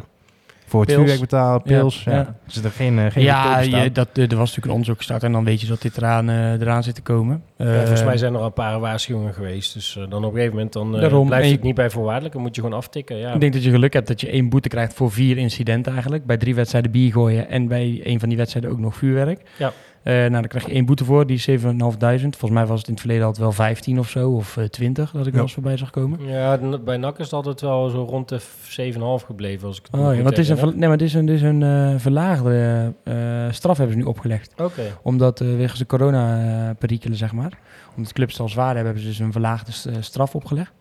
voor 0.67 0.81
het 0.81 0.93
vuurwerk 0.93 1.21
betalen, 1.21 1.63
pils. 1.63 2.05
Ja, 2.05 2.11
Ja, 2.13 2.17
ja. 2.19 2.23
ja. 2.23 2.29
Er 2.47 2.53
zit 2.53 2.65
er 2.65 2.71
geen, 2.71 2.99
eh, 2.99 3.11
geen 3.11 3.23
Ja, 3.23 3.59
je, 3.61 3.93
dat, 3.93 4.09
er 4.13 4.23
was 4.23 4.29
natuurlijk 4.39 4.65
een 4.67 4.71
onderzoek 4.71 4.97
gestart 4.97 5.23
en 5.23 5.33
dan 5.33 5.45
weet 5.45 5.61
je 5.61 5.67
dat 5.67 5.83
dit 5.83 5.97
eraan, 5.97 6.29
eraan 6.31 6.83
zit 6.83 6.95
te 6.95 7.03
komen. 7.03 7.43
Ja, 7.57 7.77
volgens 7.79 8.05
mij 8.05 8.17
zijn 8.17 8.33
er 8.35 8.39
al 8.41 8.47
een 8.47 8.53
paar 8.53 8.81
waarschuwingen 8.81 9.35
geweest. 9.35 9.75
Dus 9.75 9.93
dan 10.09 10.25
op 10.25 10.31
een 10.31 10.31
gegeven 10.31 10.55
moment 10.55 10.73
dan, 10.73 10.93
Daarom. 10.93 11.27
blijft 11.27 11.47
je- 11.49 11.53
het 11.55 11.63
niet 11.63 11.75
bij 11.75 11.91
voorwaardelijk. 11.91 12.33
Dan 12.35 12.43
moet 12.43 12.55
je 12.55 12.61
gewoon 12.63 12.77
aftikken. 12.77 13.17
Ja. 13.17 13.33
Ik 13.35 13.41
denk 13.41 13.53
dat 13.53 13.65
je 13.65 13.71
geluk 13.71 13.93
hebt 13.93 14.09
dat 14.09 14.21
je 14.21 14.29
één 14.31 14.49
boete 14.49 14.69
krijgt 14.69 14.95
voor 14.95 15.11
vier 15.13 15.37
incidenten 15.39 15.93
eigenlijk. 15.93 16.27
Bij 16.27 16.37
drie 16.37 16.55
wedstrijden 16.55 16.91
bier 16.91 17.13
gooien 17.13 17.49
en 17.49 17.69
bij 17.69 18.01
een 18.05 18.21
van 18.21 18.29
die 18.29 18.39
wedstrijden 18.39 18.71
ook 18.71 18.79
nog 18.79 18.95
vuurwerk. 18.97 19.41
Ja. 19.59 19.73
Eh, 20.03 20.15
nou, 20.15 20.31
dan 20.31 20.47
krijg 20.47 20.67
je 20.67 20.73
één 20.73 20.85
boete 20.85 21.05
voor, 21.05 21.27
die 21.27 21.37
is 21.37 21.45
7.500. 21.45 22.37
Volgens 22.37 22.51
mij 22.51 22.67
was 22.67 22.79
het 22.79 22.87
in 22.87 22.93
het 22.93 23.01
verleden 23.03 23.25
altijd 23.25 23.43
wel 23.45 23.53
15 23.53 23.99
of 23.99 24.09
zo, 24.09 24.31
of 24.31 24.57
eh, 24.57 24.65
20 24.65 25.11
dat 25.11 25.21
ik 25.21 25.27
Ja. 25.27 25.33
wel 25.33 25.43
eens 25.43 25.53
voorbij 25.53 25.77
zag 25.77 25.91
komen. 25.91 26.27
Ja, 26.27 26.59
bij 26.85 26.97
NAC 26.97 27.19
is 27.19 27.25
het 27.25 27.33
altijd 27.35 27.61
wel 27.61 27.89
zo 27.89 28.03
rond 28.03 28.29
de 28.29 28.41
7,5 29.21 29.25
gebleven. 29.27 29.67
Als 29.69 29.79
ik 29.79 29.87
het 29.91 30.01
Oh 30.01 30.15
ja, 30.15 30.23
want 30.23 30.39
is 30.39 30.49
een, 30.49 30.69
nee, 30.69 30.79
maar 30.79 30.91
het 30.91 31.03
is 31.03 31.15
een, 31.15 31.27
het 31.27 31.37
is 31.37 31.43
een 31.43 31.63
eh, 31.63 31.95
verlaagde 31.97 32.93
eh, 33.05 33.15
straf 33.51 33.77
hebben 33.77 33.97
ze 33.97 34.03
nu 34.03 34.09
opgelegd. 34.09 34.53
Oké. 34.61 34.83
Omdat 35.03 35.41
uh, 35.41 35.57
wegens 35.57 35.79
de 35.79 35.87
corona-perikelen, 35.87 37.17
zeg 37.17 37.33
maar. 37.33 37.59
Omdat 37.97 38.13
clubs 38.13 38.33
het 38.33 38.41
al 38.43 38.49
zwaar 38.49 38.67
hebben, 38.75 38.85
hebben 38.85 39.03
ze 39.03 39.09
dus 39.09 39.19
een 39.19 39.33
verlaagde 39.33 39.91
eh, 39.91 39.97
straf 40.01 40.35
opgelegd. 40.35 40.73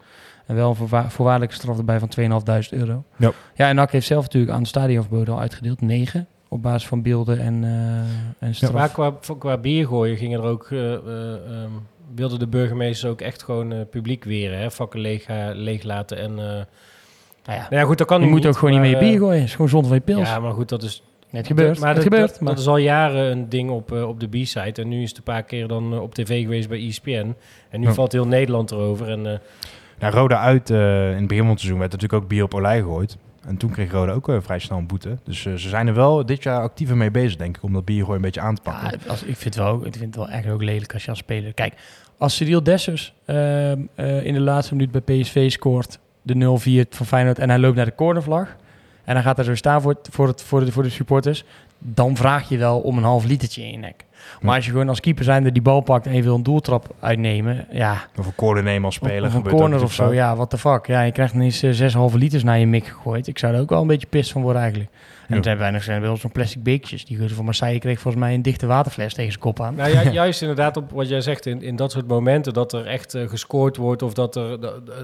En 0.45 0.55
wel 0.55 0.69
een 0.69 0.75
voorwa- 0.75 1.09
voorwaardelijke 1.09 1.55
straf 1.55 1.77
erbij 1.77 1.99
van 1.99 2.09
2.500 2.09 2.69
euro. 2.69 3.03
Ja. 3.17 3.31
ja, 3.55 3.67
en 3.69 3.75
NAC 3.75 3.91
heeft 3.91 4.07
zelf 4.07 4.23
natuurlijk 4.23 4.51
aan 4.53 4.61
de 4.61 4.67
stadionverboden 4.67 5.33
al 5.33 5.39
uitgedeeld. 5.39 5.81
9 5.81 6.27
op 6.49 6.61
basis 6.61 6.87
van 6.87 7.01
beelden 7.01 7.39
en, 7.39 7.63
eh 7.63 8.47
en 8.47 8.55
straf. 8.55 8.71
Maar 8.71 8.89
qua, 8.89 9.13
qua 9.39 9.57
bier 9.57 9.87
gooien 9.87 10.17
gingen 10.17 10.39
er 10.39 10.45
ook... 10.45 10.71
ehm, 10.71 11.69
wilden 12.15 12.39
de 12.39 12.47
burgemeesters 12.47 13.11
ook 13.11 13.21
echt 13.21 13.43
gewoon 13.43 13.71
eh, 13.71 13.79
publiek 13.89 14.23
weren. 14.23 14.59
Hè? 14.59 14.71
Vakken 14.71 14.99
leeg, 14.99 15.25
leeg 15.53 15.83
laten 15.83 16.17
en... 16.17 16.29
eh, 16.31 16.45
Nou 17.45 17.57
ja, 17.59 17.67
nou 17.69 17.75
ja, 17.75 17.83
goed, 17.83 17.97
dat 17.97 18.07
kan 18.07 18.21
je 18.21 18.27
moet 18.27 18.45
ook 18.45 18.57
gewoon 18.57 18.81
niet 18.81 18.91
maar, 18.91 19.01
je 19.03 19.09
bier 19.09 19.17
gooien. 19.19 19.39
Het 19.39 19.47
is 19.47 19.51
gewoon 19.55 19.69
zonde 19.69 19.87
van 19.87 19.97
je 19.97 20.03
pils. 20.03 20.27
Ja, 20.29 20.39
maar 20.39 20.51
goed, 20.53 20.69
dat 20.69 20.83
is... 20.83 21.03
het 21.29 21.47
gebeurt, 21.47 21.79
maar 21.79 21.87
het 21.87 21.95
dat, 21.95 22.03
gebeurt. 22.05 22.29
Dat, 22.29 22.39
maar- 22.39 22.49
dat 22.53 22.61
is 22.61 22.67
al 22.67 22.77
jaren 22.77 23.31
een 23.31 23.49
ding 23.49 23.69
op, 23.69 23.91
eh, 23.91 24.07
op 24.07 24.19
de 24.19 24.27
B-site. 24.27 24.81
En 24.81 24.87
nu 24.87 25.01
is 25.01 25.09
het 25.09 25.17
een 25.17 25.23
paar 25.23 25.43
keer 25.43 25.67
dan 25.67 25.99
op 25.99 26.13
tv 26.15 26.41
geweest 26.41 26.69
bij 26.69 26.87
ESPN. 26.87 27.35
En 27.69 27.79
nu 27.79 27.87
Ja. 27.87 27.93
valt 27.93 28.11
heel 28.11 28.27
Nederland 28.27 28.71
erover. 28.71 29.09
En, 29.09 29.25
eh, 29.33 29.37
Nou, 29.99 30.13
Roda 30.13 30.39
uit, 30.39 30.69
eh, 30.69 31.09
in 31.11 31.17
het 31.17 31.27
begin 31.27 31.41
van 31.43 31.49
het 31.51 31.59
seizoen 31.59 31.79
werd 31.79 31.91
natuurlijk 31.91 32.23
ook 32.23 32.29
bier 32.29 32.43
op 32.43 32.53
olij 32.53 32.77
gegooid. 32.79 33.17
En 33.47 33.57
toen 33.57 33.71
kreeg 33.71 33.91
Roda 33.91 34.11
ook 34.11 34.29
eh, 34.29 34.37
vrij 34.41 34.59
snel 34.59 34.77
een 34.77 34.87
boete. 34.87 35.17
Dus 35.23 35.45
eh, 35.45 35.53
ze 35.53 35.69
zijn 35.69 35.87
er 35.87 35.93
wel 35.93 36.25
dit 36.25 36.43
jaar 36.43 36.61
actiever 36.61 36.97
mee 36.97 37.11
bezig, 37.11 37.37
denk 37.37 37.57
ik, 37.57 37.63
om 37.63 37.73
dat 37.73 37.85
bier 37.85 37.99
gewoon 37.99 38.15
een 38.15 38.21
beetje 38.21 38.41
aan 38.41 38.55
te 38.55 38.61
pakken. 38.61 38.99
Ja, 39.03 39.09
als, 39.09 39.23
ik, 39.23 39.35
vind 39.35 39.55
wel, 39.55 39.85
ik 39.85 39.95
vind 39.95 40.05
het 40.05 40.15
wel 40.15 40.29
echt 40.29 40.49
ook 40.49 40.63
lelijk 40.63 40.93
als 40.93 41.03
je 41.03 41.09
als 41.09 41.19
speler... 41.19 41.53
Kijk, 41.53 41.73
als 42.17 42.35
Cyril 42.35 42.63
Dessers 42.63 43.13
ehm, 43.25 43.81
eh, 43.95 44.25
in 44.25 44.33
de 44.33 44.39
laatste 44.39 44.75
minuut 44.75 44.91
bij 44.91 45.01
PSV 45.01 45.51
scoort 45.51 45.99
de 46.21 46.33
0-4 46.85 46.89
van 46.89 47.05
Feyenoord... 47.05 47.39
en 47.39 47.49
hij 47.49 47.59
loopt 47.59 47.75
naar 47.75 47.85
de 47.85 47.95
cornervlag... 47.95 48.55
en 49.03 49.13
hij 49.13 49.23
gaat 49.23 49.35
daar 49.35 49.45
zo 49.45 49.55
staan 49.55 49.81
voor, 49.81 49.95
voor, 50.11 50.27
het, 50.27 50.41
voor, 50.43 50.65
de, 50.65 50.71
voor 50.71 50.83
de 50.83 50.89
supporters... 50.89 51.43
dan 51.77 52.15
vraag 52.15 52.49
je 52.49 52.57
wel 52.57 52.79
om 52.79 52.97
een 52.97 53.03
half 53.03 53.25
litertje 53.25 53.63
in 53.63 53.71
je 53.71 53.77
nek. 53.77 54.05
Maar 54.41 54.55
als 54.55 54.65
je 54.65 54.71
gewoon 54.71 54.89
als 54.89 54.99
keeper 54.99 55.23
zijnde 55.23 55.51
die 55.51 55.61
bal 55.61 55.81
pakt... 55.81 56.05
en 56.05 56.15
je 56.15 56.23
wil 56.23 56.35
een 56.35 56.43
doeltrap 56.43 56.95
uitnemen... 56.99 57.67
ja, 57.71 58.05
Of 58.17 58.25
een 58.25 58.35
corner 58.35 58.63
nemen 58.63 58.85
als 58.85 58.95
speler. 58.95 59.21
of 59.21 59.27
een 59.27 59.31
gebeurt 59.31 59.53
ook 59.53 59.59
corner 59.59 59.83
of 59.83 59.93
zo, 59.93 60.13
ja, 60.13 60.35
what 60.35 60.49
the 60.49 60.57
fuck. 60.57 60.87
Ja, 60.87 61.01
je 61.01 61.11
krijgt 61.11 61.33
ineens 61.33 61.63
eh, 61.63 61.71
zes 61.71 61.93
halve 61.93 62.17
liters 62.17 62.43
naar 62.43 62.59
je 62.59 62.67
mik 62.67 62.85
gegooid. 62.85 63.27
Ik 63.27 63.39
zou 63.39 63.53
er 63.53 63.61
ook 63.61 63.69
wel 63.69 63.81
een 63.81 63.87
beetje 63.87 64.07
pist 64.07 64.31
van 64.31 64.41
worden 64.41 64.61
eigenlijk. 64.61 64.91
En 65.29 65.35
hebben 65.35 65.57
wij 65.57 65.71
nog 65.71 65.83
zijn 65.83 66.01
wel 66.01 66.17
zo'n 66.17 66.31
plastic 66.31 66.63
beekjes. 66.63 67.05
Die 67.05 67.17
gozer 67.17 67.35
van 67.35 67.45
Marseille 67.45 67.79
kreeg 67.79 67.99
volgens 67.99 68.23
mij 68.23 68.33
een 68.33 68.41
dichte 68.41 68.65
waterfles 68.65 69.13
tegen 69.13 69.31
zijn 69.31 69.43
kop 69.43 69.61
aan. 69.61 69.75
nou 69.75 69.91
ja, 69.91 70.01
juist 70.21 70.41
inderdaad 70.41 70.77
op 70.77 70.91
wat 70.91 71.09
jij 71.09 71.21
zegt, 71.21 71.45
in, 71.45 71.61
in 71.61 71.75
dat 71.75 71.91
soort 71.91 72.07
momenten 72.07 72.53
dat 72.53 72.73
er 72.73 72.85
echt 72.85 73.13
eh, 73.13 73.27
gescoord 73.27 73.77
wordt 73.77 74.01
of 74.01 74.13
dat, 74.13 74.35
er, 74.35 74.59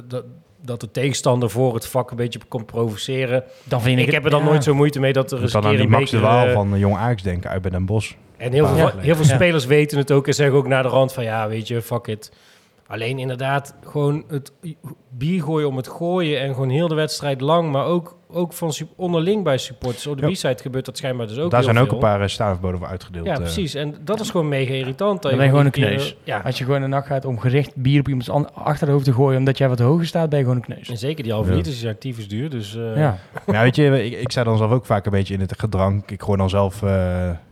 dat, 0.08 0.24
dat, 0.62 0.80
de 0.80 0.92
tegenstander 0.92 1.50
voor 1.50 1.74
het 1.74 1.88
vak 1.88 2.12
een 2.12 2.18
beetje 2.18 2.40
komt 2.48 2.66
provoceren. 2.66 3.44
Dan 3.64 3.82
vind 3.82 4.00
ik, 4.00 4.08
Ik, 4.08 4.14
heb 4.14 4.24
er 4.24 4.30
dan 4.30 4.44
ja. 4.44 4.46
nooit 4.46 4.64
zo 4.64 4.74
moeite 4.74 5.00
mee 5.00 5.14
dat 5.14 5.32
er 5.32 5.38
Ik 5.38 5.44
eens 5.44 5.52
kan 5.52 5.64
een 5.64 5.70
aan 5.70 5.76
die 5.76 5.84
een 5.84 5.92
Max 5.92 6.12
de 6.12 6.20
Waal 6.20 6.48
eh, 6.48 6.54
van 6.54 6.80
Jong 6.80 6.96
Ajax 6.96 7.24
denken 7.24 7.50
uit 7.50 7.62
bij 7.62 7.72
Den 7.72 7.86
Bosch. 7.86 8.14
En 8.38 8.52
heel 8.52 8.68
veel, 8.68 8.78
Ja. 8.78 8.94
heel 8.98 9.16
veel 9.16 9.26
Ja. 9.26 9.34
spelers 9.36 9.66
weten 9.66 9.98
het 9.98 10.12
ook 10.12 10.28
en 10.28 10.34
zeggen 10.34 10.58
ook 10.58 10.68
naar 10.68 10.84
de 10.84 10.90
rand 10.90 11.14
van 11.14 11.24
ja, 11.24 11.48
weet 11.48 11.68
je, 11.68 11.82
fuck 11.82 12.08
it. 12.08 12.32
Alleen 12.88 13.20
inderdaad, 13.20 13.76
gewoon 13.84 14.24
het 14.28 14.52
bier 15.10 15.44
gooien 15.44 15.68
om 15.68 15.78
het 15.78 15.88
gooien 15.88 16.40
en 16.40 16.54
gewoon 16.54 16.70
heel 16.70 16.88
de 16.88 16.96
wedstrijd 16.96 17.42
lang, 17.42 17.72
maar 17.72 17.86
ook, 17.86 18.18
ook 18.36 18.54
van 18.54 18.74
onderling 18.96 19.44
bij 19.44 19.58
supporters. 19.58 20.08
Op 20.08 20.22
de. 20.22 20.32
B-side 20.32 20.58
gebeurt 20.62 20.86
dat 20.86 20.98
schijnbaar 20.98 21.28
dus 21.28 21.38
ook 21.40 21.52
Daar 21.52 21.64
zijn 21.64 21.78
ook 21.78 21.84
veel. 21.86 21.94
een 21.94 22.00
paar 22.00 22.22
uh, 22.22 22.28
staafboden 22.28 22.80
voor 22.80 22.88
uitgedeeld. 22.88 23.26
Ja, 23.26 23.34
eh. 23.34 23.40
precies. 23.40 23.74
En 23.74 23.96
dat 24.04 24.20
is 24.20 24.30
gewoon 24.30 24.48
mega 24.48 24.74
irritant. 24.74 25.22
dat 25.22 25.32
Dan 25.32 25.32
ben 25.36 25.44
je 25.44 25.50
gewoon 25.50 25.66
een 25.66 25.72
kneus. 25.72 26.16
Ja, 26.24 26.42
Als 26.46 26.58
je 26.58 26.64
gewoon 26.64 26.82
een 26.82 26.90
nacht 26.90 27.08
gaat 27.08 27.26
om 27.26 27.40
gericht 27.40 27.76
bier 27.76 28.00
op 28.00 28.08
iemands 28.08 28.30
an- 28.30 28.54
achterhoofd 28.54 29.06
te 29.06 29.14
gooien... 29.14 29.38
omdat 29.40 29.58
jij 29.58 29.70
wat 29.70 29.80
hoger 29.80 30.06
staat, 30.06 30.30
ben 30.30 30.40
je 30.40 30.46
gewoon 30.46 30.60
een 30.60 30.74
kneus. 30.74 30.90
en 30.90 30.98
zeker 30.98 31.24
die 31.24 31.34
halve 31.34 31.50
liters 31.50 31.70
die 31.76 31.84
zijn 31.84 31.98
tyfus 31.98 32.28
duur, 32.28 32.50
dus... 32.50 32.76
eh, 32.76 32.98
Ja. 32.98 33.18
Ja, 33.52 33.62
weet 33.62 33.76
je, 33.76 34.04
ik, 34.06 34.20
ik 34.22 34.32
zei 34.32 34.46
dan 34.46 34.58
zelf 34.58 34.72
ook 34.72 34.86
vaak 34.86 35.06
een 35.06 35.12
beetje 35.12 35.34
in 35.34 35.40
het 35.40 35.54
gedrang. 35.60 36.04
Ik 36.08 36.22
gooi 36.22 36.38
dan 36.38 36.50
zelf 36.50 36.84
eh, 36.84 36.90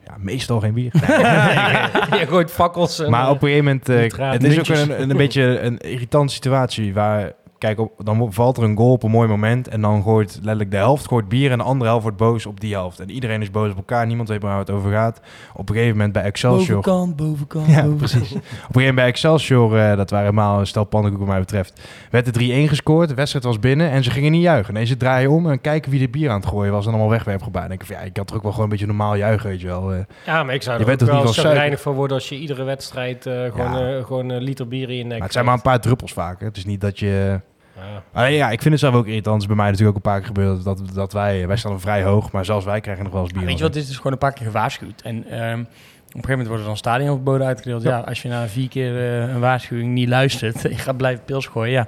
ja, 0.06 0.15
meestal 0.17 0.60
geen 0.60 0.74
bier. 0.74 0.91
je 2.19 2.26
gooit 2.28 2.52
fakkels 2.52 3.00
en... 3.00 3.10
maar 3.10 3.24
eh, 3.24 3.30
op 3.30 3.41
een 3.41 3.48
gegeven 3.50 3.65
moment, 3.65 3.89
eh, 3.89 4.32
het 4.32 4.43
is 4.43 4.60
ook 4.60 4.67
een, 4.78 5.02
een, 5.02 5.10
een 5.10 5.17
beetje 5.17 5.60
een 5.60 5.78
irritante 5.78 6.34
situatie 6.34 6.93
waar, 6.93 7.32
kijk, 7.63 7.80
op, 7.80 7.91
dan 8.04 8.34
valt 8.34 8.58
er 8.58 8.63
een 8.63 8.78
goal 8.78 8.91
op 8.91 9.04
een 9.04 9.12
mooi 9.12 9.28
moment 9.28 9.67
en 9.67 9.82
dan 9.82 10.04
gooit 10.04 10.34
letterlijk 10.36 10.71
de 10.71 10.78
helft 10.78 11.08
gooit 11.08 11.28
bier 11.30 11.52
en 11.52 11.58
de 11.58 11.63
andere 11.63 11.86
helft 11.89 12.04
wordt 12.04 12.17
boos 12.17 12.45
op 12.45 12.60
die 12.60 12.73
helft. 12.73 12.99
En 12.99 13.12
iedereen 13.12 13.41
is 13.41 13.52
boos 13.52 13.71
op 13.71 13.78
elkaar, 13.78 14.06
niemand 14.06 14.30
weet 14.30 14.41
waar 14.41 14.58
het 14.58 14.69
over 14.69 14.91
gaat. 14.91 15.21
Op 15.56 15.69
een 15.69 15.76
gegeven 15.76 15.95
moment 15.97 16.13
bij 16.13 16.23
Excelsior... 16.23 16.82
Bovenkant, 16.82 17.15
bovenkant, 17.15 17.65
Ja, 17.67 17.73
bovenkant. 17.73 17.97
precies. 17.97 18.32
Op 18.32 18.38
een 18.38 18.41
gegeven 18.41 18.71
moment 18.76 18.95
bij 18.95 19.06
Excelsior, 19.08 19.78
eh, 19.78 19.97
dat 19.97 20.10
waren 20.10 20.26
helemaal 20.26 20.60
een 20.60 20.67
stel 20.67 20.84
pannenkoeken 20.84 21.28
wat 21.28 21.36
mij 21.36 21.45
betreft, 21.45 21.82
werd 22.12 22.26
de 22.26 22.32
3-1 22.32 22.67
gescoord, 22.69 23.10
de 23.10 23.15
wedstrijd 23.15 23.45
was 23.45 23.60
binnen 23.60 23.89
en 23.89 24.04
ze 24.04 24.12
gingen 24.12 24.32
niet 24.32 24.41
juichen. 24.41 24.73
Nee, 24.73 24.86
ze 24.86 24.97
draaien 24.97 25.30
om 25.32 25.49
en 25.49 25.62
kijken 25.62 25.91
wie 25.91 25.99
de 25.99 26.10
bier 26.10 26.30
aan 26.30 26.39
het 26.39 26.49
gooien 26.49 26.71
was 26.71 26.84
en 26.86 26.91
allemaal 26.91 27.10
wegwerpgebaar. 27.10 27.67
Denk 27.67 27.82
ik 27.82 27.88
van 27.88 27.95
ja, 27.95 28.02
ik 28.02 28.17
had 28.17 28.30
er 28.30 28.36
ook 28.36 28.41
wel 28.43 28.52
gewoon 28.52 28.65
een 28.65 28.71
beetje 28.71 28.86
normaal 28.88 29.15
juichen, 29.15 29.49
weet 29.49 29.62
je 29.62 29.67
wel. 29.67 29.93
eh. 29.93 29.99
Ja, 30.26 30.43
maar 30.43 30.54
ik 30.56 30.62
zou 30.63 30.73
Je 30.76 30.82
er 30.82 30.89
bent 30.89 31.02
ook 31.02 31.08
toch 31.10 31.17
niet 31.26 31.36
wel 31.36 31.43
chagrijnig 31.45 31.82
van 31.82 31.93
worden 31.93 32.17
als 32.17 32.30
je 32.30 32.36
iedere 32.39 32.63
wedstrijd 32.63 33.26
eh, 33.26 33.34
gewoon, 33.52 33.71
Ja. 33.78 33.97
eh, 33.97 34.06
gewoon 34.06 34.30
een 34.30 34.41
liter 34.43 34.67
bier 34.67 34.89
in 34.89 34.95
je 34.97 35.04
nek 35.04 35.12
Maar 35.12 35.21
het 35.21 35.32
zijn 35.34 35.45
maar 35.45 35.54
een 35.54 35.62
paar 35.62 35.80
druppels 35.82 36.13
vaak. 36.13 36.39
Hè. 36.39 36.45
Het 36.45 36.58
is 36.58 36.65
niet 36.65 36.82
dat 36.82 36.99
je... 36.99 37.39
Ja. 37.76 38.04
Alleen 38.14 38.34
ja, 38.34 38.50
ik 38.50 38.62
vind 38.62 38.74
het 38.74 38.84
zelf 38.84 38.96
ook 38.96 39.08
irritant. 39.08 39.42
Is 39.42 39.48
bij 39.48 39.56
mij 39.56 39.70
natuurlijk 39.70 39.98
ook 39.98 40.06
een 40.06 40.12
paar 40.12 40.20
keer 40.20 40.28
gebeurd 40.28 40.64
dat, 40.64 40.82
dat 40.94 41.14
wij... 41.14 41.48
Wij 41.48 41.58
staan 41.58 41.80
vrij 41.80 42.04
hoog, 42.04 42.32
maar 42.32 42.46
zelfs 42.46 42.66
wij 42.66 42.82
krijgen 42.82 43.04
nog 43.04 43.14
wel 43.14 43.22
eens 43.22 43.32
bier. 43.32 43.40
Maar 43.42 43.50
weet 43.50 43.58
je 43.58 43.64
wat, 43.64 43.74
dit 43.74 43.82
is 43.82 43.88
dus 43.88 43.98
gewoon 43.98 44.12
een 44.12 44.18
paar 44.18 44.34
keer 44.34 44.46
gewaarschuwd. 44.46 45.02
En 45.02 45.16
ehm, 45.30 45.60
op 45.60 46.20
een 46.20 46.24
gegeven 46.24 46.30
moment 46.30 46.48
worden 46.48 46.66
dan 46.66 46.78
stadionverboden 46.78 47.48
uitgedeeld. 47.48 47.82
Ja. 47.82 48.00
als 48.00 48.22
je 48.22 48.30
na 48.30 48.48
vier 48.48 48.70
keer 48.70 48.98
eh, 48.98 49.34
een 49.34 49.40
waarschuwing 49.40 49.94
niet 49.94 50.10
luistert... 50.10 50.62
je 50.76 50.78
gaat 50.78 50.98
blijven 50.98 51.26
pils 51.26 51.48
gooien, 51.48 51.72
ja... 51.72 51.88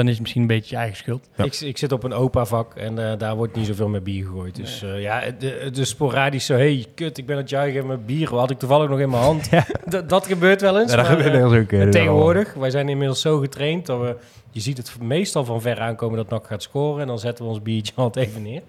dan 0.00 0.08
is 0.08 0.14
het 0.14 0.20
misschien 0.20 0.42
een 0.42 0.48
beetje 0.56 0.74
je 0.74 0.80
eigen 0.80 0.96
schuld. 0.96 1.28
Ja. 1.36 1.44
Ik, 1.44 1.54
ik 1.60 1.78
zit 1.78 1.92
op 1.92 2.02
een 2.02 2.12
opa-vak 2.12 2.74
en 2.74 3.10
eh, 3.10 3.18
daar 3.18 3.36
wordt 3.36 3.56
niet 3.56 3.66
zoveel 3.66 3.88
met 3.88 4.04
bier 4.04 4.24
gegooid. 4.24 4.56
Dus 4.56 4.82
eh, 4.82 5.00
ja, 5.00 5.22
de, 5.38 5.70
de 5.72 5.84
sporadisch 5.84 6.46
zo, 6.46 6.54
hey, 6.54 6.86
kut, 6.94 7.18
ik 7.18 7.26
ben 7.26 7.36
het 7.36 7.50
juichen 7.50 7.86
met 7.86 8.06
bier. 8.06 8.34
Had 8.34 8.50
ik 8.50 8.58
toevallig 8.58 8.88
nog 8.88 8.98
in 8.98 9.10
mijn 9.10 9.22
hand. 9.22 9.48
Dat 10.06 10.26
gebeurt 10.26 10.60
wel 10.60 10.80
eens. 10.80 10.90
Ja, 10.90 10.96
dat 10.96 11.08
maar, 11.08 11.20
gebeurt 11.20 11.62
ook. 11.62 11.72
eh, 11.72 11.88
tegenwoordig, 11.88 12.54
wij 12.54 12.70
zijn 12.70 12.88
inmiddels 12.88 13.20
zo 13.20 13.38
getraind 13.38 13.86
dat 13.86 14.00
we... 14.00 14.16
Je 14.50 14.60
ziet 14.60 14.76
het 14.76 14.92
meestal 15.00 15.44
van 15.44 15.60
ver 15.60 15.80
aankomen 15.80 16.16
dat 16.16 16.28
NAC 16.28 16.46
gaat 16.46 16.62
scoren. 16.62 17.00
En 17.00 17.06
dan 17.06 17.18
zetten 17.18 17.44
we 17.44 17.50
ons 17.50 17.62
biertje 17.62 17.92
altijd 18.02 18.26
even 18.28 18.42
neer. 18.42 18.62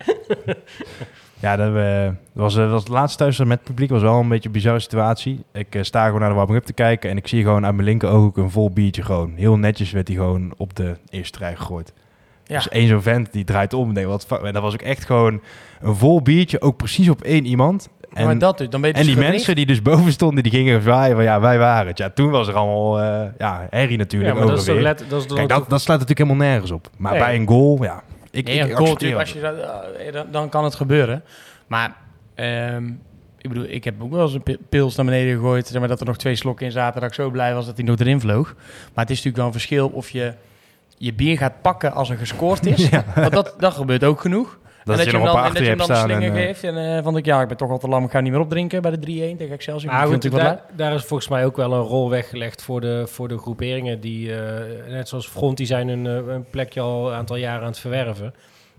Ja, 1.41 1.55
dat, 1.55 1.75
eh, 1.75 2.07
was, 2.33 2.55
eh, 2.55 2.61
dat 2.61 2.71
was 2.71 2.79
het 2.83 2.91
laatste 2.91 3.17
thuis 3.17 3.37
met 3.37 3.47
het 3.49 3.63
publiek. 3.63 3.89
was 3.89 4.01
wel 4.01 4.19
een 4.19 4.27
beetje 4.27 4.47
een 4.47 4.53
bizarre 4.53 4.79
situatie. 4.79 5.43
Ik 5.53 5.75
eh, 5.75 5.83
sta 5.83 6.05
gewoon 6.05 6.19
naar 6.19 6.29
de 6.29 6.35
warming-up 6.35 6.65
te 6.65 6.73
kijken 6.73 7.09
en 7.09 7.17
ik 7.17 7.27
zie 7.27 7.43
gewoon 7.43 7.65
uit 7.65 7.73
mijn 7.75 7.87
linker 7.87 8.09
oog 8.09 8.35
een 8.35 8.51
vol 8.51 8.69
biertje 8.71 9.01
gewoon. 9.03 9.33
Heel 9.35 9.57
netjes 9.57 9.91
werd 9.91 10.07
hij 10.07 10.17
gewoon 10.17 10.53
op 10.57 10.75
de 10.75 10.95
eerste 11.09 11.37
rij 11.39 11.55
gegooid. 11.55 11.93
Ja. 12.45 12.55
Dus 12.55 12.69
één 12.69 12.87
zo'n 12.87 13.01
vent 13.01 13.31
die 13.33 13.43
draait 13.43 13.73
om 13.73 13.87
en 13.87 13.93
denkt, 13.93 14.09
wat 14.09 14.25
fuck. 14.25 14.41
En 14.41 14.53
dat 14.53 14.61
was 14.61 14.73
ook 14.73 14.81
echt 14.81 15.05
gewoon 15.05 15.41
een 15.81 15.95
vol 15.95 16.21
biertje, 16.21 16.61
ook 16.61 16.77
precies 16.77 17.09
op 17.09 17.21
één 17.21 17.45
iemand. 17.45 17.89
En, 18.13 18.25
maar 18.25 18.37
dat 18.37 18.57
dus, 18.57 18.69
dan 18.69 18.81
ben 18.81 18.89
je 18.89 18.95
en 18.95 19.01
dus 19.01 19.09
die 19.09 19.15
gericht- 19.23 19.35
mensen 19.35 19.55
die 19.55 19.65
dus 19.65 19.81
boven 19.81 20.11
stonden, 20.11 20.43
die 20.43 20.51
gingen 20.51 20.81
zwaaien 20.81 21.15
van 21.15 21.23
ja, 21.23 21.39
wij 21.39 21.57
waren 21.57 21.87
het. 21.87 21.97
Ja, 21.97 22.09
toen 22.09 22.29
was 22.29 22.47
er 22.47 22.53
allemaal 22.53 22.99
eh 23.01 23.23
ja, 23.37 23.67
herrie 23.69 23.97
natuurlijk 23.97 24.33
Ja, 24.33 24.39
maar 24.39 24.47
dat 24.47 24.59
is 24.59 24.67
let, 24.67 25.05
dat 25.09 25.25
is 25.25 25.33
Kijk, 25.33 25.49
dat, 25.49 25.69
dat 25.69 25.81
slaat 25.81 25.99
natuurlijk 25.99 26.27
helemaal 26.29 26.47
nergens 26.47 26.71
op. 26.71 26.89
Maar 26.97 27.11
Nee. 27.11 27.21
bij 27.21 27.35
een 27.35 27.47
goal, 27.47 27.83
ja. 27.83 28.03
Ik, 28.31 28.45
Nee, 28.45 28.55
ik, 28.55 28.61
een 28.63 28.69
ik 28.69 28.75
goal 28.75 28.91
accepteer 28.91 29.17
als 29.17 29.31
je 29.33 29.39
dat, 29.41 29.55
eh, 29.57 30.13
dan, 30.13 30.25
dan 30.31 30.49
kan 30.49 30.63
het 30.63 30.75
gebeuren. 30.75 31.23
Maar 31.67 31.95
ehm, 32.35 32.87
ik 33.37 33.49
bedoel, 33.49 33.65
ik 33.67 33.83
heb 33.83 34.01
ook 34.01 34.11
wel 34.11 34.21
eens 34.21 34.33
een 34.33 34.43
pi- 34.43 34.57
pils 34.69 34.95
naar 34.95 35.05
beneden 35.05 35.35
gegooid, 35.35 35.67
zeg 35.67 35.79
maar 35.79 35.87
dat 35.89 35.99
er 35.99 36.05
nog 36.05 36.17
twee 36.17 36.35
slokken 36.35 36.65
in 36.65 36.71
zaten, 36.71 37.01
dat 37.01 37.09
ik 37.09 37.15
zo 37.15 37.29
blij 37.29 37.53
was 37.53 37.65
dat 37.65 37.77
hij 37.77 37.85
nog 37.85 37.99
erin 37.99 38.19
vloog. 38.19 38.53
Maar 38.93 39.03
het 39.05 39.09
is 39.09 39.23
natuurlijk 39.23 39.35
wel 39.37 39.45
een 39.45 39.51
verschil 39.51 39.87
of 39.87 40.09
je 40.09 40.33
je 40.97 41.13
bier 41.13 41.37
gaat 41.37 41.61
pakken 41.61 41.91
als 41.93 42.09
er 42.09 42.17
gescoord 42.17 42.65
is. 42.65 42.89
Want 43.15 43.31
dat, 43.31 43.55
dat 43.57 43.73
gebeurt 43.73 44.03
ook 44.03 44.21
genoeg. 44.21 44.59
Dat, 44.83 44.99
en 44.99 45.05
dat 45.05 45.13
nog 45.13 45.21
je 45.23 45.29
een 45.29 45.33
hem 45.35 45.43
paar 45.43 45.53
dan, 45.53 45.61
en 45.63 45.77
dat 45.77 45.89
achter 45.89 46.07
je 46.07 46.13
hem 46.13 46.19
dan 46.21 46.21
En, 46.21 46.35
eh, 46.35 46.45
geeft. 46.45 46.63
En 46.63 46.97
eh, 46.97 47.03
van 47.03 47.17
ik, 47.17 47.25
ja, 47.25 47.41
ik 47.41 47.47
ben 47.47 47.57
toch 47.57 47.69
al 47.69 47.77
te 47.77 47.87
lam, 47.87 48.03
ik 48.03 48.11
ga 48.11 48.19
niet 48.19 48.31
meer 48.31 48.41
opdrinken 48.41 48.81
bij 48.81 48.91
de 48.91 48.97
3-1 48.97 49.37
tegen 49.37 49.51
Excelsior. 49.53 49.93
Goed, 49.93 50.11
natuurlijk 50.11 50.43
daar, 50.43 50.61
daar 50.75 50.93
is 50.93 51.03
volgens 51.03 51.29
mij 51.29 51.45
ook 51.45 51.55
wel 51.55 51.73
een 51.73 51.81
rol 51.81 52.09
weggelegd 52.09 52.63
voor 52.63 52.81
de, 52.81 53.03
voor 53.07 53.27
de 53.27 53.37
groeperingen 53.37 53.99
die, 53.99 54.35
eh, 54.35 54.89
net 54.91 55.07
zoals 55.07 55.27
Front, 55.27 55.57
die 55.57 55.65
zijn 55.65 55.87
hun 55.87 56.05
een 56.05 56.45
plekje 56.49 56.79
al 56.81 57.07
een 57.09 57.15
aantal 57.15 57.35
jaren 57.35 57.61
aan 57.61 57.67
het 57.67 57.79
verwerven. 57.79 58.33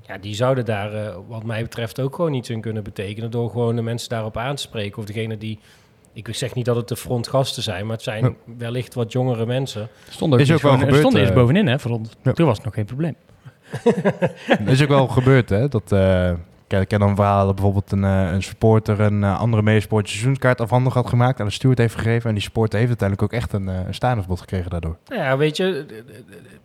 Ja, 0.06 0.18
die 0.18 0.34
zouden 0.34 0.64
daar, 0.64 0.94
eh, 0.94 1.16
wat 1.28 1.44
mij 1.44 1.62
betreft, 1.62 2.00
ook 2.00 2.14
gewoon 2.14 2.32
iets 2.34 2.50
in 2.50 2.60
kunnen 2.60 2.82
betekenen. 2.82 3.30
Door 3.30 3.50
gewoon 3.50 3.76
de 3.76 3.82
mensen 3.82 4.08
daarop 4.08 4.36
aan 4.36 4.54
te 4.54 4.62
spreken. 4.62 4.98
Of 4.98 5.04
degene 5.04 5.38
die, 5.38 5.58
ik 6.12 6.34
zeg 6.34 6.54
niet 6.54 6.64
dat 6.64 6.76
het 6.76 6.88
de 6.88 6.96
frontgasten 6.96 7.62
zijn, 7.62 7.84
maar 7.86 7.94
het 7.94 8.04
zijn 8.04 8.24
Ja. 8.24 8.30
wellicht 8.58 8.94
wat 8.94 9.12
jongere 9.12 9.46
mensen. 9.46 9.80
wel. 9.80 9.88
Stond 10.10 10.32
ook 10.32 10.40
Is 10.40 10.52
ook 10.52 10.60
wel 10.60 10.70
gewoon- 10.72 10.76
er 10.76 10.84
gebeurd, 10.94 11.06
stond 11.08 11.22
eerst 11.24 11.34
bovenin, 11.34 11.66
hè. 11.66 11.72
Ja. 12.22 12.32
Toen 12.32 12.46
was 12.46 12.56
het 12.56 12.64
nog 12.64 12.74
geen 12.74 12.84
probleem. 12.84 13.16
Dat 14.64 14.68
is 14.68 14.82
ook 14.82 14.88
wel 14.88 15.06
gebeurd, 15.06 15.48
hè? 15.48 15.68
Dat, 15.68 15.92
eh, 15.92 16.32
kijk, 16.66 16.82
ik 16.82 16.88
ken 16.88 17.00
dan 17.00 17.08
een 17.08 17.16
dat 17.16 17.54
bijvoorbeeld 17.54 17.92
een, 17.92 18.04
eh, 18.04 18.32
een 18.32 18.42
supporter 18.42 19.00
een 19.00 19.24
eh, 19.24 19.40
andere 19.40 19.62
medesupporter 19.62 20.08
seizoenskaart 20.08 20.60
afhandig 20.60 20.94
had 20.94 21.08
gemaakt 21.08 21.38
en 21.38 21.44
de 21.44 21.50
steward 21.50 21.78
heeft 21.78 21.94
gegeven. 21.94 22.28
En 22.28 22.34
die 22.34 22.44
supporter 22.44 22.78
heeft 22.78 22.90
uiteindelijk 22.90 23.32
ook 23.32 23.40
echt 23.40 23.52
een, 23.52 23.68
eh 23.68 23.86
een 23.86 23.94
staansverbod 23.94 24.40
gekregen 24.40 24.70
daardoor. 24.70 24.96
Nou 25.08 25.22
ja, 25.22 25.36
weet 25.36 25.56
je, 25.56 25.86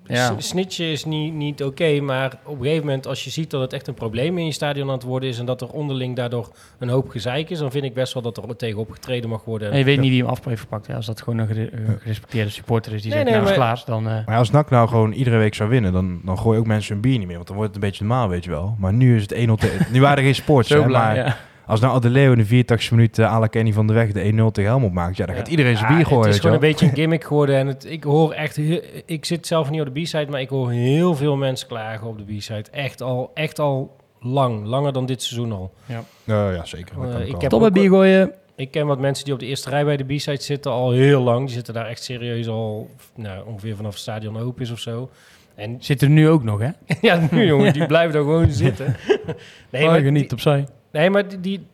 Ja. 0.07 0.33
snitchen 0.37 0.85
is 0.85 1.05
niet, 1.05 1.33
niet 1.33 1.63
oké, 1.63 1.99
maar 2.01 2.33
op 2.43 2.55
een 2.57 2.61
gegeven 2.63 2.85
moment 2.85 3.07
als 3.07 3.23
je 3.23 3.29
ziet 3.29 3.49
dat 3.51 3.61
het 3.61 3.73
echt 3.73 3.87
een 3.87 3.93
probleem 3.93 4.37
in 4.37 4.45
je 4.45 4.51
stadion 4.51 4.87
aan 4.87 4.93
het 4.93 5.03
worden 5.03 5.29
is 5.29 5.39
en 5.39 5.45
dat 5.45 5.61
er 5.61 5.69
onderling 5.69 6.15
daardoor 6.15 6.51
een 6.79 6.89
hoop 6.89 7.09
gezeik 7.09 7.49
is, 7.49 7.59
dan 7.59 7.71
vind 7.71 7.83
ik 7.83 7.93
best 7.93 8.13
wel 8.13 8.23
dat 8.23 8.37
er 8.37 8.55
tegen 8.55 8.79
opgetreden 8.79 9.29
mag 9.29 9.43
worden. 9.45 9.71
En 9.71 9.77
je 9.77 9.83
weet 9.83 9.99
niet 9.99 10.09
wie 10.09 10.21
hem 10.21 10.29
af 10.29 10.45
heeft 10.45 10.61
gepakt. 10.61 10.87
Ja, 10.87 10.95
als 10.95 11.05
dat 11.05 11.21
gewoon 11.21 11.39
een 11.39 11.47
gere- 11.47 11.69
gerespecteerde 11.99 12.49
supporter 12.49 12.93
is 12.93 13.01
die 13.01 13.11
Nee, 13.13 13.19
zegt, 13.19 13.31
nee, 13.31 13.39
nou 13.41 13.51
is 13.51 13.57
maar- 13.57 13.67
Klaas, 13.67 13.85
dan... 13.85 14.07
eh, 14.09 14.25
Maar 14.25 14.37
als 14.37 14.51
NAC 14.51 14.69
nou 14.69 14.87
gewoon 14.87 15.11
iedere 15.11 15.37
week 15.37 15.53
zou 15.55 15.69
winnen, 15.69 15.93
dan, 15.93 16.21
dan 16.25 16.37
gooi 16.37 16.53
je 16.55 16.61
ook 16.61 16.67
mensen 16.67 16.93
hun 16.93 17.01
bier 17.01 17.17
niet 17.17 17.27
meer. 17.27 17.35
Want 17.35 17.47
dan 17.47 17.55
wordt 17.57 17.73
het 17.73 17.83
een 17.83 17.89
beetje 17.89 18.05
normaal, 18.05 18.29
weet 18.29 18.43
je 18.43 18.49
wel. 18.49 18.75
Maar 18.79 18.93
nu 18.93 19.15
is 19.15 19.21
het 19.21 19.33
1-0 19.33 19.35
tegen... 19.53 19.87
Nu 19.91 20.01
waren 20.01 20.17
er 20.17 20.23
geen 20.23 20.35
sports, 20.43 20.69
zo 20.69 20.79
hè, 20.81 20.85
blij, 20.87 21.01
maar 21.01 21.15
ja. 21.15 21.37
Als 21.67 21.79
nou 21.79 21.95
Adeleo 21.95 22.31
in 22.31 22.37
de 22.37 22.45
84 22.45 22.91
minuut 22.91 23.17
uh, 23.17 23.37
la 23.39 23.47
Kenny 23.47 23.73
van 23.73 23.87
de 23.87 23.93
Weg 23.93 24.11
de 24.11 24.31
1-0 24.31 24.51
tegen 24.51 24.69
Helmond 24.69 24.93
maakt, 24.93 25.17
ja, 25.17 25.25
dan 25.25 25.35
Ja. 25.35 25.41
gaat 25.41 25.49
iedereen 25.49 25.77
zijn 25.77 25.89
Ja, 25.91 25.95
bier 25.97 26.05
gooien, 26.05 26.25
Het 26.25 26.33
is 26.33 26.39
gewoon 26.39 26.55
een 26.55 26.61
beetje 26.61 26.85
een 26.85 26.95
gimmick 27.01 27.23
geworden. 27.23 27.55
En 27.57 27.67
het, 27.67 27.85
ik 27.91 28.03
hoor 28.03 28.31
echt, 28.31 28.55
heel- 28.55 28.81
ik 29.05 29.25
zit 29.25 29.47
zelf 29.47 29.69
niet 29.69 29.81
op 29.81 29.93
de 29.95 30.01
B-side, 30.01 30.27
maar 30.31 30.41
ik 30.41 30.49
hoor 30.49 30.71
heel 30.71 31.15
veel 31.15 31.35
mensen 31.35 31.67
klagen 31.67 32.07
op 32.07 32.17
de 32.17 32.35
B-side. 32.35 32.65
Echt 32.71 33.01
al, 33.01 33.31
echt 33.33 33.59
al 33.59 33.95
lang, 34.19 34.65
langer 34.65 34.93
dan 34.93 35.05
dit 35.05 35.23
seizoen 35.23 35.51
al. 35.51 35.73
Ja, 35.85 36.51
ja, 36.51 36.65
zeker. 36.65 36.95
Eh, 37.03 37.27
ik 37.27 37.35
ook 37.35 37.41
heb. 37.41 37.49
Top 37.51 37.73
bier 37.73 37.89
gooien. 37.89 38.31
Ik 38.55 38.71
ken 38.71 38.85
wat 38.87 38.99
mensen 38.99 39.25
die 39.25 39.33
op 39.33 39.39
de 39.39 39.45
eerste 39.45 39.69
rij 39.69 39.85
bij 39.85 39.97
de 39.97 40.03
B-side 40.15 40.41
zitten 40.41 40.71
al 40.71 40.91
heel 40.91 41.21
lang. 41.21 41.45
Die 41.45 41.55
zitten 41.55 41.73
daar 41.73 41.85
echt 41.87 42.03
serieus 42.03 42.47
al, 42.47 42.89
nou, 43.15 43.45
ongeveer 43.47 43.75
vanaf 43.75 43.91
het 43.91 44.01
stadion 44.01 44.37
open 44.39 44.61
is 44.61 44.71
of 44.71 44.79
zo. 44.79 45.09
En 45.55 45.75
Zit 45.79 46.01
er 46.01 46.09
nu 46.09 46.29
ook 46.29 46.43
nog, 46.43 46.59
hè? 46.59 46.69
ja, 47.07 47.27
nu 47.31 47.45
jongen, 47.45 47.73
die 47.73 47.85
blijven 47.85 48.13
daar 48.13 48.21
gewoon 48.21 48.51
zitten. 48.51 48.95
Nee, 49.71 49.85
maar 49.85 49.99
geniet 49.99 50.23
die, 50.23 50.31
opzij. 50.31 50.65
Nee, 50.97 51.09
maar 51.09 51.41
die, 51.41 51.67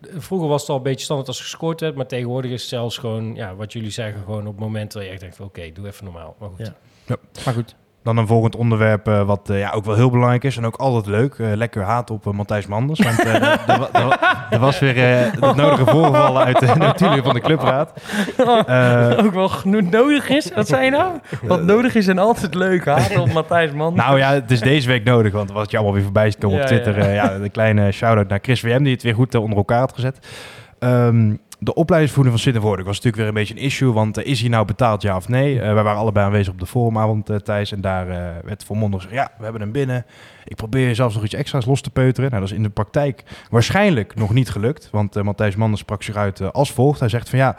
vroeger 0.00 0.48
was 0.48 0.60
het 0.60 0.70
al 0.70 0.76
een 0.76 0.82
beetje 0.82 1.04
standaard 1.04 1.28
als 1.28 1.40
gescoord 1.40 1.80
werd, 1.80 1.94
maar 1.94 2.06
tegenwoordig 2.06 2.50
is 2.50 2.60
het 2.60 2.70
zelfs 2.70 2.98
gewoon, 2.98 3.34
ja, 3.34 3.54
wat 3.54 3.72
jullie 3.72 3.90
zeggen, 3.90 4.22
gewoon 4.22 4.46
op 4.46 4.58
momenten 4.58 4.98
waar 4.98 5.06
je 5.06 5.12
echt 5.12 5.20
denkt, 5.20 5.40
oké, 5.40 5.72
doe 5.72 5.86
even 5.86 6.04
normaal. 6.04 6.36
Maar 6.38 6.48
goed. 6.48 6.72
Ja. 7.06 7.16
Maar 7.44 7.54
goed. 7.54 7.76
Dan 8.08 8.16
een 8.16 8.26
volgend 8.26 8.56
onderwerp 8.56 9.08
eh, 9.08 9.22
wat 9.22 9.50
eh, 9.50 9.58
ja, 9.58 9.70
ook 9.70 9.84
wel 9.84 9.94
heel 9.94 10.10
belangrijk 10.10 10.44
is 10.44 10.56
en 10.56 10.66
ook 10.66 10.76
altijd 10.76 11.06
leuk. 11.06 11.34
Eh, 11.38 11.46
lekker 11.54 11.82
haat 11.82 12.10
op 12.10 12.32
Matthijs 12.32 12.66
Manders. 12.66 13.00
Want 13.00 13.24
er, 13.26 13.58
wa- 13.66 13.88
wa- 14.50 14.58
was 14.58 14.78
weer 14.78 14.94
het 15.30 15.40
nodige 15.40 15.86
voorgevallen 15.86 16.44
uit 16.44 16.58
de 16.66 16.74
notulen 16.78 17.24
van 17.24 17.34
de 17.34 17.40
clubraad. 17.40 17.92
Ook 19.24 19.32
wel 19.34 19.50
nodig 19.82 20.28
is. 20.28 20.52
Wat 20.54 20.68
zei 20.68 20.84
je 20.84 20.90
nou? 20.90 21.12
Wat 21.42 21.62
nodig 21.62 21.94
is 21.94 22.06
en 22.06 22.18
altijd 22.18 22.54
leuk. 22.54 22.84
Haat 22.84 23.16
op 23.18 23.32
Matthijs 23.32 23.72
Man. 23.72 23.94
nou 23.94 24.18
ja, 24.18 24.32
het 24.32 24.50
is 24.50 24.60
deze 24.60 24.88
week 24.88 25.04
nodig, 25.04 25.32
want 25.32 25.52
wat 25.52 25.70
je 25.70 25.76
allemaal 25.76 25.94
weer 25.94 26.04
voorbij 26.04 26.30
ziet 26.30 26.40
komen 26.40 26.60
op 26.60 26.66
Twitter. 26.66 26.98
ja. 26.98 27.08
Ja, 27.12 27.32
een 27.34 27.50
kleine 27.50 27.92
shout-out 27.92 28.28
naar 28.28 28.38
Chris 28.42 28.60
VM, 28.60 28.82
die 28.82 28.92
het 28.92 29.02
weer 29.02 29.14
goed 29.14 29.34
onder 29.34 29.56
elkaar 29.58 29.78
had 29.78 29.92
gezet. 29.94 30.26
Ehm, 30.78 31.34
de 31.58 31.74
opleidingsvoering 31.74 32.34
van 32.34 32.44
Siddenvoorde 32.44 32.82
was 32.82 32.96
natuurlijk 32.96 33.16
weer 33.16 33.26
een 33.26 33.46
beetje 33.46 33.54
een 33.54 33.66
issue, 33.70 33.92
want 33.92 34.16
eh, 34.16 34.26
is 34.26 34.40
hij 34.40 34.48
nou 34.48 34.66
betaald, 34.66 35.02
ja 35.02 35.16
of 35.16 35.28
nee? 35.28 35.60
Eh 35.60 35.74
wij 35.74 35.82
waren 35.82 36.00
allebei 36.00 36.26
aanwezig 36.26 36.52
op 36.52 36.58
de 36.58 36.66
forumavond, 36.66 37.44
Thijs, 37.44 37.72
en 37.72 37.80
daar 37.80 38.08
eh, 38.08 38.44
werd 38.44 38.64
volmondig 38.64 39.02
gezegd, 39.02 39.20
ja, 39.20 39.32
we 39.36 39.42
hebben 39.42 39.62
hem 39.62 39.72
binnen. 39.72 40.06
Ik 40.48 40.56
probeer 40.56 40.94
zelfs 40.94 41.14
nog 41.14 41.24
iets 41.24 41.34
extra's 41.34 41.64
los 41.66 41.80
te 41.80 41.90
peuteren. 41.90 42.30
Nou, 42.30 42.42
dat 42.42 42.50
is 42.50 42.56
in 42.56 42.62
de 42.62 42.68
praktijk 42.70 43.24
waarschijnlijk 43.50 44.14
nog 44.14 44.32
niet 44.32 44.50
gelukt, 44.50 44.88
want 44.92 45.16
eh, 45.16 45.22
Matthijs 45.22 45.56
Manders 45.56 45.80
sprak 45.80 46.02
zich 46.02 46.16
uit 46.16 46.40
eh, 46.40 46.48
als 46.50 46.72
volgt. 46.72 47.00
Hij 47.00 47.08
zegt 47.08 47.28
van 47.28 47.38
ja, 47.38 47.56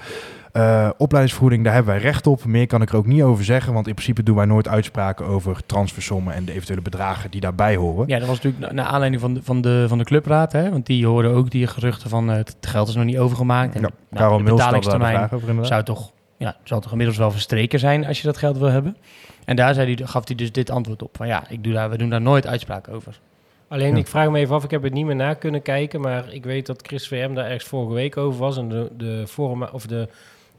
eh, 0.52 0.90
opleidingsvergoeding, 0.98 1.64
daar 1.64 1.74
hebben 1.74 1.94
wij 1.94 2.02
recht 2.02 2.28
op. 2.28 2.46
Meer 2.46 2.68
kan 2.68 2.82
ik 2.82 2.90
er 2.90 2.96
ook 2.96 3.06
niet 3.06 3.22
over 3.22 3.44
zeggen, 3.44 3.74
want 3.74 3.88
in 3.88 3.94
principe 3.94 4.24
doen 4.24 4.36
wij 4.36 4.46
nooit 4.46 4.68
uitspraken 4.68 5.26
over 5.26 5.66
transfersommen 5.66 6.34
en 6.34 6.46
de 6.46 6.52
eventuele 6.52 6.82
bedragen 6.82 7.32
die 7.32 7.42
daarbij 7.42 7.76
horen. 7.76 8.08
Ja, 8.08 8.20
dat 8.20 8.28
was 8.28 8.36
natuurlijk 8.42 8.64
na- 8.64 8.82
naar 8.82 8.92
aanleiding 8.92 9.22
van 9.22 9.34
de, 9.34 9.44
van 9.44 9.62
de, 9.62 9.86
van 9.88 9.98
de 9.98 10.04
clubraad. 10.04 10.52
Hè? 10.52 10.70
Want 10.70 10.86
die 10.86 11.06
hoorden 11.06 11.32
ook 11.32 11.50
die 11.50 11.68
geruchten 11.68 12.10
van 12.10 12.28
het 12.28 12.56
geld 12.62 12.88
is 12.88 12.96
nog 12.96 13.06
niet 13.06 13.18
overgemaakt. 13.18 13.76
En 13.76 13.82
Ja, 13.82 13.90
nou, 14.10 14.44
de 14.44 14.50
betalingstermijn 14.52 15.30
over 15.32 15.66
zou 15.66 15.84
toch, 15.84 16.12
ja, 16.40 16.56
zal 16.64 16.80
toch 16.80 16.92
inmiddels 16.92 17.18
wel 17.20 17.32
verstreken 17.32 17.80
zijn 17.80 18.06
als 18.06 18.18
je 18.22 18.28
dat 18.28 18.38
geld 18.38 18.58
wil 18.58 18.68
hebben. 18.70 18.98
En 19.46 19.56
daar 19.56 19.74
zei 19.74 19.96
hij, 19.96 20.08
gaf 20.08 20.28
hij 20.28 20.36
dus 20.36 20.52
dit 20.52 20.70
antwoord 20.70 21.02
op. 21.04 21.18
Van 21.18 21.28
ja, 21.28 21.50
ik 21.50 21.64
doe 21.64 21.74
daar, 21.74 21.90
we 21.90 21.98
doen 21.98 22.10
daar 22.10 22.22
nooit 22.22 22.48
uitspraken 22.48 22.94
over. 22.94 23.20
Alleen, 23.68 23.92
Ja. 23.94 23.98
ik 23.98 24.08
vraag 24.08 24.30
me 24.30 24.40
even 24.40 24.56
af, 24.56 24.64
ik 24.64 24.72
heb 24.72 24.84
het 24.84 24.94
niet 24.94 25.06
meer 25.06 25.16
na 25.16 25.34
kunnen 25.34 25.62
kijken, 25.62 26.02
maar 26.02 26.34
ik 26.34 26.44
weet 26.44 26.66
dat 26.66 26.82
Chris 26.88 27.08
VM 27.08 27.34
daar 27.34 27.46
ergens 27.46 27.64
vorige 27.64 27.94
week 27.94 28.18
over 28.18 28.40
was. 28.40 28.58
En 28.58 28.70
de, 28.70 28.90
de, 28.98 29.24
forum, 29.28 29.64
of 29.64 29.86
de 29.86 30.08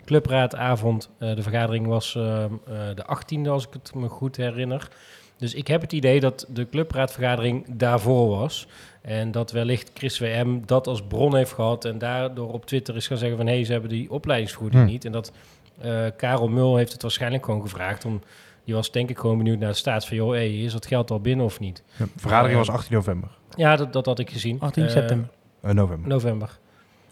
clubraadavond, 0.04 1.08
eh, 1.18 1.34
de 1.34 1.42
vergadering 1.42 1.86
was 1.86 2.14
ehm, 2.16 2.52
eh, 2.66 2.74
de 2.94 3.04
18e, 3.06 3.48
als 3.48 3.66
ik 3.66 3.72
het 3.72 3.94
me 3.94 4.08
goed 4.08 4.36
herinner. 4.36 4.88
Dus 5.36 5.54
ik 5.54 5.66
heb 5.66 5.80
het 5.80 5.92
idee 5.92 6.20
dat 6.20 6.46
de 6.48 6.68
clubraadvergadering 6.68 7.64
daarvoor 7.68 8.28
was. 8.28 8.66
En 9.00 9.30
dat 9.30 9.50
wellicht 9.52 9.90
Chris 9.94 10.18
WM 10.18 10.58
dat 10.66 10.86
als 10.86 11.02
bron 11.02 11.36
heeft 11.36 11.52
gehad 11.52 11.84
en 11.84 11.98
daardoor 11.98 12.52
op 12.52 12.66
Twitter 12.66 12.96
is 12.96 13.06
gaan 13.06 13.16
zeggen 13.16 13.36
van... 13.36 13.46
hé, 13.46 13.54
hey, 13.54 13.64
ze 13.64 13.72
hebben 13.72 13.90
die 13.90 14.10
opleidingsvergoeding 14.10 14.82
Hm. 14.84 14.88
niet. 14.90 15.04
En 15.04 15.12
dat 15.12 15.32
eh, 15.80 15.92
Karel 16.16 16.48
Mul 16.48 16.76
heeft 16.76 16.92
het 16.92 17.02
waarschijnlijk 17.02 17.44
gewoon 17.44 17.60
gevraagd 17.62 18.04
om... 18.04 18.20
Die 18.64 18.74
was 18.74 18.90
denk 18.92 19.10
ik 19.10 19.18
gewoon 19.18 19.36
benieuwd 19.38 19.58
naar 19.58 19.68
de 19.70 19.74
staat 19.76 20.06
van... 20.06 20.16
joh, 20.16 20.30
hey, 20.30 20.54
is 20.58 20.72
dat 20.72 20.86
geld 20.86 21.10
al 21.10 21.20
binnen 21.20 21.46
of 21.46 21.60
niet? 21.60 21.82
Ja, 21.96 22.04
de 22.04 22.10
vergadering 22.16 22.58
was 22.58 22.70
18 22.70 22.94
november. 22.94 23.28
Ja, 23.56 23.76
dat, 23.76 23.92
dat 23.92 24.06
had 24.06 24.18
ik 24.18 24.30
gezien. 24.30 24.60
18 24.60 24.84
Eh, 24.84 24.90
september. 24.90 25.28
Eh, 25.62 25.70
november. 25.72 26.08
November. 26.08 26.58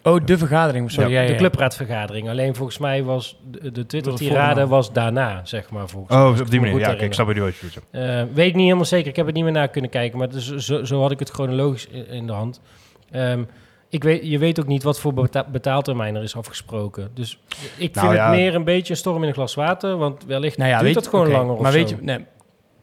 Oh, 0.03 0.25
de 0.25 0.37
vergadering. 0.37 0.91
Sorry, 0.91 1.11
ja, 1.11 1.19
ja, 1.21 1.25
de 1.25 1.31
ja. 1.31 1.37
clubraadvergadering. 1.37 2.29
Alleen 2.29 2.55
volgens 2.55 2.77
mij 2.77 3.03
was 3.03 3.39
de, 3.71 3.85
Twitter-tirade 3.85 4.67
was 4.67 4.93
daarna, 4.93 5.41
zeg 5.45 5.69
maar. 5.69 5.89
Volgens 5.89 6.15
Oh, 6.15 6.39
op 6.39 6.49
die 6.49 6.59
manier. 6.59 6.79
Ja, 6.79 6.91
oké, 6.91 7.03
ik 7.03 7.13
snap 7.13 7.27
het 7.27 7.35
nu 7.35 7.41
wat. 7.43 7.53
Eh, 7.91 8.23
weet 8.33 8.47
ik 8.47 8.53
niet 8.55 8.63
helemaal 8.63 8.85
zeker. 8.85 9.09
Ik 9.09 9.15
heb 9.15 9.25
het 9.25 9.35
niet 9.35 9.43
meer 9.43 9.53
naar 9.53 9.67
kunnen 9.67 9.89
kijken. 9.89 10.17
Maar 10.17 10.29
dus, 10.29 10.55
zo, 10.55 10.83
zo 10.83 11.01
had 11.01 11.11
ik 11.11 11.19
het 11.19 11.29
chronologisch 11.29 11.87
in, 11.87 12.07
in 12.07 12.27
de 12.27 12.33
hand. 12.33 12.61
Ehm, 13.11 13.43
ik 13.89 14.03
weet, 14.03 14.27
je 14.27 14.37
weet 14.37 14.59
ook 14.59 14.67
niet 14.67 14.83
wat 14.83 14.99
voor 14.99 15.13
beta 15.13 15.45
betaaltermijn 15.51 16.15
er 16.15 16.23
is 16.23 16.35
afgesproken. 16.35 17.11
Dus 17.13 17.39
ik 17.77 17.95
Nou 17.95 18.07
vind 18.07 18.19
ja. 18.19 18.29
het 18.29 18.39
meer 18.39 18.55
een 18.55 18.63
beetje 18.63 18.93
een 18.93 18.99
storm 18.99 19.21
in 19.21 19.27
een 19.27 19.33
glas 19.33 19.55
water. 19.55 19.97
Want 19.97 20.25
wellicht 20.25 20.57
Nou 20.57 20.69
ja, 20.69 20.75
duurt 20.79 20.87
weet, 20.87 21.03
het 21.03 21.07
gewoon 21.07 21.29
langer 21.29 21.53
of 21.53 21.61
Maar 21.61 21.71
zo. 21.71 21.77
weet 21.77 21.89
je, 21.89 21.95
nee, 22.01 22.25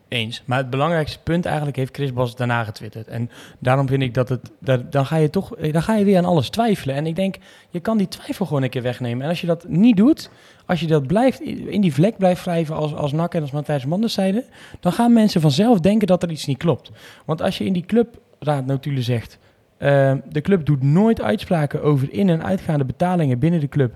eens. 0.09 0.43
Maar 0.45 0.59
het 0.59 0.71
belangrijkste 0.71 1.19
punt 1.23 1.47
eigenlijk 1.47 1.77
heeft 1.77 1.95
Chris 1.95 2.13
Bos 2.13 2.37
daarna 2.37 2.65
getwitterd. 2.65 3.07
En 3.07 3.31
daarom 3.59 3.89
vind 3.89 4.03
ik 4.03 4.15
dat 4.15 4.29
het, 4.29 4.51
dat, 4.61 4.93
dan 4.93 5.07
ga 5.07 5.17
je 5.17 5.31
toch, 5.31 5.57
eh, 5.57 5.73
dan 5.73 5.83
ga 5.83 5.95
je 5.95 6.05
weer 6.05 6.19
aan 6.19 6.25
alles 6.25 6.49
twijfelen. 6.51 6.95
En 6.95 7.07
ik 7.07 7.17
denk, 7.17 7.37
je 7.71 7.81
kan 7.81 7.97
die 7.99 8.09
twijfel 8.09 8.47
gewoon 8.47 8.63
een 8.63 8.71
keer 8.71 8.83
wegnemen. 8.83 9.23
En 9.23 9.29
als 9.29 9.41
je 9.41 9.47
dat 9.47 9.69
niet 9.69 9.97
doet, 9.97 10.31
als 10.67 10.81
je 10.81 10.87
dat 10.87 11.07
blijft, 11.07 11.41
in 11.41 11.81
die 11.81 11.95
vlek 11.95 12.19
blijft 12.19 12.45
wrijven 12.45 12.77
als, 12.77 12.95
als 12.95 13.13
Nak 13.13 13.35
en 13.35 13.43
als 13.43 13.51
Matthijs 13.51 13.85
Manders 13.85 14.13
zeiden, 14.15 14.45
dan 14.81 14.93
gaan 14.93 15.13
mensen 15.13 15.41
vanzelf 15.41 15.81
denken 15.81 16.07
dat 16.07 16.23
er 16.23 16.31
iets 16.31 16.47
niet 16.47 16.59
klopt. 16.59 16.91
Want 17.25 17.43
als 17.43 17.59
je 17.59 17.65
in 17.65 17.73
die 17.73 17.87
clubraadnotulen 17.87 19.03
zegt, 19.03 19.39
eh, 19.79 20.13
de 20.29 20.41
club 20.41 20.67
doet 20.67 20.83
nooit 20.83 21.21
uitspraken 21.23 21.83
over 21.83 22.13
in- 22.13 22.29
en 22.29 22.45
uitgaande 22.45 22.85
betalingen 22.85 23.39
binnen 23.39 23.61
de 23.61 23.69
club. 23.69 23.95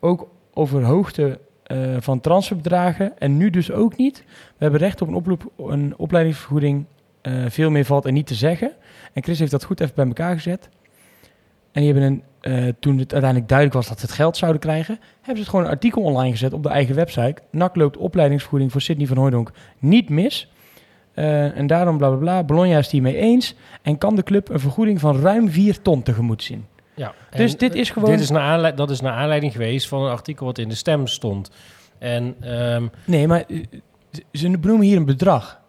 Ook 0.00 0.28
over 0.54 0.82
hoogte 0.82 1.38
eh, 1.62 1.78
van 1.98 2.20
transferbedragen. 2.20 3.18
En 3.18 3.36
nu 3.36 3.50
dus 3.50 3.72
ook 3.72 3.96
niet. 3.96 4.24
We 4.26 4.32
hebben 4.58 4.80
recht 4.80 5.02
op 5.02 5.26
een, 5.56 5.94
opleidingsvergoeding. 5.96 6.84
eh, 7.22 7.32
veel 7.48 7.70
meer 7.70 7.84
valt 7.84 8.04
er 8.04 8.12
niet 8.12 8.26
te 8.26 8.34
zeggen. 8.34 8.72
En 9.12 9.22
Chris 9.22 9.38
heeft 9.38 9.50
dat 9.50 9.64
goed 9.64 9.80
even 9.80 9.94
bij 9.94 10.06
elkaar 10.06 10.34
gezet. 10.34 10.68
En 11.72 11.84
hebben 11.84 12.02
een, 12.02 12.22
eh, 12.40 12.72
toen 12.80 12.98
het 12.98 13.12
uiteindelijk 13.12 13.48
duidelijk 13.48 13.78
was 13.78 13.88
dat 13.88 13.98
ze 14.00 14.06
het 14.06 14.14
geld 14.14 14.36
zouden 14.36 14.60
krijgen, 14.60 14.98
hebben 15.14 15.34
ze 15.34 15.40
het 15.40 15.48
gewoon 15.48 15.64
een 15.64 15.70
artikel 15.70 16.02
online 16.02 16.30
gezet 16.30 16.52
op 16.52 16.62
de 16.62 16.68
eigen 16.68 16.94
website. 16.94 17.42
NAC 17.50 17.76
loopt 17.76 17.96
opleidingsvergoeding 17.96 18.72
voor 18.72 18.80
Sidney 18.80 19.06
van 19.06 19.16
Hooydonk 19.16 19.50
niet 19.78 20.08
mis. 20.08 20.50
Eh, 21.16 21.58
en 21.58 21.66
daarom 21.66 21.96
bla 21.98 22.08
bla 22.08 22.16
bla. 22.18 22.44
Bologna 22.44 22.78
is 22.78 22.90
hiermee 22.90 23.16
eens. 23.16 23.54
En 23.82 23.98
kan 23.98 24.16
de 24.16 24.22
club 24.22 24.48
een 24.48 24.60
vergoeding 24.60 25.00
van 25.00 25.20
ruim 25.20 25.50
4 25.50 25.82
ton 25.82 26.02
tegemoet 26.02 26.42
zien. 26.42 26.66
Ja. 26.94 27.14
Dus 27.36 27.56
dit 27.56 27.74
is 27.74 27.90
gewoon- 27.90 28.10
Dit 28.10 28.20
is 28.20 28.30
naar 28.30 28.42
aanleiding, 28.42 28.76
dat 28.76 28.90
is 28.90 29.00
naar 29.00 29.12
aanleiding 29.12 29.52
geweest 29.52 29.88
van 29.88 30.02
een 30.02 30.10
artikel 30.10 30.46
wat 30.46 30.58
in 30.58 30.68
de 30.68 30.74
stem 30.74 31.06
stond. 31.06 31.50
En 31.98 32.34
ehm, 32.40 32.86
Nee, 33.04 33.26
maar 33.26 33.44
eh, 33.48 33.62
ze- 34.32 34.58
benoemen 34.58 34.86
hier 34.86 34.96
een 34.96 35.04
bedrag. 35.04 35.60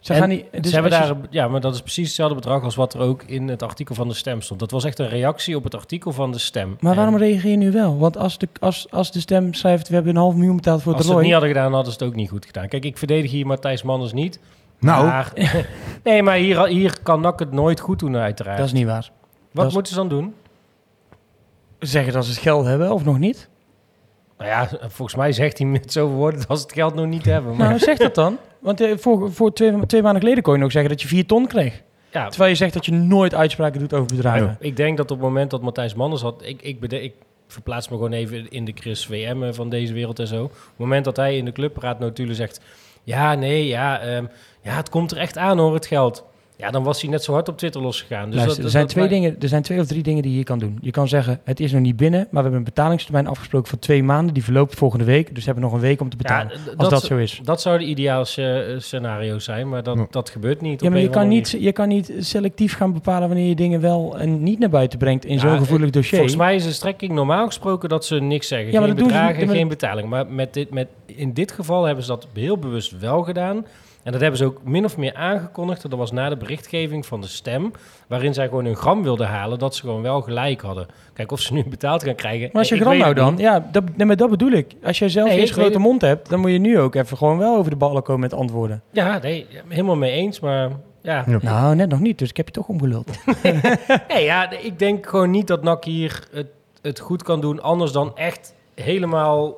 Ze 0.00 0.12
En 0.12 0.18
gaan 0.18 0.28
niet... 0.28 0.44
Dus 0.50 0.66
ze 0.68 0.80
hebben 0.80 0.98
als 0.98 1.08
daar, 1.08 1.16
ja, 1.30 1.48
maar 1.48 1.60
dat 1.60 1.74
is 1.74 1.80
precies 1.80 2.06
hetzelfde 2.06 2.34
bedrag 2.34 2.62
als 2.62 2.74
wat 2.74 2.94
er 2.94 3.00
ook 3.00 3.22
in 3.22 3.48
het 3.48 3.62
artikel 3.62 3.94
van 3.94 4.08
de 4.08 4.14
stem 4.14 4.40
stond. 4.40 4.60
Dat 4.60 4.70
was 4.70 4.84
echt 4.84 4.98
een 4.98 5.08
reactie 5.08 5.56
op 5.56 5.64
het 5.64 5.74
artikel 5.74 6.12
van 6.12 6.32
de 6.32 6.38
stem. 6.38 6.76
Maar 6.80 6.94
waarom 6.94 7.14
En 7.14 7.20
reageer 7.20 7.50
je 7.50 7.56
nu 7.56 7.70
wel? 7.70 7.98
Want 7.98 8.16
als 8.16 8.38
de, 8.38 8.48
als, 8.60 8.86
als 8.90 9.12
de 9.12 9.20
stem 9.20 9.54
schrijft, 9.54 9.88
we 9.88 9.94
hebben 9.94 10.14
een 10.14 10.20
half 10.20 10.34
miljoen 10.34 10.56
betaald 10.56 10.82
voor 10.82 10.92
als 10.92 11.00
het 11.00 11.10
ze 11.10 11.14
het 11.16 11.22
niet 11.24 11.32
hadden 11.32 11.50
gedaan, 11.50 11.72
hadden 11.72 11.92
ze 11.92 11.98
het 11.98 12.08
ook 12.08 12.14
niet 12.14 12.28
goed 12.30 12.46
gedaan. 12.46 12.68
Kijk, 12.68 12.84
ik 12.84 12.98
verdedig 12.98 13.30
hier 13.30 13.46
Matthijs 13.46 13.82
Manders 13.82 14.12
niet. 14.12 14.40
Nou, 14.82 15.06
Maar, 15.06 15.32
nee, 16.04 16.22
maar 16.22 16.36
hier, 16.36 16.66
hier 16.66 16.96
kan 17.02 17.20
NAC 17.20 17.38
het 17.38 17.52
nooit 17.52 17.80
goed 17.80 17.98
doen, 17.98 18.16
uiteraard. 18.16 18.56
Dat 18.56 18.66
is 18.66 18.72
niet 18.72 18.86
waar. 18.86 19.10
wat 19.52 19.66
is- 19.66 19.72
moeten 19.72 19.92
ze 19.92 19.98
dan 19.98 20.08
doen? 20.08 20.34
Zeggen 21.78 22.12
dat 22.12 22.24
ze 22.24 22.30
het 22.30 22.40
geld 22.40 22.64
hebben 22.66 22.92
of 22.92 23.04
nog 23.04 23.18
niet? 23.18 23.48
Nou 24.38 24.50
ja, 24.50 24.68
volgens 24.88 25.14
mij 25.16 25.32
zegt 25.32 25.58
hij 25.58 25.66
met 25.66 25.92
zoveel 25.92 26.16
woorden 26.16 26.44
dat 26.48 26.56
ze 26.58 26.62
het 26.64 26.72
geld 26.72 26.94
nog 26.94 27.06
niet 27.06 27.24
hebben. 27.24 27.56
Maar 27.56 27.66
Nou, 27.68 27.78
zeg 27.78 27.98
dat 27.98 28.14
dan. 28.14 28.38
Want 28.58 28.80
eh, 28.80 28.96
voor, 28.96 29.32
voor 29.32 29.52
twee, 29.52 29.86
twee 29.86 30.02
maanden 30.02 30.20
geleden 30.22 30.42
kon 30.42 30.54
je 30.54 30.60
nog 30.60 30.72
zeggen 30.72 30.90
dat 30.90 31.02
je 31.02 31.08
vier 31.08 31.26
ton 31.26 31.46
kreeg. 31.46 31.82
ja, 32.10 32.28
Terwijl 32.28 32.50
je 32.50 32.56
zegt 32.56 32.72
dat 32.74 32.84
je 32.84 32.92
nooit 32.92 33.34
uitspraken 33.34 33.80
doet 33.80 33.92
over 33.94 34.06
bedrijven. 34.16 34.56
ik 34.60 34.76
denk 34.76 34.96
dat 34.96 35.10
op 35.10 35.16
het 35.16 35.26
moment 35.26 35.50
dat 35.50 35.62
Matthijs 35.62 35.94
Manders 35.94 36.22
had... 36.22 36.42
Ik, 36.44 36.62
ik, 36.62 36.80
bede- 36.80 37.02
ik 37.02 37.14
verplaats 37.46 37.88
me 37.88 37.94
gewoon 37.96 38.12
even 38.12 38.50
in 38.50 38.64
de 38.64 38.72
Chris 38.74 39.06
VM 39.06 39.52
van 39.52 39.68
deze 39.68 39.92
wereld 39.92 40.18
en 40.18 40.26
zo. 40.26 40.44
Op 40.44 40.50
het 40.50 40.60
moment 40.76 41.04
dat 41.04 41.16
hij 41.16 41.36
in 41.36 41.44
de 41.44 41.52
clubraad 41.52 41.98
notulen 41.98 42.34
zegt... 42.34 42.60
Ja, 43.02 43.34
nee, 43.34 43.66
ja, 43.66 44.00
ehm, 44.00 44.26
ja, 44.62 44.76
het 44.76 44.88
komt 44.88 45.10
er 45.10 45.18
echt 45.18 45.38
aan 45.38 45.58
hoor, 45.58 45.74
het 45.74 45.86
geld. 45.86 46.24
Ja, 46.62 46.70
dan 46.70 46.82
was 46.82 47.00
hij 47.00 47.10
net 47.10 47.24
zo 47.24 47.32
hard 47.32 47.48
op 47.48 47.58
Twitter 47.58 47.80
losgegaan. 47.82 48.26
Dus 48.30 48.34
Luister, 48.34 48.56
dat, 48.56 48.64
er, 48.64 48.70
zijn 48.70 48.82
dat- 48.82 48.92
twee 48.92 49.08
dingen, 49.08 49.36
er 49.40 49.48
zijn 49.48 49.62
twee 49.62 49.80
of 49.80 49.86
drie 49.86 50.02
dingen 50.02 50.22
die 50.22 50.36
je 50.36 50.44
kan 50.44 50.58
doen. 50.58 50.78
Je 50.80 50.90
kan 50.90 51.08
zeggen, 51.08 51.40
het 51.44 51.60
is 51.60 51.72
nog 51.72 51.80
niet 51.80 51.96
binnen, 51.96 52.20
maar 52.20 52.28
we 52.30 52.40
hebben 52.40 52.58
een 52.58 52.64
betalingstermijn 52.64 53.26
afgesproken 53.26 53.68
voor 53.68 53.78
twee 53.78 54.02
maanden. 54.02 54.34
Die 54.34 54.44
verloopt 54.44 54.74
volgende 54.74 55.04
week, 55.04 55.28
dus 55.28 55.38
we 55.38 55.44
hebben 55.44 55.62
nog 55.64 55.72
een 55.72 55.80
week 55.80 56.00
om 56.00 56.08
te 56.08 56.16
betalen. 56.16 56.52
Ja, 56.66 56.72
als 56.76 56.88
dat 56.88 57.02
zo 57.04 57.16
is. 57.16 57.40
Dat 57.44 57.60
zou 57.60 57.78
de 57.78 57.84
ideale 57.84 58.24
sce- 58.24 58.74
scenario 58.78 59.38
zijn, 59.38 59.68
maar 59.68 59.82
dat, 59.82 59.96
Ja. 59.96 60.06
dat 60.10 60.30
gebeurt 60.30 60.60
niet. 60.60 60.80
Ja, 60.82 60.90
maar 60.90 60.98
je 60.98 61.08
kan, 61.10 61.28
niet, 61.28 61.56
je 61.58 61.72
kan 61.72 61.88
niet 61.88 62.12
selectief 62.18 62.74
gaan 62.76 62.92
bepalen 62.92 63.28
wanneer 63.28 63.48
je 63.48 63.54
dingen 63.54 63.80
wel 63.80 64.18
en 64.18 64.42
niet 64.42 64.58
naar 64.58 64.70
buiten 64.70 64.98
brengt 64.98 65.24
in 65.24 65.34
Ja, 65.34 65.40
zo'n 65.40 65.58
gevoelig 65.58 65.86
eh, 65.86 65.92
dossier. 65.92 66.18
Volgens 66.18 66.36
mij 66.38 66.54
is 66.54 66.64
de 66.64 66.72
strekking 66.72 67.12
normaal 67.12 67.46
gesproken 67.46 67.88
dat 67.88 68.04
ze 68.04 68.14
niks 68.14 68.48
zeggen. 68.48 68.72
Ja, 68.72 68.78
maar 68.78 68.88
geen 68.88 68.96
dat 68.98 69.08
doen 69.08 69.46
ze 69.48 69.48
geen 69.56 69.68
betaling. 69.68 70.08
Maar 70.08 70.26
met 70.26 70.54
dit, 70.54 70.70
met, 70.70 70.88
in 71.06 71.32
dit 71.32 71.52
geval 71.52 71.84
hebben 71.84 72.04
ze 72.04 72.10
dat 72.10 72.26
heel 72.34 72.58
bewust 72.58 72.98
wel 72.98 73.22
gedaan. 73.22 73.64
En 74.02 74.12
dat 74.12 74.20
hebben 74.20 74.38
ze 74.38 74.44
ook 74.44 74.60
min 74.64 74.84
of 74.84 74.96
meer 74.96 75.14
aangekondigd. 75.14 75.82
Dat 75.90 75.98
was 75.98 76.10
na 76.12 76.28
de 76.28 76.36
berichtgeving 76.36 77.06
van 77.06 77.20
de 77.20 77.26
stem. 77.26 77.72
Waarin 78.06 78.34
zij 78.34 78.48
gewoon 78.48 78.64
een 78.64 78.76
gram 78.76 79.02
wilden 79.02 79.26
halen. 79.26 79.58
Dat 79.58 79.74
ze 79.74 79.80
gewoon 79.80 80.02
wel 80.02 80.20
gelijk 80.20 80.60
hadden. 80.60 80.86
Kijk, 81.14 81.32
of 81.32 81.40
ze 81.40 81.52
nu 81.52 81.64
betaald 81.68 82.04
gaan 82.04 82.14
krijgen. 82.14 82.48
Maar 82.52 82.60
als 82.60 82.68
je 82.68 82.74
ik 82.74 82.80
gram 82.80 82.98
nou 82.98 83.14
dan, 83.14 83.34
ja, 83.38 83.68
dat, 83.72 83.84
nee, 83.96 84.06
maar 84.06 84.16
dat 84.16 84.30
bedoel 84.30 84.50
ik. 84.50 84.74
Als 84.84 84.98
jij 84.98 85.08
zelf 85.08 85.28
Nee, 85.28 85.38
eerst 85.38 85.56
ik 85.56 85.60
grote 85.62 85.78
mond 85.78 86.00
hebt, 86.00 86.28
dan 86.28 86.40
moet 86.40 86.50
je 86.50 86.58
nu 86.58 86.78
ook 86.78 86.94
even 86.94 87.16
gewoon 87.16 87.38
wel 87.38 87.56
over 87.56 87.70
de 87.70 87.76
ballen 87.76 88.02
komen 88.02 88.20
met 88.20 88.34
antwoorden. 88.34 88.82
Ja, 88.90 89.18
nee, 89.18 89.46
helemaal 89.68 89.96
mee 89.96 90.12
eens. 90.12 90.40
Maar 90.40 90.70
ja, 91.02 91.24
Ja. 91.26 91.38
Nou, 91.40 91.74
net 91.74 91.88
nog 91.88 92.00
niet, 92.00 92.18
dus 92.18 92.30
ik 92.30 92.36
heb 92.36 92.46
je 92.46 92.52
toch 92.52 92.68
omgeluld. 92.68 93.10
Nee, 94.08 94.24
ja, 94.24 94.50
ik 94.50 94.78
denk 94.78 95.06
gewoon 95.06 95.30
niet 95.30 95.46
dat 95.46 95.62
NAC 95.62 95.84
hier 95.84 96.28
het, 96.32 96.46
het 96.82 96.98
goed 97.00 97.22
kan 97.22 97.40
doen. 97.40 97.62
Anders 97.62 97.92
dan 97.92 98.16
echt 98.16 98.54
helemaal 98.74 99.54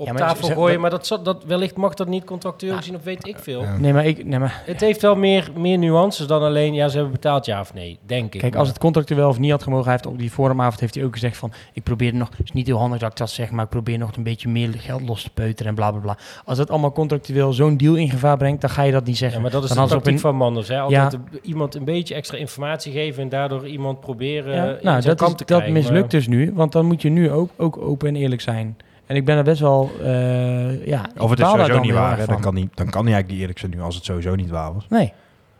op 0.00 0.06
Ja, 0.06 0.12
maar 0.12 0.22
tafel 0.22 0.48
gooien. 0.48 0.72
dat- 0.72 0.80
Maar 0.80 0.90
dat, 0.90 1.06
zal- 1.06 1.22
dat, 1.22 1.44
wellicht 1.44 1.76
mag 1.76 1.94
dat 1.94 2.08
niet 2.08 2.24
contractueel 2.24 2.82
zien 2.82 2.94
of 2.94 3.02
weet 3.04 3.26
ik 3.26 3.38
veel. 3.38 3.62
Ja. 3.62 3.76
Nee, 3.78 3.92
maar 3.92 4.06
ik, 4.06 4.24
nee, 4.24 4.38
maar 4.38 4.62
Het 4.66 4.80
heeft 4.80 5.02
wel 5.02 5.16
meer, 5.16 5.50
meer 5.56 5.78
nuances 5.78 6.26
dan 6.26 6.42
alleen... 6.42 6.74
ja, 6.74 6.88
ze 6.88 6.94
hebben 6.94 7.12
betaald 7.12 7.46
ja 7.46 7.60
of 7.60 7.74
nee, 7.74 7.98
denk 8.06 8.34
ik. 8.34 8.40
Kijk, 8.40 8.54
als 8.56 8.68
het 8.68 8.78
contractueel 8.78 9.28
of 9.28 9.38
niet 9.38 9.50
had 9.50 9.62
gemogen, 9.62 9.84
hij 9.84 9.92
heeft 9.92 10.06
op 10.06 10.18
die 10.18 10.30
forumavond 10.30 10.80
heeft 10.80 10.94
hij 10.94 11.04
ook 11.04 11.12
gezegd 11.12 11.36
van, 11.36 11.52
ik 11.72 11.82
probeer 11.82 12.14
nog, 12.14 12.28
het 12.30 12.40
is 12.44 12.52
niet 12.52 12.66
heel 12.66 12.78
handig 12.78 12.98
dat 13.00 13.10
ik 13.10 13.16
dat 13.16 13.30
zeg, 13.30 13.50
maar 13.50 13.64
ik 13.64 13.70
probeer 13.70 13.98
nog 13.98 14.16
een 14.16 14.22
beetje 14.22 14.48
meer 14.48 14.68
geld 14.76 15.02
los 15.08 15.22
te 15.22 15.30
peuteren 15.30 15.66
en 15.68 15.74
bla 15.74 15.90
bla 15.90 16.00
bla. 16.00 16.16
Als 16.44 16.58
dat 16.58 16.70
allemaal 16.70 16.92
contractueel 16.92 17.52
zo'n 17.52 17.76
deal 17.76 17.94
in 17.94 18.10
gevaar 18.10 18.36
brengt, 18.36 18.60
dan 18.60 18.70
ga 18.70 18.82
je 18.82 18.92
dat 18.92 19.04
niet 19.04 19.18
Ja, 19.18 19.20
zeggen. 19.20 19.42
maar 19.42 19.50
dat 19.50 19.64
is 19.64 19.70
Dan 19.70 19.84
de 19.84 19.90
tactiek 19.90 20.12
een- 20.12 20.18
van 20.18 20.36
Manders. 20.36 20.68
Hè? 20.68 20.78
Altijd 20.80 21.10
de- 21.10 21.18
iemand 21.42 21.74
een 21.74 21.84
beetje 21.84 22.14
extra 22.14 22.36
informatie 22.38 22.92
geven... 22.92 23.22
en 23.22 23.28
daardoor 23.28 23.66
iemand 23.68 24.00
proberen 24.00 24.54
Ja, 24.54 24.64
in 24.64 24.68
nou, 24.82 25.02
zijn 25.02 25.02
dat, 25.02 25.16
kant 25.26 25.40
is, 25.40 25.46
te 25.46 25.52
dat 25.52 25.68
mislukt 25.68 26.00
Maar- 26.00 26.08
dus 26.08 26.26
nu, 26.28 26.52
want 26.54 26.72
dan 26.72 26.86
moet 26.86 27.02
je 27.02 27.08
nu 27.10 27.30
ook, 27.30 27.50
ook 27.56 27.76
open 27.78 28.08
en 28.08 28.16
eerlijk 28.16 28.40
zijn. 28.40 28.76
En 29.08 29.16
ik 29.16 29.24
ben 29.24 29.36
er 29.36 29.44
best 29.44 29.60
wel, 29.60 29.90
eh 30.02 30.86
ja, 30.86 31.10
of 31.18 31.30
het 31.30 31.38
is 31.40 31.48
sowieso 31.48 31.80
niet 31.80 31.92
waar, 31.92 32.18
hè, 32.18 32.26
dan 32.26 32.40
kan, 32.40 32.54
niet, 32.54 32.70
dan 32.74 32.90
kan 32.90 33.04
hij 33.04 33.12
eigenlijk 33.12 33.28
niet 33.28 33.38
eerlijk 33.40 33.58
zijn 33.58 33.70
nu 33.70 33.80
als 33.80 33.94
het 33.94 34.04
sowieso 34.04 34.34
niet 34.34 34.50
waar 34.50 34.74
was. 34.74 34.86
Nee. 34.88 35.12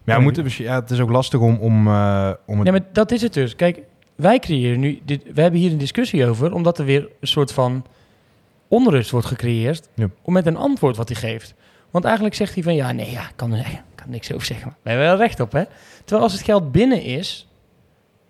Maar 0.04 0.20
ja, 0.20 0.42
misschien- 0.42 0.64
ja, 0.64 0.74
het 0.80 0.90
is 0.90 1.00
ook 1.00 1.10
lastig 1.10 1.40
om, 1.40 1.56
om, 1.56 1.86
eh, 1.86 2.30
om 2.46 2.54
het... 2.54 2.62
Nee, 2.62 2.72
maar 2.80 2.88
dat 2.92 3.10
is 3.10 3.22
het 3.22 3.32
dus. 3.32 3.56
Kijk, 3.56 3.80
wij 4.14 4.38
creëren 4.38 4.80
nu, 4.80 5.00
dit, 5.04 5.22
we 5.34 5.40
hebben 5.40 5.60
hier 5.60 5.70
een 5.70 5.78
discussie 5.78 6.26
over, 6.26 6.52
omdat 6.52 6.78
er 6.78 6.84
weer 6.84 7.08
een 7.20 7.28
soort 7.28 7.52
van 7.52 7.84
onrust 8.68 9.10
wordt 9.10 9.26
gecreëerd 9.26 9.88
Ja. 9.94 10.08
om 10.22 10.32
met 10.32 10.46
een 10.46 10.56
antwoord 10.56 10.96
wat 10.96 11.08
hij 11.08 11.16
geeft. 11.18 11.54
Want 11.90 12.04
eigenlijk 12.04 12.34
zegt 12.34 12.54
hij 12.54 12.62
van, 12.62 12.74
ja, 12.74 12.92
nee, 12.92 13.10
ja, 13.10 13.30
kan 13.36 13.54
ik 13.54 13.82
kan 13.94 14.10
niks 14.10 14.32
over 14.32 14.46
zeggen. 14.46 14.66
Maar 14.66 14.76
we 14.82 14.90
hebben 14.90 15.08
wel 15.08 15.16
recht 15.26 15.40
op, 15.40 15.52
hè? 15.52 15.62
Terwijl 15.98 16.22
als 16.22 16.32
het 16.32 16.42
geld 16.42 16.72
binnen 16.72 17.02
is, 17.02 17.47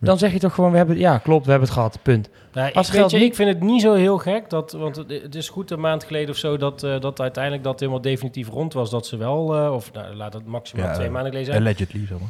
dan 0.01 0.18
zeg 0.18 0.32
je 0.32 0.38
toch 0.38 0.55
gewoon, 0.55 0.70
we 0.70 0.76
hebben, 0.76 0.99
ja, 0.99 1.18
klopt, 1.18 1.44
we 1.44 1.51
hebben 1.51 1.68
het 1.68 1.78
gehad, 1.78 1.99
punt. 2.03 2.28
Nou, 2.53 2.68
ik, 2.68 2.74
Als 2.76 2.90
weet 2.90 2.99
geld 2.99 3.11
je, 3.11 3.16
niet- 3.18 3.26
ik 3.26 3.34
vind 3.34 3.49
het 3.49 3.61
niet 3.61 3.80
zo 3.80 3.94
heel 3.94 4.18
gek, 4.18 4.51
dat, 4.51 4.72
want 4.72 4.96
het, 4.96 5.11
het 5.22 5.34
is 5.34 5.49
goed 5.49 5.70
een 5.70 5.80
maand 5.80 6.05
geleden 6.05 6.30
of 6.30 6.36
zo... 6.36 6.57
dat, 6.57 6.82
eh, 6.82 7.01
dat 7.01 7.20
uiteindelijk 7.20 7.64
dat 7.64 7.80
helemaal 7.80 8.01
definitief 8.01 8.49
rond 8.49 8.72
was. 8.72 8.90
Dat 8.90 9.07
ze 9.07 9.16
wel, 9.16 9.57
eh, 9.57 9.72
of 9.72 9.92
nou, 9.92 10.14
laat 10.14 10.32
het 10.32 10.46
maximaal 10.46 10.86
Ja, 10.86 10.94
twee 10.94 11.11
maanden 11.11 11.30
geleden 11.32 11.53
zijn... 11.53 11.64
Allegedly, 11.66 12.07
zeg 12.07 12.18
maar. 12.18 12.28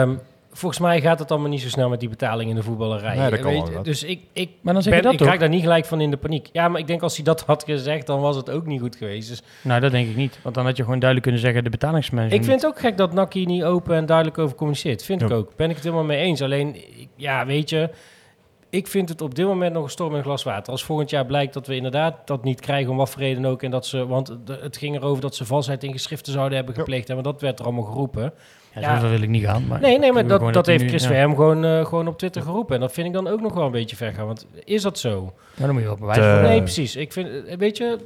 Ehm, 0.00 0.14
volgens 0.52 0.80
mij 0.80 1.00
gaat 1.00 1.18
het 1.18 1.30
allemaal 1.30 1.48
niet 1.48 1.60
zo 1.60 1.68
snel 1.68 1.88
met 1.88 2.00
die 2.00 2.08
betaling 2.08 2.50
in 2.50 2.56
de 2.56 2.62
voetballerij. 2.62 3.16
Nee, 3.16 3.30
dat 3.30 3.40
kan 3.40 3.52
Weet 3.52 3.68
wel. 3.68 3.82
Dus 3.82 4.02
ik, 4.02 4.20
ik, 4.32 4.50
Maar 4.60 4.74
dan 4.74 4.82
zeg 4.82 4.92
ben, 4.92 4.96
je 5.02 5.04
dat 5.04 5.12
ik 5.12 5.18
toch? 5.18 5.28
raak 5.28 5.40
daar 5.40 5.48
niet 5.48 5.60
gelijk 5.62 5.84
van 5.84 6.00
in 6.00 6.10
de 6.10 6.16
paniek. 6.16 6.48
Ja, 6.52 6.68
maar 6.68 6.80
ik 6.80 6.86
denk 6.86 7.02
als 7.02 7.14
hij 7.16 7.24
dat 7.24 7.40
had 7.40 7.64
gezegd, 7.64 8.06
dan 8.06 8.20
was 8.20 8.36
het 8.36 8.50
ook 8.50 8.66
niet 8.66 8.80
goed 8.80 8.96
geweest. 8.96 9.28
Dus 9.28 9.42
Nou, 9.62 9.80
dat 9.80 9.90
denk 9.90 10.08
ik 10.08 10.16
niet. 10.16 10.38
Want 10.42 10.54
dan 10.54 10.64
had 10.64 10.76
je 10.76 10.82
gewoon 10.82 10.98
duidelijk 10.98 11.22
kunnen 11.22 11.44
zeggen, 11.46 11.64
de 11.64 11.70
betalingsmanagement. 11.70 12.42
ik 12.44 12.48
vind 12.50 12.62
het 12.62 12.70
ook 12.70 12.78
gek 12.80 12.96
dat 12.96 13.12
Naki 13.12 13.38
hier 13.38 13.48
niet 13.48 13.64
open 13.64 13.96
en 13.96 14.06
duidelijk 14.06 14.38
over 14.38 14.56
communiceert. 14.56 15.04
Vind 15.04 15.22
ik 15.22 15.28
Ja. 15.28 15.34
ook. 15.34 15.56
Ben 15.56 15.68
ik 15.70 15.74
het 15.74 15.84
helemaal 15.84 16.04
mee 16.04 16.18
eens. 16.18 16.42
Alleen, 16.42 16.74
ik- 17.00 17.08
ja, 17.16 17.46
weet 17.46 17.70
je... 17.70 17.90
Ik 18.70 18.86
vind 18.86 19.08
het 19.08 19.20
op 19.20 19.34
dit 19.34 19.46
moment 19.46 19.72
nog 19.72 19.82
een 19.84 19.90
storm 19.90 20.10
in 20.12 20.16
een 20.18 20.22
glas 20.24 20.42
water. 20.42 20.72
Als 20.72 20.84
volgend 20.84 21.10
jaar 21.10 21.26
blijkt 21.26 21.54
dat 21.54 21.66
we 21.66 21.74
inderdaad 21.76 22.26
dat 22.26 22.44
niet 22.44 22.60
krijgen, 22.60 22.90
om 22.90 22.96
wat 22.96 23.10
voor 23.10 23.20
reden 23.22 23.44
ook. 23.44 23.62
En 23.62 23.70
dat 23.70 23.86
ze, 23.86 24.06
want 24.06 24.36
de- 24.44 24.58
het 24.62 24.76
ging 24.76 24.96
erover 24.96 25.22
dat 25.22 25.34
ze 25.34 25.44
valsheid 25.44 25.84
in 25.84 25.92
geschriften 25.92 26.32
zouden 26.32 26.56
hebben 26.56 26.74
gepleegd. 26.74 27.10
En 27.10 27.22
dat 27.22 27.40
werd 27.40 27.58
er 27.58 27.64
allemaal 27.64 27.84
geroepen. 27.84 28.32
Ja, 28.74 28.80
Ja. 28.80 28.94
zover 28.94 29.10
wil 29.10 29.22
ik 29.22 29.28
niet 29.28 29.44
gaan. 29.44 29.66
Maar 29.66 29.80
Nee, 29.80 29.98
nee, 29.98 30.12
maar 30.12 30.26
dat, 30.26 30.52
dat 30.52 30.66
heeft 30.66 30.82
nu- 30.82 30.88
Chris 30.88 31.02
ja. 31.08 31.08
VM 31.28 31.34
gewoon, 31.34 31.64
eh, 31.64 31.84
gewoon 31.84 32.08
op 32.08 32.18
Twitter 32.18 32.42
geroepen. 32.42 32.74
En 32.74 32.80
dat 32.80 32.92
vind 32.92 33.06
ik 33.06 33.12
dan 33.12 33.26
ook 33.28 33.40
nog 33.40 33.54
wel 33.54 33.64
een 33.64 33.70
beetje 33.70 33.96
ver 33.96 34.12
gaan. 34.14 34.26
Want 34.26 34.46
is 34.64 34.82
dat 34.82 34.98
zo? 34.98 35.22
Maar 35.56 35.66
dan 35.66 35.72
moet 35.72 35.80
je 35.80 35.86
wel 35.88 35.96
bewijs 35.96 36.18
voor 36.18 36.48
nee, 36.48 36.62
precies. 36.62 36.96
Ik 36.96 37.12
vind, 37.12 37.46
eh, 37.46 37.56
weet 37.56 37.76
je, 37.76 37.98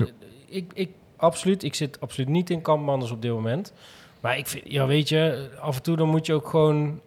ik, 0.48 0.70
ik, 0.74 0.90
absoluut, 1.16 1.62
ik 1.62 1.74
zit 1.74 2.00
absoluut 2.00 2.28
niet 2.28 2.50
in 2.50 2.62
kamp 2.62 2.84
Manders 2.84 3.10
op 3.10 3.22
dit 3.22 3.30
moment. 3.30 3.72
Maar 4.20 4.38
ik 4.38 4.46
vind, 4.46 4.64
ja, 4.66 4.86
weet 4.86 5.08
je, 5.08 5.48
af 5.60 5.76
en 5.76 5.82
toe 5.82 5.96
dan 5.96 6.08
moet 6.08 6.26
je 6.26 6.34
ook 6.34 6.48
gewoon... 6.48 7.00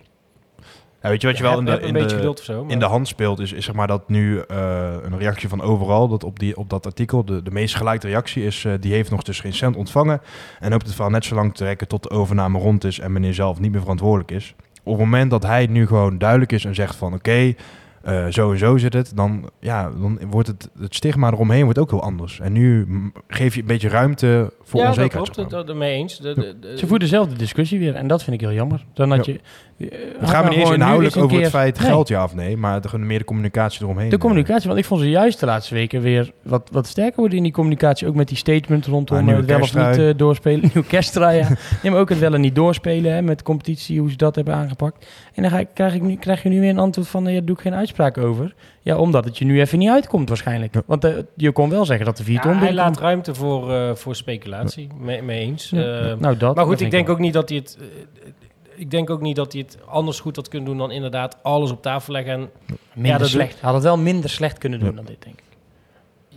Ja, 1.01 1.09
weet 1.09 1.21
je 1.21 1.27
wat 1.27 1.37
je 1.37 1.43
ja, 1.43 1.49
wel 1.49 1.59
in 1.59 1.65
heb- 1.67 1.75
de, 1.81 1.81
in 1.81 1.87
een 1.87 1.93
beetje 1.93 2.09
de, 2.09 2.15
geduld 2.15 2.39
of 2.39 2.45
zo. 2.45 2.63
maar- 2.63 2.71
in 2.71 2.79
de 2.79 2.85
hand 2.85 3.07
speelt, 3.07 3.39
is, 3.39 3.53
is 3.53 3.65
zeg 3.65 3.75
maar 3.75 3.87
dat 3.87 4.09
nu 4.09 4.39
eh, 4.39 4.93
een 5.03 5.17
reactie 5.17 5.49
van 5.49 5.61
overal, 5.61 6.07
dat 6.07 6.23
op, 6.23 6.39
die, 6.39 6.57
op 6.57 6.69
dat 6.69 6.85
artikel, 6.85 7.25
de, 7.25 7.43
de 7.43 7.51
meest 7.51 7.75
gelijkte 7.75 8.07
reactie 8.07 8.43
is, 8.43 8.65
eh, 8.65 8.73
die 8.79 8.93
heeft 8.93 9.11
nog 9.11 9.23
dus 9.23 9.39
geen 9.39 9.53
cent 9.53 9.75
ontvangen 9.75 10.21
en 10.59 10.71
hoopt 10.71 10.85
het 10.85 10.93
verhaal 10.93 11.11
net 11.11 11.25
zo 11.25 11.35
lang 11.35 11.49
te 11.55 11.63
trekken 11.63 11.87
tot 11.87 12.03
de 12.03 12.09
overname 12.09 12.59
rond 12.59 12.83
is 12.83 12.99
en 12.99 13.11
meneer 13.11 13.33
zelf 13.33 13.59
niet 13.59 13.71
meer 13.71 13.81
verantwoordelijk 13.81 14.31
is. 14.31 14.55
Op 14.83 14.91
het 14.95 15.03
moment 15.03 15.31
dat 15.31 15.43
hij 15.43 15.65
nu 15.65 15.87
gewoon 15.87 16.17
duidelijk 16.17 16.51
is 16.51 16.65
en 16.65 16.75
zegt 16.75 16.95
van 16.95 17.13
oké, 17.13 17.53
eh, 18.03 18.25
zo 18.27 18.51
en 18.51 18.57
zo 18.57 18.77
zit 18.77 18.93
het, 18.93 19.11
dan, 19.15 19.49
ja, 19.59 19.83
dan 19.83 20.19
wordt 20.29 20.47
het, 20.47 20.69
het 20.79 20.95
stigma 20.95 21.31
eromheen 21.31 21.63
wordt 21.63 21.79
ook 21.79 21.89
heel 21.89 22.01
anders. 22.03 22.39
En 22.39 22.51
nu 22.51 22.87
geef 23.27 23.55
je 23.55 23.61
een 23.61 23.67
beetje 23.67 23.89
ruimte 23.89 24.53
voor 24.61 24.79
ja, 24.79 24.85
dat 24.87 24.97
onzekerheid. 24.97 25.11
klopt. 25.11 25.35
zeg 25.35 25.45
maar. 25.45 25.53
Dat, 25.57 25.67
dat 25.67 25.75
mee 25.75 25.93
eens. 25.95 26.17
De, 26.19 26.33
de, 26.33 26.59
de- 26.59 26.67
Ze 26.77 26.79
voeren 26.79 26.99
dezelfde 26.99 27.35
discussie 27.35 27.79
weer 27.79 27.95
en 27.95 28.07
dat 28.07 28.23
vind 28.23 28.35
ik 28.35 28.41
heel 28.41 28.55
jammer. 28.55 28.85
Dan 28.93 29.11
had 29.11 29.25
Ja. 29.25 29.33
je... 29.33 29.39
Het 29.79 30.29
gaat 30.29 30.31
nou 30.31 30.43
me 30.43 30.49
niet 30.49 30.59
eens 30.59 30.69
inhoudelijk 30.69 31.15
een 31.15 31.21
over 31.21 31.41
het 31.41 31.49
feit 31.49 31.79
Nee. 31.79 31.87
geld 31.87 32.07
ja 32.07 32.23
of 32.23 32.35
nee, 32.35 32.57
maar 32.57 32.81
de, 32.81 32.97
meer 32.97 33.17
de 33.17 33.23
communicatie 33.23 33.83
eromheen. 33.83 34.09
De 34.09 34.15
eh. 34.15 34.21
communicatie, 34.21 34.67
want 34.67 34.79
ik 34.79 34.85
vond 34.85 35.01
ze 35.01 35.09
juist 35.09 35.39
de 35.39 35.45
laatste 35.45 35.73
weken 35.73 36.01
weer 36.01 36.31
wat, 36.43 36.69
wat 36.71 36.87
sterker 36.87 37.19
worden 37.19 37.37
in 37.37 37.43
die 37.43 37.51
communicatie. 37.51 38.07
Ook 38.07 38.15
met 38.15 38.27
die 38.27 38.37
statement 38.37 38.85
rondom 38.85 39.17
Ah, 39.17 39.29
eh, 39.29 39.35
het 39.35 39.45
wel 39.45 39.59
of 39.59 39.75
niet 39.75 39.97
eh, 39.97 40.09
doorspelen. 40.17 40.61
Nieuwe 40.73 40.87
kersttrui, 40.87 41.37
ja. 41.37 41.47
nee, 41.83 41.91
maar 41.91 42.01
ook 42.01 42.09
het 42.09 42.19
wel 42.19 42.33
en 42.33 42.41
niet 42.41 42.55
doorspelen 42.55 43.13
hè, 43.13 43.21
met 43.21 43.37
de 43.37 43.43
competitie, 43.43 43.99
hoe 43.99 44.09
ze 44.09 44.17
dat 44.17 44.35
hebben 44.35 44.53
aangepakt. 44.53 45.05
En 45.33 45.41
dan 45.41 45.51
ga 45.51 45.59
ik, 45.59 45.67
krijg, 45.73 45.93
ik 45.93 46.01
nu, 46.01 46.15
krijg 46.15 46.43
je 46.43 46.49
nu 46.49 46.59
weer 46.59 46.69
een 46.69 46.79
antwoord 46.79 47.07
van, 47.07 47.23
ja, 47.25 47.31
daar 47.31 47.45
doe 47.45 47.55
ik 47.55 47.61
geen 47.61 47.75
uitspraak 47.75 48.17
over. 48.17 48.55
Ja, 48.81 48.97
omdat 48.97 49.25
het 49.25 49.37
je 49.37 49.45
nu 49.45 49.59
even 49.59 49.79
niet 49.79 49.89
uitkomt 49.89 50.29
waarschijnlijk. 50.29 50.73
Ja. 50.73 50.81
Want 50.85 51.13
je 51.35 51.51
kon 51.51 51.69
wel 51.69 51.85
zeggen 51.85 52.05
dat 52.05 52.17
de 52.17 52.23
vier 52.23 52.35
Ja, 52.35 52.41
ton 52.41 52.57
hij 52.57 52.73
laat 52.73 52.99
ruimte 52.99 53.35
voor, 53.35 53.73
eh, 53.73 53.95
voor 53.95 54.15
speculatie. 54.15 54.87
Mee, 54.99 55.21
mee 55.21 55.39
eens. 55.39 55.69
Ja. 55.69 56.15
Nou, 56.19 56.37
dat. 56.37 56.55
maar 56.55 56.65
goed, 56.65 56.73
dat 56.73 56.81
ik 56.81 56.91
denk 56.91 57.05
wel. 57.05 57.15
ook 57.15 57.21
niet 57.21 57.33
dat 57.33 57.49
hij 57.49 57.57
het... 57.57 57.77
ik 58.79 58.91
denk 58.91 59.09
ook 59.09 59.21
niet 59.21 59.35
dat 59.35 59.51
hij 59.53 59.61
het 59.61 59.77
anders 59.85 60.19
goed 60.19 60.35
had 60.35 60.47
kunnen 60.47 60.67
doen 60.69 60.77
dan 60.77 60.91
inderdaad 60.91 61.37
alles 61.43 61.71
op 61.71 61.81
tafel 61.81 62.13
leggen. 62.13 62.33
En 62.33 62.49
Minder 62.93 63.19
dat 63.19 63.27
slecht. 63.29 63.61
Had 63.61 63.73
het 63.73 63.83
wel 63.83 63.97
minder 63.97 64.29
slecht 64.29 64.57
kunnen 64.57 64.79
doen 64.79 64.89
Ja. 64.89 64.95
dan 64.95 65.05
dit, 65.05 65.21
denk 65.23 65.35
ik. 65.35 65.43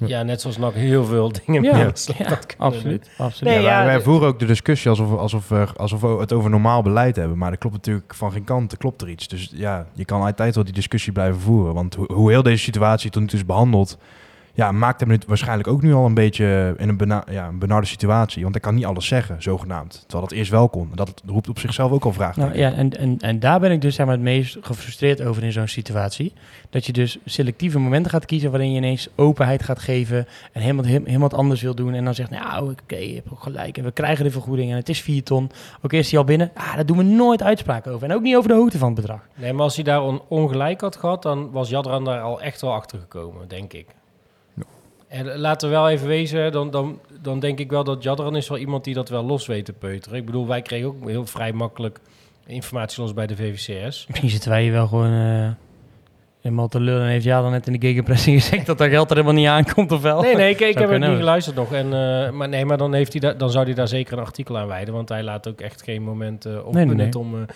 Ja, 0.08 0.22
net 0.22 0.40
zoals 0.40 0.56
nog 0.58 0.74
heel 0.74 1.04
veel 1.04 1.32
dingen. 1.44 1.62
Ja, 1.62 1.76
ja, 1.78 1.84
Dat 1.84 2.46
kan 2.46 2.56
absoluut. 2.58 3.10
absoluut. 3.18 3.54
Nee, 3.54 3.62
Ja, 3.62 3.84
wij, 3.84 3.94
ja, 3.94 4.00
voeren 4.00 4.28
ook 4.28 4.38
de 4.38 4.46
discussie 4.46 4.90
alsof, 4.90 5.18
alsof, 5.18 5.48
we, 5.48 5.66
alsof 5.76 6.00
we 6.00 6.06
het 6.08 6.32
over 6.32 6.50
normaal 6.50 6.82
beleid 6.82 7.16
hebben. 7.16 7.38
Maar 7.38 7.50
er 7.50 7.58
klopt 7.58 7.74
natuurlijk 7.76 8.14
van 8.14 8.32
geen 8.32 8.44
kant, 8.44 8.72
er 8.72 8.78
klopt 8.78 9.02
er 9.02 9.08
iets. 9.08 9.28
Dus 9.28 9.50
ja, 9.54 9.86
je 9.92 10.04
kan 10.04 10.22
altijd 10.22 10.54
wel 10.54 10.64
die 10.64 10.72
discussie 10.72 11.12
blijven 11.12 11.40
voeren. 11.40 11.74
Want 11.74 11.94
hoe, 11.94 12.12
hoe 12.12 12.30
heel 12.30 12.42
deze 12.42 12.62
situatie 12.62 13.10
tot 13.10 13.22
nu 13.22 13.28
toe 13.28 13.38
is 13.38 13.46
behandeld... 13.46 13.98
Ja, 14.54 14.72
maakt 14.72 15.00
hem 15.00 15.10
het 15.10 15.26
waarschijnlijk 15.26 15.68
ook 15.68 15.82
nu 15.82 15.92
al 15.94 16.06
een 16.06 16.14
beetje 16.14 16.74
in 16.78 16.88
een, 16.88 16.96
bena 16.96 17.24
ja, 17.30 17.46
een 17.48 17.58
benarde 17.58 17.86
situatie. 17.86 18.42
Want 18.42 18.54
hij 18.54 18.62
kan 18.62 18.74
niet 18.74 18.84
alles 18.84 19.06
zeggen, 19.06 19.42
zogenaamd. 19.42 20.00
Terwijl 20.00 20.28
dat 20.28 20.32
eerst 20.38 20.50
wel 20.50 20.68
kon. 20.68 20.90
Dat 20.94 21.22
roept 21.26 21.48
op 21.48 21.58
zichzelf 21.58 21.90
ook 21.90 22.04
al 22.04 22.12
vragen. 22.12 22.42
Nou, 22.42 22.56
ja, 22.58 22.72
en, 22.72 22.98
en, 22.98 23.16
en 23.20 23.38
daar 23.40 23.60
ben 23.60 23.70
ik 23.70 23.80
dus 23.80 23.94
zeg 23.94 24.06
maar, 24.06 24.14
het 24.14 24.24
meest 24.24 24.56
gefrustreerd 24.60 25.22
over 25.22 25.42
in 25.42 25.52
zo'n 25.52 25.66
situatie. 25.68 26.32
Dat 26.70 26.86
je 26.86 26.92
dus 26.92 27.18
selectieve 27.24 27.78
momenten 27.78 28.10
gaat 28.10 28.24
kiezen 28.24 28.50
waarin 28.50 28.70
je 28.70 28.76
ineens 28.76 29.08
openheid 29.16 29.62
gaat 29.62 29.78
geven 29.78 30.26
en 30.52 30.60
helemaal, 30.60 30.84
he- 30.84 30.90
helemaal 30.90 31.18
wat 31.18 31.34
anders 31.34 31.62
wil 31.62 31.74
doen. 31.74 31.94
En 31.94 32.04
dan 32.04 32.14
zegt, 32.14 32.30
nou 32.30 32.70
oké, 32.70 32.96
je 32.96 33.14
hebt 33.14 33.30
ook 33.32 33.42
gelijk 33.42 33.78
en 33.78 33.84
we 33.84 33.92
krijgen 33.92 34.24
de 34.24 34.30
vergoeding 34.30 34.70
en 34.70 34.76
het 34.76 34.88
is 34.88 35.00
4 35.00 35.22
ton. 35.22 35.50
Oké, 35.82 35.96
is 35.96 36.08
die 36.08 36.18
al 36.18 36.24
binnen? 36.24 36.50
Ah, 36.54 36.74
daar 36.74 36.86
doen 36.86 36.96
we 36.96 37.02
nooit 37.02 37.42
uitspraken 37.42 37.92
over. 37.92 38.08
En 38.08 38.14
ook 38.14 38.22
niet 38.22 38.36
over 38.36 38.48
de 38.48 38.54
hoogte 38.56 38.78
van 38.78 38.86
het 38.92 39.00
bedrag. 39.00 39.20
Nee, 39.34 39.52
maar 39.52 39.62
als 39.64 39.74
hij 39.74 39.84
daar 39.84 40.02
on- 40.02 40.20
ongelijk 40.28 40.80
had 40.80 40.96
gehad, 40.96 41.22
dan 41.22 41.50
was 41.50 41.68
Jadran 41.68 42.04
daar 42.04 42.20
al 42.20 42.40
echt 42.42 42.60
wel 42.60 42.72
achter 42.72 42.98
gekomen, 42.98 43.48
denk 43.48 43.72
ik. 43.72 43.86
En 45.12 45.38
laten 45.38 45.68
we 45.68 45.74
wel 45.74 45.88
even 45.88 46.06
wezen, 46.06 46.52
dan, 46.52 46.70
dan, 46.70 46.98
dan 47.20 47.40
denk 47.40 47.58
ik 47.58 47.70
wel 47.70 47.84
dat 47.84 48.02
Jadran 48.02 48.36
is 48.36 48.48
wel 48.48 48.58
iemand 48.58 48.84
die 48.84 48.94
dat 48.94 49.08
wel 49.08 49.24
los 49.24 49.46
weet 49.46 49.64
te 49.64 49.72
peuteren. 49.72 50.18
Ik 50.18 50.26
bedoel, 50.26 50.46
wij 50.46 50.62
kregen 50.62 50.88
ook 50.88 51.08
heel 51.08 51.26
vrij 51.26 51.52
makkelijk 51.52 52.00
informatie 52.46 53.02
los 53.02 53.14
bij 53.14 53.26
de 53.26 53.36
VVCS. 53.36 54.06
Misschien 54.08 54.30
zitten 54.30 54.50
wij 54.50 54.62
hier 54.62 54.72
wel 54.72 54.86
gewoon 54.86 55.12
eh, 55.12 55.50
helemaal 56.40 56.68
te 56.68 56.80
lullen 56.80 57.02
en 57.02 57.08
heeft 57.08 57.24
ja 57.24 57.40
dan 57.40 57.50
net 57.50 57.66
in 57.66 57.72
de 57.72 57.86
gegenpressing 57.86 58.42
gezegd 58.42 58.66
dat 58.66 58.78
dat 58.78 58.88
geld 58.88 59.10
er 59.10 59.16
helemaal 59.16 59.40
niet 59.40 59.48
aankomt 59.48 59.92
of 59.92 60.02
wel? 60.02 60.22
Nee, 60.22 60.36
nee, 60.36 60.50
ik, 60.50 60.60
ik 60.60 60.78
heb 60.78 60.90
het 60.90 61.00
niet 61.00 61.16
geluisterd 61.16 61.56
nog. 61.56 61.72
En, 61.72 61.84
eh, 61.84 62.30
maar 62.30 62.48
nee, 62.48 62.64
maar 62.64 62.78
dan, 62.78 62.94
heeft 62.94 63.12
hij 63.12 63.20
daar, 63.20 63.38
dan 63.38 63.50
zou 63.50 63.64
hij 63.64 63.74
daar 63.74 63.88
zeker 63.88 64.18
een 64.18 64.24
artikel 64.24 64.58
aan 64.58 64.66
wijden, 64.66 64.94
want 64.94 65.08
hij 65.08 65.22
laat 65.22 65.48
ook 65.48 65.60
echt 65.60 65.82
geen 65.82 66.02
moment 66.02 66.44
eh 66.44 66.66
op 66.66 66.74
Nee, 66.74 66.84
nee, 66.84 67.18
om... 67.18 67.34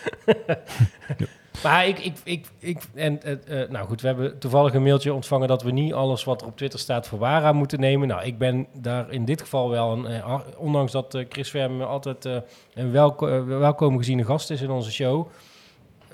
Maar 1.62 1.86
ik, 1.86 1.98
ik, 1.98 2.16
ik, 2.24 2.46
ik 2.58 2.82
en, 2.94 3.22
eh, 3.22 3.62
eh, 3.62 3.70
nou 3.70 3.86
goed, 3.86 4.00
we 4.00 4.06
hebben 4.06 4.38
toevallig 4.38 4.74
een 4.74 4.82
mailtje 4.82 5.14
ontvangen 5.14 5.48
dat 5.48 5.62
we 5.62 5.70
niet 5.70 5.92
alles 5.92 6.24
wat 6.24 6.40
er 6.40 6.46
op 6.46 6.56
Twitter 6.56 6.78
staat 6.78 7.08
voor 7.08 7.18
waar 7.18 7.44
aan 7.44 7.56
moeten 7.56 7.80
nemen. 7.80 8.08
Nou, 8.08 8.24
ik 8.24 8.38
ben 8.38 8.66
daar 8.72 9.10
in 9.10 9.24
dit 9.24 9.40
geval 9.40 9.70
wel, 9.70 9.92
een, 9.92 10.06
eh, 10.06 10.40
ondanks 10.56 10.92
dat 10.92 11.24
Chris 11.28 11.50
Verme 11.50 11.84
altijd 11.84 12.24
eh, 12.24 12.36
een 12.74 12.90
welko 12.92 13.44
welkom 13.44 13.98
geziene 13.98 14.24
gast 14.24 14.50
is 14.50 14.60
in 14.60 14.70
onze 14.70 14.92
show. 14.92 15.28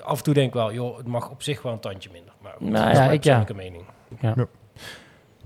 Af 0.01 0.17
en 0.17 0.23
toe 0.23 0.33
denk 0.33 0.47
ik 0.47 0.53
wel, 0.53 0.73
joh, 0.73 0.97
het 0.97 1.07
mag 1.07 1.29
op 1.29 1.43
zich 1.43 1.61
wel 1.61 1.71
een 1.71 1.79
tandje 1.79 2.09
minder. 2.11 2.33
Maar 2.41 2.53
goed, 2.57 2.69
Nou 2.69 2.83
dat 2.83 2.91
is 2.91 2.97
ja, 2.97 3.03
mijn 3.03 3.13
ik 3.13 3.23
ja. 3.23 3.41
persoonlijke 3.43 3.87
mening. 4.19 4.45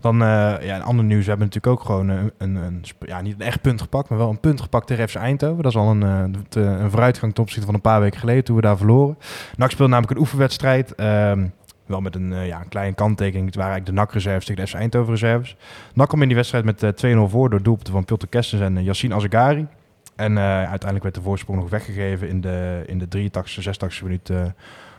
Dan, 0.01 0.21
eh, 0.21 0.27
ja, 0.61 0.75
een 0.75 0.81
ander 0.83 1.05
nieuws. 1.05 1.23
We 1.23 1.29
hebben 1.29 1.47
natuurlijk 1.47 1.73
ook 1.79 1.85
gewoon 1.85 2.07
een, 2.09 2.31
een, 2.37 2.55
een 2.55 2.79
sp- 2.81 3.05
ja, 3.07 3.21
niet 3.21 3.33
een 3.33 3.45
echt 3.45 3.61
punt 3.61 3.81
gepakt, 3.81 4.09
maar 4.09 4.17
wel 4.17 4.29
een 4.29 4.39
punt 4.39 4.61
gepakt 4.61 4.87
tegen 4.87 5.09
FC 5.09 5.15
Eindhoven. 5.15 5.63
Dat 5.63 5.71
is 5.71 5.77
al 5.77 5.89
een, 5.89 6.03
eh, 6.03 6.63
eh, 6.63 6.79
een 6.79 6.89
vooruitgang 6.91 7.33
ten 7.33 7.43
opzichte 7.43 7.65
van 7.65 7.75
een 7.75 7.81
paar 7.81 7.99
weken 8.01 8.19
geleden 8.19 8.43
toen 8.43 8.55
we 8.55 8.61
daar 8.61 8.77
verloren. 8.77 9.17
NAC 9.57 9.71
speelde 9.71 9.91
namelijk 9.91 10.15
een 10.15 10.21
oefenwedstrijd. 10.21 10.95
ehm, 10.95 11.47
wel 11.85 12.01
met 12.01 12.15
een, 12.15 12.33
eh, 12.33 12.47
ja, 12.47 12.61
een 12.61 12.67
kleine 12.69 12.95
kanttekening. 12.95 13.45
Het 13.45 13.55
waren 13.55 13.71
eigenlijk 13.71 13.97
de 13.97 14.03
NAC-reserves 14.03 14.45
tegen 14.45 14.61
de 14.63 14.69
FC 14.69 14.75
Eindhoven-reserves. 14.75 15.55
NAC 15.93 16.07
kwam 16.07 16.21
in 16.21 16.27
die 16.27 16.35
wedstrijd 16.37 16.65
met 16.65 16.83
eh, 16.83 16.89
2-0 16.89 17.29
voor 17.29 17.49
door 17.49 17.61
doelpunten 17.63 17.93
van 17.93 18.05
Pilter 18.05 18.27
Kestens 18.27 18.61
en 18.61 18.77
uh, 18.77 18.85
Yassine 18.85 19.15
Azegari. 19.15 19.67
En 20.15 20.37
eh, 20.37 20.43
uiteindelijk 20.43 21.03
werd 21.03 21.15
de 21.15 21.21
voorsprong 21.21 21.59
nog 21.59 21.69
weggegeven 21.69 22.29
in 22.29 22.41
de, 22.41 22.83
in 22.85 22.97
de 22.99 23.07
83e, 23.07 23.61
86e 23.61 24.03
minuut. 24.03 24.29
eh, 24.29 24.41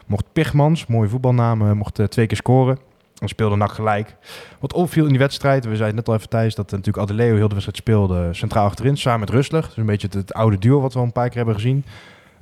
mocht 0.07 0.25
Pigmans, 0.33 0.87
mooie 0.87 1.09
voetbalnaam, 1.09 1.63
eh, 1.63 1.73
mocht 1.73 1.99
eh, 1.99 2.07
twee 2.07 2.27
keer 2.27 2.37
scoren. 2.37 2.79
Dan 3.19 3.29
speelde 3.29 3.57
NAC 3.57 3.73
gelijk. 3.73 4.16
Wat 4.61 4.73
opviel 4.73 5.05
in 5.05 5.11
die 5.11 5.19
wedstrijd, 5.19 5.64
we 5.64 5.77
zeiden 5.77 5.97
net 5.97 6.09
al 6.09 6.14
even 6.14 6.29
Thijs, 6.29 6.55
dat 6.55 6.71
natuurlijk 6.71 6.99
Adeleo 6.99 7.35
heel 7.35 7.49
de 7.49 7.55
wedstrijd 7.55 7.77
speelde 7.77 8.29
centraal 8.33 8.64
achterin, 8.66 8.97
samen 8.97 9.21
met 9.21 9.31
Rustler. 9.31 9.62
Dus 9.62 9.77
een 9.77 9.87
beetje 9.87 10.07
het, 10.07 10.16
het 10.16 10.35
oude 10.35 10.59
duo 10.59 10.81
wat 10.81 10.93
we 10.93 10.99
al 10.99 11.05
een 11.05 11.12
paar 11.12 11.29
keer 11.29 11.37
hebben 11.37 11.55
gezien. 11.55 11.85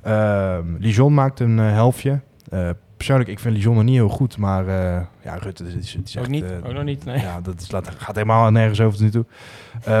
Ehm 0.01 0.75
Lijon 0.79 1.13
maakte 1.13 1.43
een 1.43 1.59
eh, 1.59 1.71
helftje. 1.71 2.19
Eh, 2.49 2.69
persoonlijk, 2.97 3.29
ik 3.29 3.39
vind 3.39 3.55
Lijon 3.55 3.75
nog 3.75 3.83
niet 3.83 3.95
heel 3.95 4.09
goed, 4.09 4.37
maar 4.37 4.67
eh, 4.67 5.01
ja, 5.23 5.35
Rutte, 5.35 5.63
die 5.63 5.77
is, 5.77 5.91
die 5.91 6.03
is 6.03 6.17
ook 6.17 6.23
echt, 6.23 6.31
niet, 6.31 6.45
ook 6.65 6.73
nog 6.73 6.83
niet, 6.83 7.05
nee. 7.05 7.19
ja, 7.19 7.41
dat 7.41 7.61
is, 7.61 7.71
laat- 7.71 7.89
gaat 7.97 8.15
helemaal 8.15 8.51
nergens 8.51 8.81
over 8.81 8.97
tot 8.97 9.01
nu 9.01 9.11
toe. 9.11 9.25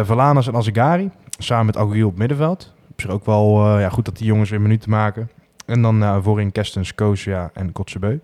Valanas 0.05 0.47
en 0.47 0.55
Azegari, 0.55 1.09
samen 1.37 1.65
met 1.65 1.77
Aguil 1.77 2.07
op 2.07 2.17
middenveld. 2.17 2.73
Op 2.91 3.01
zich 3.01 3.09
ook 3.09 3.25
wel 3.25 3.79
ja, 3.79 3.89
goed 3.89 4.05
dat 4.05 4.17
die 4.17 4.25
jongens 4.27 4.49
weer 4.49 4.61
minuten 4.61 4.89
maken. 4.89 5.29
En 5.65 5.81
dan 5.81 6.23
voorin 6.23 6.51
Kestens, 6.51 6.95
Kosia 6.95 7.49
en 7.53 7.71
Kotsebeu. 7.71 8.19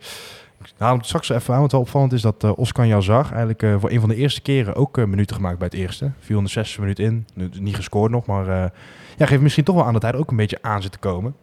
Het 0.77 1.05
straks 1.05 1.29
even 1.29 1.53
aan, 1.53 1.61
wat 1.61 1.71
wel 1.71 1.81
opvallend 1.81 2.13
is 2.13 2.21
dat 2.21 2.43
eh, 2.43 2.57
Oscar 2.57 2.85
Jazar 2.85 3.25
eigenlijk 3.29 3.63
eh, 3.63 3.75
voor 3.79 3.91
een 3.91 3.99
van 3.99 4.09
de 4.09 4.15
eerste 4.15 4.41
keren 4.41 4.75
ook 4.75 4.97
eh, 4.97 5.05
minuten 5.05 5.35
gemaakt 5.35 5.57
bij 5.57 5.67
het 5.71 5.77
eerste. 5.79 6.11
Viel 6.19 6.37
in 6.37 6.43
de 6.43 6.49
zesde 6.49 6.79
minuut 6.79 6.99
in, 6.99 7.27
Nu, 7.33 7.49
niet 7.59 7.75
gescoord 7.75 8.11
nog, 8.11 8.25
maar 8.25 8.47
eh, 8.47 8.69
ja, 9.17 9.25
geeft 9.25 9.41
misschien 9.41 9.63
toch 9.63 9.75
wel 9.75 9.85
aan 9.85 9.93
dat 9.93 10.01
hij 10.01 10.11
er 10.11 10.17
ook 10.17 10.31
een 10.31 10.37
beetje 10.37 10.57
aan 10.61 10.81
zit 10.81 10.91
te 10.91 10.97
komen. 10.97 11.35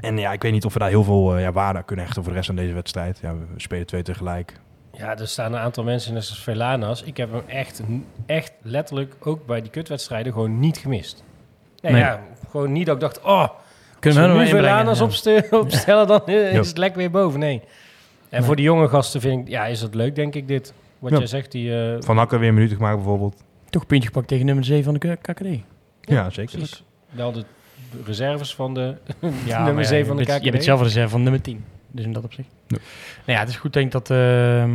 En 0.00 0.18
ja, 0.18 0.32
ik 0.32 0.42
weet 0.42 0.52
niet 0.52 0.64
of 0.64 0.72
we 0.72 0.78
daar 0.78 0.88
heel 0.88 1.04
veel 1.04 1.38
ja, 1.38 1.52
waarde 1.52 1.78
aan 1.78 1.84
kunnen 1.84 2.04
hechten 2.04 2.22
voor 2.22 2.32
de 2.32 2.38
rest 2.38 2.50
van 2.50 2.58
deze 2.58 2.74
wedstrijd. 2.74 3.18
Ja, 3.22 3.34
we, 3.34 3.44
spelen 3.60 3.86
twee 3.86 4.02
tegelijk. 4.02 4.60
Ja, 4.92 5.18
er 5.18 5.28
staan 5.28 5.52
een 5.52 5.60
aantal 5.60 5.84
mensen, 5.84 6.14
net 6.14 6.24
zoals 6.24 6.42
Velanas. 6.42 7.02
Ik 7.02 7.16
heb 7.16 7.32
hem 7.32 7.42
echt, 7.46 7.82
echt 8.26 8.52
letterlijk 8.62 9.14
ook 9.20 9.46
bij 9.46 9.60
die 9.60 9.70
kutwedstrijden 9.70 10.32
gewoon 10.32 10.58
niet 10.58 10.78
gemist. 10.78 11.22
Nee, 11.80 11.92
Nee. 11.92 12.00
ja, 12.00 12.20
gewoon 12.50 12.72
niet 12.72 12.86
dat 12.86 12.94
ik 12.94 13.00
dacht, 13.00 13.20
oh, 13.20 13.48
Kunnen 13.98 14.22
we 14.22 14.28
als 14.28 14.38
nu 14.38 14.44
inbrengen? 14.44 14.68
Velanas 14.84 14.98
Ja. 15.24 15.58
opstellen, 15.58 16.06
dan 16.06 16.26
is 16.26 16.68
het 16.68 16.78
lekker 16.78 16.98
weer 16.98 17.10
boven. 17.10 17.40
Nee. 17.40 17.62
En 18.32 18.38
Nee. 18.38 18.46
voor 18.46 18.56
die 18.56 18.64
jonge 18.64 18.88
gasten 18.88 19.20
vind 19.20 19.40
ik, 19.42 19.48
ja, 19.48 19.66
is 19.66 19.80
het 19.80 19.94
leuk, 19.94 20.14
denk 20.14 20.34
ik, 20.34 20.48
dit. 20.48 20.74
Wat 20.98 21.10
Ja. 21.10 21.18
jij 21.18 21.26
zegt, 21.26 21.52
die... 21.52 21.82
eh, 21.94 21.96
Van 22.02 22.16
Hakker 22.16 22.38
weer 22.38 22.54
minuten 22.54 22.76
gemaakt 22.76 22.96
bijvoorbeeld. 22.96 23.42
Toch 23.70 23.82
een 23.82 23.88
puntje 23.88 24.08
gepakt 24.08 24.28
tegen 24.28 24.46
nummer 24.46 24.64
7 24.64 24.84
van 24.84 24.94
de 24.94 25.16
KKD. 25.16 25.46
Ja, 26.00 26.30
zeker. 26.30 26.56
precies. 26.58 26.84
Wel 27.10 27.32
de 27.32 27.44
reserves 28.04 28.54
van 28.54 28.74
de 28.74 28.80
Ja, 29.46 29.56
nummer 29.64 29.74
maar 29.74 29.82
ja, 29.82 29.88
7 29.88 30.06
van 30.06 30.16
de 30.16 30.22
je 30.22 30.28
KKD. 30.32 30.44
Je 30.44 30.50
bent 30.50 30.64
zelf 30.64 30.78
een 30.78 30.86
reserve 30.86 31.08
van 31.08 31.22
nummer 31.22 31.40
10. 31.40 31.64
Dus 31.90 32.04
in 32.04 32.12
dat 32.12 32.24
opzicht. 32.24 32.48
Ja. 32.66 32.76
Nou 33.26 33.32
ja, 33.38 33.38
het 33.38 33.48
is 33.48 33.56
goed 33.56 33.72
denk 33.72 33.86
ik 33.86 33.92
dat, 33.92 34.10
ehm, 34.10 34.70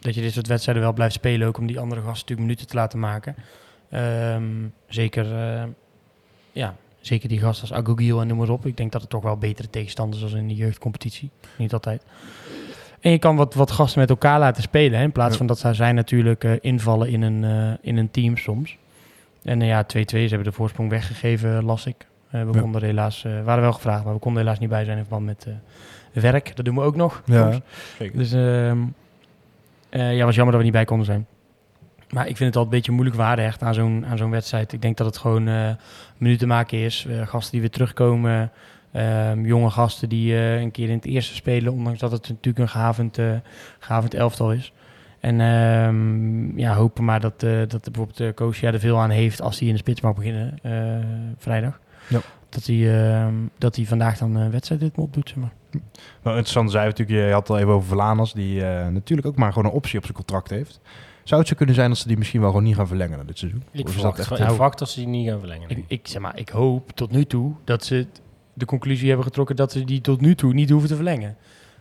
dat 0.00 0.14
je 0.14 0.20
dit 0.20 0.32
soort 0.32 0.46
wedstrijden 0.46 0.82
wel 0.82 0.92
blijft 0.92 1.14
spelen. 1.14 1.48
Ook 1.48 1.58
om 1.58 1.66
die 1.66 1.78
andere 1.80 2.00
gasten 2.00 2.18
natuurlijk 2.20 2.40
minuten 2.48 2.66
te 2.66 2.74
laten 2.76 2.98
maken. 2.98 3.34
Ehm, 3.90 4.44
zeker, 4.88 5.32
eh, 5.38 5.62
ja, 6.52 6.76
zeker 7.00 7.28
die 7.28 7.40
gasten 7.40 7.68
als 7.68 7.78
Agogiel 7.78 8.20
en 8.20 8.26
noem 8.26 8.38
maar 8.38 8.48
op. 8.48 8.66
Ik 8.66 8.76
denk 8.76 8.92
dat 8.92 9.00
het 9.00 9.10
toch 9.10 9.22
wel 9.22 9.36
betere 9.36 9.70
tegenstanders 9.70 10.22
als 10.22 10.32
in 10.32 10.48
de 10.48 10.54
jeugdcompetitie. 10.54 11.30
Niet 11.58 11.72
altijd. 11.72 12.02
En 13.02 13.10
je 13.10 13.18
kan 13.18 13.36
wat, 13.36 13.54
wat 13.54 13.70
gasten 13.70 14.00
met 14.00 14.10
elkaar 14.10 14.38
laten 14.38 14.62
spelen. 14.62 14.98
Hè, 14.98 15.04
in 15.04 15.12
plaats 15.12 15.30
Ja. 15.32 15.36
van 15.38 15.46
dat 15.46 15.58
zij 15.76 15.92
natuurlijk 15.92 16.44
eh, 16.44 16.52
invallen 16.60 17.08
in 17.08 17.22
een, 17.22 17.44
eh, 17.44 17.72
in 17.80 17.96
een 17.96 18.10
team 18.10 18.36
soms. 18.36 18.76
En 19.42 19.62
eh, 19.62 19.68
ja, 19.68 19.82
2-2, 19.84 19.86
ze 20.06 20.16
hebben 20.28 20.44
de 20.44 20.52
voorsprong 20.52 20.90
weggegeven, 20.90 21.64
las 21.64 21.86
ik. 21.86 22.06
We 22.30 22.38
Ja. 22.52 22.60
konden 22.60 22.82
helaas, 22.84 23.24
eh, 23.24 23.42
waren 23.44 23.62
wel 23.62 23.72
gevraagd, 23.72 24.04
maar 24.04 24.12
we 24.14 24.18
konden 24.20 24.42
helaas 24.42 24.58
niet 24.58 24.68
bij 24.68 24.84
zijn 24.84 24.96
in 24.98 25.02
verband 25.04 25.26
met 25.26 25.46
eh, 26.12 26.22
werk. 26.22 26.56
Dat 26.56 26.64
doen 26.64 26.74
we 26.74 26.80
ook 26.80 26.96
nog. 26.96 27.22
Ja, 27.24 27.60
zeker. 27.98 28.18
Dus 28.18 28.32
ehm 28.32 28.78
eh, 29.88 30.16
ja, 30.16 30.24
was 30.24 30.34
jammer 30.34 30.52
dat 30.52 30.56
we 30.56 30.62
niet 30.62 30.72
bij 30.76 30.84
konden 30.84 31.06
zijn. 31.06 31.26
Maar 32.10 32.28
ik 32.28 32.36
vind 32.36 32.48
het 32.48 32.56
al 32.56 32.62
een 32.64 32.68
beetje 32.70 32.92
moeilijk 32.92 33.16
waarde 33.16 33.42
hecht 33.42 33.62
aan 33.62 33.74
zo'n, 33.74 34.06
aan 34.06 34.16
zo'n 34.16 34.30
wedstrijd. 34.30 34.72
Ik 34.72 34.82
denk 34.82 34.96
dat 34.96 35.06
het 35.06 35.16
gewoon 35.18 35.48
eh 35.48 35.70
minuten 36.16 36.48
maken 36.48 36.78
is. 36.78 37.06
Gasten 37.24 37.50
die 37.52 37.60
weer 37.60 37.70
terugkomen. 37.70 38.50
Ehm, 38.92 39.44
jonge 39.44 39.70
gasten 39.70 40.08
die 40.08 40.34
eh, 40.34 40.60
een 40.60 40.70
keer 40.70 40.88
in 40.88 40.94
het 40.96 41.04
eerste 41.04 41.34
spelen. 41.34 41.72
Ondanks 41.72 42.00
dat 42.00 42.12
het 42.12 42.28
natuurlijk 42.28 42.58
een 42.58 42.68
gehavend, 42.68 43.18
eh 43.18 43.32
gehavend 43.78 44.14
elftal 44.14 44.52
is. 44.52 44.72
En 45.20 45.40
ehm, 45.40 46.58
ja, 46.58 46.74
hopen 46.74 47.04
maar 47.04 47.20
dat, 47.20 47.42
eh 47.42 47.58
dat 47.68 47.82
bijvoorbeeld 47.82 48.20
uh, 48.20 48.28
Koosja 48.34 48.72
er 48.72 48.80
veel 48.80 48.98
aan 48.98 49.10
heeft 49.10 49.40
als 49.42 49.58
hij 49.58 49.68
in 49.68 49.74
de 49.74 49.80
spits 49.80 50.00
mag 50.00 50.14
beginnen 50.14 50.58
eh, 50.62 51.06
vrijdag. 51.38 51.80
Ja. 52.08 52.20
Dat 52.48 52.64
hij, 52.66 53.04
ehm, 53.12 53.34
dat 53.58 53.76
hij 53.76 53.84
vandaag 53.84 54.18
dan 54.18 54.34
een 54.34 54.50
wedstrijdritme 54.50 55.02
opdoet, 55.02 55.28
zeg 55.28 55.38
maar. 55.38 55.52
Nou, 56.22 56.36
interessant 56.36 56.70
zei 56.70 56.86
natuurlijk, 56.86 57.18
je 57.26 57.32
had 57.32 57.40
het 57.40 57.50
al 57.50 57.58
even 57.58 57.72
over 57.72 57.88
Verlanas, 57.88 58.32
die 58.32 58.64
eh, 58.66 58.88
natuurlijk 58.88 59.28
ook 59.28 59.36
maar 59.36 59.52
gewoon 59.52 59.68
een 59.70 59.76
optie 59.76 59.96
op 59.98 60.02
zijn 60.04 60.16
contract 60.16 60.50
heeft. 60.50 60.80
Zou 61.24 61.40
het 61.40 61.48
zo 61.48 61.54
kunnen 61.56 61.74
zijn 61.74 61.88
dat 61.88 61.98
ze 61.98 62.08
die 62.08 62.16
misschien 62.18 62.40
wel 62.40 62.48
gewoon 62.50 62.64
niet 62.64 62.76
gaan 62.76 62.86
verlengen 62.86 63.26
dit 63.26 63.38
seizoen? 63.38 63.62
Ik 63.70 63.80
Of 63.84 63.88
is 63.88 63.94
verwacht, 63.94 64.16
dat 64.16 64.30
echt... 64.30 64.40
ik 64.40 64.46
verwacht 64.46 64.78
dat 64.78 64.88
ze 64.90 64.98
die 65.00 65.08
niet 65.08 65.28
gaan 65.28 65.38
verlengen. 65.38 65.68
Ik, 65.70 65.84
ik, 65.86 66.08
zeg 66.08 66.22
maar, 66.22 66.38
ik 66.38 66.48
hoop 66.48 66.90
tot 66.92 67.10
nu 67.10 67.24
toe 67.24 67.52
dat 67.64 67.84
ze 67.84 67.94
het- 67.94 68.20
de 68.54 68.64
conclusie 68.64 69.06
hebben 69.08 69.26
getrokken 69.26 69.56
dat 69.56 69.72
ze 69.72 69.84
die 69.84 70.00
tot 70.00 70.20
nu 70.20 70.34
toe 70.34 70.52
niet 70.52 70.70
hoeven 70.70 70.88
te 70.88 70.94
verlengen. 70.94 71.36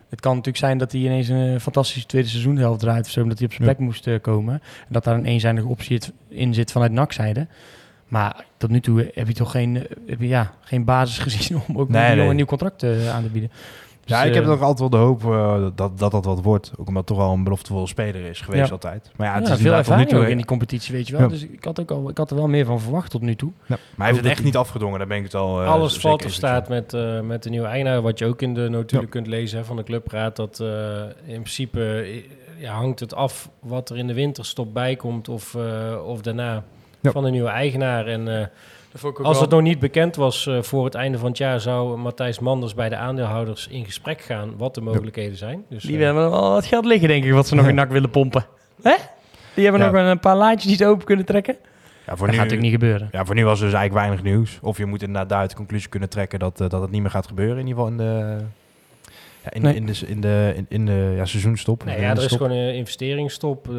Het 0.09 0.19
kan 0.19 0.32
natuurlijk 0.32 0.63
zijn 0.65 0.78
dat 0.78 0.91
hij 0.91 1.01
ineens 1.01 1.28
een 1.28 1.59
fantastische 1.61 2.07
tweede 2.07 2.28
seizoenshelft 2.28 2.80
draait 2.80 3.05
of 3.05 3.11
zo, 3.11 3.22
omdat 3.22 3.38
hij 3.38 3.47
op 3.47 3.53
zijn 3.53 3.67
Ja. 3.67 3.74
plek 3.74 3.86
moest 3.86 4.07
eh, 4.07 4.22
komen. 4.22 4.53
En 4.53 4.88
dat 4.93 5.03
daar 5.03 5.15
een 5.15 5.26
eenzijdige 5.26 5.67
optie 5.67 5.99
in 6.28 6.53
zit 6.53 6.72
vanuit 6.72 6.91
NAC-zijde. 6.91 7.47
Maar 8.07 8.45
tot 8.57 8.69
nu 8.69 8.80
toe 8.80 9.11
heb 9.13 9.28
je 9.28 9.34
toch 9.34 9.51
geen, 9.51 9.78
eh, 9.78 9.84
heb 10.07 10.19
je, 10.19 10.28
ja, 10.28 10.53
geen 10.61 10.84
basis 10.86 11.17
gezien 11.34 11.61
om 11.67 11.78
ook 11.78 11.89
Nee, 11.89 12.15
nee, 12.15 12.28
een 12.28 12.36
nieuw 12.36 12.45
contract 12.45 12.84
eh, 12.84 13.13
aan 13.13 13.24
te 13.24 13.30
bieden. 13.30 13.51
Dus, 14.12 14.20
Ja, 14.20 14.26
ik 14.26 14.34
heb 14.34 14.43
eh, 14.43 14.49
nog 14.49 14.62
altijd 14.62 14.80
wel 14.80 14.89
de 14.89 14.97
hoop 14.97 15.24
eh, 15.26 15.66
dat, 15.76 15.99
dat 15.99 16.12
dat 16.12 16.26
wat 16.26 16.41
wordt. 16.41 16.72
Ook 16.78 16.88
omdat 16.88 16.95
het 16.95 17.05
toch 17.05 17.18
wel 17.18 17.34
een 17.34 17.43
beloftevolle 17.43 17.88
speler 17.88 18.26
is 18.26 18.41
geweest 18.41 18.66
Ja. 18.66 18.72
altijd. 18.72 19.12
Maar 19.16 19.28
ja, 19.28 19.34
ja, 19.34 19.39
het 19.41 19.49
is 19.49 19.62
veel 19.62 19.72
nu 19.72 19.78
ervaring 19.78 20.09
toe... 20.09 20.20
ook 20.20 20.28
in 20.28 20.38
die 20.38 20.45
competitie, 20.45 20.93
weet 20.95 21.07
je 21.07 21.14
wel. 21.14 21.22
Ja. 21.22 21.28
Dus 21.28 21.43
ik 21.43 21.64
had, 21.64 21.80
ook 21.80 21.91
al, 21.91 22.09
ik 22.09 22.18
had 22.18 22.30
er 22.30 22.36
wel 22.36 22.47
meer 22.47 22.66
van 22.66 22.80
verwacht 22.82 23.12
tot 23.12 23.22
nu 23.22 23.36
toe. 23.36 23.51
Ja, 23.66 23.66
maar 23.68 23.78
hij 23.97 24.07
heeft 24.07 24.20
het 24.20 24.32
echt 24.32 24.43
niet 24.43 24.57
afgedwongen, 24.57 24.99
daar 24.99 25.07
ben 25.07 25.18
ik 25.18 25.24
het 25.24 25.36
al... 25.36 25.62
eh, 25.62 25.68
Alles 25.72 25.93
zeker 25.93 26.07
valt 26.09 26.26
of 26.26 26.32
staat 26.32 26.70
met, 26.70 26.93
eh, 26.93 27.20
met 27.20 27.43
de 27.43 27.49
nieuwe 27.49 27.68
eigenaar. 27.68 28.01
Wat 28.01 28.20
je 28.20 28.26
ook 28.26 28.41
in 28.41 28.53
de 28.53 28.70
notulen 28.70 29.03
Ja. 29.05 29.09
kunt 29.12 29.28
lezen 29.28 29.57
hè, 29.57 29.66
van 29.66 29.76
de 29.76 29.84
clubraad. 29.84 30.36
Dat 30.36 30.59
eh, 30.59 30.68
in 31.26 31.34
principe, 31.41 32.05
ja, 32.57 32.74
hangt 32.74 32.99
het 32.99 33.14
af 33.14 33.49
wat 33.59 33.89
er 33.89 33.97
in 33.97 34.07
de 34.07 34.14
winterstop 34.14 34.74
bij 34.74 34.95
komt 34.95 35.30
of, 35.30 35.55
eh, 35.55 36.05
of 36.05 36.22
daarna 36.22 36.64
Ja. 36.99 37.12
van 37.12 37.24
de 37.24 37.30
nieuwe 37.30 37.49
eigenaar. 37.49 38.07
En 38.07 38.49
als 39.24 39.39
het 39.39 39.50
nog 39.50 39.62
niet 39.62 39.80
bekend 39.80 40.16
was 40.16 40.48
eh, 40.48 40.62
voor 40.62 40.86
het 40.86 40.96
einde 40.96 41.18
van 41.18 41.28
het 41.30 41.38
jaar, 41.38 41.60
zou 41.60 41.98
Matthijs 41.98 42.39
Manders 42.39 42.74
bij 42.74 42.89
de 42.89 42.96
aandeelhouders 42.96 43.68
in 43.68 43.86
gesprek 43.86 44.22
gaan 44.22 44.54
wat 44.58 44.76
de 44.76 44.82
mogelijkheden 44.82 45.38
zijn. 45.38 45.64
Dus, 45.70 45.84
Die 45.84 45.98
eh, 45.98 46.04
hebben 46.04 46.30
wel 46.30 46.50
wat 46.52 46.66
geld 46.66 46.86
liggen, 46.86 47.08
denk 47.08 47.24
ik, 47.24 47.32
wat 47.32 47.48
ze 47.48 47.56
nog 47.56 47.68
in 47.68 47.76
nak 47.76 47.89
willen 47.92 48.10
pompen. 48.10 48.46
Hè? 48.82 48.96
Die 49.54 49.64
hebben 49.64 49.82
Ja. 49.82 49.88
nog 49.92 49.96
wel 50.02 50.06
een 50.12 50.20
paar 50.20 50.36
laadjes 50.36 50.64
die 50.66 50.76
ze 50.76 50.86
open 50.86 51.06
kunnen 51.06 51.26
trekken. 51.26 51.56
Ja, 52.06 52.16
voor 52.18 52.28
Dat 52.28 52.36
nu, 52.36 52.42
gaat 52.42 52.50
natuurlijk 52.50 52.62
niet 52.62 52.72
gebeuren. 52.82 53.10
Ja, 53.12 53.26
voor 53.26 53.36
nu 53.36 53.46
was 53.46 53.60
er 53.60 53.66
dus 53.66 53.74
eigenlijk 53.76 54.06
weinig 54.06 54.26
nieuws. 54.34 54.60
Of 54.62 54.78
je 54.78 54.86
moet 54.86 55.02
inderdaad 55.02 55.30
daaruit 55.30 55.50
de 55.50 55.56
conclusie 55.56 55.89
kunnen 55.89 56.10
trekken 56.10 56.39
dat, 56.39 56.62
eh, 56.62 56.70
dat 56.70 56.82
het 56.82 56.92
niet 56.92 57.02
meer 57.02 57.12
gaat 57.12 57.28
gebeuren. 57.28 57.58
In 57.60 57.68
ieder 57.68 57.84
geval 57.84 57.92
in 57.92 57.98
de, 57.98 58.38
ja, 59.44 59.52
in, 59.52 59.62
Nee. 59.62 59.76
in 59.76 59.86
de, 59.86 59.94
in 60.08 60.22
de, 60.22 60.54
in, 60.56 60.66
in 60.70 60.86
de 60.86 61.14
ja, 61.16 61.26
seizoenstop. 61.26 61.84
Nee, 61.86 62.00
ja, 62.02 62.10
er 62.10 62.24
is 62.24 62.32
gewoon 62.32 62.52
een 62.52 62.76
investeringsstop. 62.76 63.68
Eh, 63.70 63.74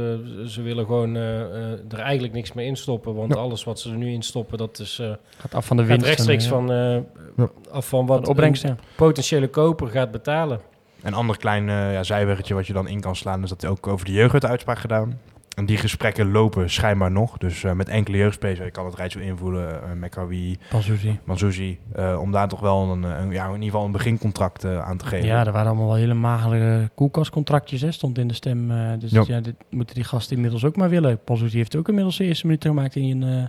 ze 0.46 0.62
willen 0.62 0.86
gewoon 0.86 1.16
eh, 1.16 1.40
eh, 1.40 1.78
er 1.92 1.98
eigenlijk 1.98 2.34
niks 2.34 2.52
meer 2.52 2.66
instoppen. 2.66 3.14
Want 3.14 3.34
Ja. 3.34 3.40
alles 3.40 3.64
wat 3.64 3.80
ze 3.80 3.90
er 3.90 3.96
nu 3.96 4.10
instoppen, 4.12 4.58
dat 4.58 4.78
is, 4.78 4.98
eh, 4.98 5.12
Gaat 5.38 5.54
af 5.54 5.66
van 5.66 5.76
de 5.76 5.84
winst. 5.84 6.06
rechtstreeks 6.06 6.44
en, 6.44 6.50
van, 6.50 6.70
eh, 6.72 6.96
Ja. 7.36 7.50
af 7.70 7.88
van 7.88 8.06
wat 8.06 8.28
opbrengst. 8.28 8.62
een 8.64 8.70
Ja. 8.70 8.76
potentiële 8.96 9.48
koper 9.48 9.88
gaat 9.88 10.10
betalen. 10.10 10.60
Een 11.02 11.14
ander 11.14 11.36
klein 11.38 11.64
ja, 11.66 12.02
zijweggetje 12.02 12.54
wat 12.54 12.66
je 12.66 12.72
dan 12.72 12.88
in 12.88 13.00
kan 13.00 13.16
slaan... 13.16 13.42
is 13.42 13.48
dat 13.48 13.60
hij 13.60 13.70
ook 13.70 13.86
over 13.86 14.06
de 14.06 14.12
jeugd 14.12 14.44
uitspraak 14.46 14.78
gedaan. 14.78 15.18
En 15.56 15.66
die 15.66 15.76
gesprekken 15.76 16.30
lopen 16.30 16.70
schijnbaar 16.70 17.10
nog. 17.10 17.38
Dus 17.38 17.64
eh, 17.64 17.72
met 17.72 17.88
enkele 17.88 18.16
jeugdspelers, 18.16 18.58
je 18.58 18.70
kan 18.70 18.84
het 18.84 18.94
rijtje 18.94 19.22
invoelen. 19.24 19.80
Uh, 19.86 19.92
Mekawi, 19.92 20.58
Pansuzi. 20.70 21.18
Manzuzi. 21.24 21.78
eh, 21.92 22.18
om 22.20 22.32
daar 22.32 22.48
toch 22.48 22.60
wel 22.60 22.90
een, 22.90 23.02
een, 23.02 23.30
ja, 23.30 23.46
in 23.46 23.52
ieder 23.52 23.64
geval 23.64 23.84
een 23.84 23.92
begincontract 23.92 24.64
eh, 24.64 24.78
aan 24.78 24.96
te 24.96 25.06
geven. 25.06 25.26
Ja, 25.26 25.46
er 25.46 25.52
waren 25.52 25.66
allemaal 25.68 25.86
wel 25.86 25.94
hele 25.96 26.14
magere 26.14 26.90
koelkastcontractjes, 26.94 27.80
hè, 27.80 27.92
stond 27.92 28.18
in 28.18 28.28
de 28.28 28.34
stem. 28.34 28.70
eh, 28.70 28.98
dus 28.98 29.10
Ja. 29.10 29.24
ja. 29.26 29.40
dit 29.40 29.54
moeten 29.70 29.94
die 29.94 30.04
gasten 30.04 30.34
inmiddels 30.36 30.64
ook 30.64 30.76
maar 30.76 30.88
willen. 30.90 31.18
Pansuzi 31.24 31.56
heeft 31.56 31.76
ook 31.76 31.88
inmiddels 31.88 32.16
de 32.16 32.24
eerste 32.24 32.46
minuten 32.46 32.70
gemaakt 32.70 32.96
in 32.96 33.22
een 33.22 33.38
eh, 33.42 33.46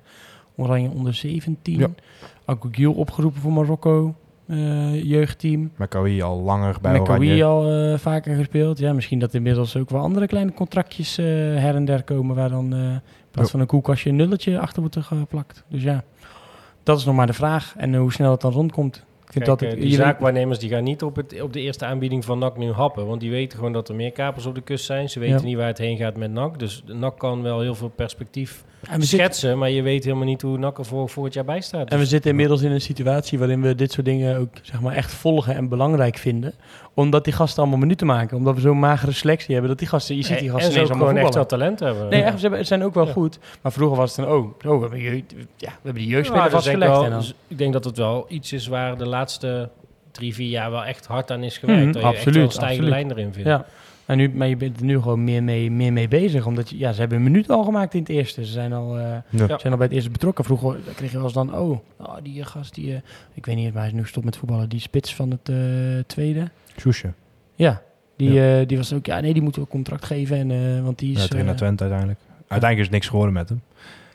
Oranje 0.55 0.89
onder 0.89 1.13
17. 1.13 1.79
Ja. 1.79 1.87
Agogiel 2.45 2.93
opgeroepen 2.93 3.41
voor 3.41 3.51
Marokko, 3.53 4.07
eh, 4.07 4.13
jeugdteam. 5.03 5.71
Mekawi 5.75 6.21
al 6.21 6.41
langer 6.41 6.75
bij 6.81 6.91
Mekawi 6.91 7.25
Oranje. 7.25 7.43
al 7.43 7.71
eh, 7.93 7.97
vaker 7.99 8.35
gespeeld. 8.35 8.79
Ja, 8.79 8.93
misschien 8.93 9.19
dat 9.19 9.33
inmiddels 9.33 9.77
ook 9.77 9.89
wel 9.89 10.01
andere 10.01 10.27
kleine 10.27 10.53
contractjes 10.53 11.17
eh, 11.17 11.25
her 11.25 11.75
en 11.75 11.85
der 11.85 12.03
komen... 12.03 12.35
waar 12.35 12.49
dan 12.49 12.73
eh, 12.73 12.79
in 12.79 13.01
plaats 13.31 13.47
Ja. 13.47 13.51
van 13.51 13.59
een 13.59 13.67
koelkastje 13.67 14.09
een 14.09 14.15
nulletje 14.15 14.59
achter 14.59 14.81
wordt 14.81 14.97
geplakt. 14.99 15.63
Dus 15.67 15.83
ja, 15.83 16.03
dat 16.83 16.97
is 16.99 17.05
nog 17.05 17.15
maar 17.15 17.27
de 17.27 17.33
vraag. 17.33 17.73
En 17.77 17.93
eh, 17.93 17.99
hoe 17.99 18.11
snel 18.13 18.31
het 18.31 18.41
dan 18.41 18.51
rondkomt. 18.51 18.95
Ik 19.25 19.31
vind 19.41 19.45
Kijk, 19.45 19.59
dat 19.59 19.61
eh, 19.61 19.69
het, 19.73 19.81
die 19.83 19.89
je 19.97 20.03
zaakwaarnemers 20.03 20.59
die 20.59 20.69
gaan 20.69 20.83
niet 20.83 21.03
op, 21.03 21.15
het, 21.15 21.41
op 21.41 21.53
de 21.53 21.59
eerste 21.61 21.85
aanbieding 21.85 22.25
van 22.25 22.39
NAC 22.39 22.57
nu 22.57 22.71
happen. 22.71 23.07
Want 23.07 23.21
die 23.21 23.31
weten 23.31 23.57
gewoon 23.57 23.73
dat 23.73 23.89
er 23.89 23.95
meer 23.95 24.11
kapers 24.11 24.45
op 24.45 24.55
de 24.55 24.61
kust 24.61 24.85
zijn. 24.85 25.09
Ze 25.09 25.19
weten 25.19 25.39
Ja. 25.39 25.43
niet 25.45 25.55
waar 25.57 25.67
het 25.67 25.77
heen 25.77 25.97
gaat 25.97 26.17
met 26.17 26.31
NAC. 26.31 26.59
Dus 26.59 26.83
NAC 26.85 27.19
kan 27.19 27.41
wel 27.41 27.59
heel 27.61 27.75
veel 27.75 27.89
perspectief 27.89 28.63
En 28.89 28.99
we 28.99 29.05
schetsen. 29.05 29.57
Maar 29.57 29.69
je 29.69 29.81
weet 29.81 30.03
helemaal 30.03 30.25
niet 30.25 30.41
hoe 30.41 30.57
NAC 30.57 30.77
er 30.77 30.85
voor, 30.85 31.09
voor 31.09 31.23
het 31.25 31.33
jaar 31.33 31.45
bij 31.45 31.61
staat. 31.61 31.89
En 31.89 31.95
we 31.95 32.01
Dus- 32.01 32.09
zitten 32.09 32.29
inmiddels 32.29 32.61
in 32.61 32.71
een 32.71 32.81
situatie 32.81 33.39
waarin 33.39 33.61
we 33.61 33.75
dit 33.75 33.91
soort 33.91 34.05
dingen 34.05 34.37
ook 34.37 34.49
zeg 34.61 34.81
maar, 34.81 34.93
echt 34.95 35.13
volgen 35.13 35.55
en 35.55 35.69
belangrijk 35.69 36.17
vinden. 36.17 36.53
Omdat 36.93 37.23
die 37.23 37.33
gasten 37.33 37.61
allemaal 37.61 37.79
minuten 37.79 38.07
maken. 38.07 38.37
Omdat 38.37 38.55
we 38.55 38.61
zo'n 38.61 38.79
magere 38.79 39.11
selectie 39.11 39.51
hebben. 39.51 39.69
Dat 39.69 39.79
die 39.79 39.87
gasten, 39.87 40.15
je 40.15 40.23
ziet 40.23 40.37
die 40.39 40.47
en 40.47 40.53
gasten 40.53 40.71
ineens 40.73 40.89
allemaal 40.89 41.07
gewoon 41.07 41.23
echt 41.23 41.33
wel 41.33 41.45
talent 41.45 41.79
hebben. 41.79 42.09
Nee, 42.09 42.21
echt, 42.21 42.35
ze 42.35 42.41
hebben- 42.41 42.59
ze 42.59 42.65
zijn 42.65 42.83
ook 42.83 42.93
wel 42.93 43.05
Ja. 43.05 43.11
goed. 43.11 43.39
Maar 43.61 43.71
vroeger 43.71 43.97
was 43.97 44.15
het 44.15 44.25
dan, 44.25 44.35
oh, 44.35 44.43
oh 44.65 44.75
we, 44.75 44.79
hebben 44.81 44.99
jeugd, 44.99 45.31
ja, 45.57 45.67
we 45.67 45.67
hebben 45.83 45.93
die 45.93 46.05
Ja, 46.07 46.09
jeugdspeler 46.15 46.49
dat 46.49 46.59
is 46.59 46.65
denk 46.65 46.77
ik, 46.77 46.83
vastgelegd. 46.83 46.91
wel, 46.91 47.03
en 47.03 47.09
dan, 47.09 47.19
dus 47.19 47.33
ik 47.47 47.57
denk 47.57 47.73
dat 47.73 47.83
het 47.83 47.97
wel 47.97 48.25
iets 48.27 48.53
is 48.53 48.67
waar 48.67 48.97
de 48.97 49.07
laatste 49.07 49.69
drie, 50.11 50.33
vier 50.33 50.49
jaar 50.49 50.71
wel 50.71 50.83
echt 50.85 51.05
hard 51.05 51.31
aan 51.31 51.43
is 51.43 51.57
gewerkt. 51.57 51.81
Mhm, 51.83 51.91
dat 51.91 52.01
je 52.01 52.07
echt 52.17 52.23
wel 52.35 52.43
een 52.43 52.51
stijgende 52.51 52.89
lijn 52.89 53.11
erin 53.11 53.33
vindt. 53.33 53.49
ja. 53.49 53.65
En 54.05 54.17
nu, 54.17 54.29
maar 54.29 54.47
je 54.47 54.55
bent 54.57 54.79
er 54.79 54.85
nu 54.85 54.99
gewoon 54.99 55.23
meer 55.23 55.43
mee, 55.43 55.71
meer 55.71 55.93
mee 55.93 56.07
bezig. 56.07 56.45
Omdat 56.45 56.69
je, 56.69 56.77
ja, 56.77 56.91
ze 56.93 56.99
hebben 56.99 57.17
een 57.17 57.23
minuut 57.23 57.49
al 57.49 57.63
gemaakt 57.63 57.93
in 57.93 57.99
het 57.99 58.09
eerste. 58.09 58.45
Ze 58.45 58.51
zijn 58.51 58.73
al, 58.73 58.97
eh, 58.97 59.03
Ja. 59.29 59.47
zijn 59.59 59.71
al 59.73 59.77
bij 59.77 59.85
het 59.87 59.91
eerste 59.91 60.09
betrokken. 60.09 60.43
Vroeger 60.45 60.75
kreeg 60.95 61.09
je 61.11 61.15
wel 61.15 61.25
eens 61.25 61.33
dan, 61.33 61.55
oh, 61.55 61.79
oh 61.97 62.15
die 62.23 62.43
gast, 62.43 62.75
die, 62.75 62.93
eh, 62.93 62.99
ik 63.33 63.45
weet 63.45 63.55
niet, 63.55 63.71
maar 63.73 63.81
hij 63.81 63.87
is 63.91 63.95
nu 63.97 64.01
gestopt 64.01 64.25
met 64.25 64.37
voetballen. 64.37 64.69
Die 64.69 64.79
spits 64.79 65.15
van 65.15 65.31
het 65.31 65.49
eh, 65.49 65.55
tweede. 66.07 66.49
Soesje. 66.77 67.13
Ja, 67.55 67.81
die, 68.17 68.45
eh, 68.59 68.67
die 68.67 68.77
was 68.77 68.93
ook, 68.93 69.05
ja, 69.05 69.19
nee, 69.19 69.33
die 69.33 69.41
moeten 69.41 69.61
we 69.61 69.67
een 69.67 69.73
contract 69.73 70.05
geven. 70.05 70.37
En, 70.37 70.51
eh, 70.51 70.83
want 70.83 70.99
die 70.99 71.13
Ja, 71.13 71.19
is. 71.19 71.27
trainer 71.27 71.51
eh, 71.51 71.57
Twente 71.57 71.81
uiteindelijk. 71.83 72.19
Uiteindelijk 72.37 72.77
is 72.79 72.85
het 72.85 72.91
niks 72.93 73.07
geworden 73.07 73.33
met 73.33 73.49
hem. 73.49 73.61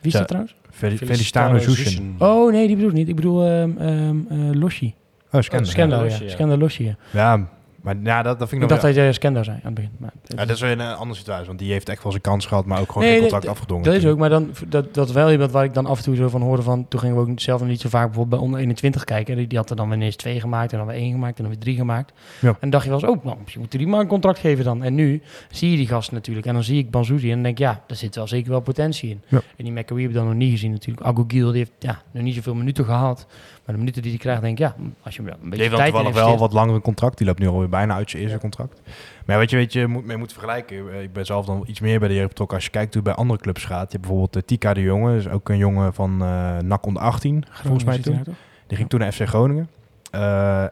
wie 0.00 0.06
is 0.06 0.12
Ja. 0.12 0.18
dat 0.18 0.28
trouwens? 0.28 0.54
Fel- 0.70 0.90
Felicitano 0.96 1.14
Felicitano 1.14 1.58
Zushin. 1.58 2.14
Soesje. 2.18 2.32
Oh 2.32 2.52
nee, 2.52 2.66
die 2.66 2.76
bedoel 2.76 2.90
ik 2.90 2.96
niet. 2.96 3.08
Ik 3.08 3.16
bedoel 3.16 3.44
ehm 3.46 3.70
um, 3.80 4.26
Loshi. 4.54 4.94
Oh, 5.32 5.40
Skender. 5.40 5.66
Skender, 5.70 5.98
Loshi, 6.02 6.18
ja. 6.22 6.24
ja. 6.24 6.30
Skender 6.30 6.58
Loshi, 6.58 6.94
ja. 7.12 7.48
Maar 7.82 7.96
ja, 8.02 8.22
dat, 8.22 8.38
dat 8.38 8.48
vind 8.48 8.62
Ik 8.62 8.68
ik 8.68 8.74
dacht 8.74 8.82
nog... 8.86 8.94
dat 8.94 9.02
jij 9.04 9.12
Skender 9.12 9.44
zei 9.44 9.56
aan 9.56 9.62
het 9.64 9.74
begin. 9.74 9.90
Maar 9.98 10.10
Ja, 10.24 10.36
dat 10.36 10.50
is 10.56 10.60
weer 10.60 10.70
een 10.70 10.80
eh, 10.80 10.98
andere 10.98 11.18
situatie, 11.18 11.46
want 11.46 11.58
die 11.58 11.72
heeft 11.72 11.88
echt 11.88 12.02
wel 12.02 12.12
zijn 12.12 12.22
kans 12.24 12.46
gehad, 12.46 12.64
maar 12.64 12.80
ook 12.80 12.92
gewoon 12.92 13.08
Nee, 13.08 13.26
d- 13.28 13.46
afgedwongen. 13.46 13.84
Dat 13.84 13.94
is 13.94 14.06
ook, 14.06 14.18
maar 14.18 14.28
dan, 14.28 14.50
dat, 14.68 14.94
dat 14.94 15.10
wel 15.12 15.30
iemand 15.32 15.50
waar 15.50 15.64
ik 15.64 15.74
dan 15.74 15.86
af 15.86 15.98
en 15.98 16.04
toe 16.04 16.16
zo 16.16 16.28
van 16.28 16.42
hoorde 16.42 16.62
van... 16.62 16.86
Toen 16.88 17.00
gingen 17.00 17.16
we 17.24 17.30
ook 17.30 17.40
zelf 17.40 17.60
nog 17.60 17.68
niet 17.68 17.80
zo 17.80 17.88
vaak 17.88 18.04
bijvoorbeeld 18.06 18.30
bij 18.36 18.38
onder 18.44 18.60
21 18.60 19.04
kijken. 19.04 19.36
Die, 19.36 19.46
die 19.46 19.58
had 19.58 19.70
er 19.70 19.76
dan 19.76 19.88
weer 19.88 20.00
eens 20.00 20.16
twee 20.16 20.40
gemaakt 20.40 20.72
en 20.72 20.78
dan 20.78 20.86
weer 20.86 20.96
één 20.96 21.12
gemaakt 21.12 21.36
en 21.36 21.42
dan 21.44 21.52
weer 21.52 21.62
drie 21.62 21.76
gemaakt. 21.76 22.12
Ja. 22.40 22.48
En 22.48 22.56
dan 22.60 22.70
dacht 22.70 22.84
je 22.84 22.90
wel 22.90 23.00
eens, 23.00 23.08
oh, 23.10 23.24
nou, 23.24 23.36
misschien 23.40 23.60
moeten 23.60 23.78
die 23.78 23.88
maar 23.88 24.00
een 24.00 24.06
contract 24.06 24.38
geven 24.38 24.64
dan. 24.64 24.82
En 24.82 24.94
nu 24.94 25.22
zie 25.50 25.70
je 25.70 25.76
die 25.76 25.86
gast 25.86 26.12
natuurlijk 26.12 26.46
en 26.46 26.54
dan 26.54 26.62
zie 26.64 26.78
ik 26.78 26.90
Banzuzi 26.90 27.26
en 27.28 27.34
dan 27.34 27.42
denk 27.42 27.58
ik, 27.58 27.64
ja, 27.64 27.82
daar 27.86 27.96
zit 27.96 28.14
wel 28.14 28.26
zeker 28.28 28.50
wel 28.50 28.60
potentie 28.60 29.10
in. 29.10 29.20
Ja. 29.28 29.40
En 29.56 29.64
die 29.64 29.72
McAwee 29.72 30.02
heb 30.02 30.10
ik 30.10 30.16
dan 30.16 30.26
nog 30.26 30.34
niet 30.34 30.50
gezien 30.50 30.70
natuurlijk. 30.70 31.06
Agogiel, 31.06 31.48
die 31.48 31.58
heeft 31.58 31.72
ja, 31.78 32.02
nog 32.10 32.22
niet 32.22 32.34
zoveel 32.34 32.54
minuten 32.54 32.84
gehad. 32.84 33.26
Maar 33.68 33.76
de 33.76 33.82
minuten 33.82 34.02
die 34.02 34.10
hij 34.10 34.20
krijgt, 34.20 34.42
denk 34.42 34.58
ik, 34.58 34.64
ja, 34.64 34.74
als 35.02 35.14
je 35.16 35.20
een 35.20 35.26
beetje 35.26 35.56
heeft 35.56 35.70
dan 35.70 35.78
tijd 35.80 35.92
wel 35.92 36.04
investeert- 36.06 36.38
wat 36.38 36.52
langer 36.52 36.74
een 36.74 36.80
contract. 36.80 37.18
Die 37.18 37.26
loopt 37.26 37.38
nu 37.38 37.46
alweer 37.48 37.68
bijna 37.68 37.94
uit 37.94 38.10
zijn 38.10 38.22
eerste 38.22 38.38
contract. 38.38 38.80
Maar 38.84 39.34
ja, 39.34 39.38
weet 39.38 39.50
je, 39.50 39.56
weet 39.56 39.72
je, 39.72 39.86
moet, 39.86 40.04
mee 40.04 40.16
moet 40.16 40.32
vergelijken. 40.32 40.92
Eh, 40.92 41.02
Ik 41.02 41.12
ben 41.12 41.26
zelf 41.26 41.46
dan 41.46 41.62
iets 41.66 41.80
meer 41.80 41.98
bij 41.98 42.08
de 42.08 42.14
jeugd 42.14 42.28
betrokken. 42.28 42.56
Als 42.56 42.64
je 42.64 42.70
kijkt 42.70 42.94
hoe 42.94 43.02
het 43.02 43.12
bij 43.12 43.22
andere 43.22 43.40
clubs 43.40 43.64
gaat. 43.64 43.80
Je 43.92 43.96
hebt 43.98 44.00
bijvoorbeeld 44.00 44.36
eh, 44.36 44.42
Tika 44.42 44.74
de 44.74 44.80
Jonge. 44.82 45.16
Is 45.16 45.28
ook 45.28 45.48
een 45.48 45.56
jongen 45.56 45.94
van 45.94 46.22
eh 46.22 46.58
NAC 46.58 46.86
onder 46.86 47.02
18, 47.02 47.44
volgens 47.62 47.84
mij 47.84 47.98
toen. 47.98 48.24
Die 48.66 48.76
ging 48.76 48.88
toen 48.88 49.00
naar 49.00 49.12
FC 49.12 49.26
Groningen. 49.26 49.68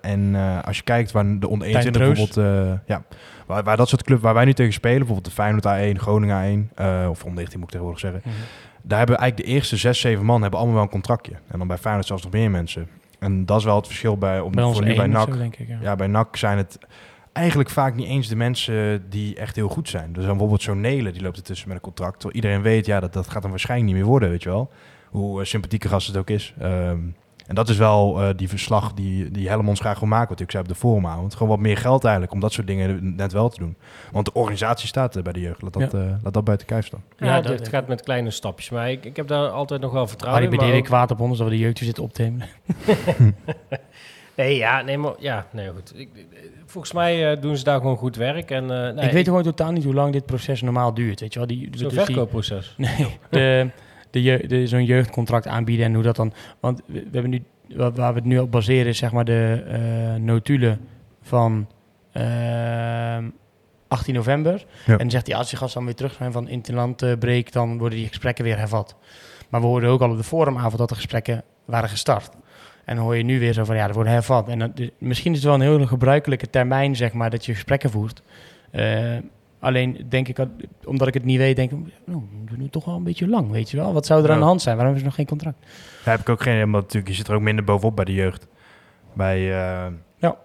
En 0.01 0.35
als 0.65 0.77
je 0.77 0.83
kijkt 0.83 1.13
waar 1.13 1.39
de 1.39 1.49
onder 1.49 1.67
21 1.69 2.03
Troos. 2.03 2.17
bijvoorbeeld... 2.35 2.83
ja, 2.87 3.03
waar, 3.47 3.63
waar 3.65 3.77
dat 3.77 3.89
soort 3.89 4.03
clubs 4.03 4.23
waar 4.23 4.35
wij 4.35 4.45
nu 4.45 4.53
tegen 4.53 4.73
spelen. 4.73 4.99
Bijvoorbeeld 4.99 5.27
de 5.37 5.43
Feyenoord 5.43 5.97
A1, 5.97 6.01
Groningen 6.01 6.69
A1. 6.69 6.75
eh, 6.75 7.07
of 7.11 7.19
onder 7.21 7.35
19 7.35 7.59
moet 7.59 7.63
ik 7.75 7.81
tegenwoordig 7.81 8.01
zeggen. 8.01 8.21
Mhm. 8.25 8.35
Daar 8.87 8.99
hebben 8.99 9.17
eigenlijk 9.17 9.49
de 9.49 9.55
eerste 9.55 9.77
zes, 9.77 10.01
zeven 10.01 10.25
man 10.25 10.43
hebben 10.43 10.59
allemaal 10.59 10.77
wel 10.77 10.85
een 10.85 10.91
contractje. 10.91 11.33
En 11.49 11.59
dan 11.59 11.67
bij 11.67 11.79
Feyenoord 11.79 12.07
zelfs 12.07 12.23
nog 12.23 12.33
meer 12.33 12.51
mensen. 12.51 12.89
En 13.19 13.47
dat 13.47 13.59
is 13.59 13.65
wel 13.65 13.77
het 13.77 13.87
verschil 13.87 14.19
bij, 14.19 14.41
om, 14.41 14.53
Bij 14.53 14.65
ons 14.65 14.77
voor 14.77 14.87
nu 14.87 14.95
bij 14.95 15.07
NAC. 15.07 15.29
zo, 15.29 15.39
denk 15.39 15.57
ik, 15.57 15.69
ja. 15.69 15.79
Ja, 15.81 15.97
bij 15.97 16.07
NAC 16.07 16.37
zijn 16.37 16.57
het 16.57 16.79
eigenlijk 17.33 17.71
vaak 17.71 17.95
niet 17.95 18.07
eens 18.07 18.29
de 18.29 18.37
mensen 18.37 19.05
die 19.11 19.37
echt 19.37 19.57
heel 19.57 19.69
goed 19.69 19.89
zijn. 19.89 20.13
Dus 20.13 20.23
dan 20.23 20.31
bijvoorbeeld 20.31 20.63
zo'n 20.63 20.81
Nelen, 20.81 21.13
die 21.13 21.23
loopt 21.23 21.37
ertussen 21.37 21.69
met 21.69 21.77
een 21.77 21.83
contract. 21.83 22.21
Terwijl 22.21 22.35
iedereen 22.35 22.63
weet, 22.63 22.87
ja, 22.87 23.01
dat, 23.01 23.13
dat 23.13 23.29
gaat 23.29 23.43
hem 23.43 23.51
waarschijnlijk 23.51 23.91
niet 23.91 24.01
meer 24.01 24.11
worden, 24.11 24.31
weet 24.31 24.43
je 24.43 24.49
wel. 24.49 24.71
Hoe 25.11 25.41
uh, 25.41 25.47
sympathieke 25.47 25.89
gast 25.89 26.07
het 26.07 26.17
ook 26.17 26.31
is. 26.31 26.55
Um, 26.63 27.17
en 27.47 27.55
dat 27.55 27.69
is 27.69 27.77
wel 27.77 28.23
uh, 28.23 28.29
die 28.37 28.49
verslag 28.49 28.93
die, 28.93 29.31
die 29.31 29.49
Hellemons 29.49 29.81
graag 29.81 29.99
wil 29.99 30.09
maken, 30.09 30.29
wat 30.29 30.41
ik 30.41 30.51
zei 30.51 30.63
op 30.63 30.69
de 30.69 30.75
forumavond. 30.75 31.33
Gewoon 31.33 31.49
wat 31.49 31.59
meer 31.59 31.77
geld 31.77 32.05
eigenlijk, 32.05 32.33
om 32.33 32.41
dat 32.41 32.53
soort 32.53 32.67
dingen 32.67 33.17
net 33.17 33.33
wel 33.33 33.49
te 33.49 33.59
doen. 33.59 33.77
Want 34.13 34.25
de 34.25 34.33
organisatie 34.33 34.89
staat 34.89 35.15
er 35.15 35.23
bij 35.23 35.33
de 35.33 35.41
jeugd. 35.41 35.63
Laat 35.63 35.73
dat, 35.73 35.93
ja. 35.93 35.99
uh, 35.99 36.05
laat 36.23 36.35
dat 36.35 36.45
buiten 36.45 36.67
kijf 36.67 36.87
staan. 36.87 37.03
Ja, 37.19 37.27
ja 37.27 37.41
dat, 37.41 37.59
het 37.59 37.69
gaat 37.69 37.89
met 37.89 38.03
kleine 38.03 38.31
stapjes. 38.31 38.71
Maar 38.71 38.91
ik, 38.91 39.05
ik 39.05 39.17
heb 39.17 39.29
daar 39.29 39.49
altijd 39.49 39.81
nog 39.81 39.93
wel 39.93 40.07
vertrouwen 40.07 40.43
in. 40.43 40.57
Maar 40.57 40.75
ook... 40.75 40.85
kwaad 40.85 41.11
op 41.11 41.21
ons 41.21 41.39
dat 41.39 41.47
we 41.47 41.53
de 41.53 41.59
jeugd 41.59 41.79
zitten 41.79 42.03
op 42.03 42.13
te 42.13 42.23
nemen. 42.23 42.47
nee, 44.37 44.57
ja, 44.57 44.83
nee, 44.83 44.99
maar, 44.99 45.15
ja, 45.19 45.47
nee, 45.53 45.69
goed. 45.69 45.93
Ik, 45.97 46.09
volgens 46.67 46.93
mij 46.93 47.33
uh, 47.33 47.41
doen 47.43 47.57
ze 47.57 47.65
daar 47.65 47.81
gewoon 47.81 47.97
goed 47.97 48.17
werk. 48.17 48.51
En, 48.51 48.63
uh, 48.63 48.69
nee, 48.69 48.91
ik 48.91 49.01
weet 49.01 49.15
ik, 49.15 49.25
gewoon 49.25 49.43
totaal 49.43 49.73
niet 49.73 49.85
hoe 49.85 49.95
lang 49.95 50.13
dit 50.13 50.27
proces 50.27 50.63
normaal 50.63 50.95
duurt. 50.95 51.21
Weet 51.21 51.33
je 51.33 51.39
wel? 51.39 51.49
Die, 51.49 51.69
Zo'n 51.73 51.89
dus 51.89 52.05
verkoopproces. 52.05 52.75
Die, 52.77 52.87
nee, 52.87 53.19
de, 53.31 53.71
de, 54.17 54.23
je, 54.23 54.47
de, 54.47 54.67
zo'n 54.67 54.85
jeugdcontract 54.85 55.47
aanbieden 55.47 55.87
en 55.87 55.95
hoe 55.95 56.03
dat 56.03 56.17
dan... 56.17 56.33
Want 56.61 56.83
we, 56.87 56.93
we 56.93 57.09
hebben 57.13 57.31
nu, 57.31 57.43
waar, 57.77 57.93
waar 57.93 58.13
we 58.13 58.19
het 58.19 58.29
nu 58.29 58.39
op 58.39 58.51
baseren 58.51 58.87
is 58.87 58.99
zeg 58.99 59.13
maar 59.13 59.25
de 59.25 59.65
uh, 59.69 60.25
notulen 60.25 60.81
van 61.23 61.67
uh, 62.13 63.19
18 63.89 64.15
november. 64.15 64.65
Ja. 64.85 64.93
En 64.93 64.99
dan 64.99 65.11
zegt 65.11 65.27
die 65.27 65.35
gasten 65.35 65.71
dan 65.73 65.85
weer 65.85 65.95
terug 65.95 66.13
zijn 66.13 66.33
van 66.33 66.49
interlandbreek, 66.49 67.53
dan 67.53 67.79
worden 67.79 67.99
die 67.99 68.09
gesprekken 68.09 68.45
weer 68.45 68.59
hervat. 68.59 68.97
Maar 69.49 69.61
we 69.61 69.67
hoorden 69.67 69.91
ook 69.91 70.01
al 70.01 70.11
op 70.11 70.17
de 70.17 70.25
forumavond 70.25 70.79
dat 70.79 70.89
de 70.89 70.95
gesprekken 70.95 71.43
waren 71.65 71.89
gestart. 71.89 72.31
En 72.85 72.97
dan 72.97 73.05
hoor 73.05 73.17
je 73.17 73.23
nu 73.23 73.39
weer 73.39 73.53
zo 73.53 73.65
van, 73.65 73.77
ja, 73.77 73.89
er 73.89 73.95
worden 73.95 74.13
hervat. 74.13 74.49
En 74.49 74.73
dus, 74.75 74.91
misschien 74.99 75.33
is 75.33 75.39
het 75.39 75.47
wel 75.47 75.55
een 75.55 75.61
heel 75.61 75.87
gebruikelijke 75.87 76.51
termijn, 76.51 76.97
zeg 76.97 77.13
maar, 77.13 77.31
dat 77.31 77.47
je 77.47 77.53
gesprekken 77.53 77.91
voert. 77.91 78.23
Uh, 78.73 79.17
alleen 79.59 80.07
denk 80.09 80.29
ik, 80.29 80.39
omdat 80.85 81.09
ik 81.09 81.15
het 81.15 81.25
niet 81.25 81.39
weet, 81.39 81.57
denk 81.57 81.71
ik, 81.71 81.79
nou, 82.05 82.23
we 82.51 82.57
doen 82.57 82.71
toch 82.71 82.85
wel 82.85 82.97
een 82.97 83.03
beetje 83.03 83.29
lang, 83.29 83.51
weet 83.51 83.71
je 83.71 83.77
wel. 83.77 83.93
Wat 83.93 84.07
zou 84.07 84.23
er 84.23 84.29
ja. 84.29 84.35
aan 84.35 84.41
de 84.41 84.47
hand 84.47 84.63
zijn? 84.63 84.77
Waarom 84.77 84.95
is 84.95 85.01
er 85.01 85.07
nog 85.07 85.15
geen 85.15 85.27
contract? 85.27 85.57
Daar 86.05 86.15
heb 86.15 86.21
ik 86.21 86.29
ook 86.29 86.43
geen, 86.43 86.65
omdat 86.65 86.83
natuurlijk, 86.83 87.09
je 87.09 87.15
zit 87.15 87.29
er 87.29 87.35
ook 87.35 87.41
minder 87.43 87.65
bovenop 87.65 87.97
bij 87.97 88.05
de 88.05 88.13
jeugd. 88.13 88.47
Bij, 89.15 89.41
uh, 89.41 89.87
ja. 90.19 90.37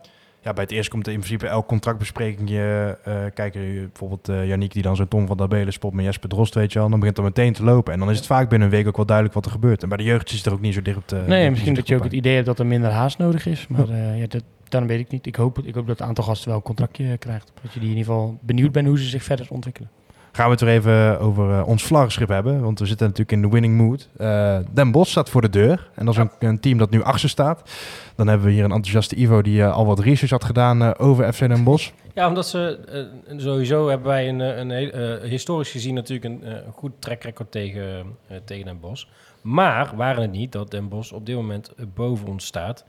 ja, 0.41 0.53
bij 0.53 0.64
het 0.64 0.72
eerst 0.72 0.89
komt 0.89 1.07
er 1.07 1.14
in 1.14 1.20
principe 1.20 1.47
elk 1.47 1.68
contractbespreking. 1.68 2.49
Je, 2.49 2.97
uh, 3.07 3.16
kijk, 3.34 3.53
bijvoorbeeld 3.53 4.30
uh, 4.30 4.47
Yannick 4.47 4.74
die 4.74 4.82
dan 4.82 4.95
zo'n 4.95 5.07
Tom 5.07 5.28
van 5.28 5.38
Dabelen 5.38 5.74
spot 5.74 5.93
met 5.93 6.05
Jesper 6.05 6.30
Drost, 6.30 6.53
weet 6.53 6.74
je 6.74 6.80
wel. 6.80 6.89
Dan 6.89 6.99
begint 6.99 7.18
er 7.18 7.24
meteen 7.24 7.53
te 7.53 7.64
lopen. 7.64 7.93
En 7.93 7.99
dan 7.99 8.09
is 8.09 8.18
het 8.18 8.26
vaak 8.26 8.49
binnen 8.49 8.68
een 8.68 8.74
week 8.74 8.88
ook 8.88 8.95
wel 8.95 9.05
duidelijk 9.05 9.36
wat 9.36 9.45
er 9.45 9.51
gebeurt. 9.51 9.84
En 9.84 9.89
bij 9.89 9.97
de 9.97 10.03
jeugd 10.03 10.30
is 10.30 10.38
het 10.38 10.45
er 10.45 10.53
ook 10.53 10.62
niet 10.62 10.74
zo 10.74 10.82
dicht 10.82 10.97
op 10.97 11.07
te... 11.07 11.24
Nee, 11.28 11.49
misschien 11.49 11.74
dat 11.74 11.88
je 11.88 11.95
ook 11.95 12.03
het 12.03 12.14
idee 12.14 12.34
hebt 12.34 12.45
dat 12.45 12.59
er 12.59 12.66
minder 12.66 12.91
haast 12.91 13.18
nodig 13.18 13.45
is. 13.45 13.68
Maar 13.68 13.95
ja 13.95 14.28
dat, 14.28 14.43
dan 14.72 14.88
weet 14.88 15.00
ik 15.00 15.10
niet. 15.12 15.26
Ik 15.26 15.36
hoop, 15.36 15.58
ik 15.60 15.76
hoop 15.76 15.88
dat 15.88 16.00
het 16.00 16.08
aantal 16.08 16.24
gasten 16.24 16.48
wel 16.48 16.58
een 16.58 16.64
contractje 16.64 17.18
krijgt. 17.18 17.52
Dat 17.62 17.74
je 17.74 17.80
die 17.80 17.90
in 17.90 17.98
ieder 17.98 18.14
geval 18.14 18.38
benieuwd 18.42 18.72
bent 18.72 18.88
hoe 18.88 18.98
ze 19.00 19.06
zich 19.10 19.24
verder 19.24 19.48
ontwikkelen. 19.50 19.90
Gaan 20.32 20.46
we 20.46 20.52
het 20.52 20.62
er 20.62 20.68
even 20.68 21.20
over 21.20 21.52
eh, 21.60 21.68
ons 21.68 21.84
vlaggenschip 21.84 22.28
hebben. 22.30 22.62
Want 22.62 22.80
we 22.80 22.86
zitten 22.86 23.06
natuurlijk 23.08 23.32
in 23.32 23.42
de 23.42 23.50
winning 23.50 23.78
mood. 23.78 24.10
Eh, 24.18 24.58
Den 24.74 24.92
Bosch 24.92 25.12
staat 25.12 25.30
voor 25.30 25.42
de 25.42 25.50
deur. 25.50 25.90
En 25.96 26.06
dat 26.06 26.14
is 26.14 26.20
een, 26.20 26.32
een 26.40 26.60
team 26.60 26.78
dat 26.78 26.90
nu 26.90 27.04
achter 27.04 27.30
staat. 27.30 27.72
Dan 28.16 28.28
hebben 28.28 28.48
we 28.48 28.54
hier 28.54 28.64
een 28.64 28.72
enthousiaste 28.72 29.16
Ivo 29.16 29.42
die 29.42 29.62
eh, 29.64 29.74
al 29.76 29.86
wat 29.86 30.00
research 30.00 30.32
had 30.32 30.44
gedaan 30.44 30.82
eh, 30.84 30.92
over 30.98 31.34
FC 31.34 31.40
Den 31.40 31.64
Bosch. 31.64 31.92
Ja, 32.14 32.28
omdat 32.28 32.48
ze 32.48 32.80
eh, 33.28 33.38
sowieso 33.40 33.88
hebben 33.90 34.08
wij 34.08 34.30
een, 34.30 34.42
eh, 34.42 34.58
een 34.58 34.70
heel, 34.70 34.90
eh, 34.90 35.30
historisch 35.30 35.72
gezien 35.72 35.94
natuurlijk 35.94 36.26
een, 36.26 36.44
eh, 36.44 36.54
goed 36.76 36.92
track 37.00 37.24
record 37.24 37.52
tegen, 37.52 38.06
eh, 38.28 38.38
tegen 38.46 38.66
Den 38.66 38.80
Bosch. 38.80 39.06
Maar 39.42 39.92
waren 39.96 40.22
het 40.22 40.32
niet 40.32 40.52
dat 40.52 40.72
Den 40.72 40.90
Bosch 40.90 41.12
op 41.12 41.26
dit 41.26 41.36
moment 41.36 41.74
eh, 41.74 41.86
boven 41.94 42.28
ons 42.28 42.46
staat. 42.46 42.86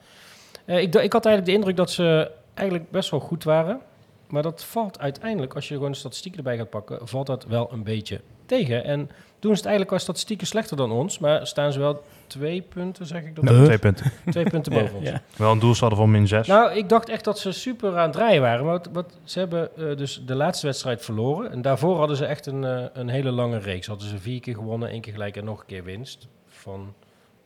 Eh, 0.65 0.81
ik, 0.81 0.95
ik 0.95 1.13
had 1.13 1.27
eigenlijk 1.27 1.45
de 1.45 1.53
indruk 1.53 1.77
dat 1.77 1.91
ze 1.91 2.31
eigenlijk 2.55 2.91
best 2.91 3.11
wel 3.11 3.21
goed 3.21 3.45
waren. 3.45 3.81
Maar 4.29 4.43
dat 4.43 4.65
valt 4.65 4.99
uiteindelijk, 4.99 5.55
als 5.55 5.69
je 5.69 5.75
gewoon 5.75 5.91
de 5.91 5.97
statistieken 5.97 6.39
erbij 6.39 6.57
gaat 6.57 6.71
pakken, 6.71 7.09
valt 7.09 7.27
dat 7.27 7.45
wel 7.45 7.73
een 7.73 7.83
beetje 7.83 8.21
tegen. 8.47 8.85
En 8.85 8.99
doen 9.39 9.51
ze 9.51 9.57
het 9.57 9.67
eigenlijk 9.67 9.89
qua 9.89 9.99
statistieken 9.99 10.47
slechter 10.47 10.77
dan 10.77 10.91
ons. 10.91 11.19
Maar 11.19 11.47
staan 11.47 11.73
ze 11.73 11.79
wel 11.79 12.03
twee 12.27 12.63
punten, 12.63 13.07
zeg 13.07 13.23
ik 13.23 13.35
dat? 13.35 13.45
Nou, 13.45 13.65
twee 13.65 13.79
punten. 13.79 14.13
Twee 14.31 14.51
punten 14.51 14.73
boven 14.73 14.97
ons. 14.97 15.09
Ja. 15.09 15.23
Wel 15.37 15.53
een 15.53 15.59
doelsaldo 15.59 15.97
van 15.97 16.11
min 16.11 16.29
6. 16.29 16.47
Nou, 16.47 16.73
ik 16.73 16.89
dacht 16.89 17.09
echt 17.09 17.25
dat 17.25 17.39
ze 17.39 17.53
super 17.53 17.97
aan 17.97 18.03
het 18.03 18.13
draaien 18.13 18.43
waren. 18.43 18.65
Maar 18.65 18.73
wat, 18.73 18.89
wat, 18.93 19.17
ze 19.25 19.39
hebben 19.39 19.77
eh, 19.77 19.97
dus 19.97 20.23
de 20.27 20.35
laatste 20.35 20.67
wedstrijd 20.67 21.05
verloren. 21.05 21.51
En 21.51 21.63
daarvoor 21.63 21.99
hadden 21.99 22.17
ze 22.17 22.25
echt 22.25 22.47
een, 22.47 22.65
eh, 22.65 22.85
een 22.93 23.09
hele 23.09 23.31
lange 23.31 23.59
reeks. 23.59 23.87
Hadden 23.87 24.09
ze 24.09 24.19
vier 24.19 24.41
keer 24.41 24.55
gewonnen, 24.55 24.89
één 24.89 25.01
keer 25.01 25.13
gelijk 25.13 25.37
en 25.37 25.45
nog 25.45 25.61
een 25.61 25.67
keer 25.67 25.85
winst. 25.85 26.29
Van 26.47 26.95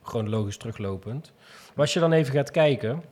chronologisch 0.03 0.57
teruglopend. 0.57 1.33
Maar 1.77 1.85
als 1.85 1.95
je 1.95 2.01
dan 2.01 2.13
even 2.13 2.33
gaat 2.33 2.51
kijken, 2.51 3.03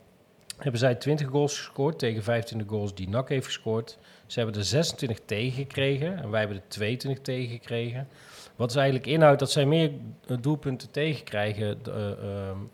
hebben 0.57 0.79
zij 0.79 0.95
20 0.95 1.27
goals 1.27 1.57
gescoord 1.57 1.99
tegen 1.99 2.23
25 2.23 2.69
goals 2.69 2.95
die 2.95 3.09
NAC 3.09 3.29
heeft 3.29 3.45
gescoord. 3.45 3.97
Ze 4.25 4.39
hebben 4.39 4.57
er 4.59 4.65
26 4.65 5.19
tegen 5.25 5.53
gekregen 5.53 6.17
en 6.21 6.29
wij 6.29 6.39
hebben 6.39 6.57
er 6.57 6.63
22 6.67 7.23
tegen 7.23 7.49
gekregen. 7.51 8.07
Wat 8.55 8.69
is 8.69 8.75
eigenlijk 8.75 9.05
inhoudt 9.07 9.39
dat 9.39 9.51
zij 9.51 9.65
meer 9.65 9.91
eh, 10.27 10.37
doelpunten 10.41 10.91
tegenkrijgen 10.91 11.77
uh, 11.87 11.95
uh, 11.95 12.09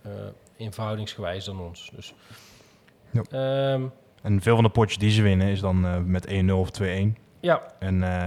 uh, 0.05 0.11
in 0.55 0.71
verhoudingsgewijs 0.73 1.45
dan 1.45 1.59
ons. 1.59 1.91
Dus, 1.95 2.13
Ja. 3.11 3.21
ehm, 3.31 3.83
En 4.21 4.41
veel 4.41 4.55
van 4.55 4.63
de 4.63 4.69
potjes 4.69 4.97
die 4.97 5.11
ze 5.11 5.21
winnen 5.21 5.47
is 5.47 5.59
dan 5.59 5.85
eh, 5.85 5.97
met 6.05 6.27
1-0 6.27 6.51
of 6.51 6.69
2-1. 6.81 6.83
ja, 7.39 7.61
En 7.79 8.03
eh, 8.03 8.25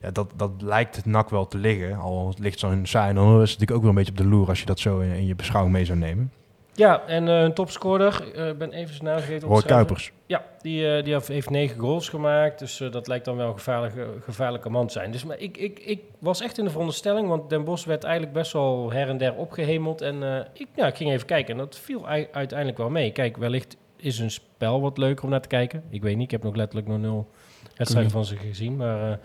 ja, 0.00 0.10
dat, 0.12 0.32
dat 0.36 0.50
lijkt 0.58 0.96
het 0.96 1.04
nak 1.06 1.30
wel 1.30 1.46
te 1.46 1.58
liggen. 1.58 1.96
Al 1.96 2.34
ligt 2.38 2.58
zo'n 2.58 2.86
saai 2.86 3.12
0 3.12 3.24
is 3.42 3.50
het 3.50 3.60
natuurlijk 3.60 3.70
ook 3.70 3.80
wel 3.80 3.88
een 3.90 3.94
beetje 3.96 4.10
op 4.12 4.18
de 4.18 4.24
loer 4.36 4.48
als 4.48 4.60
je 4.60 4.66
dat 4.66 4.78
zo 4.78 4.98
in, 4.98 5.10
in 5.12 5.26
je 5.26 5.34
beschouwing 5.34 5.74
mee 5.74 5.84
zou 5.84 5.98
nemen. 5.98 6.32
Ja, 6.72 7.02
en 7.06 7.26
uh, 7.26 7.42
een 7.42 7.54
topscorer, 7.54 8.26
ik 8.26 8.36
uh, 8.36 8.52
ben 8.52 8.72
even 8.72 8.94
zijn 8.94 9.08
naam 9.08 9.18
vergeten. 9.18 9.48
Roy 9.48 9.62
Kuipers. 9.62 10.12
Ja, 10.26 10.44
die, 10.60 10.96
uh, 10.96 11.04
die 11.04 11.16
heeft 11.26 11.50
negen 11.50 11.78
goals 11.78 12.08
gemaakt. 12.08 12.58
Dus 12.58 12.82
dat 12.90 13.06
lijkt 13.06 13.24
dan 13.24 13.36
wel 13.36 13.48
een 13.48 13.54
gevaarlijke, 13.54 14.06
gevaarlijke 14.20 14.70
man 14.70 14.86
te 14.86 14.92
zijn. 14.92 15.10
Dus 15.10 15.24
maar 15.24 15.38
ik, 15.38 15.56
ik, 15.56 15.78
ik 15.78 16.00
was 16.18 16.40
echt 16.40 16.58
in 16.58 16.64
de 16.64 16.70
veronderstelling, 16.70 17.28
want 17.28 17.50
Den 17.50 17.64
Bosch 17.64 17.86
werd 17.86 18.04
eigenlijk 18.04 18.34
best 18.34 18.52
wel 18.52 18.92
her 18.92 19.08
en 19.08 19.18
der 19.18 19.34
opgehemeld. 19.34 20.00
En 20.00 20.46
ik, 20.52 20.66
ja, 20.74 20.86
ik 20.86 20.96
ging 20.96 21.10
even 21.10 21.26
kijken 21.26 21.52
en 21.52 21.58
dat 21.58 21.78
viel 21.78 22.08
uiteindelijk 22.08 22.78
wel 22.78 22.90
mee. 22.90 23.12
Kijk, 23.12 23.36
wellicht 23.36 23.76
is 23.96 24.18
een 24.18 24.30
spel 24.30 24.80
wat 24.80 24.98
leuker 24.98 25.24
om 25.24 25.30
naar 25.30 25.40
te 25.40 25.48
kijken. 25.48 25.82
Ik 25.88 26.02
weet 26.02 26.16
niet, 26.16 26.24
ik 26.24 26.30
heb 26.30 26.42
nog 26.42 26.54
letterlijk 26.54 26.88
nog 26.88 26.98
nul 26.98 27.28
wedstrijden 27.76 28.12
van 28.12 28.24
ze 28.24 28.36
gezien. 28.36 28.76
Maar 28.76 29.18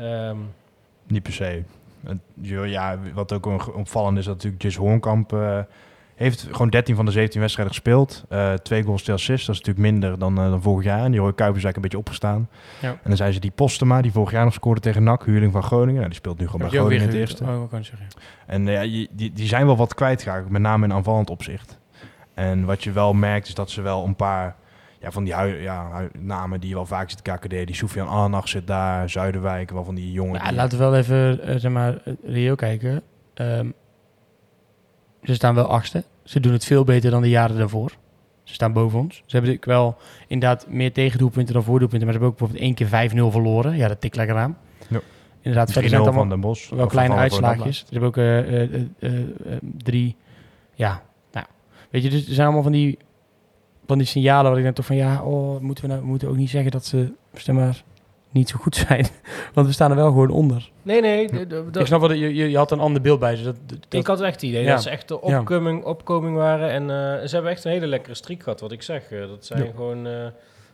um, 0.00 0.52
niet 1.06 1.22
per 1.22 1.32
se. 1.32 1.62
Ja, 2.42 2.98
wat 3.14 3.32
ook 3.32 3.46
opvallend 3.76 4.18
is, 4.18 4.24
dat 4.24 4.34
natuurlijk 4.34 4.62
Jis 4.62 4.76
Hoornkamp 4.76 5.32
uh, 5.32 5.58
heeft 6.14 6.46
gewoon 6.50 6.68
13 6.68 6.96
van 6.96 7.04
de 7.04 7.10
17 7.10 7.40
wedstrijden 7.40 7.74
gespeeld. 7.74 8.24
Uh, 8.30 8.52
twee 8.52 8.82
goals, 8.82 9.02
twee 9.02 9.16
assists. 9.16 9.46
Dat 9.46 9.54
is 9.54 9.60
natuurlijk 9.60 9.92
minder 9.92 10.18
dan, 10.18 10.40
uh, 10.40 10.50
dan 10.50 10.62
vorig 10.62 10.84
jaar. 10.84 11.04
En 11.04 11.10
die 11.10 11.20
Roy 11.20 11.32
Kuipers 11.34 11.64
is 11.64 11.64
eigenlijk 11.64 11.76
een 11.76 11.82
beetje 11.82 11.98
opgestaan. 11.98 12.48
Ja. 12.80 12.88
En 12.88 12.98
dan 13.08 13.16
zijn 13.16 13.32
ze 13.32 13.40
die 13.40 13.50
Postema, 13.50 14.02
die 14.02 14.12
vorig 14.12 14.30
jaar 14.30 14.44
nog 14.44 14.54
scoorde 14.54 14.80
tegen 14.80 15.02
NAC, 15.02 15.24
huurling 15.24 15.52
van 15.52 15.62
Groningen. 15.62 15.94
Nou, 15.94 16.06
die 16.06 16.18
speelt 16.18 16.38
nu 16.38 16.46
gewoon 16.46 16.60
bij 16.60 16.78
Groningen 16.78 17.02
in 17.02 17.08
het 17.08 17.16
eerste. 17.16 17.44
Oh, 17.44 17.70
kan 17.70 17.84
zeggen. 17.84 18.06
En 18.46 18.66
ja, 18.66 18.82
die, 18.82 19.32
die 19.32 19.46
zijn 19.46 19.66
wel 19.66 19.76
wat 19.76 19.94
kwijtgeraakt, 19.94 20.50
met 20.50 20.62
name 20.62 20.84
in 20.84 20.92
aanvallend 20.92 21.30
opzicht. 21.30 21.78
En 22.34 22.64
wat 22.64 22.84
je 22.84 22.92
wel 22.92 23.12
merkt, 23.12 23.48
is 23.48 23.54
dat 23.54 23.70
ze 23.70 23.82
wel 23.82 24.04
een 24.04 24.16
paar 24.16 24.56
ja, 25.00 25.10
van 25.10 25.24
die 25.24 25.34
hui, 25.34 25.62
ja, 25.62 26.08
namen 26.18 26.60
die 26.60 26.68
je 26.68 26.74
wel 26.74 26.86
vaak 26.86 27.10
ziet 27.10 27.22
KKD. 27.22 27.50
Die 27.50 27.74
Soufian 27.74 28.08
Arnach 28.08 28.48
zit 28.48 28.66
daar, 28.66 29.10
Zuiderwijk, 29.10 29.70
wel 29.70 29.84
van 29.84 29.94
die 29.94 30.12
jongen. 30.12 30.40
Ja, 30.40 30.48
die... 30.48 30.56
laten 30.56 30.78
we 30.78 30.84
wel 30.84 30.96
even, 30.96 31.60
zeg 31.60 31.72
maar, 31.72 31.98
reëel 32.22 32.54
kijken. 32.54 33.02
Um, 33.34 33.74
ze 35.24 35.34
staan 35.34 35.54
wel 35.54 35.66
achtste. 35.66 36.04
Ze 36.24 36.40
doen 36.40 36.52
het 36.52 36.64
veel 36.64 36.84
beter 36.84 37.10
dan 37.10 37.22
de 37.22 37.28
jaren 37.28 37.56
daarvoor. 37.56 37.92
Ze 38.42 38.54
staan 38.54 38.72
boven 38.72 38.98
ons. 38.98 39.22
Ze 39.26 39.36
hebben 39.36 39.58
wel 39.60 39.96
inderdaad 40.26 40.66
meer 40.68 40.92
tegendoelpunten 40.92 41.54
dan 41.54 41.62
voordoelpunten. 41.62 42.06
Maar 42.06 42.16
ze 42.16 42.22
hebben 42.22 42.42
ook 42.42 42.50
bijvoorbeeld 42.50 42.78
één 42.78 43.10
keer 43.10 43.30
5-0 43.30 43.32
verloren. 43.32 43.76
Ja, 43.76 43.88
dat 43.88 44.00
tikt 44.00 44.16
lekker 44.16 44.36
aan. 44.36 44.58
Ja. 44.88 45.00
Inderdaad, 45.40 45.72
verder 45.72 45.90
zijn 45.90 46.02
allemaal 46.02 46.20
van 46.20 46.28
Den 46.28 46.40
Bosch, 46.40 46.70
wel 46.70 46.86
kleine 46.86 47.14
uitslaagjes. 47.14 47.78
Ze 47.78 47.84
hebben 47.90 48.08
ook 48.08 48.16
uh, 48.16 48.62
uh, 48.62 48.84
uh, 48.98 49.12
drie... 49.76 50.16
Ja, 50.74 51.02
nou, 51.32 51.46
weet 51.90 52.02
je, 52.02 52.10
dus 52.10 52.26
er 52.26 52.34
zijn 52.34 52.46
allemaal 52.46 52.62
van 52.62 52.72
die, 52.72 52.98
van 53.86 53.98
die 53.98 54.06
signalen 54.06 54.50
waar 54.50 54.58
ik 54.58 54.64
dan 54.64 54.72
toch 54.72 54.86
van... 54.86 54.96
Ja, 54.96 55.22
oh, 55.22 55.60
moeten 55.60 55.84
we, 55.84 55.90
nou, 55.90 56.02
we 56.02 56.08
moeten 56.08 56.28
ook 56.28 56.36
niet 56.36 56.50
zeggen 56.50 56.70
dat 56.70 56.86
ze, 56.86 57.12
maar, 57.52 57.82
niet 58.34 58.48
zo 58.48 58.56
goed 58.60 58.76
zijn. 58.88 59.06
Want 59.52 59.66
we 59.66 59.72
staan 59.72 59.90
er 59.90 59.96
wel 59.96 60.06
gewoon 60.06 60.30
onder. 60.30 60.70
Nee, 60.82 61.00
nee. 61.00 61.28
Ik 61.72 61.86
snap 61.86 62.00
wel, 62.00 62.12
je, 62.12 62.34
je, 62.34 62.50
je 62.50 62.56
had 62.56 62.70
een 62.70 62.80
ander 62.80 63.02
beeld 63.02 63.18
bij 63.20 63.36
ze. 63.36 63.44
Dat, 63.44 63.56
dat, 63.66 63.78
ik 63.88 64.06
had 64.06 64.20
echt 64.20 64.32
het 64.32 64.42
idee 64.42 64.62
ja. 64.62 64.72
dat 64.72 64.82
ze 64.82 64.90
echt 64.90 65.08
de 65.08 65.20
opkoming, 65.20 65.84
opkoming 65.84 66.36
waren. 66.36 66.70
En 66.70 66.82
uh, 66.82 67.26
ze 67.26 67.34
hebben 67.34 67.50
echt 67.50 67.64
een 67.64 67.70
hele 67.70 67.86
lekkere 67.86 68.14
streak 68.14 68.42
gehad, 68.42 68.60
wat 68.60 68.72
ik 68.72 68.82
zeg. 68.82 69.10
Uh, 69.10 69.28
dat 69.28 69.46
zijn 69.46 69.64
ja. 69.64 69.70
gewoon 69.70 70.06
uh, 70.06 70.26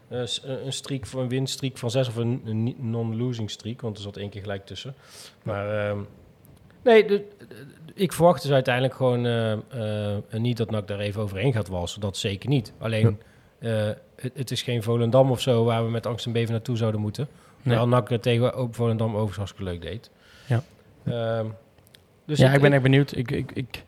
een 0.09 0.73
streak 0.73 1.07
van 1.07 1.21
een 1.21 1.29
winstreak 1.29 1.79
van 1.79 1.91
zes 1.91 2.09
of 2.09 2.17
een, 2.17 2.43
een 2.45 2.77
non-losing 2.79 3.51
streak. 3.51 3.81
Want 3.81 3.97
er 3.97 4.03
zat 4.03 4.17
één 4.17 4.31
keer 4.31 4.41
gelijk 4.41 4.67
tussen. 4.67 4.95
Maar 5.43 5.95
nee, 6.83 7.05
de, 7.05 7.25
ik 7.95 8.13
verwacht 8.13 8.43
dus 8.43 8.53
uiteindelijk 8.53 8.95
gewoon 8.95 9.23
niet 10.31 10.57
dat 10.57 10.71
NAC 10.71 10.89
daar 10.89 10.99
even 10.99 11.23
overheen 11.23 11.53
gaat 11.53 11.69
walsen. 11.69 12.01
Dat 12.01 12.17
zeker 12.17 12.49
niet. 12.49 12.73
Alleen, 12.79 13.21
het, 13.59 14.33
het 14.35 14.51
is 14.51 14.63
geen 14.63 14.83
Volendam 14.83 15.31
of 15.31 15.41
zo 15.41 15.65
waar 15.65 15.85
we 15.85 15.91
met 15.91 16.07
angst 16.07 16.27
en 16.27 16.33
beven 16.33 16.53
naartoe 16.53 16.77
zouden 16.77 17.01
moeten. 17.01 17.29
Nee. 17.63 17.77
Terwijl 17.77 17.89
NAC 17.89 18.23
tegen 18.23 18.55
Open 18.55 18.75
Volendam 18.75 19.09
overigens 19.09 19.37
hartstikke 19.37 19.71
leuk 19.71 19.83
deed. 19.83 20.11
Ja, 20.47 20.63
um, 21.39 21.55
dus 22.25 22.39
ja 22.39 22.49
ik, 22.49 22.55
ik 22.55 22.61
ben 22.61 22.73
echt 22.73 22.83
benieuwd. 22.83 23.17
Ik, 23.17 23.31
ik, 23.31 23.53
ik, 23.53 23.85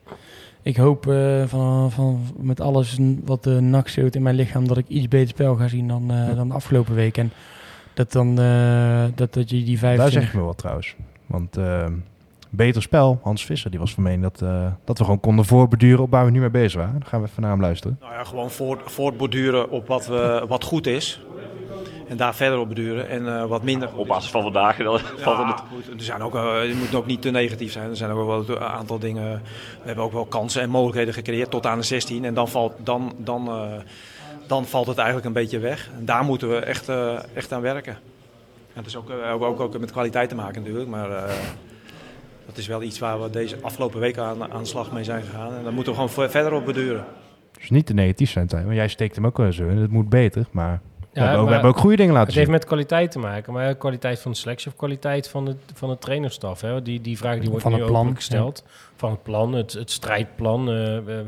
ik 0.62 0.76
hoop 0.76 1.06
uh, 1.06 1.46
van, 1.46 1.90
van 1.90 2.20
met 2.36 2.60
alles 2.60 2.98
wat 3.24 3.44
de 3.44 3.60
NAC 3.60 3.88
schreeuwt 3.88 4.14
in 4.14 4.22
mijn 4.22 4.34
lichaam... 4.34 4.68
dat 4.68 4.78
ik 4.78 4.88
iets 4.88 5.08
beter 5.08 5.28
spel 5.28 5.54
ga 5.54 5.68
zien 5.68 5.88
dan, 5.88 6.12
uh, 6.12 6.34
dan 6.34 6.48
de 6.48 6.54
afgelopen 6.54 6.94
week. 6.94 7.16
En 7.18 7.32
dat 7.94 8.12
dan 8.12 8.40
uh, 8.40 9.04
dat, 9.14 9.34
dat 9.34 9.50
je 9.50 9.64
die 9.64 9.78
vijf... 9.78 9.98
Daar 9.98 10.10
zeg 10.10 10.26
ik 10.26 10.34
me 10.34 10.40
wel 10.40 10.54
trouwens. 10.54 10.94
Want 11.26 11.56
ehm, 11.56 11.92
beter 12.50 12.82
spel, 12.82 13.18
Hans 13.22 13.44
Visser, 13.44 13.70
die 13.70 13.80
was 13.80 13.94
van 13.94 14.02
mening 14.02 14.22
dat, 14.22 14.38
dat 14.84 14.98
we 14.98 15.04
gewoon 15.04 15.20
konden 15.20 15.44
voorbeduren 15.44 16.02
op 16.02 16.10
waar 16.10 16.24
we 16.24 16.30
nu 16.30 16.40
mee 16.40 16.50
bezig 16.50 16.80
waren. 16.80 16.98
Dan 16.98 17.08
gaan 17.08 17.22
we 17.22 17.28
even 17.28 17.42
naar 17.42 17.50
hem 17.50 17.60
luisteren. 17.60 17.96
Nou 18.00 18.12
ja, 18.12 18.24
gewoon 18.24 18.50
voort, 18.50 18.80
voortborduren 18.84 19.70
op 19.70 19.86
wat, 19.86 20.06
we, 20.06 20.44
wat 20.48 20.64
goed 20.64 20.86
is. 20.86 21.22
En 22.12 22.18
daar 22.18 22.34
verder 22.34 22.58
op 22.58 22.68
beduren 22.68 23.08
en 23.08 23.22
uh, 23.22 23.44
wat 23.44 23.62
minder. 23.62 23.96
Op 23.96 24.06
basis 24.06 24.30
van 24.30 24.42
vandaag. 24.42 24.78
Ja, 24.78 24.92
het... 24.92 25.62
goed, 25.72 25.86
er 25.96 26.02
zijn 26.02 26.22
ook, 26.22 26.34
uh, 26.34 26.60
het 26.60 26.78
moet 26.78 26.94
ook 26.94 27.06
niet 27.06 27.22
te 27.22 27.30
negatief 27.30 27.72
zijn. 27.72 27.90
Er 27.90 27.96
zijn 27.96 28.10
ook 28.10 28.26
wel 28.26 28.56
een 28.56 28.62
aantal 28.62 28.98
dingen. 28.98 29.42
We 29.80 29.86
hebben 29.86 30.04
ook 30.04 30.12
wel 30.12 30.24
kansen 30.24 30.62
en 30.62 30.70
mogelijkheden 30.70 31.14
gecreëerd 31.14 31.50
tot 31.50 31.66
aan 31.66 31.78
de 31.78 31.84
16. 31.84 32.24
En 32.24 32.34
dan 32.34 32.48
valt, 32.48 32.72
dan, 32.78 33.12
dan, 33.16 33.46
uh, 33.48 33.72
dan 34.46 34.64
valt 34.64 34.86
het 34.86 34.96
eigenlijk 34.96 35.26
een 35.26 35.32
beetje 35.32 35.58
weg. 35.58 35.90
En 35.98 36.04
daar 36.04 36.24
moeten 36.24 36.48
we 36.48 36.56
echt, 36.56 36.88
echt 37.34 37.52
aan 37.52 37.60
werken. 37.60 37.92
En 38.72 38.82
dat 38.82 38.86
is 38.86 38.96
ook, 38.96 39.10
ook, 39.40 39.60
ook 39.60 39.78
met 39.78 39.92
kwaliteit 39.92 40.28
te 40.28 40.34
maken 40.34 40.60
natuurlijk. 40.62 40.90
Maar 40.90 41.08
dat 42.46 42.56
is 42.56 42.66
wel 42.66 42.82
iets 42.82 42.98
waar 42.98 43.22
we 43.22 43.30
deze 43.30 43.56
afgelopen 43.62 44.00
week 44.00 44.18
aan, 44.18 44.52
aan 44.52 44.62
de 44.62 44.68
slag 44.68 44.92
mee 44.92 45.04
zijn 45.04 45.22
gegaan. 45.22 45.54
En 45.54 45.62
daar 45.62 45.72
moeten 45.72 45.92
we 45.92 45.98
gewoon 45.98 46.30
verder 46.30 46.52
op 46.52 46.64
beduren. 46.64 47.04
Dus 47.58 47.70
niet 47.70 47.86
te 47.86 47.94
negatief 47.94 48.30
zijn, 48.30 48.46
Tijn. 48.46 48.64
Want 48.64 48.76
jij 48.76 48.88
steekt 48.88 49.14
hem 49.14 49.26
ook 49.26 49.36
wel 49.36 49.52
zo 49.52 49.68
in. 49.68 49.76
Het 49.76 49.90
moet 49.90 50.08
beter, 50.08 50.46
maar... 50.50 50.80
Ja, 51.12 51.20
we, 51.20 51.26
hebben 51.26 51.40
ook, 51.40 51.46
we 51.46 51.52
hebben 51.52 51.70
ook 51.70 51.78
goede 51.78 51.96
dingen 51.96 52.12
laten 52.12 52.26
het 52.26 52.34
zien. 52.34 52.42
Het 52.42 52.52
heeft 52.52 52.70
met 52.70 52.78
kwaliteit 52.78 53.10
te 53.10 53.18
maken, 53.18 53.52
maar 53.52 53.74
kwaliteit 53.74 54.20
van 54.20 54.30
de 54.30 54.36
selectie 54.36 54.70
of 54.70 54.76
kwaliteit 54.76 55.28
van 55.28 55.44
de, 55.44 55.56
van 55.74 55.88
de 55.88 55.98
trainerstaf. 55.98 56.60
Hè? 56.60 56.82
Die, 56.82 57.00
die 57.00 57.18
vraag 57.18 57.38
die 57.38 57.48
wordt 57.48 57.62
van 57.62 57.72
nu 57.72 57.78
het 57.78 57.86
plan 57.86 58.14
gesteld. 58.14 58.62
Ja. 58.66 58.72
Van 58.96 59.10
het 59.10 59.22
plan, 59.22 59.52
het, 59.52 59.72
het 59.72 59.90
strijdplan. 59.90 60.70
Uh, 60.70 60.94
uh, 60.94 61.18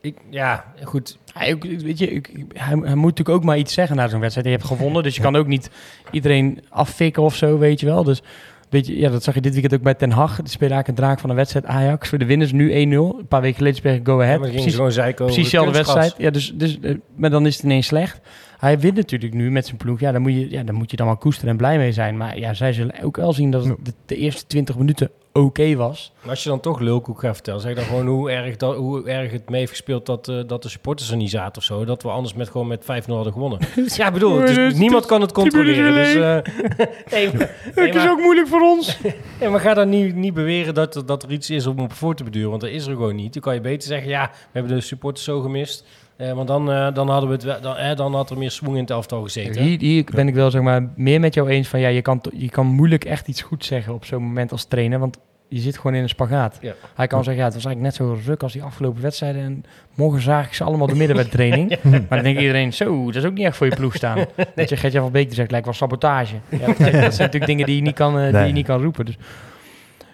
ik, 0.00 0.16
ja, 0.30 0.64
goed. 0.84 1.18
Hij, 1.32 1.58
weet 1.58 1.98
je, 1.98 2.10
ik, 2.10 2.30
hij, 2.52 2.68
hij, 2.68 2.94
moet 2.94 3.10
natuurlijk 3.10 3.28
ook 3.28 3.44
maar 3.44 3.58
iets 3.58 3.74
zeggen 3.74 3.96
na 3.96 4.08
zo'n 4.08 4.20
wedstrijd. 4.20 4.46
Je 4.46 4.52
hebt 4.52 4.66
gewonnen, 4.66 5.02
dus 5.02 5.16
je 5.16 5.22
kan 5.22 5.36
ook 5.36 5.46
niet 5.46 5.70
iedereen 6.10 6.64
affikken 6.68 7.22
of 7.22 7.36
zo, 7.36 7.58
weet 7.58 7.80
je 7.80 7.86
wel. 7.86 8.04
Dus 8.04 8.22
weet 8.68 8.86
je, 8.86 8.98
ja, 8.98 9.10
dat 9.10 9.22
zag 9.22 9.34
je 9.34 9.40
dit 9.40 9.52
weekend 9.52 9.74
ook 9.74 9.82
bij 9.82 9.94
Ten 9.94 10.10
Hag. 10.10 10.36
Die 10.36 10.48
spelen 10.48 10.72
eigenlijk 10.72 10.88
een 10.88 11.04
draak 11.04 11.20
van 11.20 11.30
een 11.30 11.36
wedstrijd 11.36 11.66
Ajax. 11.66 12.08
Voor 12.08 12.18
de 12.18 12.24
winners 12.24 12.52
nu 12.52 12.70
1-0. 12.70 12.72
Een 12.72 13.26
paar 13.28 13.40
weken 13.40 13.56
geleden 13.56 13.78
spelen 13.78 14.06
Go 14.06 14.20
Ahead. 14.20 14.44
Ja, 14.44 14.50
precies, 14.50 14.76
precies 15.14 15.42
dezelfde 15.44 15.72
wedstrijd. 15.72 16.14
Ja, 16.18 16.30
dus, 16.30 16.52
dus, 16.54 16.78
uh, 16.80 16.96
maar 17.16 17.30
dan 17.30 17.46
is 17.46 17.54
het 17.54 17.64
ineens 17.64 17.86
slecht. 17.86 18.20
Hij 18.62 18.78
wint 18.78 18.96
natuurlijk 18.96 19.34
nu 19.34 19.50
met 19.50 19.64
zijn 19.66 19.76
ploeg. 19.76 20.00
Ja, 20.00 20.12
dan 20.12 20.22
moet 20.22 20.32
je, 20.32 20.50
ja, 20.50 20.62
dan 20.62 20.74
moet 20.74 20.90
je 20.90 20.96
dan 20.96 21.06
maar 21.06 21.16
koesteren 21.16 21.50
en 21.50 21.56
blij 21.56 21.76
mee 21.78 21.92
zijn. 21.92 22.16
Maar 22.16 22.38
ja, 22.38 22.54
zij 22.54 22.72
zullen 22.72 23.02
ook 23.02 23.16
wel 23.16 23.32
zien 23.32 23.50
dat 23.50 23.64
het 23.64 23.76
de, 23.84 23.92
de 24.06 24.16
eerste 24.16 24.46
20 24.46 24.76
minuten 24.78 25.10
oké 25.32 25.74
was. 25.76 26.12
Maar 26.20 26.30
als 26.30 26.42
je 26.42 26.48
dan 26.48 26.60
toch 26.60 26.80
lulkoek 26.80 27.20
gaat 27.20 27.34
vertellen, 27.34 27.60
zeg 27.60 27.74
dan 27.74 27.84
gewoon 27.84 28.06
hoe 28.06 28.30
erg, 28.30 28.56
dat, 28.56 28.76
hoe 28.76 29.08
erg 29.08 29.32
het 29.32 29.48
mee 29.50 29.58
heeft 29.58 29.70
gespeeld 29.70 30.06
dat, 30.06 30.28
eh, 30.28 30.40
dat 30.46 30.62
de 30.62 30.68
supporters 30.68 31.10
er 31.10 31.16
niet 31.16 31.30
zaten 31.30 31.56
of 31.56 31.64
zo. 31.64 31.84
Dat 31.84 32.02
we 32.02 32.08
anders 32.08 32.34
met 32.34 32.48
gewoon 32.50 32.66
met 32.66 32.82
5-0 32.84 32.86
hadden 33.14 33.32
gewonnen. 33.32 33.58
ja, 33.96 34.06
ik 34.06 34.12
bedoel, 34.12 34.42
is- 34.42 34.74
niemand 34.78 35.06
kan 35.06 35.20
het 35.20 35.32
controleren. 35.32 35.94
Dus, 35.94 36.14
eh, 36.14 36.54
nee, 37.12 37.26
maar, 37.32 37.50
nee, 37.74 37.86
Het 37.86 37.94
is 37.94 38.02
maar- 38.02 38.10
ook 38.10 38.20
moeilijk 38.20 38.48
voor 38.48 38.60
ons. 38.60 38.98
nee, 39.40 39.48
maar 39.48 39.60
ga 39.60 39.74
dan 39.74 39.88
niet, 39.88 40.14
niet 40.14 40.34
beweren 40.34 40.74
dat, 40.74 40.96
er- 40.96 41.06
dat 41.06 41.22
er 41.22 41.32
iets 41.32 41.50
is 41.50 41.66
om 41.66 41.78
op 41.78 41.92
voor 41.92 42.14
te 42.14 42.24
beduren, 42.24 42.48
want 42.50 42.60
dat 42.60 42.70
is 42.70 42.84
er 42.86 42.92
gewoon 42.92 43.16
niet. 43.16 43.32
Dan 43.32 43.42
kan 43.42 43.54
je 43.54 43.60
beter 43.60 43.88
zeggen, 43.88 44.08
ja, 44.08 44.30
we 44.32 44.38
hebben 44.52 44.74
de 44.74 44.80
supporters 44.80 45.24
zo 45.24 45.40
gemist. 45.40 45.84
Eh, 46.16 46.32
want 46.32 46.48
dan, 46.48 46.72
eh, 46.72 46.94
dan, 46.94 47.08
hadden 47.08 47.28
we 47.28 47.34
het 47.34 47.44
wel, 47.44 47.60
dan, 47.60 47.76
eh, 47.76 47.96
dan 47.96 48.14
had 48.14 48.30
er 48.30 48.38
meer 48.38 48.50
swing 48.50 48.74
in 48.74 48.80
het 48.80 48.90
elftal 48.90 49.22
gezeten. 49.22 49.62
Hier, 49.62 49.78
hier 49.78 50.04
ben 50.14 50.28
ik 50.28 50.34
wel 50.34 50.50
zeg 50.50 50.62
maar, 50.62 50.88
meer 50.96 51.20
met 51.20 51.34
jou 51.34 51.48
eens 51.48 51.68
van 51.68 51.80
ja, 51.80 51.88
je 51.88 52.02
kan, 52.02 52.22
je 52.32 52.50
kan 52.50 52.66
moeilijk 52.66 53.04
echt 53.04 53.28
iets 53.28 53.42
goed 53.42 53.64
zeggen 53.64 53.94
op 53.94 54.04
zo'n 54.04 54.22
moment 54.22 54.52
als 54.52 54.64
trainer. 54.64 54.98
Want 54.98 55.18
je 55.48 55.60
zit 55.60 55.76
gewoon 55.76 55.94
in 55.94 56.02
een 56.02 56.08
spagaat. 56.08 56.58
Ja. 56.60 56.72
Hij 56.94 57.06
kan 57.06 57.24
zeggen, 57.24 57.42
ja, 57.42 57.48
het 57.48 57.54
was 57.54 57.64
eigenlijk 57.64 57.96
net 57.98 58.08
zo 58.08 58.18
ruk 58.30 58.42
als 58.42 58.52
die 58.52 58.62
afgelopen 58.62 59.02
wedstrijden. 59.02 59.42
En 59.42 59.64
morgen 59.94 60.22
zaag 60.22 60.46
ik 60.46 60.54
ze 60.54 60.64
allemaal 60.64 60.86
de 60.86 60.94
middenwedtraining. 60.94 61.68
Maar 61.82 62.02
dan 62.08 62.22
denkt 62.22 62.40
iedereen, 62.40 62.72
zo, 62.72 63.06
dat 63.06 63.14
is 63.14 63.24
ook 63.24 63.34
niet 63.34 63.46
echt 63.46 63.56
voor 63.56 63.66
je 63.66 63.76
ploeg 63.76 63.94
staan. 63.94 64.18
Dat 64.54 64.68
je 64.68 64.76
Gertjan 64.76 65.02
van 65.02 65.12
Beek 65.12 65.34
zegt, 65.34 65.50
lijkt 65.50 65.66
wel 65.66 65.74
sabotage. 65.74 66.34
Ja, 66.48 66.66
dat, 66.66 66.76
zijn, 66.86 66.92
dat 66.92 66.92
zijn 66.92 67.02
natuurlijk 67.02 67.46
dingen 67.46 67.66
die 67.66 67.76
je 67.76 67.82
niet 67.82 67.94
kan, 67.94 68.22
die 68.22 68.32
Nee. 68.32 68.46
je 68.46 68.52
niet 68.52 68.66
kan 68.66 68.82
roepen. 68.82 69.04
Dus 69.04 69.16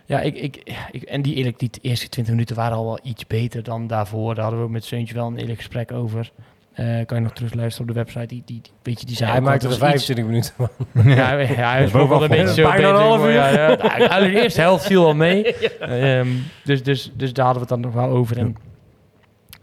ja, 0.09 0.21
ik, 0.21 0.37
ik, 0.37 0.57
en 1.03 1.23
die, 1.23 1.35
eerlijk, 1.35 1.59
die 1.59 1.71
eerste 1.81 2.09
20 2.09 2.35
minuten 2.35 2.57
waren 2.57 2.77
al 2.77 2.85
wel 2.85 2.99
iets 3.03 3.27
beter 3.27 3.63
dan 3.63 3.87
daarvoor. 3.87 4.35
Daar 4.35 4.43
hadden 4.43 4.61
we 4.61 4.67
ook 4.67 4.73
met 4.73 4.85
Seuntje 4.85 5.15
wel 5.15 5.27
een 5.27 5.37
eerlijk 5.37 5.59
gesprek 5.59 5.93
over. 5.93 6.31
Eh, 6.73 7.07
kan 7.07 7.17
je 7.17 7.23
nog 7.23 7.33
terug 7.33 7.55
luisteren 7.55 7.89
op 7.89 7.95
de 7.95 8.01
website. 8.01 8.27
Die, 8.27 8.43
die, 8.45 8.61
die, 8.63 8.73
weet 8.83 9.01
je, 9.01 9.07
die 9.07 9.17
zei 9.17 9.31
hij 9.31 9.41
maakte 9.41 9.67
er 9.67 9.73
het 9.73 9.81
was 9.81 9.95
iets- 9.95 10.05
25 10.05 10.25
minuten 10.25 10.53
van. 10.57 10.69
ja, 11.15 11.39
ja, 11.39 11.71
hij 11.71 11.85
is 11.85 11.95
ook 11.95 12.09
wel 12.09 12.23
een 12.23 12.29
beetje 12.29 12.55
zo 12.55 12.69
Bijna 12.71 12.89
een 12.89 12.95
half 12.95 13.25
uur. 13.25 13.31
Ja, 13.33 13.49
ja, 13.49 13.77
Nou, 13.99 14.23
de 14.33 14.41
eerste 14.43 14.61
helft 14.61 14.87
viel 14.87 15.07
al 15.07 15.15
mee. 15.15 15.45
Ehm, 15.79 16.29
dus, 16.65 16.83
dus, 16.83 17.13
dus 17.15 17.33
daar 17.33 17.45
hadden 17.45 17.67
we 17.67 17.75
het 17.75 17.83
dan 17.83 17.93
nog 17.93 18.03
wel 18.03 18.17
over. 18.17 18.39
En, 18.39 18.57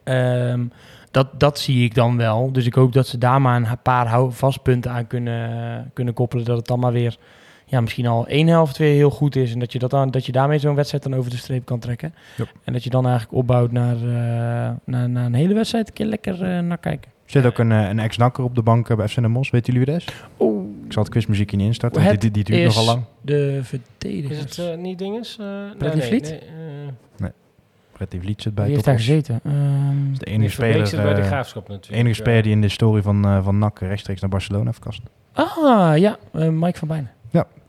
ehm, 0.03 0.65
dat, 1.11 1.39
dat 1.39 1.59
zie 1.59 1.83
ik 1.83 1.95
dan 1.95 2.17
wel. 2.17 2.51
Dus 2.51 2.65
ik 2.65 2.73
hoop 2.73 2.93
dat 2.93 3.07
ze 3.07 3.17
daar 3.17 3.41
maar 3.41 3.55
een 3.55 3.81
paar 3.83 4.29
vastpunten 4.31 4.91
aan 4.91 5.07
kunnen, 5.07 5.91
kunnen 5.93 6.13
koppelen. 6.13 6.45
Dat 6.45 6.57
het 6.57 6.67
dan 6.67 6.79
maar 6.79 6.91
weer 6.91 7.17
ja, 7.65 7.81
misschien 7.81 8.05
al 8.07 8.27
één 8.27 8.47
helft 8.47 8.77
weer 8.77 8.93
heel 8.93 9.09
goed 9.09 9.35
is. 9.35 9.53
En 9.53 9.59
dat 9.59 9.71
je, 9.71 9.79
dat 9.79 9.89
dan, 9.89 10.11
dat 10.11 10.25
je 10.25 10.31
daarmee 10.31 10.59
zo'n 10.59 10.75
wedstrijd 10.75 11.03
dan 11.03 11.15
over 11.15 11.31
de 11.31 11.37
streep 11.37 11.65
kan 11.65 11.79
trekken. 11.79 12.13
Yep. 12.37 12.47
En 12.63 12.73
dat 12.73 12.83
je 12.83 12.89
dan 12.89 13.05
eigenlijk 13.07 13.37
opbouwt 13.37 13.71
naar, 13.71 13.95
eh, 13.95 14.73
naar, 14.83 15.09
naar 15.09 15.25
een 15.25 15.33
hele 15.33 15.53
wedstrijd. 15.53 15.87
Een 15.87 15.93
keer 15.93 16.05
lekker 16.05 16.43
eh, 16.43 16.59
naar 16.59 16.77
kijken. 16.77 17.11
Er 17.25 17.31
zit 17.31 17.45
ook 17.45 17.57
een, 17.57 17.71
eh, 17.71 17.87
een 17.89 17.99
ex-nakker 17.99 18.43
op 18.43 18.55
de 18.55 18.61
bank 18.61 18.95
bij 18.95 19.07
FC 19.07 19.15
Den 19.15 19.33
Bosch. 19.33 19.51
Weten 19.51 19.73
jullie 19.73 19.87
wie 19.87 19.95
dat 19.99 20.07
is? 20.07 20.15
Oeh, 20.39 20.65
Ik 20.85 20.93
zal 20.93 21.03
het 21.03 21.11
quizmuziekje 21.11 21.57
niet 21.57 21.65
instarten, 21.67 22.01
Het 22.01 22.21
die, 22.21 22.31
die, 22.31 22.43
die 22.43 22.55
duurt 22.55 22.69
is 22.69 22.75
nogal 22.75 22.93
lang. 22.93 23.05
de 23.21 23.57
Is 23.61 23.67
verdedigers. 23.67 24.57
het 24.57 24.79
niet 24.79 24.97
dinges? 24.99 25.37
Uh, 25.41 25.47
Bradley 25.77 26.03
Vliet? 26.07 26.35
Freddy 27.93 28.19
Vliet 28.19 28.41
zit 28.41 28.55
bij 28.55 28.63
Wie 28.65 28.73
heeft 28.73 28.85
daar 28.85 28.95
gezeten? 28.97 29.39
Ehm, 29.43 29.55
Dat 30.03 30.11
is 30.13 30.19
de 30.19 30.25
enige 30.25 30.51
speler, 30.51 30.87
zit 30.87 31.01
bij 31.01 31.13
de 31.13 31.21
graafschap 31.21 31.67
natuurlijk. 31.67 32.01
enige 32.01 32.15
speler 32.15 32.43
die 32.43 32.51
in 32.51 32.61
de 32.61 32.69
story 32.69 33.01
van, 33.01 33.25
eh 33.25 33.43
van 33.43 33.57
NAC 33.57 33.79
rechtstreeks 33.79 34.21
naar 34.21 34.29
Barcelona 34.29 34.65
heeft 34.65 34.77
gekast. 34.77 35.01
ah, 35.33 35.97
ja, 35.97 36.17
Mike 36.31 36.77
van 36.79 36.87
Bijnen. 36.87 37.11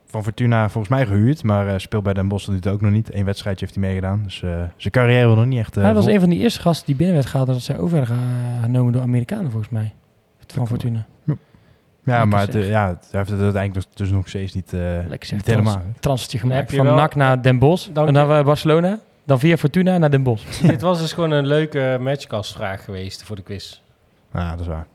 Van 0.08 0.22
Fortuna 0.22 0.68
volgens 0.68 0.88
mij 0.94 1.06
gehuurd, 1.06 1.42
maar 1.42 1.68
eh, 1.68 1.78
speelt 1.78 2.02
bij 2.02 2.12
Den 2.14 2.28
Bosch 2.28 2.46
doet 2.46 2.54
het 2.64 2.68
ook 2.68 2.80
nog 2.80 2.90
niet. 2.90 3.14
Eén 3.14 3.24
wedstrijdje 3.24 3.64
heeft 3.64 3.78
hij 3.78 3.86
meegedaan, 3.88 4.22
dus 4.22 4.42
eh, 4.42 4.50
zijn 4.76 4.92
carrière 4.92 5.26
wil 5.26 5.36
nog 5.36 5.46
niet 5.46 5.58
echt... 5.58 5.76
eh, 5.76 5.82
Hij 5.82 5.94
was 5.94 6.04
vol- 6.04 6.12
een 6.14 6.20
van 6.20 6.30
die 6.30 6.38
eerste 6.38 6.60
gasten 6.60 6.86
die 6.86 6.96
binnen 6.96 7.14
werd 7.14 7.26
gehaald... 7.26 7.48
dat 7.48 7.60
zij 7.60 7.78
overgenomen 7.78 8.92
door 8.92 9.02
Amerikanen, 9.02 9.50
volgens 9.50 9.72
mij. 9.72 9.92
Van 10.46 10.66
Fortuna. 10.66 11.06
Ja, 11.24 11.34
Lekker 12.04 12.28
maar 12.28 12.40
het, 12.40 12.52
ja, 12.66 12.88
het- 12.88 13.08
hij 13.10 13.18
heeft 13.20 13.30
het 13.30 13.40
uiteindelijk 13.40 13.86
nog, 13.86 13.94
dus 13.96 14.10
nog 14.10 14.28
steeds 14.28 14.54
niet, 14.54 14.72
eh, 14.72 14.80
niet 15.32 15.46
helemaal. 15.46 15.72
Trans, 15.72 15.96
transfertje 16.00 16.38
gemaakt. 16.38 16.74
Van 16.74 16.86
NAC 16.86 17.14
naar 17.14 17.42
Den 17.42 17.58
Bosch. 17.58 17.88
Dank 17.92 18.08
en 18.08 18.12
naar 18.14 18.44
Barcelona. 18.44 18.98
Dan 19.24 19.38
via 19.38 19.56
Fortuna 19.56 19.98
naar 19.98 20.10
Den 20.10 20.22
Bosch. 20.22 20.60
Dit 20.60 20.80
was 20.80 20.98
dus 21.00 21.12
gewoon 21.12 21.30
een 21.30 21.46
leuke 21.46 21.96
matchkastvraag 22.00 22.84
geweest 22.84 23.22
voor 23.22 23.36
de 23.36 23.42
quiz. 23.42 23.80
Ja, 24.32 24.50
dat 24.50 24.60
is 24.60 24.66
waar. 24.66 24.86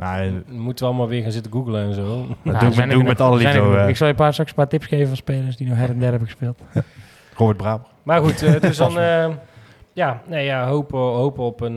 Maar 0.00 0.24
eh, 0.24 0.32
Dan 0.46 0.58
moeten 0.58 0.84
we 0.84 0.90
allemaal 0.90 1.08
weer 1.08 1.22
gaan 1.22 1.32
zitten 1.32 1.52
googlen 1.52 1.82
en 1.82 1.94
zo. 1.94 2.02
Nou, 2.02 2.26
doe 2.44 2.54
ik 2.54 2.62
met- 2.62 2.74
zijn 2.74 2.88
doe 2.88 2.98
ik 2.98 3.04
nog- 3.04 3.12
met 3.12 3.20
alle 3.20 3.36
liefde, 3.36 3.58
eh. 3.78 3.88
Ik 3.88 3.96
zal 3.96 4.06
je 4.06 4.12
een 4.12 4.18
paar, 4.18 4.32
straks 4.32 4.50
een 4.50 4.56
paar 4.56 4.68
tips 4.68 4.86
geven 4.86 5.06
van 5.06 5.16
spelers... 5.16 5.56
die 5.56 5.68
nog 5.68 5.76
her 5.76 5.88
en 5.90 5.98
der 5.98 6.10
hebben 6.10 6.28
gespeeld. 6.28 6.60
Robert 7.36 7.56
Braber. 7.56 7.86
Maar 8.02 8.20
goed, 8.20 8.42
eh, 8.42 8.60
dus 8.60 8.76
dan... 8.86 8.98
eh, 8.98 9.28
ja, 9.92 10.20
nee, 10.26 10.44
ja 10.44 10.66
hopen, 10.68 10.98
hopen 10.98 11.44
op 11.44 11.60
een, 11.60 11.76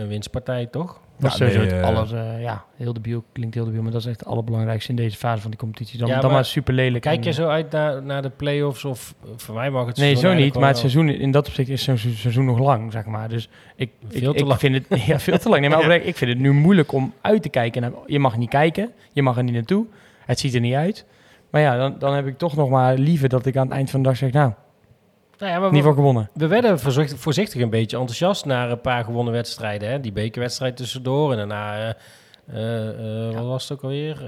een 0.00 0.08
winstpartij, 0.08 0.66
toch? 0.66 1.00
Dat 1.20 1.32
is 1.32 1.38
Ja, 1.38 1.44
nee, 1.46 1.56
het 1.58 1.72
eh, 1.72 1.82
alles... 1.82 2.12
eh, 2.12 2.42
ja, 2.42 2.64
heel 2.76 2.92
debiel 2.92 3.24
klinkt 3.32 3.54
heel 3.54 3.64
debiel... 3.64 3.82
maar 3.82 3.92
dat 3.92 4.00
is 4.00 4.06
echt 4.06 4.18
het 4.20 4.28
allerbelangrijkste 4.28 4.90
in 4.90 4.96
deze 4.96 5.16
fase 5.16 5.40
van 5.40 5.50
die 5.50 5.58
competitie. 5.60 5.98
Dan, 5.98 6.08
Ja, 6.08 6.14
dan 6.14 6.24
maar 6.24 6.32
maar 6.32 6.44
super 6.44 6.74
lelijk. 6.74 7.02
Kijk 7.02 7.24
je 7.24 7.32
zo 7.32 7.48
uit 7.48 7.70
naar, 7.70 8.02
naar 8.02 8.22
de 8.22 8.30
play-offs 8.30 8.84
of 8.84 9.14
voor 9.36 9.54
mij 9.54 9.70
mag 9.70 9.86
het 9.86 9.96
Nee, 9.96 10.14
zo 10.14 10.34
niet. 10.34 10.54
Maar 10.54 10.68
het 10.68 10.78
seizoen, 10.78 11.08
in 11.08 11.30
dat 11.30 11.46
opzicht 11.48 11.68
is 11.68 11.82
zo'n 11.82 11.96
se- 11.98 12.16
seizoen 12.16 12.44
nog 12.44 12.58
lang, 12.58 12.92
zeg 12.92 13.04
maar. 13.04 13.28
Dus 13.28 13.48
ik, 13.76 13.90
Veel 14.08 14.30
ik, 14.30 14.36
te 14.36 14.42
ik 14.42 14.48
lang. 14.48 14.60
vind 14.60 14.88
het 14.88 15.02
ja, 15.06 15.18
veel 15.18 15.38
te 15.38 15.48
lang. 15.48 15.60
Nee, 15.60 15.70
maar 15.70 15.92
ik 15.92 16.16
vind 16.16 16.30
het 16.30 16.40
nu 16.40 16.52
moeilijk 16.52 16.92
om 16.92 17.12
uit 17.20 17.42
te 17.42 17.48
kijken. 17.48 17.94
Je 18.06 18.18
mag 18.18 18.36
niet 18.36 18.48
kijken, 18.50 18.90
je 19.12 19.22
mag 19.22 19.36
er 19.36 19.42
niet 19.42 19.54
naartoe. 19.54 19.86
Het 20.26 20.38
ziet 20.38 20.54
er 20.54 20.60
niet 20.60 20.74
uit. 20.74 21.04
Maar 21.50 21.60
ja, 21.60 21.76
dan, 21.76 21.96
dan 21.98 22.14
heb 22.14 22.26
ik 22.26 22.38
toch 22.38 22.56
nog 22.56 22.68
maar 22.70 22.94
liever 22.98 23.28
dat 23.28 23.46
ik 23.46 23.56
aan 23.56 23.66
het 23.66 23.74
eind 23.76 23.90
van 23.90 24.02
de 24.02 24.08
dag 24.08 24.16
zeg... 24.16 24.32
nou, 24.32 24.52
Nou 25.40 25.52
ja, 25.52 25.58
maar 25.58 25.68
in 25.68 25.74
ieder 25.74 25.90
we, 25.90 25.96
geval 25.96 26.10
gewonnen. 26.12 26.30
we 26.34 26.46
werden 26.46 26.78
voorzichtig, 26.80 27.18
voorzichtig 27.18 27.60
een 27.62 27.70
beetje 27.70 27.96
enthousiast 27.96 28.44
naar 28.44 28.70
een 28.70 28.80
paar 28.80 29.04
gewonnen 29.04 29.32
wedstrijden. 29.32 29.88
Hè? 29.90 30.00
Die 30.00 30.12
bekerwedstrijd 30.12 30.76
tussendoor 30.76 31.30
en 31.32 31.36
daarna... 31.36 31.76
eh, 31.76 31.94
eh, 32.54 33.28
eh, 33.28 33.34
Wat 33.34 33.44
was 33.44 33.68
het 33.68 33.72
ook 33.78 33.82
alweer? 33.84 34.16
Eh, 34.16 34.22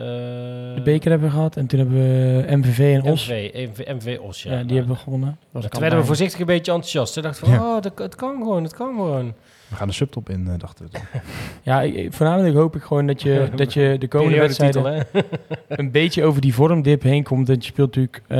De 0.74 0.80
beker 0.84 1.10
hebben 1.10 1.28
we 1.28 1.34
gehad 1.34 1.56
en 1.56 1.66
toen 1.66 1.78
hebben 1.78 1.98
we 1.98 2.56
MVV 2.56 3.00
en 3.04 3.12
Os. 3.12 3.28
MV, 3.28 3.50
MV, 3.54 3.86
MV 4.02 4.18
Os, 4.20 4.42
ja. 4.42 4.52
Ja, 4.52 4.62
die 4.62 4.76
hebben 4.76 4.94
we 4.94 5.00
gewonnen. 5.02 5.38
Toen 5.68 5.80
werden 5.80 5.98
we 5.98 6.04
voorzichtig 6.04 6.40
een 6.40 6.46
beetje 6.46 6.72
enthousiast. 6.72 7.14
We 7.14 7.20
dachten 7.20 7.46
van, 7.46 7.54
Ja. 7.54 7.76
oh, 7.76 7.82
dat, 7.82 7.92
het 7.98 8.14
kan 8.14 8.36
gewoon, 8.36 8.62
het 8.62 8.74
kan 8.74 8.94
gewoon. 8.94 9.34
We 9.73 9.79
gaan 9.79 9.89
de 9.89 9.95
subtop 9.95 10.29
in, 10.29 10.49
eh, 10.49 10.55
dachten 10.59 10.89
we. 10.91 10.99
Ja, 11.62 11.83
ik- 11.83 12.12
voornamelijk 12.12 12.55
hoop 12.55 12.77
ik 12.77 12.83
gewoon 12.83 13.07
dat 13.07 13.23
je, 13.23 13.49
dat 13.55 13.73
je 13.73 13.97
de 13.99 14.09
komende 14.09 14.39
wedstrijden... 14.39 15.07
een 15.68 15.91
beetje 15.91 16.25
over 16.25 16.41
die 16.41 16.55
vormdip 16.55 17.03
heen 17.03 17.23
komt. 17.23 17.47
Dat 17.47 17.64
je 17.64 17.70
speelt 17.73 17.97
natuurlijk 17.97 18.23
eh, 18.29 18.39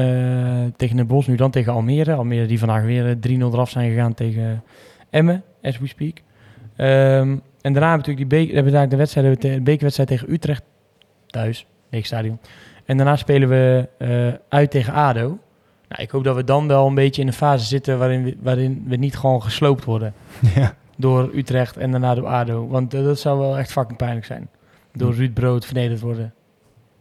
tegen 0.77 0.97
Den 0.97 1.07
Bosch, 1.07 1.29
nu 1.29 1.37
dan 1.37 1.51
tegen 1.51 1.73
Almere. 1.73 2.15
Almere 2.15 2.47
die 2.47 2.59
vandaag 2.59 2.83
weer 2.83 3.09
eh, 3.09 3.39
3-0 3.39 3.43
eraf 3.53 3.71
zijn 3.71 3.91
gegaan 3.91 4.15
tegen 4.15 4.63
Emmen, 5.11 5.43
as 5.63 5.79
we 5.79 5.87
speak. 5.87 6.17
Ehm, 6.77 6.89
en 7.61 7.73
daarna 7.73 7.89
hebben 7.89 7.91
we 7.91 8.11
natuurlijk 8.13 8.31
die 8.31 8.39
beker, 8.39 8.55
hebben 8.55 8.73
we 8.73 8.79
daar 8.79 8.89
de, 8.89 8.97
wedstrijd, 8.97 9.27
hebben 9.27 9.45
we 9.45 9.51
te- 9.51 9.59
de 9.59 9.63
bekerwedstrijd 9.65 10.09
tegen 10.09 10.33
Utrecht 10.33 10.63
thuis, 11.27 11.67
leeg 11.91 12.07
stadion. 12.07 12.39
En 12.85 12.97
daarna 12.97 13.17
spelen 13.17 13.49
we 13.49 13.89
eh, 13.99 14.09
uit 14.49 14.71
tegen 14.71 14.93
ADO. 14.93 15.39
Nou, 15.89 16.03
ik 16.03 16.11
hoop 16.11 16.25
dat 16.25 16.37
we 16.37 16.45
dan 16.45 16.67
wel 16.69 16.87
een 16.87 16.95
beetje 16.95 17.21
in 17.23 17.27
een 17.27 17.33
fase 17.33 17.65
zitten 17.67 17.99
waarin 17.99 18.25
we, 18.25 18.37
waarin 18.43 18.85
we 18.87 18.97
niet 18.97 19.17
gewoon 19.17 19.43
gesloopt 19.43 19.85
worden 19.85 20.15
ja. 20.55 20.75
Door 21.03 21.31
Utrecht 21.35 21.77
en 21.77 21.91
daarna 21.91 22.15
door 22.15 22.27
ADO. 22.27 22.69
Want 22.69 22.95
eh, 22.95 23.05
dat 23.05 23.19
zou 23.19 23.39
wel 23.39 23.59
echt 23.59 23.73
fucking 23.73 23.99
pijnlijk 23.99 24.27
zijn. 24.27 24.49
Door 24.93 25.15
Ruud 25.15 25.33
Brood 25.35 25.65
vernederd 25.67 26.01
worden. 26.01 26.35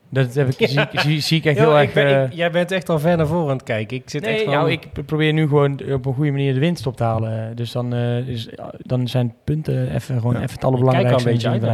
Dat 0.10 0.34
heb 0.34 0.48
ik, 0.48 0.60
Ja. 0.60 0.68
zie, 0.68 0.82
ik- 0.92 1.00
zie, 1.00 1.20
zie 1.20 1.38
ik 1.38 1.46
echt 1.46 1.58
Yo, 1.58 1.64
heel 1.64 1.80
ik 1.82 1.84
erg... 1.84 1.94
ben- 1.94 2.06
eh, 2.16 2.24
ik- 2.24 2.34
jij 2.34 2.52
bent 2.52 2.72
echt 2.72 2.90
al 2.90 3.00
ver 3.00 3.18
naar 3.18 3.28
voren 3.28 3.50
aan 3.50 3.56
het 3.56 3.64
kijken. 3.64 3.98
Ik 3.98 4.10
zit 4.10 4.24
echt 4.24 4.36
nee, 4.36 4.44
van... 4.46 4.54
nou, 4.54 4.72
ik 4.72 4.88
probeer 5.06 5.34
nu 5.34 5.48
gewoon 5.48 5.72
op 5.94 6.06
een 6.06 6.14
goede 6.14 6.32
manier 6.32 6.54
de 6.54 6.60
winst 6.60 6.88
op 6.88 6.98
te 6.98 7.04
halen. 7.04 7.56
Dus 7.56 7.72
dan, 7.72 7.94
eh, 7.94 8.28
is, 8.28 8.50
dan 8.78 9.08
zijn 9.08 9.34
punten 9.44 9.94
even, 9.94 10.16
gewoon 10.20 10.34
Ja. 10.34 10.42
even 10.42 10.42
het 10.42 10.52
ik 10.52 10.60
kijk 10.60 10.64
al 10.64 10.70
allerbelangrijkste. 10.70 11.28
een 11.30 11.34
beetje 11.34 11.50
uit 11.50 11.62
naar 11.62 11.72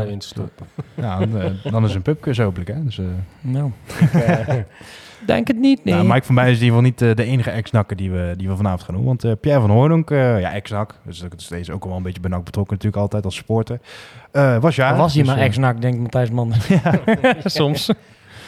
ja, 0.95 1.19
dan, 1.19 1.41
eh, 1.41 1.71
dan 1.71 1.83
is 1.85 1.93
een 1.95 2.01
pubquiz 2.01 2.37
hopelijk. 2.37 2.69
Hè? 2.69 2.83
Dus, 2.83 2.97
eh, 2.99 3.05
Nou, 3.41 3.71
Eh, 4.13 4.39
denk 5.25 5.47
het 5.47 5.57
niet, 5.57 5.83
nee. 5.83 5.93
nou, 5.93 6.07
Mike 6.07 6.25
van 6.25 6.35
Bij 6.35 6.51
is 6.51 6.57
in 6.59 6.63
ieder 6.63 6.77
geval 6.77 6.81
niet 6.81 7.01
eh, 7.01 7.15
de 7.15 7.31
enige 7.31 7.49
ex-nakker 7.51 7.97
die 7.97 8.11
we, 8.11 8.33
die 8.37 8.47
we 8.47 8.55
vanavond 8.55 8.83
gaan 8.83 8.95
doen. 8.95 9.05
Want 9.05 9.23
eh, 9.23 9.31
Pierre 9.41 9.61
van 9.61 9.69
Hoornonk, 9.69 10.11
eh, 10.11 10.39
ja, 10.39 10.51
ex-nak. 10.51 10.95
Dus 11.03 11.19
dat 11.19 11.33
is 11.37 11.43
steeds 11.45 11.69
ook 11.69 11.85
wel 11.85 11.95
een 11.95 12.03
beetje 12.03 12.21
bij 12.21 12.29
NAC 12.29 12.43
betrokken 12.43 12.73
natuurlijk 12.73 13.01
altijd 13.01 13.25
als 13.25 13.35
supporter. 13.35 13.79
Eh, 14.31 14.57
was 14.57 14.75
ja. 14.75 14.95
Was 14.95 15.13
hij 15.13 15.23
maar 15.23 15.37
eh, 15.37 15.43
ex-nak, 15.43 15.81
denkt 15.81 15.99
Matthijs 15.99 16.29
Man. 16.29 16.53
Soms. 17.43 17.91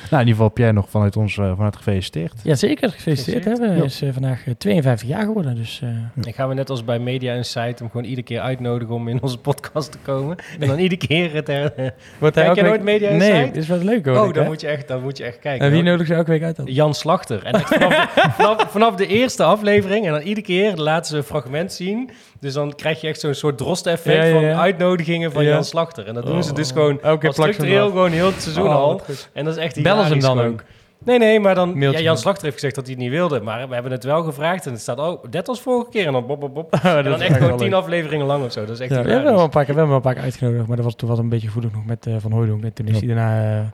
Nou, 0.10 0.22
in 0.22 0.28
ieder 0.28 0.34
geval 0.44 0.50
Pierre 0.50 0.74
nog 0.74 0.90
vanuit 0.90 1.18
ons 1.18 1.38
eh, 1.38 1.52
vanuit 1.56 1.76
gefeliciteerd. 1.76 2.34
Ja, 2.44 2.56
zeker. 2.56 2.90
Gefeliciteerd. 2.92 3.44
Hè. 3.46 3.68
Hij 3.68 3.78
is 3.86 4.02
eh, 4.02 4.10
vandaag 4.14 4.48
eh, 4.48 4.54
52 4.58 5.08
jaar 5.08 5.24
geworden. 5.26 5.56
Dus 5.56 5.80
eh, 5.84 5.90
Dan 6.24 6.34
gaan 6.34 6.48
we 6.50 6.54
net 6.54 6.70
als 6.70 6.84
bij 6.86 7.00
Media 7.00 7.34
Insight 7.34 7.80
hem 7.80 7.90
gewoon 7.90 8.06
iedere 8.06 8.24
keer 8.24 8.40
uitnodigen 8.40 8.96
om 8.96 9.08
in 9.08 9.22
onze 9.22 9.38
podcast 9.38 9.92
te 9.92 9.98
komen. 9.98 10.38
En 10.60 10.68
dan 10.68 10.80
iedere 10.80 11.08
keer 11.08 11.34
het... 11.34 11.48
her- 11.48 11.94
wordt 12.20 12.36
Kijk 12.36 12.50
ook 12.50 12.56
je 12.56 12.62
week- 12.62 12.72
nooit 12.72 12.84
Media 12.84 13.10
Nee, 13.10 13.18
Insight? 13.30 13.46
het 13.48 13.56
is 13.56 13.68
wat 13.68 13.84
leuk 13.84 14.06
hoor. 14.06 14.18
Oh, 14.20 14.28
ik, 14.28 14.34
dan 14.34 14.44
hè. 14.44 14.50
moet, 14.50 14.62
je 14.62 14.68
echt, 14.68 14.88
dan 14.88 15.02
moet 15.02 15.18
je 15.18 15.24
echt 15.24 15.40
kijken. 15.40 15.66
En 15.66 15.72
wie 15.72 15.82
hoor. 15.82 15.90
nodigt 15.92 16.10
ze 16.10 16.16
elke 16.16 16.32
week 16.32 16.44
uit 16.44 16.56
dan? 16.56 16.66
Jan 16.66 16.94
Slachter. 16.94 17.44
En 17.46 17.60
vanaf, 17.60 17.90
de, 18.14 18.22
vanaf, 18.44 18.72
vanaf 18.72 18.96
de 18.96 19.08
eerste 19.08 19.44
aflevering 19.44 20.06
en 20.06 20.12
dan 20.12 20.22
iedere 20.22 20.46
keer 20.46 20.76
laten 20.76 21.10
ze 21.12 21.18
een 21.18 21.24
fragment 21.24 21.74
zien. 21.74 22.10
Dus 22.40 22.54
dan 22.54 22.76
krijg 22.76 23.02
je 23.02 23.08
echt 23.08 23.20
zo'n 23.20 23.34
soort 23.34 23.58
drost-effect 23.58 24.18
Ja, 24.18 24.24
ja, 24.24 24.40
ja. 24.40 24.52
van 24.52 24.60
uitnodigingen 24.62 25.32
van 25.32 25.44
Ja. 25.44 25.50
Jan 25.50 25.64
Slachter. 25.64 26.08
En 26.08 26.14
dat 26.14 26.26
doen 26.26 26.44
ze 26.44 26.50
Oh. 26.50 26.56
dus 26.56 26.72
gewoon 26.72 26.98
ze 27.02 27.08
hem 27.20 27.32
structureel 27.32 27.88
gewoon 27.88 28.12
heel 28.12 28.26
het 28.26 28.42
seizoen 28.42 28.68
Oh, 28.68 28.76
al. 28.76 29.02
En 29.34 29.46
dat 29.46 29.58
is 29.58 29.64
echt 29.64 29.84
Ze 30.06 30.12
hem 30.12 30.20
dan 30.22 30.38
gewoon. 30.38 30.52
ook? 30.54 30.64
Nee, 31.06 31.18
nee, 31.20 31.40
maar 31.40 31.56
dan... 31.56 31.74
Ja, 31.76 32.00
Jan 32.00 32.18
Slachter 32.18 32.44
heeft 32.44 32.54
gezegd 32.56 32.76
dat 32.76 32.86
hij 32.86 32.94
het 32.94 33.04
niet 33.04 33.12
wilde. 33.12 33.42
Maar 33.42 33.68
we 33.68 33.74
hebben 33.74 33.92
het 33.92 34.04
wel 34.04 34.24
gevraagd. 34.24 34.66
En 34.66 34.72
het 34.72 34.82
staat, 34.82 35.00
oh, 35.00 35.24
net 35.32 35.48
als 35.48 35.62
vorige 35.62 35.90
keer. 35.90 36.06
En 36.08 36.12
dan. 36.14 36.24
Oh, 36.30 36.46
En 36.84 37.04
dat 37.04 37.04
dan 37.04 37.22
echt 37.22 37.34
gewoon 37.34 37.48
wel 37.48 37.58
tien 37.58 37.70
leuk. 37.70 37.80
afleveringen 37.80 38.26
lang 38.26 38.44
of 38.46 38.52
zo. 38.52 38.60
Dat 38.66 38.70
is 38.70 38.80
echt 38.80 38.90
Ja, 38.92 39.04
we 39.04 39.12
hebben 39.12 39.34
wel 39.34 39.44
een 39.44 39.50
paar 39.50 39.66
keer, 39.66 39.74
we 39.74 39.80
hebben 39.80 39.88
wel 39.88 39.96
een 39.96 40.02
paar 40.02 40.14
keer 40.14 40.24
uitgenodigd, 40.24 40.68
maar 40.68 40.76
dat 40.76 40.86
was, 40.86 40.96
toen 40.96 41.08
was 41.08 41.18
het 41.18 41.26
een 41.26 41.32
beetje 41.34 41.48
gevoelig 41.48 41.72
nog 41.74 41.86
met 41.86 42.06
eh, 42.06 42.14
Van 42.20 42.32
Hooydonk. 42.32 42.64
En 42.64 42.74
toen 42.74 42.88
is 42.88 43.00
Ja. 43.00 43.06
hij 43.06 43.16
daarna 43.16 43.60
eh, 43.60 43.66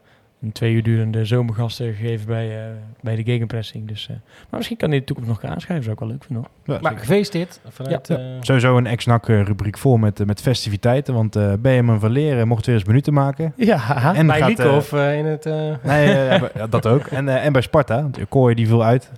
een 0.41 0.51
twee 0.51 0.73
uur 0.73 0.83
durende 0.83 1.25
zomergasten 1.25 1.93
gegeven 1.93 2.25
bij, 2.27 2.57
eh, 2.57 2.63
bij 3.01 3.15
de 3.15 3.23
gegenpressing. 3.23 3.87
Dus, 3.87 4.07
eh, 4.09 4.15
maar 4.15 4.57
misschien 4.57 4.77
kan 4.77 4.89
hij 4.89 4.99
de 4.99 5.05
toekomst 5.05 5.29
nog 5.31 5.39
gaan 5.39 5.51
aanschrijven, 5.51 5.83
zou 5.85 5.95
ik 5.95 6.01
wel 6.01 6.09
leuk 6.11 6.23
vinden. 6.23 6.45
hoor. 6.65 6.75
Ja, 6.75 6.81
Maar 6.81 6.97
gefeliciteerd. 6.99 7.59
Vanuit, 7.69 8.07
Ja. 8.07 8.15
eh, 8.17 8.23
Sowieso 8.41 8.77
een 8.77 8.87
ex-NAC 8.87 9.29
eh, 9.29 9.41
rubriek 9.43 9.77
vol 9.77 9.97
met, 9.97 10.25
met 10.25 10.41
festiviteiten. 10.41 11.13
Want 11.13 11.35
eh 11.35 11.53
BM 11.59 11.85
en 11.89 11.99
Van 11.99 12.11
Leren 12.11 12.47
mocht 12.47 12.65
weer 12.65 12.75
eens 12.75 12.83
minuten 12.83 13.13
maken. 13.13 13.53
Ja, 13.55 14.13
En 14.15 14.27
bij 14.27 14.69
of 14.69 14.93
eh, 14.93 15.17
in 15.17 15.25
het... 15.25 15.45
eh, 15.45 15.53
Nee, 15.83 16.07
ja, 16.07 16.49
ja, 16.55 16.67
dat 16.67 16.87
ook. 16.87 17.05
En, 17.05 17.29
en 17.41 17.51
bij 17.51 17.61
Sparta. 17.61 18.01
Want 18.01 18.19
Kooi 18.29 18.55
die 18.55 18.67
viel 18.67 18.83
uit. 18.83 19.11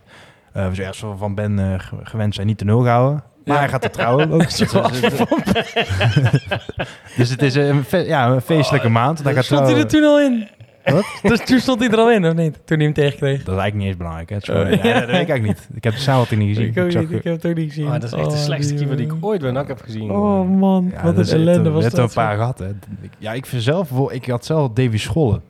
Eh, 0.54 0.68
we 0.68 0.76
zijn 0.76 0.88
ergens 0.88 1.06
van 1.20 1.36
Ben 1.36 1.80
ge- 1.80 1.96
gewend 2.04 2.36
zijn 2.36 2.48
niet 2.48 2.58
te 2.58 2.66
nul 2.66 2.82
gehouden. 2.82 3.24
Maar 3.46 3.56
Ja. 3.56 3.62
hij 3.62 3.72
gaat 3.72 3.84
er 3.84 3.92
trouwen 3.92 4.32
ook. 4.32 4.44
dus 7.18 7.30
het 7.30 7.42
is 7.42 7.56
een, 7.56 7.84
fe- 7.84 7.98
ja, 7.98 8.28
een 8.28 8.42
feestelijke 8.42 8.90
maand. 8.90 9.24
Hij 9.24 9.34
gaat 9.34 9.46
stond 9.46 9.68
hij 9.68 9.78
er 9.78 9.88
toen 9.88 10.04
al 10.04 10.22
in? 10.22 10.48
Wat? 10.92 11.06
Dus 11.32 11.46
toen 11.46 11.60
stond 11.60 11.80
hij 11.80 11.90
er 11.90 11.98
al 11.98 12.12
in, 12.12 12.26
of 12.28 12.34
niet? 12.34 12.60
Toen 12.66 12.78
hij 12.78 12.86
hem 12.86 12.94
tegenkreeg. 12.96 13.44
Dat 13.44 13.56
is 13.56 13.62
eigenlijk 13.62 13.76
niet 13.76 13.88
eens 13.88 13.98
belangrijk. 13.98 14.30
Hè. 14.30 14.36
Oh, 14.36 14.70
ja, 14.70 14.70
ja. 14.70 14.74
dat 14.74 14.84
weet 14.84 15.02
ik 15.02 15.12
eigenlijk 15.30 15.44
niet. 15.44 15.68
Ik 15.74 15.84
heb 15.84 15.94
de 15.94 16.00
samenvatting 16.00 16.42
niet 16.42 16.56
gezien. 16.58 16.72
Ik, 16.76 16.80
ook 16.84 16.92
zag- 16.92 17.02
niet, 17.02 17.12
ik 17.12 17.24
heb 17.24 17.34
het 17.34 17.46
ook 17.46 17.56
niet 17.56 17.68
gezien. 17.68 17.86
oh, 17.86 17.92
dat 17.92 18.04
is 18.04 18.12
echt 18.12 18.24
de 18.30 18.36
Oh, 18.36 18.38
slechtste 18.38 18.74
die, 18.74 18.86
keeper 18.86 18.98
die 19.06 19.16
ik 19.18 19.26
ooit 19.26 19.42
bij 19.42 19.52
NAC 19.52 19.68
heb 19.68 19.82
gezien. 19.82 20.12
Oh 20.12 20.50
man, 20.50 20.90
ja, 20.94 21.04
wat 21.04 21.18
een 21.18 21.26
ellende 21.40 21.64
we 21.64 21.70
was 21.70 21.84
hebben 21.84 22.02
dat. 22.02 22.12
er 22.16 22.22
een 22.22 22.28
paar 22.28 22.38
gehad. 22.38 22.60
Hè. 22.60 22.68
Ik- 23.02 23.12
Ja, 23.18 23.34
ik 23.34 23.46
vind 23.46 23.64
zelf... 23.64 23.92
Ik 24.12 24.26
had 24.26 24.46
zelf 24.46 24.72
Davy 24.74 24.98
Schollen. 24.98 25.42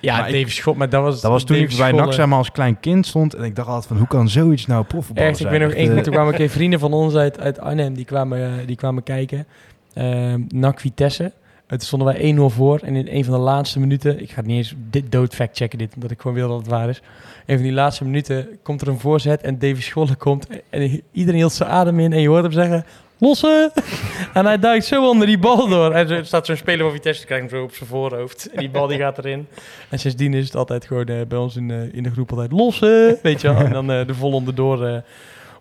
Ja, 0.00 0.16
Maar 0.18 0.28
ik- 0.28 0.34
Davy 0.34 0.50
Schot, 0.54 0.76
maar 0.76 0.88
dat 0.88 1.02
was... 1.02 1.20
Dat 1.20 1.30
was 1.30 1.44
toen 1.44 1.56
Davy 1.60 1.72
ik 1.72 1.78
bij. 1.78 1.92
NAC 1.92 2.12
zeg 2.12 2.26
maar, 2.26 2.38
als 2.38 2.52
klein 2.52 2.80
kind 2.80 3.06
stond. 3.06 3.34
En 3.34 3.44
ik 3.44 3.56
dacht 3.56 3.68
altijd 3.68 3.86
van, 3.86 3.96
hoe 3.96 4.06
kan 4.06 4.28
zoiets 4.28 4.66
nou 4.66 4.84
profvoetbal 4.84 5.24
Echt, 5.24 5.34
ik 5.40 5.46
zijn? 5.46 5.52
weet 5.58 5.68
nog 5.68 5.76
één 5.76 5.86
keer, 5.88 5.96
eh, 5.96 6.02
toen 6.02 6.12
kwamen 6.12 6.32
een 6.32 6.38
keer 6.38 6.48
vrienden 6.58 6.80
van 6.80 6.92
ons 6.92 7.14
uit, 7.14 7.40
uit 7.40 7.60
Arnhem, 7.60 7.94
die 7.94 8.04
kwamen, 8.04 8.38
eh, 8.44 8.66
die 8.66 8.76
kwamen 8.76 9.02
kijken. 9.02 9.46
Ehm 9.94 10.40
NAC 10.48 10.80
Vitesse. 10.80 11.32
Toen 11.66 11.80
stonden 11.80 12.08
wij 12.08 12.34
1-0 12.34 12.54
voor. 12.54 12.80
En 12.82 12.96
in 12.96 13.08
een 13.10 13.24
van 13.24 13.34
de 13.34 13.40
laatste 13.40 13.80
minuten, 13.80 14.20
ik 14.20 14.30
ga 14.30 14.36
het 14.36 14.46
niet 14.46 14.56
eens 14.56 14.74
dit 14.90 15.12
dood 15.12 15.34
fact 15.34 15.56
checken 15.56 15.78
dit, 15.78 15.94
omdat 15.94 16.10
ik 16.10 16.20
gewoon 16.20 16.36
wil 16.36 16.48
dat 16.48 16.58
het 16.58 16.68
waar 16.68 16.88
is. 16.88 17.02
Een 17.46 17.54
van 17.54 17.64
die 17.64 17.72
laatste 17.72 18.04
minuten 18.04 18.58
komt 18.62 18.80
er 18.80 18.88
een 18.88 18.98
voorzet 18.98 19.42
en 19.42 19.58
Davy 19.58 19.80
Scholle 19.80 20.14
komt. 20.14 20.46
En 20.70 21.02
iedereen 21.12 21.40
hield 21.40 21.52
zijn 21.52 21.68
adem 21.68 22.00
in 22.00 22.12
en 22.12 22.20
je 22.20 22.28
hoort 22.28 22.42
hem 22.42 22.52
zeggen, 22.52 22.84
lossen! 23.18 23.72
en 24.34 24.44
hij 24.44 24.58
duikt 24.58 24.84
zo 24.84 25.08
onder 25.08 25.26
die 25.26 25.38
bal 25.38 25.68
door. 25.68 25.92
En 25.92 26.10
er 26.10 26.26
staat 26.26 26.46
zo'n 26.46 26.56
speler 26.56 26.84
van 26.84 26.94
Vitesse, 26.94 27.26
krijgt 27.26 27.50
hem 27.50 27.58
zo 27.58 27.64
op 27.64 27.74
zijn 27.74 27.88
voorhoofd. 27.88 28.50
En 28.50 28.58
die 28.58 28.70
bal 28.70 28.86
die 28.86 28.98
gaat 28.98 29.18
erin. 29.18 29.46
En 29.90 29.98
sindsdien 29.98 30.34
is 30.34 30.44
het 30.44 30.56
altijd 30.56 30.86
gewoon 30.86 31.06
eh, 31.06 31.26
bij 31.28 31.38
ons 31.38 31.56
in, 31.56 31.70
eh, 31.70 31.94
in 31.94 32.02
de 32.02 32.10
groep 32.10 32.30
altijd 32.30 32.52
lossen, 32.52 33.18
weet 33.22 33.40
je 33.40 33.52
wel. 33.52 33.56
En 33.66 33.72
dan 33.72 33.90
eh, 33.90 34.06
de 34.06 34.14
vol 34.14 34.32
onderdoor, 34.32 35.02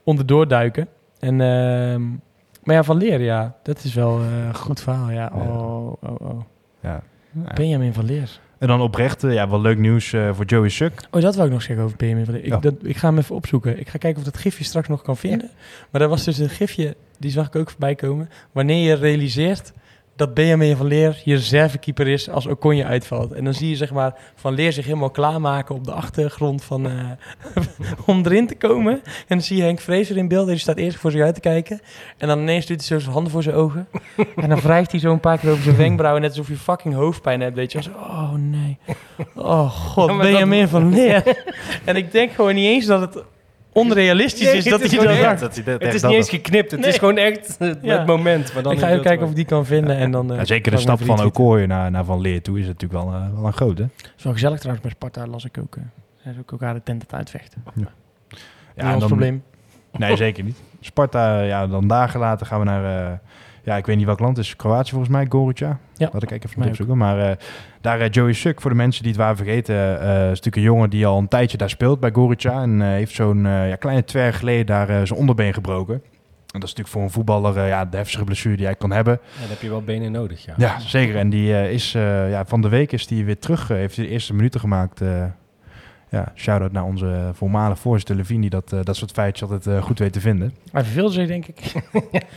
onderdoor 0.04 0.48
duiken. 0.48 0.88
En, 1.20 1.42
ehm, 1.42 2.04
maar 2.66 2.76
ja, 2.76 2.84
Van 2.84 2.98
Leer, 2.98 3.22
ja, 3.22 3.56
dat 3.64 3.84
is 3.84 3.94
wel 3.94 4.20
eh, 4.20 4.46
een 4.48 4.56
goed 4.56 4.82
verhaal. 4.82 5.12
Ja, 5.12 5.32
oh, 5.34 5.94
oh, 6.02 6.22
oh. 6.22 6.42
ja. 6.82 7.02
Ja. 7.46 7.54
Benjamin 7.54 7.94
Van 7.94 8.06
Leer. 8.06 8.40
En 8.58 8.68
dan 8.68 8.82
oprecht, 8.82 9.24
eh, 9.24 9.34
ja, 9.34 9.50
wel 9.50 9.62
leuk 9.62 9.78
nieuws 9.78 10.14
eh, 10.14 10.30
voor 10.34 10.46
Joey 10.46 10.70
Suk. 10.70 11.08
Oh, 11.12 11.22
dat 11.22 11.36
wou 11.36 11.48
ik 11.48 11.54
nog 11.54 11.62
zeggen 11.62 11.86
over 11.86 11.98
Benjamin 11.98 12.26
Van 12.26 12.34
Leer. 12.34 12.44
Ik, 12.44 12.50
Ja. 12.50 12.58
dat, 12.60 12.74
ik 12.82 12.98
ga 12.98 13.08
hem 13.08 13.18
even 13.18 13.36
opzoeken. 13.36 13.80
Ik 13.80 13.90
ga 13.90 13.98
kijken 13.98 14.20
of 14.20 14.26
dat 14.26 14.38
gifje 14.38 14.64
straks 14.64 14.88
nog 14.88 15.02
kan 15.02 15.18
vinden. 15.18 15.50
Maar 15.92 16.02
dat 16.02 16.10
was 16.10 16.24
dus 16.24 16.38
een 16.38 16.50
gifje, 16.50 16.96
die 17.20 17.32
zag 17.32 17.48
ik 17.48 17.56
ook 17.56 17.70
voorbij 17.70 17.96
komen. 17.96 18.30
Wanneer 18.52 18.88
je 18.90 18.94
realiseert 18.96 19.74
dat 20.16 20.34
Benjamin 20.34 20.76
Van 20.78 20.86
Leer 20.88 21.22
je 21.24 21.36
reservekeeper 21.36 22.08
is 22.08 22.30
als 22.30 22.46
Okonje 22.48 22.86
uitvalt. 22.86 23.32
En 23.32 23.44
dan 23.44 23.54
zie 23.54 23.70
je 23.70 23.76
zeg 23.76 23.92
maar 23.92 24.16
Van 24.36 24.54
Leer 24.54 24.74
zich 24.74 24.86
helemaal 24.86 25.10
klaarmaken 25.10 25.76
op 25.76 25.84
de 25.84 25.92
achtergrond 25.92 26.64
van, 26.64 26.86
eh, 26.90 26.94
om 28.06 28.26
erin 28.26 28.48
te 28.48 28.56
komen. 28.56 28.94
En 28.94 29.02
dan 29.28 29.42
zie 29.42 29.58
je 29.58 29.64
Henk 29.64 29.80
Vrezer 29.80 30.18
in 30.18 30.28
beeld. 30.28 30.46
en 30.46 30.52
Die 30.52 30.62
staat 30.62 30.78
eerst 30.78 30.98
voor 30.98 31.12
zich 31.12 31.22
uit 31.22 31.34
te 31.36 31.40
kijken. 31.42 31.82
En 32.18 32.28
dan 32.28 32.40
ineens 32.40 32.66
doet 32.66 32.78
hij 32.78 32.86
zo 32.86 33.00
zijn 33.00 33.14
handen 33.14 33.32
voor 33.32 33.44
zijn 33.44 33.56
ogen. 33.56 33.88
en 34.36 34.50
dan 34.50 34.60
wrijft 34.60 34.92
hij 34.92 35.00
zo 35.00 35.12
een 35.12 35.20
paar 35.20 35.38
keer 35.38 35.52
over 35.52 35.64
zijn 35.64 35.76
wenkbrauwen. 35.78 36.22
Net 36.22 36.30
alsof 36.32 36.48
je 36.48 36.56
fucking 36.58 36.94
hoofdpijn 36.94 37.42
hebt. 37.42 37.56
Weet 37.56 37.72
je. 37.72 37.82
Zo, 37.84 37.90
Oh 37.98 38.32
nee. 38.34 38.78
Oh 39.36 39.70
god, 39.72 40.10
Ja, 40.10 40.18
Benjamin 40.18 40.62
dat- 40.62 40.70
van 40.70 40.90
Leer. 40.96 41.44
en 41.86 41.96
ik 41.96 42.12
denk 42.12 42.32
gewoon 42.32 42.56
niet 42.56 42.68
eens 42.68 42.86
dat 42.86 43.02
het 43.02 43.24
onrealistisch 43.76 44.46
Nee, 44.48 44.56
is 44.58 44.64
dat 44.64 44.80
hij 44.80 44.90
dat 44.90 45.06
echt. 45.06 45.40
zegt. 45.40 45.66
Het 45.82 45.94
is 45.94 46.02
niet 46.02 46.12
eens 46.14 46.30
geknipt. 46.30 46.72
Het 46.72 46.80
Nee. 46.80 46.90
is 46.90 46.98
gewoon 46.98 47.18
echt 47.18 47.56
het 47.60 47.78
Ja. 47.82 48.06
moment. 48.06 48.54
Maar 48.54 48.64
dan 48.64 48.72
Ik 48.72 48.80
ga 48.80 48.90
even 48.90 49.02
kijken 49.02 49.24
of 49.24 49.30
ik 49.30 49.36
die 49.36 49.46
kan 49.46 49.66
vinden. 49.66 49.98
En 49.98 50.12
dan, 50.12 50.32
eh, 50.32 50.38
Ja, 50.38 50.46
zeker 50.46 50.72
de 50.72 50.78
stap 50.78 51.02
van. 51.02 51.24
Okoye 51.24 51.68
naar, 51.68 51.92
naar 51.92 52.04
Van 52.06 52.22
Leer 52.22 52.42
toe 52.42 52.60
is 52.60 52.66
natuurlijk 52.66 53.04
wel, 53.04 53.14
eh, 53.14 53.34
wel 53.34 53.46
een 53.46 53.54
grote. 53.54 53.82
Het 53.82 54.14
is 54.18 54.24
wel 54.24 54.34
gezellig 54.34 54.60
trouwens 54.60 54.86
bij 54.88 54.96
Sparta, 54.96 55.28
las 55.32 55.46
ik 55.46 55.58
ook. 55.58 55.76
eh. 55.76 55.84
Ze 56.34 56.40
ook 56.40 56.52
elkaar 56.52 56.74
de 56.74 56.84
tent 56.84 57.02
aan 57.02 57.08
het 57.08 57.14
uitvechten. 57.18 57.64
Ja, 57.76 57.84
Ja, 58.76 58.98
dan- 58.98 59.08
probleem. 59.08 59.44
Nee, 59.92 60.16
zeker 60.16 60.44
niet. 60.44 60.58
Sparta, 60.82 61.42
ja, 61.42 61.68
dan 61.68 61.88
dagen 61.88 62.20
later 62.20 62.46
gaan 62.46 62.60
we 62.60 62.66
naar... 62.66 63.20
ja, 63.66 63.78
ik 63.78 63.86
weet 63.86 63.98
niet 63.98 64.06
welk 64.06 64.20
land 64.20 64.38
het 64.38 64.46
is. 64.46 64.56
Kroatië 64.56 64.90
volgens 64.90 65.12
mij, 65.12 65.26
Gorica. 65.30 65.80
Ja, 65.94 66.10
Laat 66.14 66.24
ik 66.24 66.32
even 66.32 66.50
moeten 66.50 66.68
opzoeken. 66.68 66.98
Maar 66.98 67.30
eh, 67.30 67.38
daar 67.82 68.00
eh, 68.00 68.10
Joey 68.10 68.34
Suk, 68.34 68.62
voor 68.62 68.70
de 68.70 68.76
mensen 68.78 69.04
die 69.04 69.12
het 69.12 69.22
waren 69.22 69.36
vergeten... 69.38 69.76
eh, 69.76 70.22
is 70.22 70.28
natuurlijk 70.28 70.56
een 70.56 70.62
jongen 70.62 70.90
die 70.90 71.06
al 71.06 71.18
een 71.18 71.28
tijdje 71.28 71.58
daar 71.58 71.70
speelt 71.70 72.00
bij 72.00 72.12
Gorica. 72.14 72.62
En 72.62 72.82
heeft 72.82 73.14
zo'n 73.14 73.44
ja, 73.44 73.76
kleine 73.76 74.04
twee 74.04 74.24
jaar 74.24 74.34
geleden 74.34 74.66
daar 74.66 75.08
zijn 75.08 75.20
onderbeen 75.20 75.54
gebroken. 75.54 75.94
En 75.94 76.62
dat 76.62 76.70
is 76.70 76.76
natuurlijk 76.76 76.88
voor 76.88 77.02
een 77.02 77.12
voetballer 77.12 77.68
ja, 77.68 77.86
de 77.86 77.98
heftigste 77.98 78.24
blessure 78.24 78.56
die 78.56 78.66
hij 78.66 78.76
kan 78.76 78.92
hebben. 78.92 79.20
Ja, 79.34 79.40
dan 79.40 79.50
heb 79.50 79.62
je 79.62 79.70
wel 79.70 79.84
benen 79.84 80.12
nodig, 80.12 80.46
ja. 80.46 80.54
Ja, 80.58 80.80
zeker. 80.80 81.16
En 81.16 81.30
die 81.30 81.72
is 81.72 81.92
ja, 81.92 82.46
van 82.46 82.62
de 82.62 82.70
week 82.70 82.92
is 82.92 83.08
die 83.08 83.26
weer 83.26 83.40
terug. 83.40 83.68
heeft 83.68 83.96
hij 83.96 84.06
de 84.06 84.12
eerste 84.12 84.34
minuten 84.34 84.60
gemaakt. 84.60 85.02
Ja, 86.10 86.32
shout-out 86.36 86.72
naar 86.72 86.84
onze 86.84 87.30
voormalige 87.34 87.82
voorzitter 87.82 88.16
Levine, 88.16 88.42
die 88.42 88.50
dat, 88.50 88.74
eh, 88.74 88.80
dat 88.84 88.96
soort 88.96 89.12
feitjes 89.12 89.50
altijd 89.50 89.68
eh, 89.78 89.84
goed 89.84 90.00
weet 90.00 90.14
te 90.14 90.20
vinden. 90.20 90.54
Hij 90.72 90.84
verveelde 90.84 91.14
zich, 91.14 91.28
denk 91.28 91.46
ik. 91.48 91.60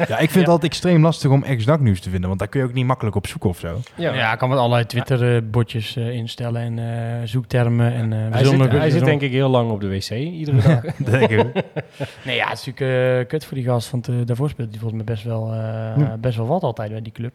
Ja, 0.09 0.19
ik 0.19 0.31
vind 0.31 0.35
het 0.35 0.49
altijd 0.49 0.65
extreem 0.73 1.03
lastig 1.03 1.31
om 1.31 1.43
ex-NAC 1.43 1.81
nieuws 1.81 2.01
te 2.01 2.11
vinden, 2.11 2.29
want 2.29 2.39
daar 2.41 2.49
kun 2.49 2.61
je 2.61 2.67
ook 2.67 2.73
niet 2.73 2.87
makkelijk 2.87 3.17
op 3.17 3.27
zoeken 3.27 3.51
of 3.51 3.59
zo. 3.59 3.81
Ja. 3.95 4.13
Ja, 4.15 4.33
ik 4.33 4.39
kan 4.39 4.49
met 4.49 4.59
allerlei 4.59 4.87
Twitter-botjes 4.87 5.97
eh, 5.97 6.11
instellen 6.11 6.63
en 6.63 6.79
eh, 6.79 7.27
zoektermen. 7.27 7.93
En, 7.93 8.13
eh, 8.13 8.19
we 8.19 8.35
Hij, 8.35 8.45
zullen 8.45 8.71
zit, 8.71 8.79
hij 8.81 8.91
zit 8.91 9.05
denk 9.05 9.21
ik 9.21 9.31
heel 9.31 9.49
lang 9.49 9.71
op 9.71 9.81
de 9.81 9.89
wc, 9.89 10.11
iedere 10.11 10.61
dag. 10.63 10.81
Denk 11.11 11.31
ik. 11.31 11.47
Nee, 12.25 12.37
ja, 12.37 12.49
het 12.49 12.59
is 12.59 12.67
natuurlijk 12.67 13.29
kut 13.29 13.45
voor 13.45 13.57
die 13.57 13.67
gast, 13.67 13.91
want 13.91 14.09
daarvoor 14.27 14.49
speelt 14.49 14.71
hij 14.71 14.79
volgens 14.79 15.03
mij 15.05 15.15
best 15.15 15.25
wel, 15.25 15.53
eh, 15.53 15.59
Ja. 15.97 16.17
best 16.21 16.37
wel 16.37 16.47
wat 16.47 16.63
altijd 16.63 16.91
bij 16.91 17.03
die 17.03 17.13
club. 17.13 17.33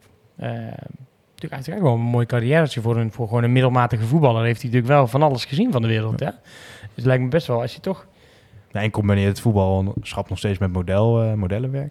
Natuurlijk 1.50 1.68
eigenlijk 1.78 1.82
wel 1.82 2.06
een 2.06 2.12
mooi 2.12 2.26
carrièretje 2.26 2.80
voor, 2.80 2.96
een, 2.96 3.12
voor 3.12 3.28
gewoon 3.28 3.44
een 3.44 3.52
middelmatige 3.52 4.04
voetballer. 4.04 4.44
Heeft 4.44 4.62
hij 4.62 4.70
natuurlijk 4.70 4.92
wel 4.98 5.06
van 5.06 5.22
alles 5.22 5.44
gezien 5.44 5.72
van 5.72 5.82
de 5.82 5.88
wereld, 5.88 6.20
hè? 6.20 6.26
Dus 6.26 6.94
het 6.94 7.04
lijkt 7.04 7.22
me 7.22 7.28
best 7.28 7.46
wel, 7.46 7.60
als 7.60 7.74
je 7.74 7.80
toch... 7.80 8.06
Ja, 8.70 8.80
en 8.80 8.90
combineert 8.90 9.28
het 9.28 9.40
voetbal 9.40 9.94
schap 10.02 10.28
nog 10.28 10.38
steeds 10.38 10.58
met 10.58 10.72
model, 10.72 11.22
eh, 11.22 11.32
modellenwerk. 11.32 11.90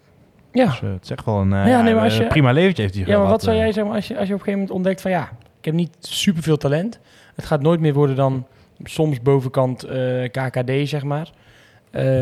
Ja, 0.52 0.66
Dus 0.66 0.82
eh, 0.82 0.90
het 0.92 1.02
is 1.04 1.10
echt 1.10 1.24
wel 1.24 1.40
een 1.40 1.52
eh, 1.52 1.68
Ja, 1.68 1.82
nee, 1.82 1.94
je- 1.94 2.26
prima 2.26 2.52
leventje 2.52 2.82
heeft 2.82 2.94
hij 2.94 3.04
ja 3.06 3.18
maar 3.18 3.28
wat 3.28 3.42
zou 3.42 3.56
jij 3.56 3.72
zeggen 3.72 3.94
als 3.94 4.08
je, 4.08 4.18
als 4.18 4.28
je 4.28 4.34
op 4.34 4.38
een 4.40 4.44
gegeven 4.44 4.52
moment 4.52 4.70
ontdekt 4.70 5.00
van 5.00 5.10
ja, 5.10 5.30
ik 5.58 5.64
heb 5.64 5.74
niet 5.74 5.96
superveel 6.00 6.56
talent. 6.56 7.00
Het 7.34 7.44
gaat 7.44 7.62
nooit 7.62 7.80
meer 7.80 7.94
worden 7.94 8.16
dan 8.16 8.46
soms 8.82 9.22
bovenkant 9.22 9.86
KKD, 10.30 10.70
zeg 10.88 11.02
maar. 11.02 11.30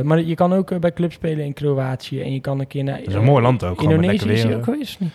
Maar 0.03 0.20
je 0.20 0.35
kan 0.35 0.53
ook 0.53 0.80
bij 0.80 0.93
clubs 0.93 1.14
spelen 1.14 1.45
in 1.45 1.53
Kroatië 1.53 2.22
en 2.22 2.33
je 2.33 2.41
kan 2.41 2.61
een 2.61 2.66
keer 2.66 2.85
naar... 2.85 3.01
is 3.03 3.14
een 3.14 3.24
mooi 3.24 3.43
land 3.43 3.64
ook, 3.64 3.83
Indonesië 3.83 4.30
is 4.33 4.47
ook 4.47 4.64
geweest, 4.64 5.01
niet? 5.01 5.12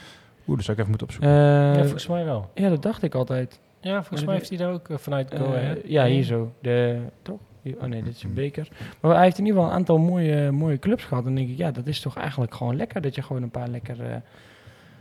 Oeh, 0.48 0.56
dat 0.58 0.66
zou 0.66 0.78
ik 0.78 0.84
even 0.86 0.90
moeten 0.90 1.08
opzoeken. 1.08 1.30
Eh, 1.32 1.76
ja, 1.76 1.82
volgens 1.82 2.08
mij 2.08 2.26
wel. 2.26 2.50
ja, 2.54 2.70
dat 2.70 2.82
dacht 2.82 3.04
ik 3.04 3.16
altijd. 3.16 3.60
Ja, 3.82 3.98
volgens 4.04 4.24
mij 4.26 4.36
heeft 4.36 4.50
hij 4.50 4.58
daar 4.58 4.72
ook 4.72 4.90
eh, 4.90 4.98
vanuit 4.98 5.32
Eh, 5.32 5.40
Go 5.40 5.46
Ahead. 5.56 5.78
ja, 5.86 6.06
hier 6.06 6.24
zo. 6.24 6.52
De, 6.62 6.98
toch? 7.22 7.38
Oh 7.80 7.84
nee, 7.84 8.04
dit 8.04 8.16
is 8.16 8.24
een 8.24 8.34
beker. 8.34 8.68
Maar 9.00 9.14
hij 9.16 9.24
heeft 9.24 9.38
in 9.38 9.46
ieder 9.46 9.60
geval 9.60 9.74
een 9.74 9.80
aantal 9.80 9.98
mooie, 9.98 10.52
mooie 10.52 10.80
clubs 10.80 11.04
gehad. 11.04 11.26
En 11.26 11.30
dan 11.30 11.36
denk 11.36 11.50
ik, 11.50 11.58
ja, 11.58 11.72
dat 11.72 11.88
is 11.88 12.00
toch 12.00 12.18
eigenlijk 12.18 12.54
gewoon 12.56 12.76
lekker. 12.76 13.02
Dat 13.02 13.16
je 13.16 13.22
gewoon 13.22 13.44
een 13.44 13.50
paar 13.50 13.68
lekker, 13.68 13.96
eh, 14.02 14.16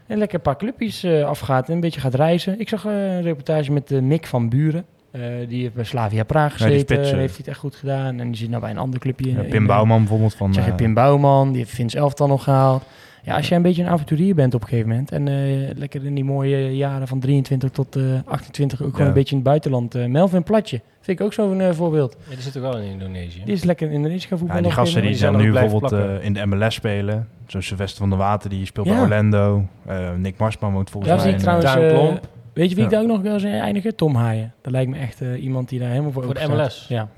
een 0.06 0.18
lekker 0.18 0.38
paar 0.38 0.56
clubjes 0.56 1.02
eh, 1.02 1.24
afgaat 1.24 1.68
en 1.68 1.74
een 1.74 1.80
beetje 1.80 2.00
gaat 2.00 2.14
reizen. 2.14 2.60
Ik 2.60 2.68
zag 2.68 2.84
eh, 2.86 2.92
een 2.92 3.22
reportage 3.22 3.72
met 3.72 3.90
eh, 3.90 4.00
Mick 4.00 4.26
van 4.26 4.48
Buren. 4.48 4.84
Eh, 5.10 5.20
die 5.48 5.62
heeft 5.62 5.74
bij 5.74 5.84
Slavia 5.84 6.24
Praag 6.24 6.58
Ja, 6.58 6.64
die 6.66 6.72
gezeten. 6.74 6.96
eh. 6.96 7.02
heeft 7.02 7.16
hij 7.16 7.24
het 7.38 7.48
echt 7.48 7.58
goed 7.58 7.74
gedaan. 7.76 8.20
En 8.20 8.26
die 8.26 8.36
zit 8.36 8.48
nou 8.48 8.60
bij 8.60 8.70
een 8.70 8.78
ander 8.78 9.00
clubje. 9.00 9.32
Ja, 9.32 9.40
in- 9.40 9.48
Pim 9.48 9.66
Bouwman 9.66 9.98
bijvoorbeeld 9.98 10.34
van... 10.34 10.54
Zeg 10.54 10.64
je 10.64 10.70
eh, 10.70 10.76
Pim 10.76 10.94
Bouwman, 10.94 11.48
die 11.48 11.58
heeft 11.58 11.70
Vince 11.74 11.98
Elftal 11.98 12.26
nog 12.28 12.42
gehaald. 12.44 12.82
Ja, 13.26 13.36
als 13.36 13.48
jij 13.48 13.56
een 13.56 13.62
beetje 13.62 13.82
een 13.82 13.88
avonturier 13.88 14.34
bent 14.34 14.54
op 14.54 14.62
een 14.62 14.68
gegeven 14.68 14.88
moment... 14.90 15.12
en 15.12 15.28
eh, 15.28 15.76
lekker 15.76 16.04
in 16.04 16.14
die 16.14 16.24
mooie 16.24 16.76
jaren 16.76 17.08
van 17.08 17.20
23 17.20 17.70
tot 17.70 17.96
eh 17.96 18.02
28 18.24 18.82
ook 18.82 18.86
gewoon 18.86 19.00
Ja. 19.02 19.06
een 19.08 19.12
beetje 19.14 19.30
in 19.30 19.36
het 19.36 19.46
buitenland... 19.46 19.94
eh, 19.94 20.06
Melvin 20.06 20.42
Platje, 20.42 20.80
vind 21.00 21.20
ik 21.20 21.26
ook 21.26 21.32
zo'n 21.32 21.60
eh, 21.60 21.70
voorbeeld. 21.72 22.16
Ja, 22.28 22.34
die 22.34 22.42
zit 22.42 22.56
ook 22.56 22.62
wel 22.62 22.78
in 22.78 22.90
Indonesië. 22.90 23.42
Die 23.44 23.54
is 23.54 23.64
lekker 23.64 23.86
in 23.88 23.92
Indonesië 23.92 24.26
gaan 24.26 24.30
Ja, 24.30 24.36
voetballen. 24.38 24.62
die 24.62 24.72
op 24.72 24.78
een 24.78 24.84
gasten 24.84 25.02
die 25.02 25.14
zijn 25.14 25.32
zijn 25.32 25.44
nu 25.46 25.52
bijvoorbeeld 25.52 25.92
eh, 25.92 26.24
in 26.24 26.32
de 26.32 26.46
MLS 26.46 26.74
spelen. 26.74 27.28
Zoals 27.46 27.66
Sylvester 27.66 27.98
van 27.98 28.08
der 28.08 28.18
Water, 28.18 28.50
die 28.50 28.66
speelt 28.66 28.86
bij 28.86 28.96
Ja. 28.96 29.02
Orlando. 29.02 29.64
Eh, 29.86 30.12
Nick 30.14 30.38
Marsman 30.38 30.72
woont 30.72 30.90
volgens. 30.90 31.12
Ja, 31.14 31.22
mij 31.22 31.32
in, 31.32 31.38
trouwens... 31.38 31.74
Eh, 31.74 32.14
weet 32.52 32.68
je 32.70 32.74
wie 32.74 32.84
ik 32.84 32.90
Ja. 32.90 32.96
daar 32.96 33.00
ook 33.00 33.06
nog 33.08 33.20
wel 33.20 33.32
eens 33.32 33.44
eindigen? 33.44 33.96
Tom 33.96 34.14
Haaien. 34.14 34.52
Dat 34.62 34.72
lijkt 34.72 34.90
me 34.90 34.96
echt 34.98 35.20
eh, 35.20 35.42
iemand 35.42 35.68
die 35.68 35.78
daar 35.80 35.88
helemaal 35.90 36.12
voor 36.12 36.24
Voor 36.24 36.34
de. 36.34 36.46
MLS. 36.48 36.86
Ja. 36.88 37.08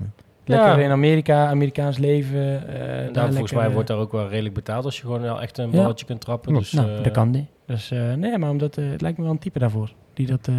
Lekker 0.49 0.77
Ja. 0.79 0.83
in 0.85 0.91
Amerika, 0.91 1.47
Amerikaans 1.47 1.97
leven. 1.97 2.67
eh, 2.67 2.79
daar 3.13 3.13
volgens 3.13 3.35
lekker, 3.35 3.55
mij 3.57 3.65
eh, 3.67 3.73
wordt 3.73 3.87
daar 3.87 3.97
ook 3.97 4.11
wel 4.11 4.27
redelijk 4.29 4.53
betaald 4.55 4.85
als 4.85 4.95
je 4.95 5.01
gewoon 5.01 5.21
wel 5.21 5.41
echt 5.41 5.57
een 5.57 5.71
Ja. 5.71 5.77
balletje 5.81 6.05
kunt 6.05 6.21
trappen. 6.21 6.53
Dus, 6.53 6.71
nou, 6.71 6.97
eh, 6.97 7.03
dat 7.03 7.11
kan 7.13 7.31
die. 7.31 7.47
Dus 7.65 7.91
eh, 7.91 8.13
nee, 8.13 8.37
maar 8.37 8.49
omdat, 8.49 8.77
eh, 8.77 8.89
het 8.89 9.01
lijkt 9.01 9.17
me 9.17 9.23
wel 9.23 9.33
een 9.33 9.39
type 9.39 9.59
daarvoor. 9.59 9.93
Die 10.13 10.27
dat, 10.27 10.47
eh, 10.47 10.55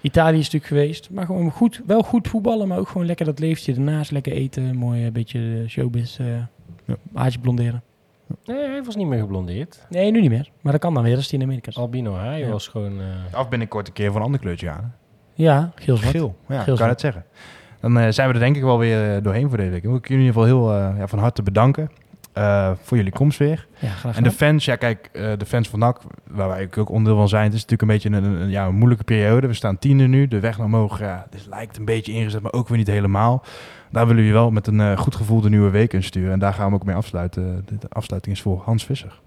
Italië 0.00 0.38
is 0.38 0.44
natuurlijk 0.44 0.66
geweest. 0.72 1.10
Maar 1.10 1.26
gewoon 1.26 1.50
goed, 1.50 1.82
wel 1.86 2.02
goed 2.02 2.28
voetballen, 2.28 2.68
maar 2.68 2.78
ook 2.78 2.88
gewoon 2.88 3.06
lekker 3.06 3.26
dat 3.26 3.38
leeftje 3.38 3.74
ernaast. 3.74 4.10
Lekker 4.10 4.32
eten, 4.32 4.76
mooi 4.76 5.06
een 5.06 5.12
beetje 5.12 5.38
eh, 5.62 5.68
showbiz, 5.68 6.18
eh 6.18 6.26
haartje 7.14 7.38
blonderen. 7.38 7.82
Nee, 8.44 8.56
hij 8.68 8.82
was 8.84 8.96
niet 8.96 9.06
meer 9.06 9.18
geblondeerd. 9.18 9.86
Nee, 9.90 10.10
nu 10.10 10.20
niet 10.20 10.30
meer. 10.30 10.50
Maar 10.60 10.72
dat 10.72 10.80
kan 10.80 10.94
dan 10.94 11.02
weer 11.02 11.16
als 11.16 11.28
die 11.28 11.38
in 11.38 11.44
Amerika 11.44 11.68
is. 11.70 11.76
Albino, 11.76 12.16
hij 12.16 12.38
Ja. 12.40 12.48
was 12.50 12.68
gewoon... 12.68 13.00
eh, 13.32 13.40
Of 13.40 13.48
binnenkort 13.48 13.86
een 13.86 13.92
keer 13.92 14.08
voor 14.10 14.16
een 14.16 14.24
ander 14.26 14.40
kleurtje 14.40 14.70
aan. 14.70 14.94
Ja, 15.34 15.72
geel-zwart. 15.74 16.10
Geel, 16.16 16.36
ja, 16.48 16.54
Geel 16.54 16.64
kan 16.64 16.76
zwart. 16.76 16.90
het 16.90 17.00
zeggen. 17.00 17.24
Dan 17.86 17.98
eh, 17.98 18.10
zijn 18.10 18.28
we 18.28 18.34
er 18.34 18.40
denk 18.40 18.56
ik 18.56 18.62
wel 18.62 18.78
weer 18.78 19.16
eh, 19.16 19.22
doorheen 19.22 19.48
voor 19.48 19.56
deze 19.56 19.70
week. 19.70 19.82
Dan 19.82 19.90
wil 19.90 20.00
ik 20.00 20.08
jullie 20.08 20.24
in 20.24 20.28
ieder 20.28 20.42
geval 20.42 20.66
heel 20.66 20.78
eh, 20.78 20.98
ja, 20.98 21.06
van 21.06 21.18
harte 21.18 21.42
bedanken 21.42 21.90
voor 22.82 22.96
jullie 22.96 23.12
komst 23.12 23.38
weer. 23.38 23.66
Ja, 23.78 23.88
graag 23.88 24.16
En 24.16 24.22
de 24.22 24.30
fans, 24.30 24.64
ja 24.64 24.76
kijk, 24.76 25.10
de 25.12 25.46
fans 25.46 25.68
van 25.68 25.78
NAC, 25.78 26.00
waar 26.30 26.48
wij 26.48 26.68
ook 26.78 26.88
onderdeel 26.88 27.16
van 27.16 27.28
zijn, 27.28 27.44
het 27.44 27.54
is 27.54 27.66
natuurlijk 27.66 27.82
een 27.82 28.10
beetje 28.10 28.28
een, 28.28 28.40
een, 28.40 28.50
ja, 28.50 28.66
een 28.66 28.74
moeilijke 28.74 29.04
periode. 29.04 29.46
We 29.46 29.54
staan 29.54 29.78
tiende 29.78 30.06
nu, 30.06 30.28
de 30.28 30.40
weg 30.40 30.56
naar 30.56 30.66
omhoog 30.66 30.98
ja, 30.98 31.26
dus 31.30 31.46
lijkt 31.46 31.76
een 31.76 31.84
beetje 31.84 32.12
ingezet, 32.12 32.42
maar 32.42 32.52
ook 32.52 32.68
weer 32.68 32.78
niet 32.78 32.86
helemaal. 32.86 33.44
Daar 33.90 34.06
willen 34.06 34.22
we 34.22 34.28
je 34.28 34.34
wel 34.34 34.50
met 34.50 34.66
een 34.66 34.96
goed 34.96 35.14
gevoel 35.14 35.40
de 35.40 35.48
nieuwe 35.48 35.70
week 35.70 35.92
in 35.92 36.02
sturen. 36.02 36.32
En 36.32 36.38
daar 36.38 36.54
gaan 36.54 36.68
we 36.68 36.74
ook 36.74 36.84
mee 36.84 36.96
afsluiten. 36.96 37.62
De, 37.66 37.78
de 37.78 37.88
afsluiting 37.88 38.34
is 38.34 38.42
voor 38.42 38.62
Hans 38.64 38.84
Visser. 38.84 39.20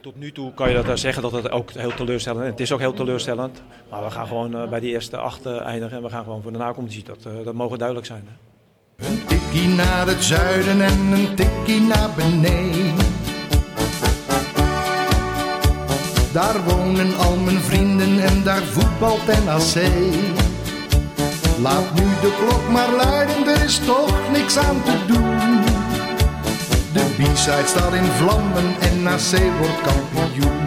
Tot 0.00 0.16
nu 0.16 0.32
toe 0.32 0.54
kan 0.54 0.70
je 0.70 0.82
dat 0.82 0.98
zeggen 0.98 1.22
dat 1.22 1.32
het 1.32 1.50
ook 1.50 1.70
heel 1.70 1.94
teleurstellend 1.94 2.44
is. 2.44 2.50
Het 2.50 2.60
is 2.60 2.72
ook 2.72 2.78
heel 2.78 2.92
teleurstellend. 2.92 3.62
Maar 3.90 4.04
we 4.04 4.10
gaan 4.10 4.26
gewoon 4.26 4.56
eh, 4.56 4.68
bij 4.68 4.80
die 4.80 4.90
eerste 4.90 5.16
acht 5.16 5.46
eh, 5.46 5.60
eindigen 5.60 5.96
en 5.96 6.02
we 6.02 6.08
gaan 6.08 6.24
gewoon 6.24 6.42
voor 6.42 6.52
de 6.52 6.58
nacompetitie. 6.58 7.04
Dat, 7.04 7.24
eh, 7.26 7.32
dat 7.44 7.54
mogen 7.54 7.78
duidelijk 7.78 8.06
zijn. 8.06 8.28
Een 8.96 9.24
tikkie 9.26 9.68
naar 9.68 10.06
het 10.06 10.24
zuiden 10.24 10.80
en 10.80 10.98
een 11.12 11.34
tikkie 11.34 11.80
naar 11.80 12.10
beneden. 12.16 13.12
Daar 16.32 16.64
wonen 16.64 17.16
al 17.16 17.36
mijn 17.36 17.60
vrienden 17.60 18.18
en 18.18 18.42
daar 18.42 18.62
voetbalt 18.62 19.26
NAC. 19.26 19.74
Laat 21.62 21.94
nu 21.94 22.02
de 22.02 22.44
klok 22.46 22.70
maar 22.70 22.92
luiden, 22.92 23.46
er 23.46 23.64
is 23.64 23.78
toch 23.78 24.30
niks 24.32 24.56
aan 24.56 24.82
te 24.82 25.04
doen. 25.06 25.73
De 26.94 27.04
B-side 27.16 27.66
staat 27.66 27.92
in 27.94 28.04
vlammen 28.04 28.80
en 28.80 29.02
NAC 29.02 29.58
wordt 29.58 29.80
kampioen. 29.82 30.63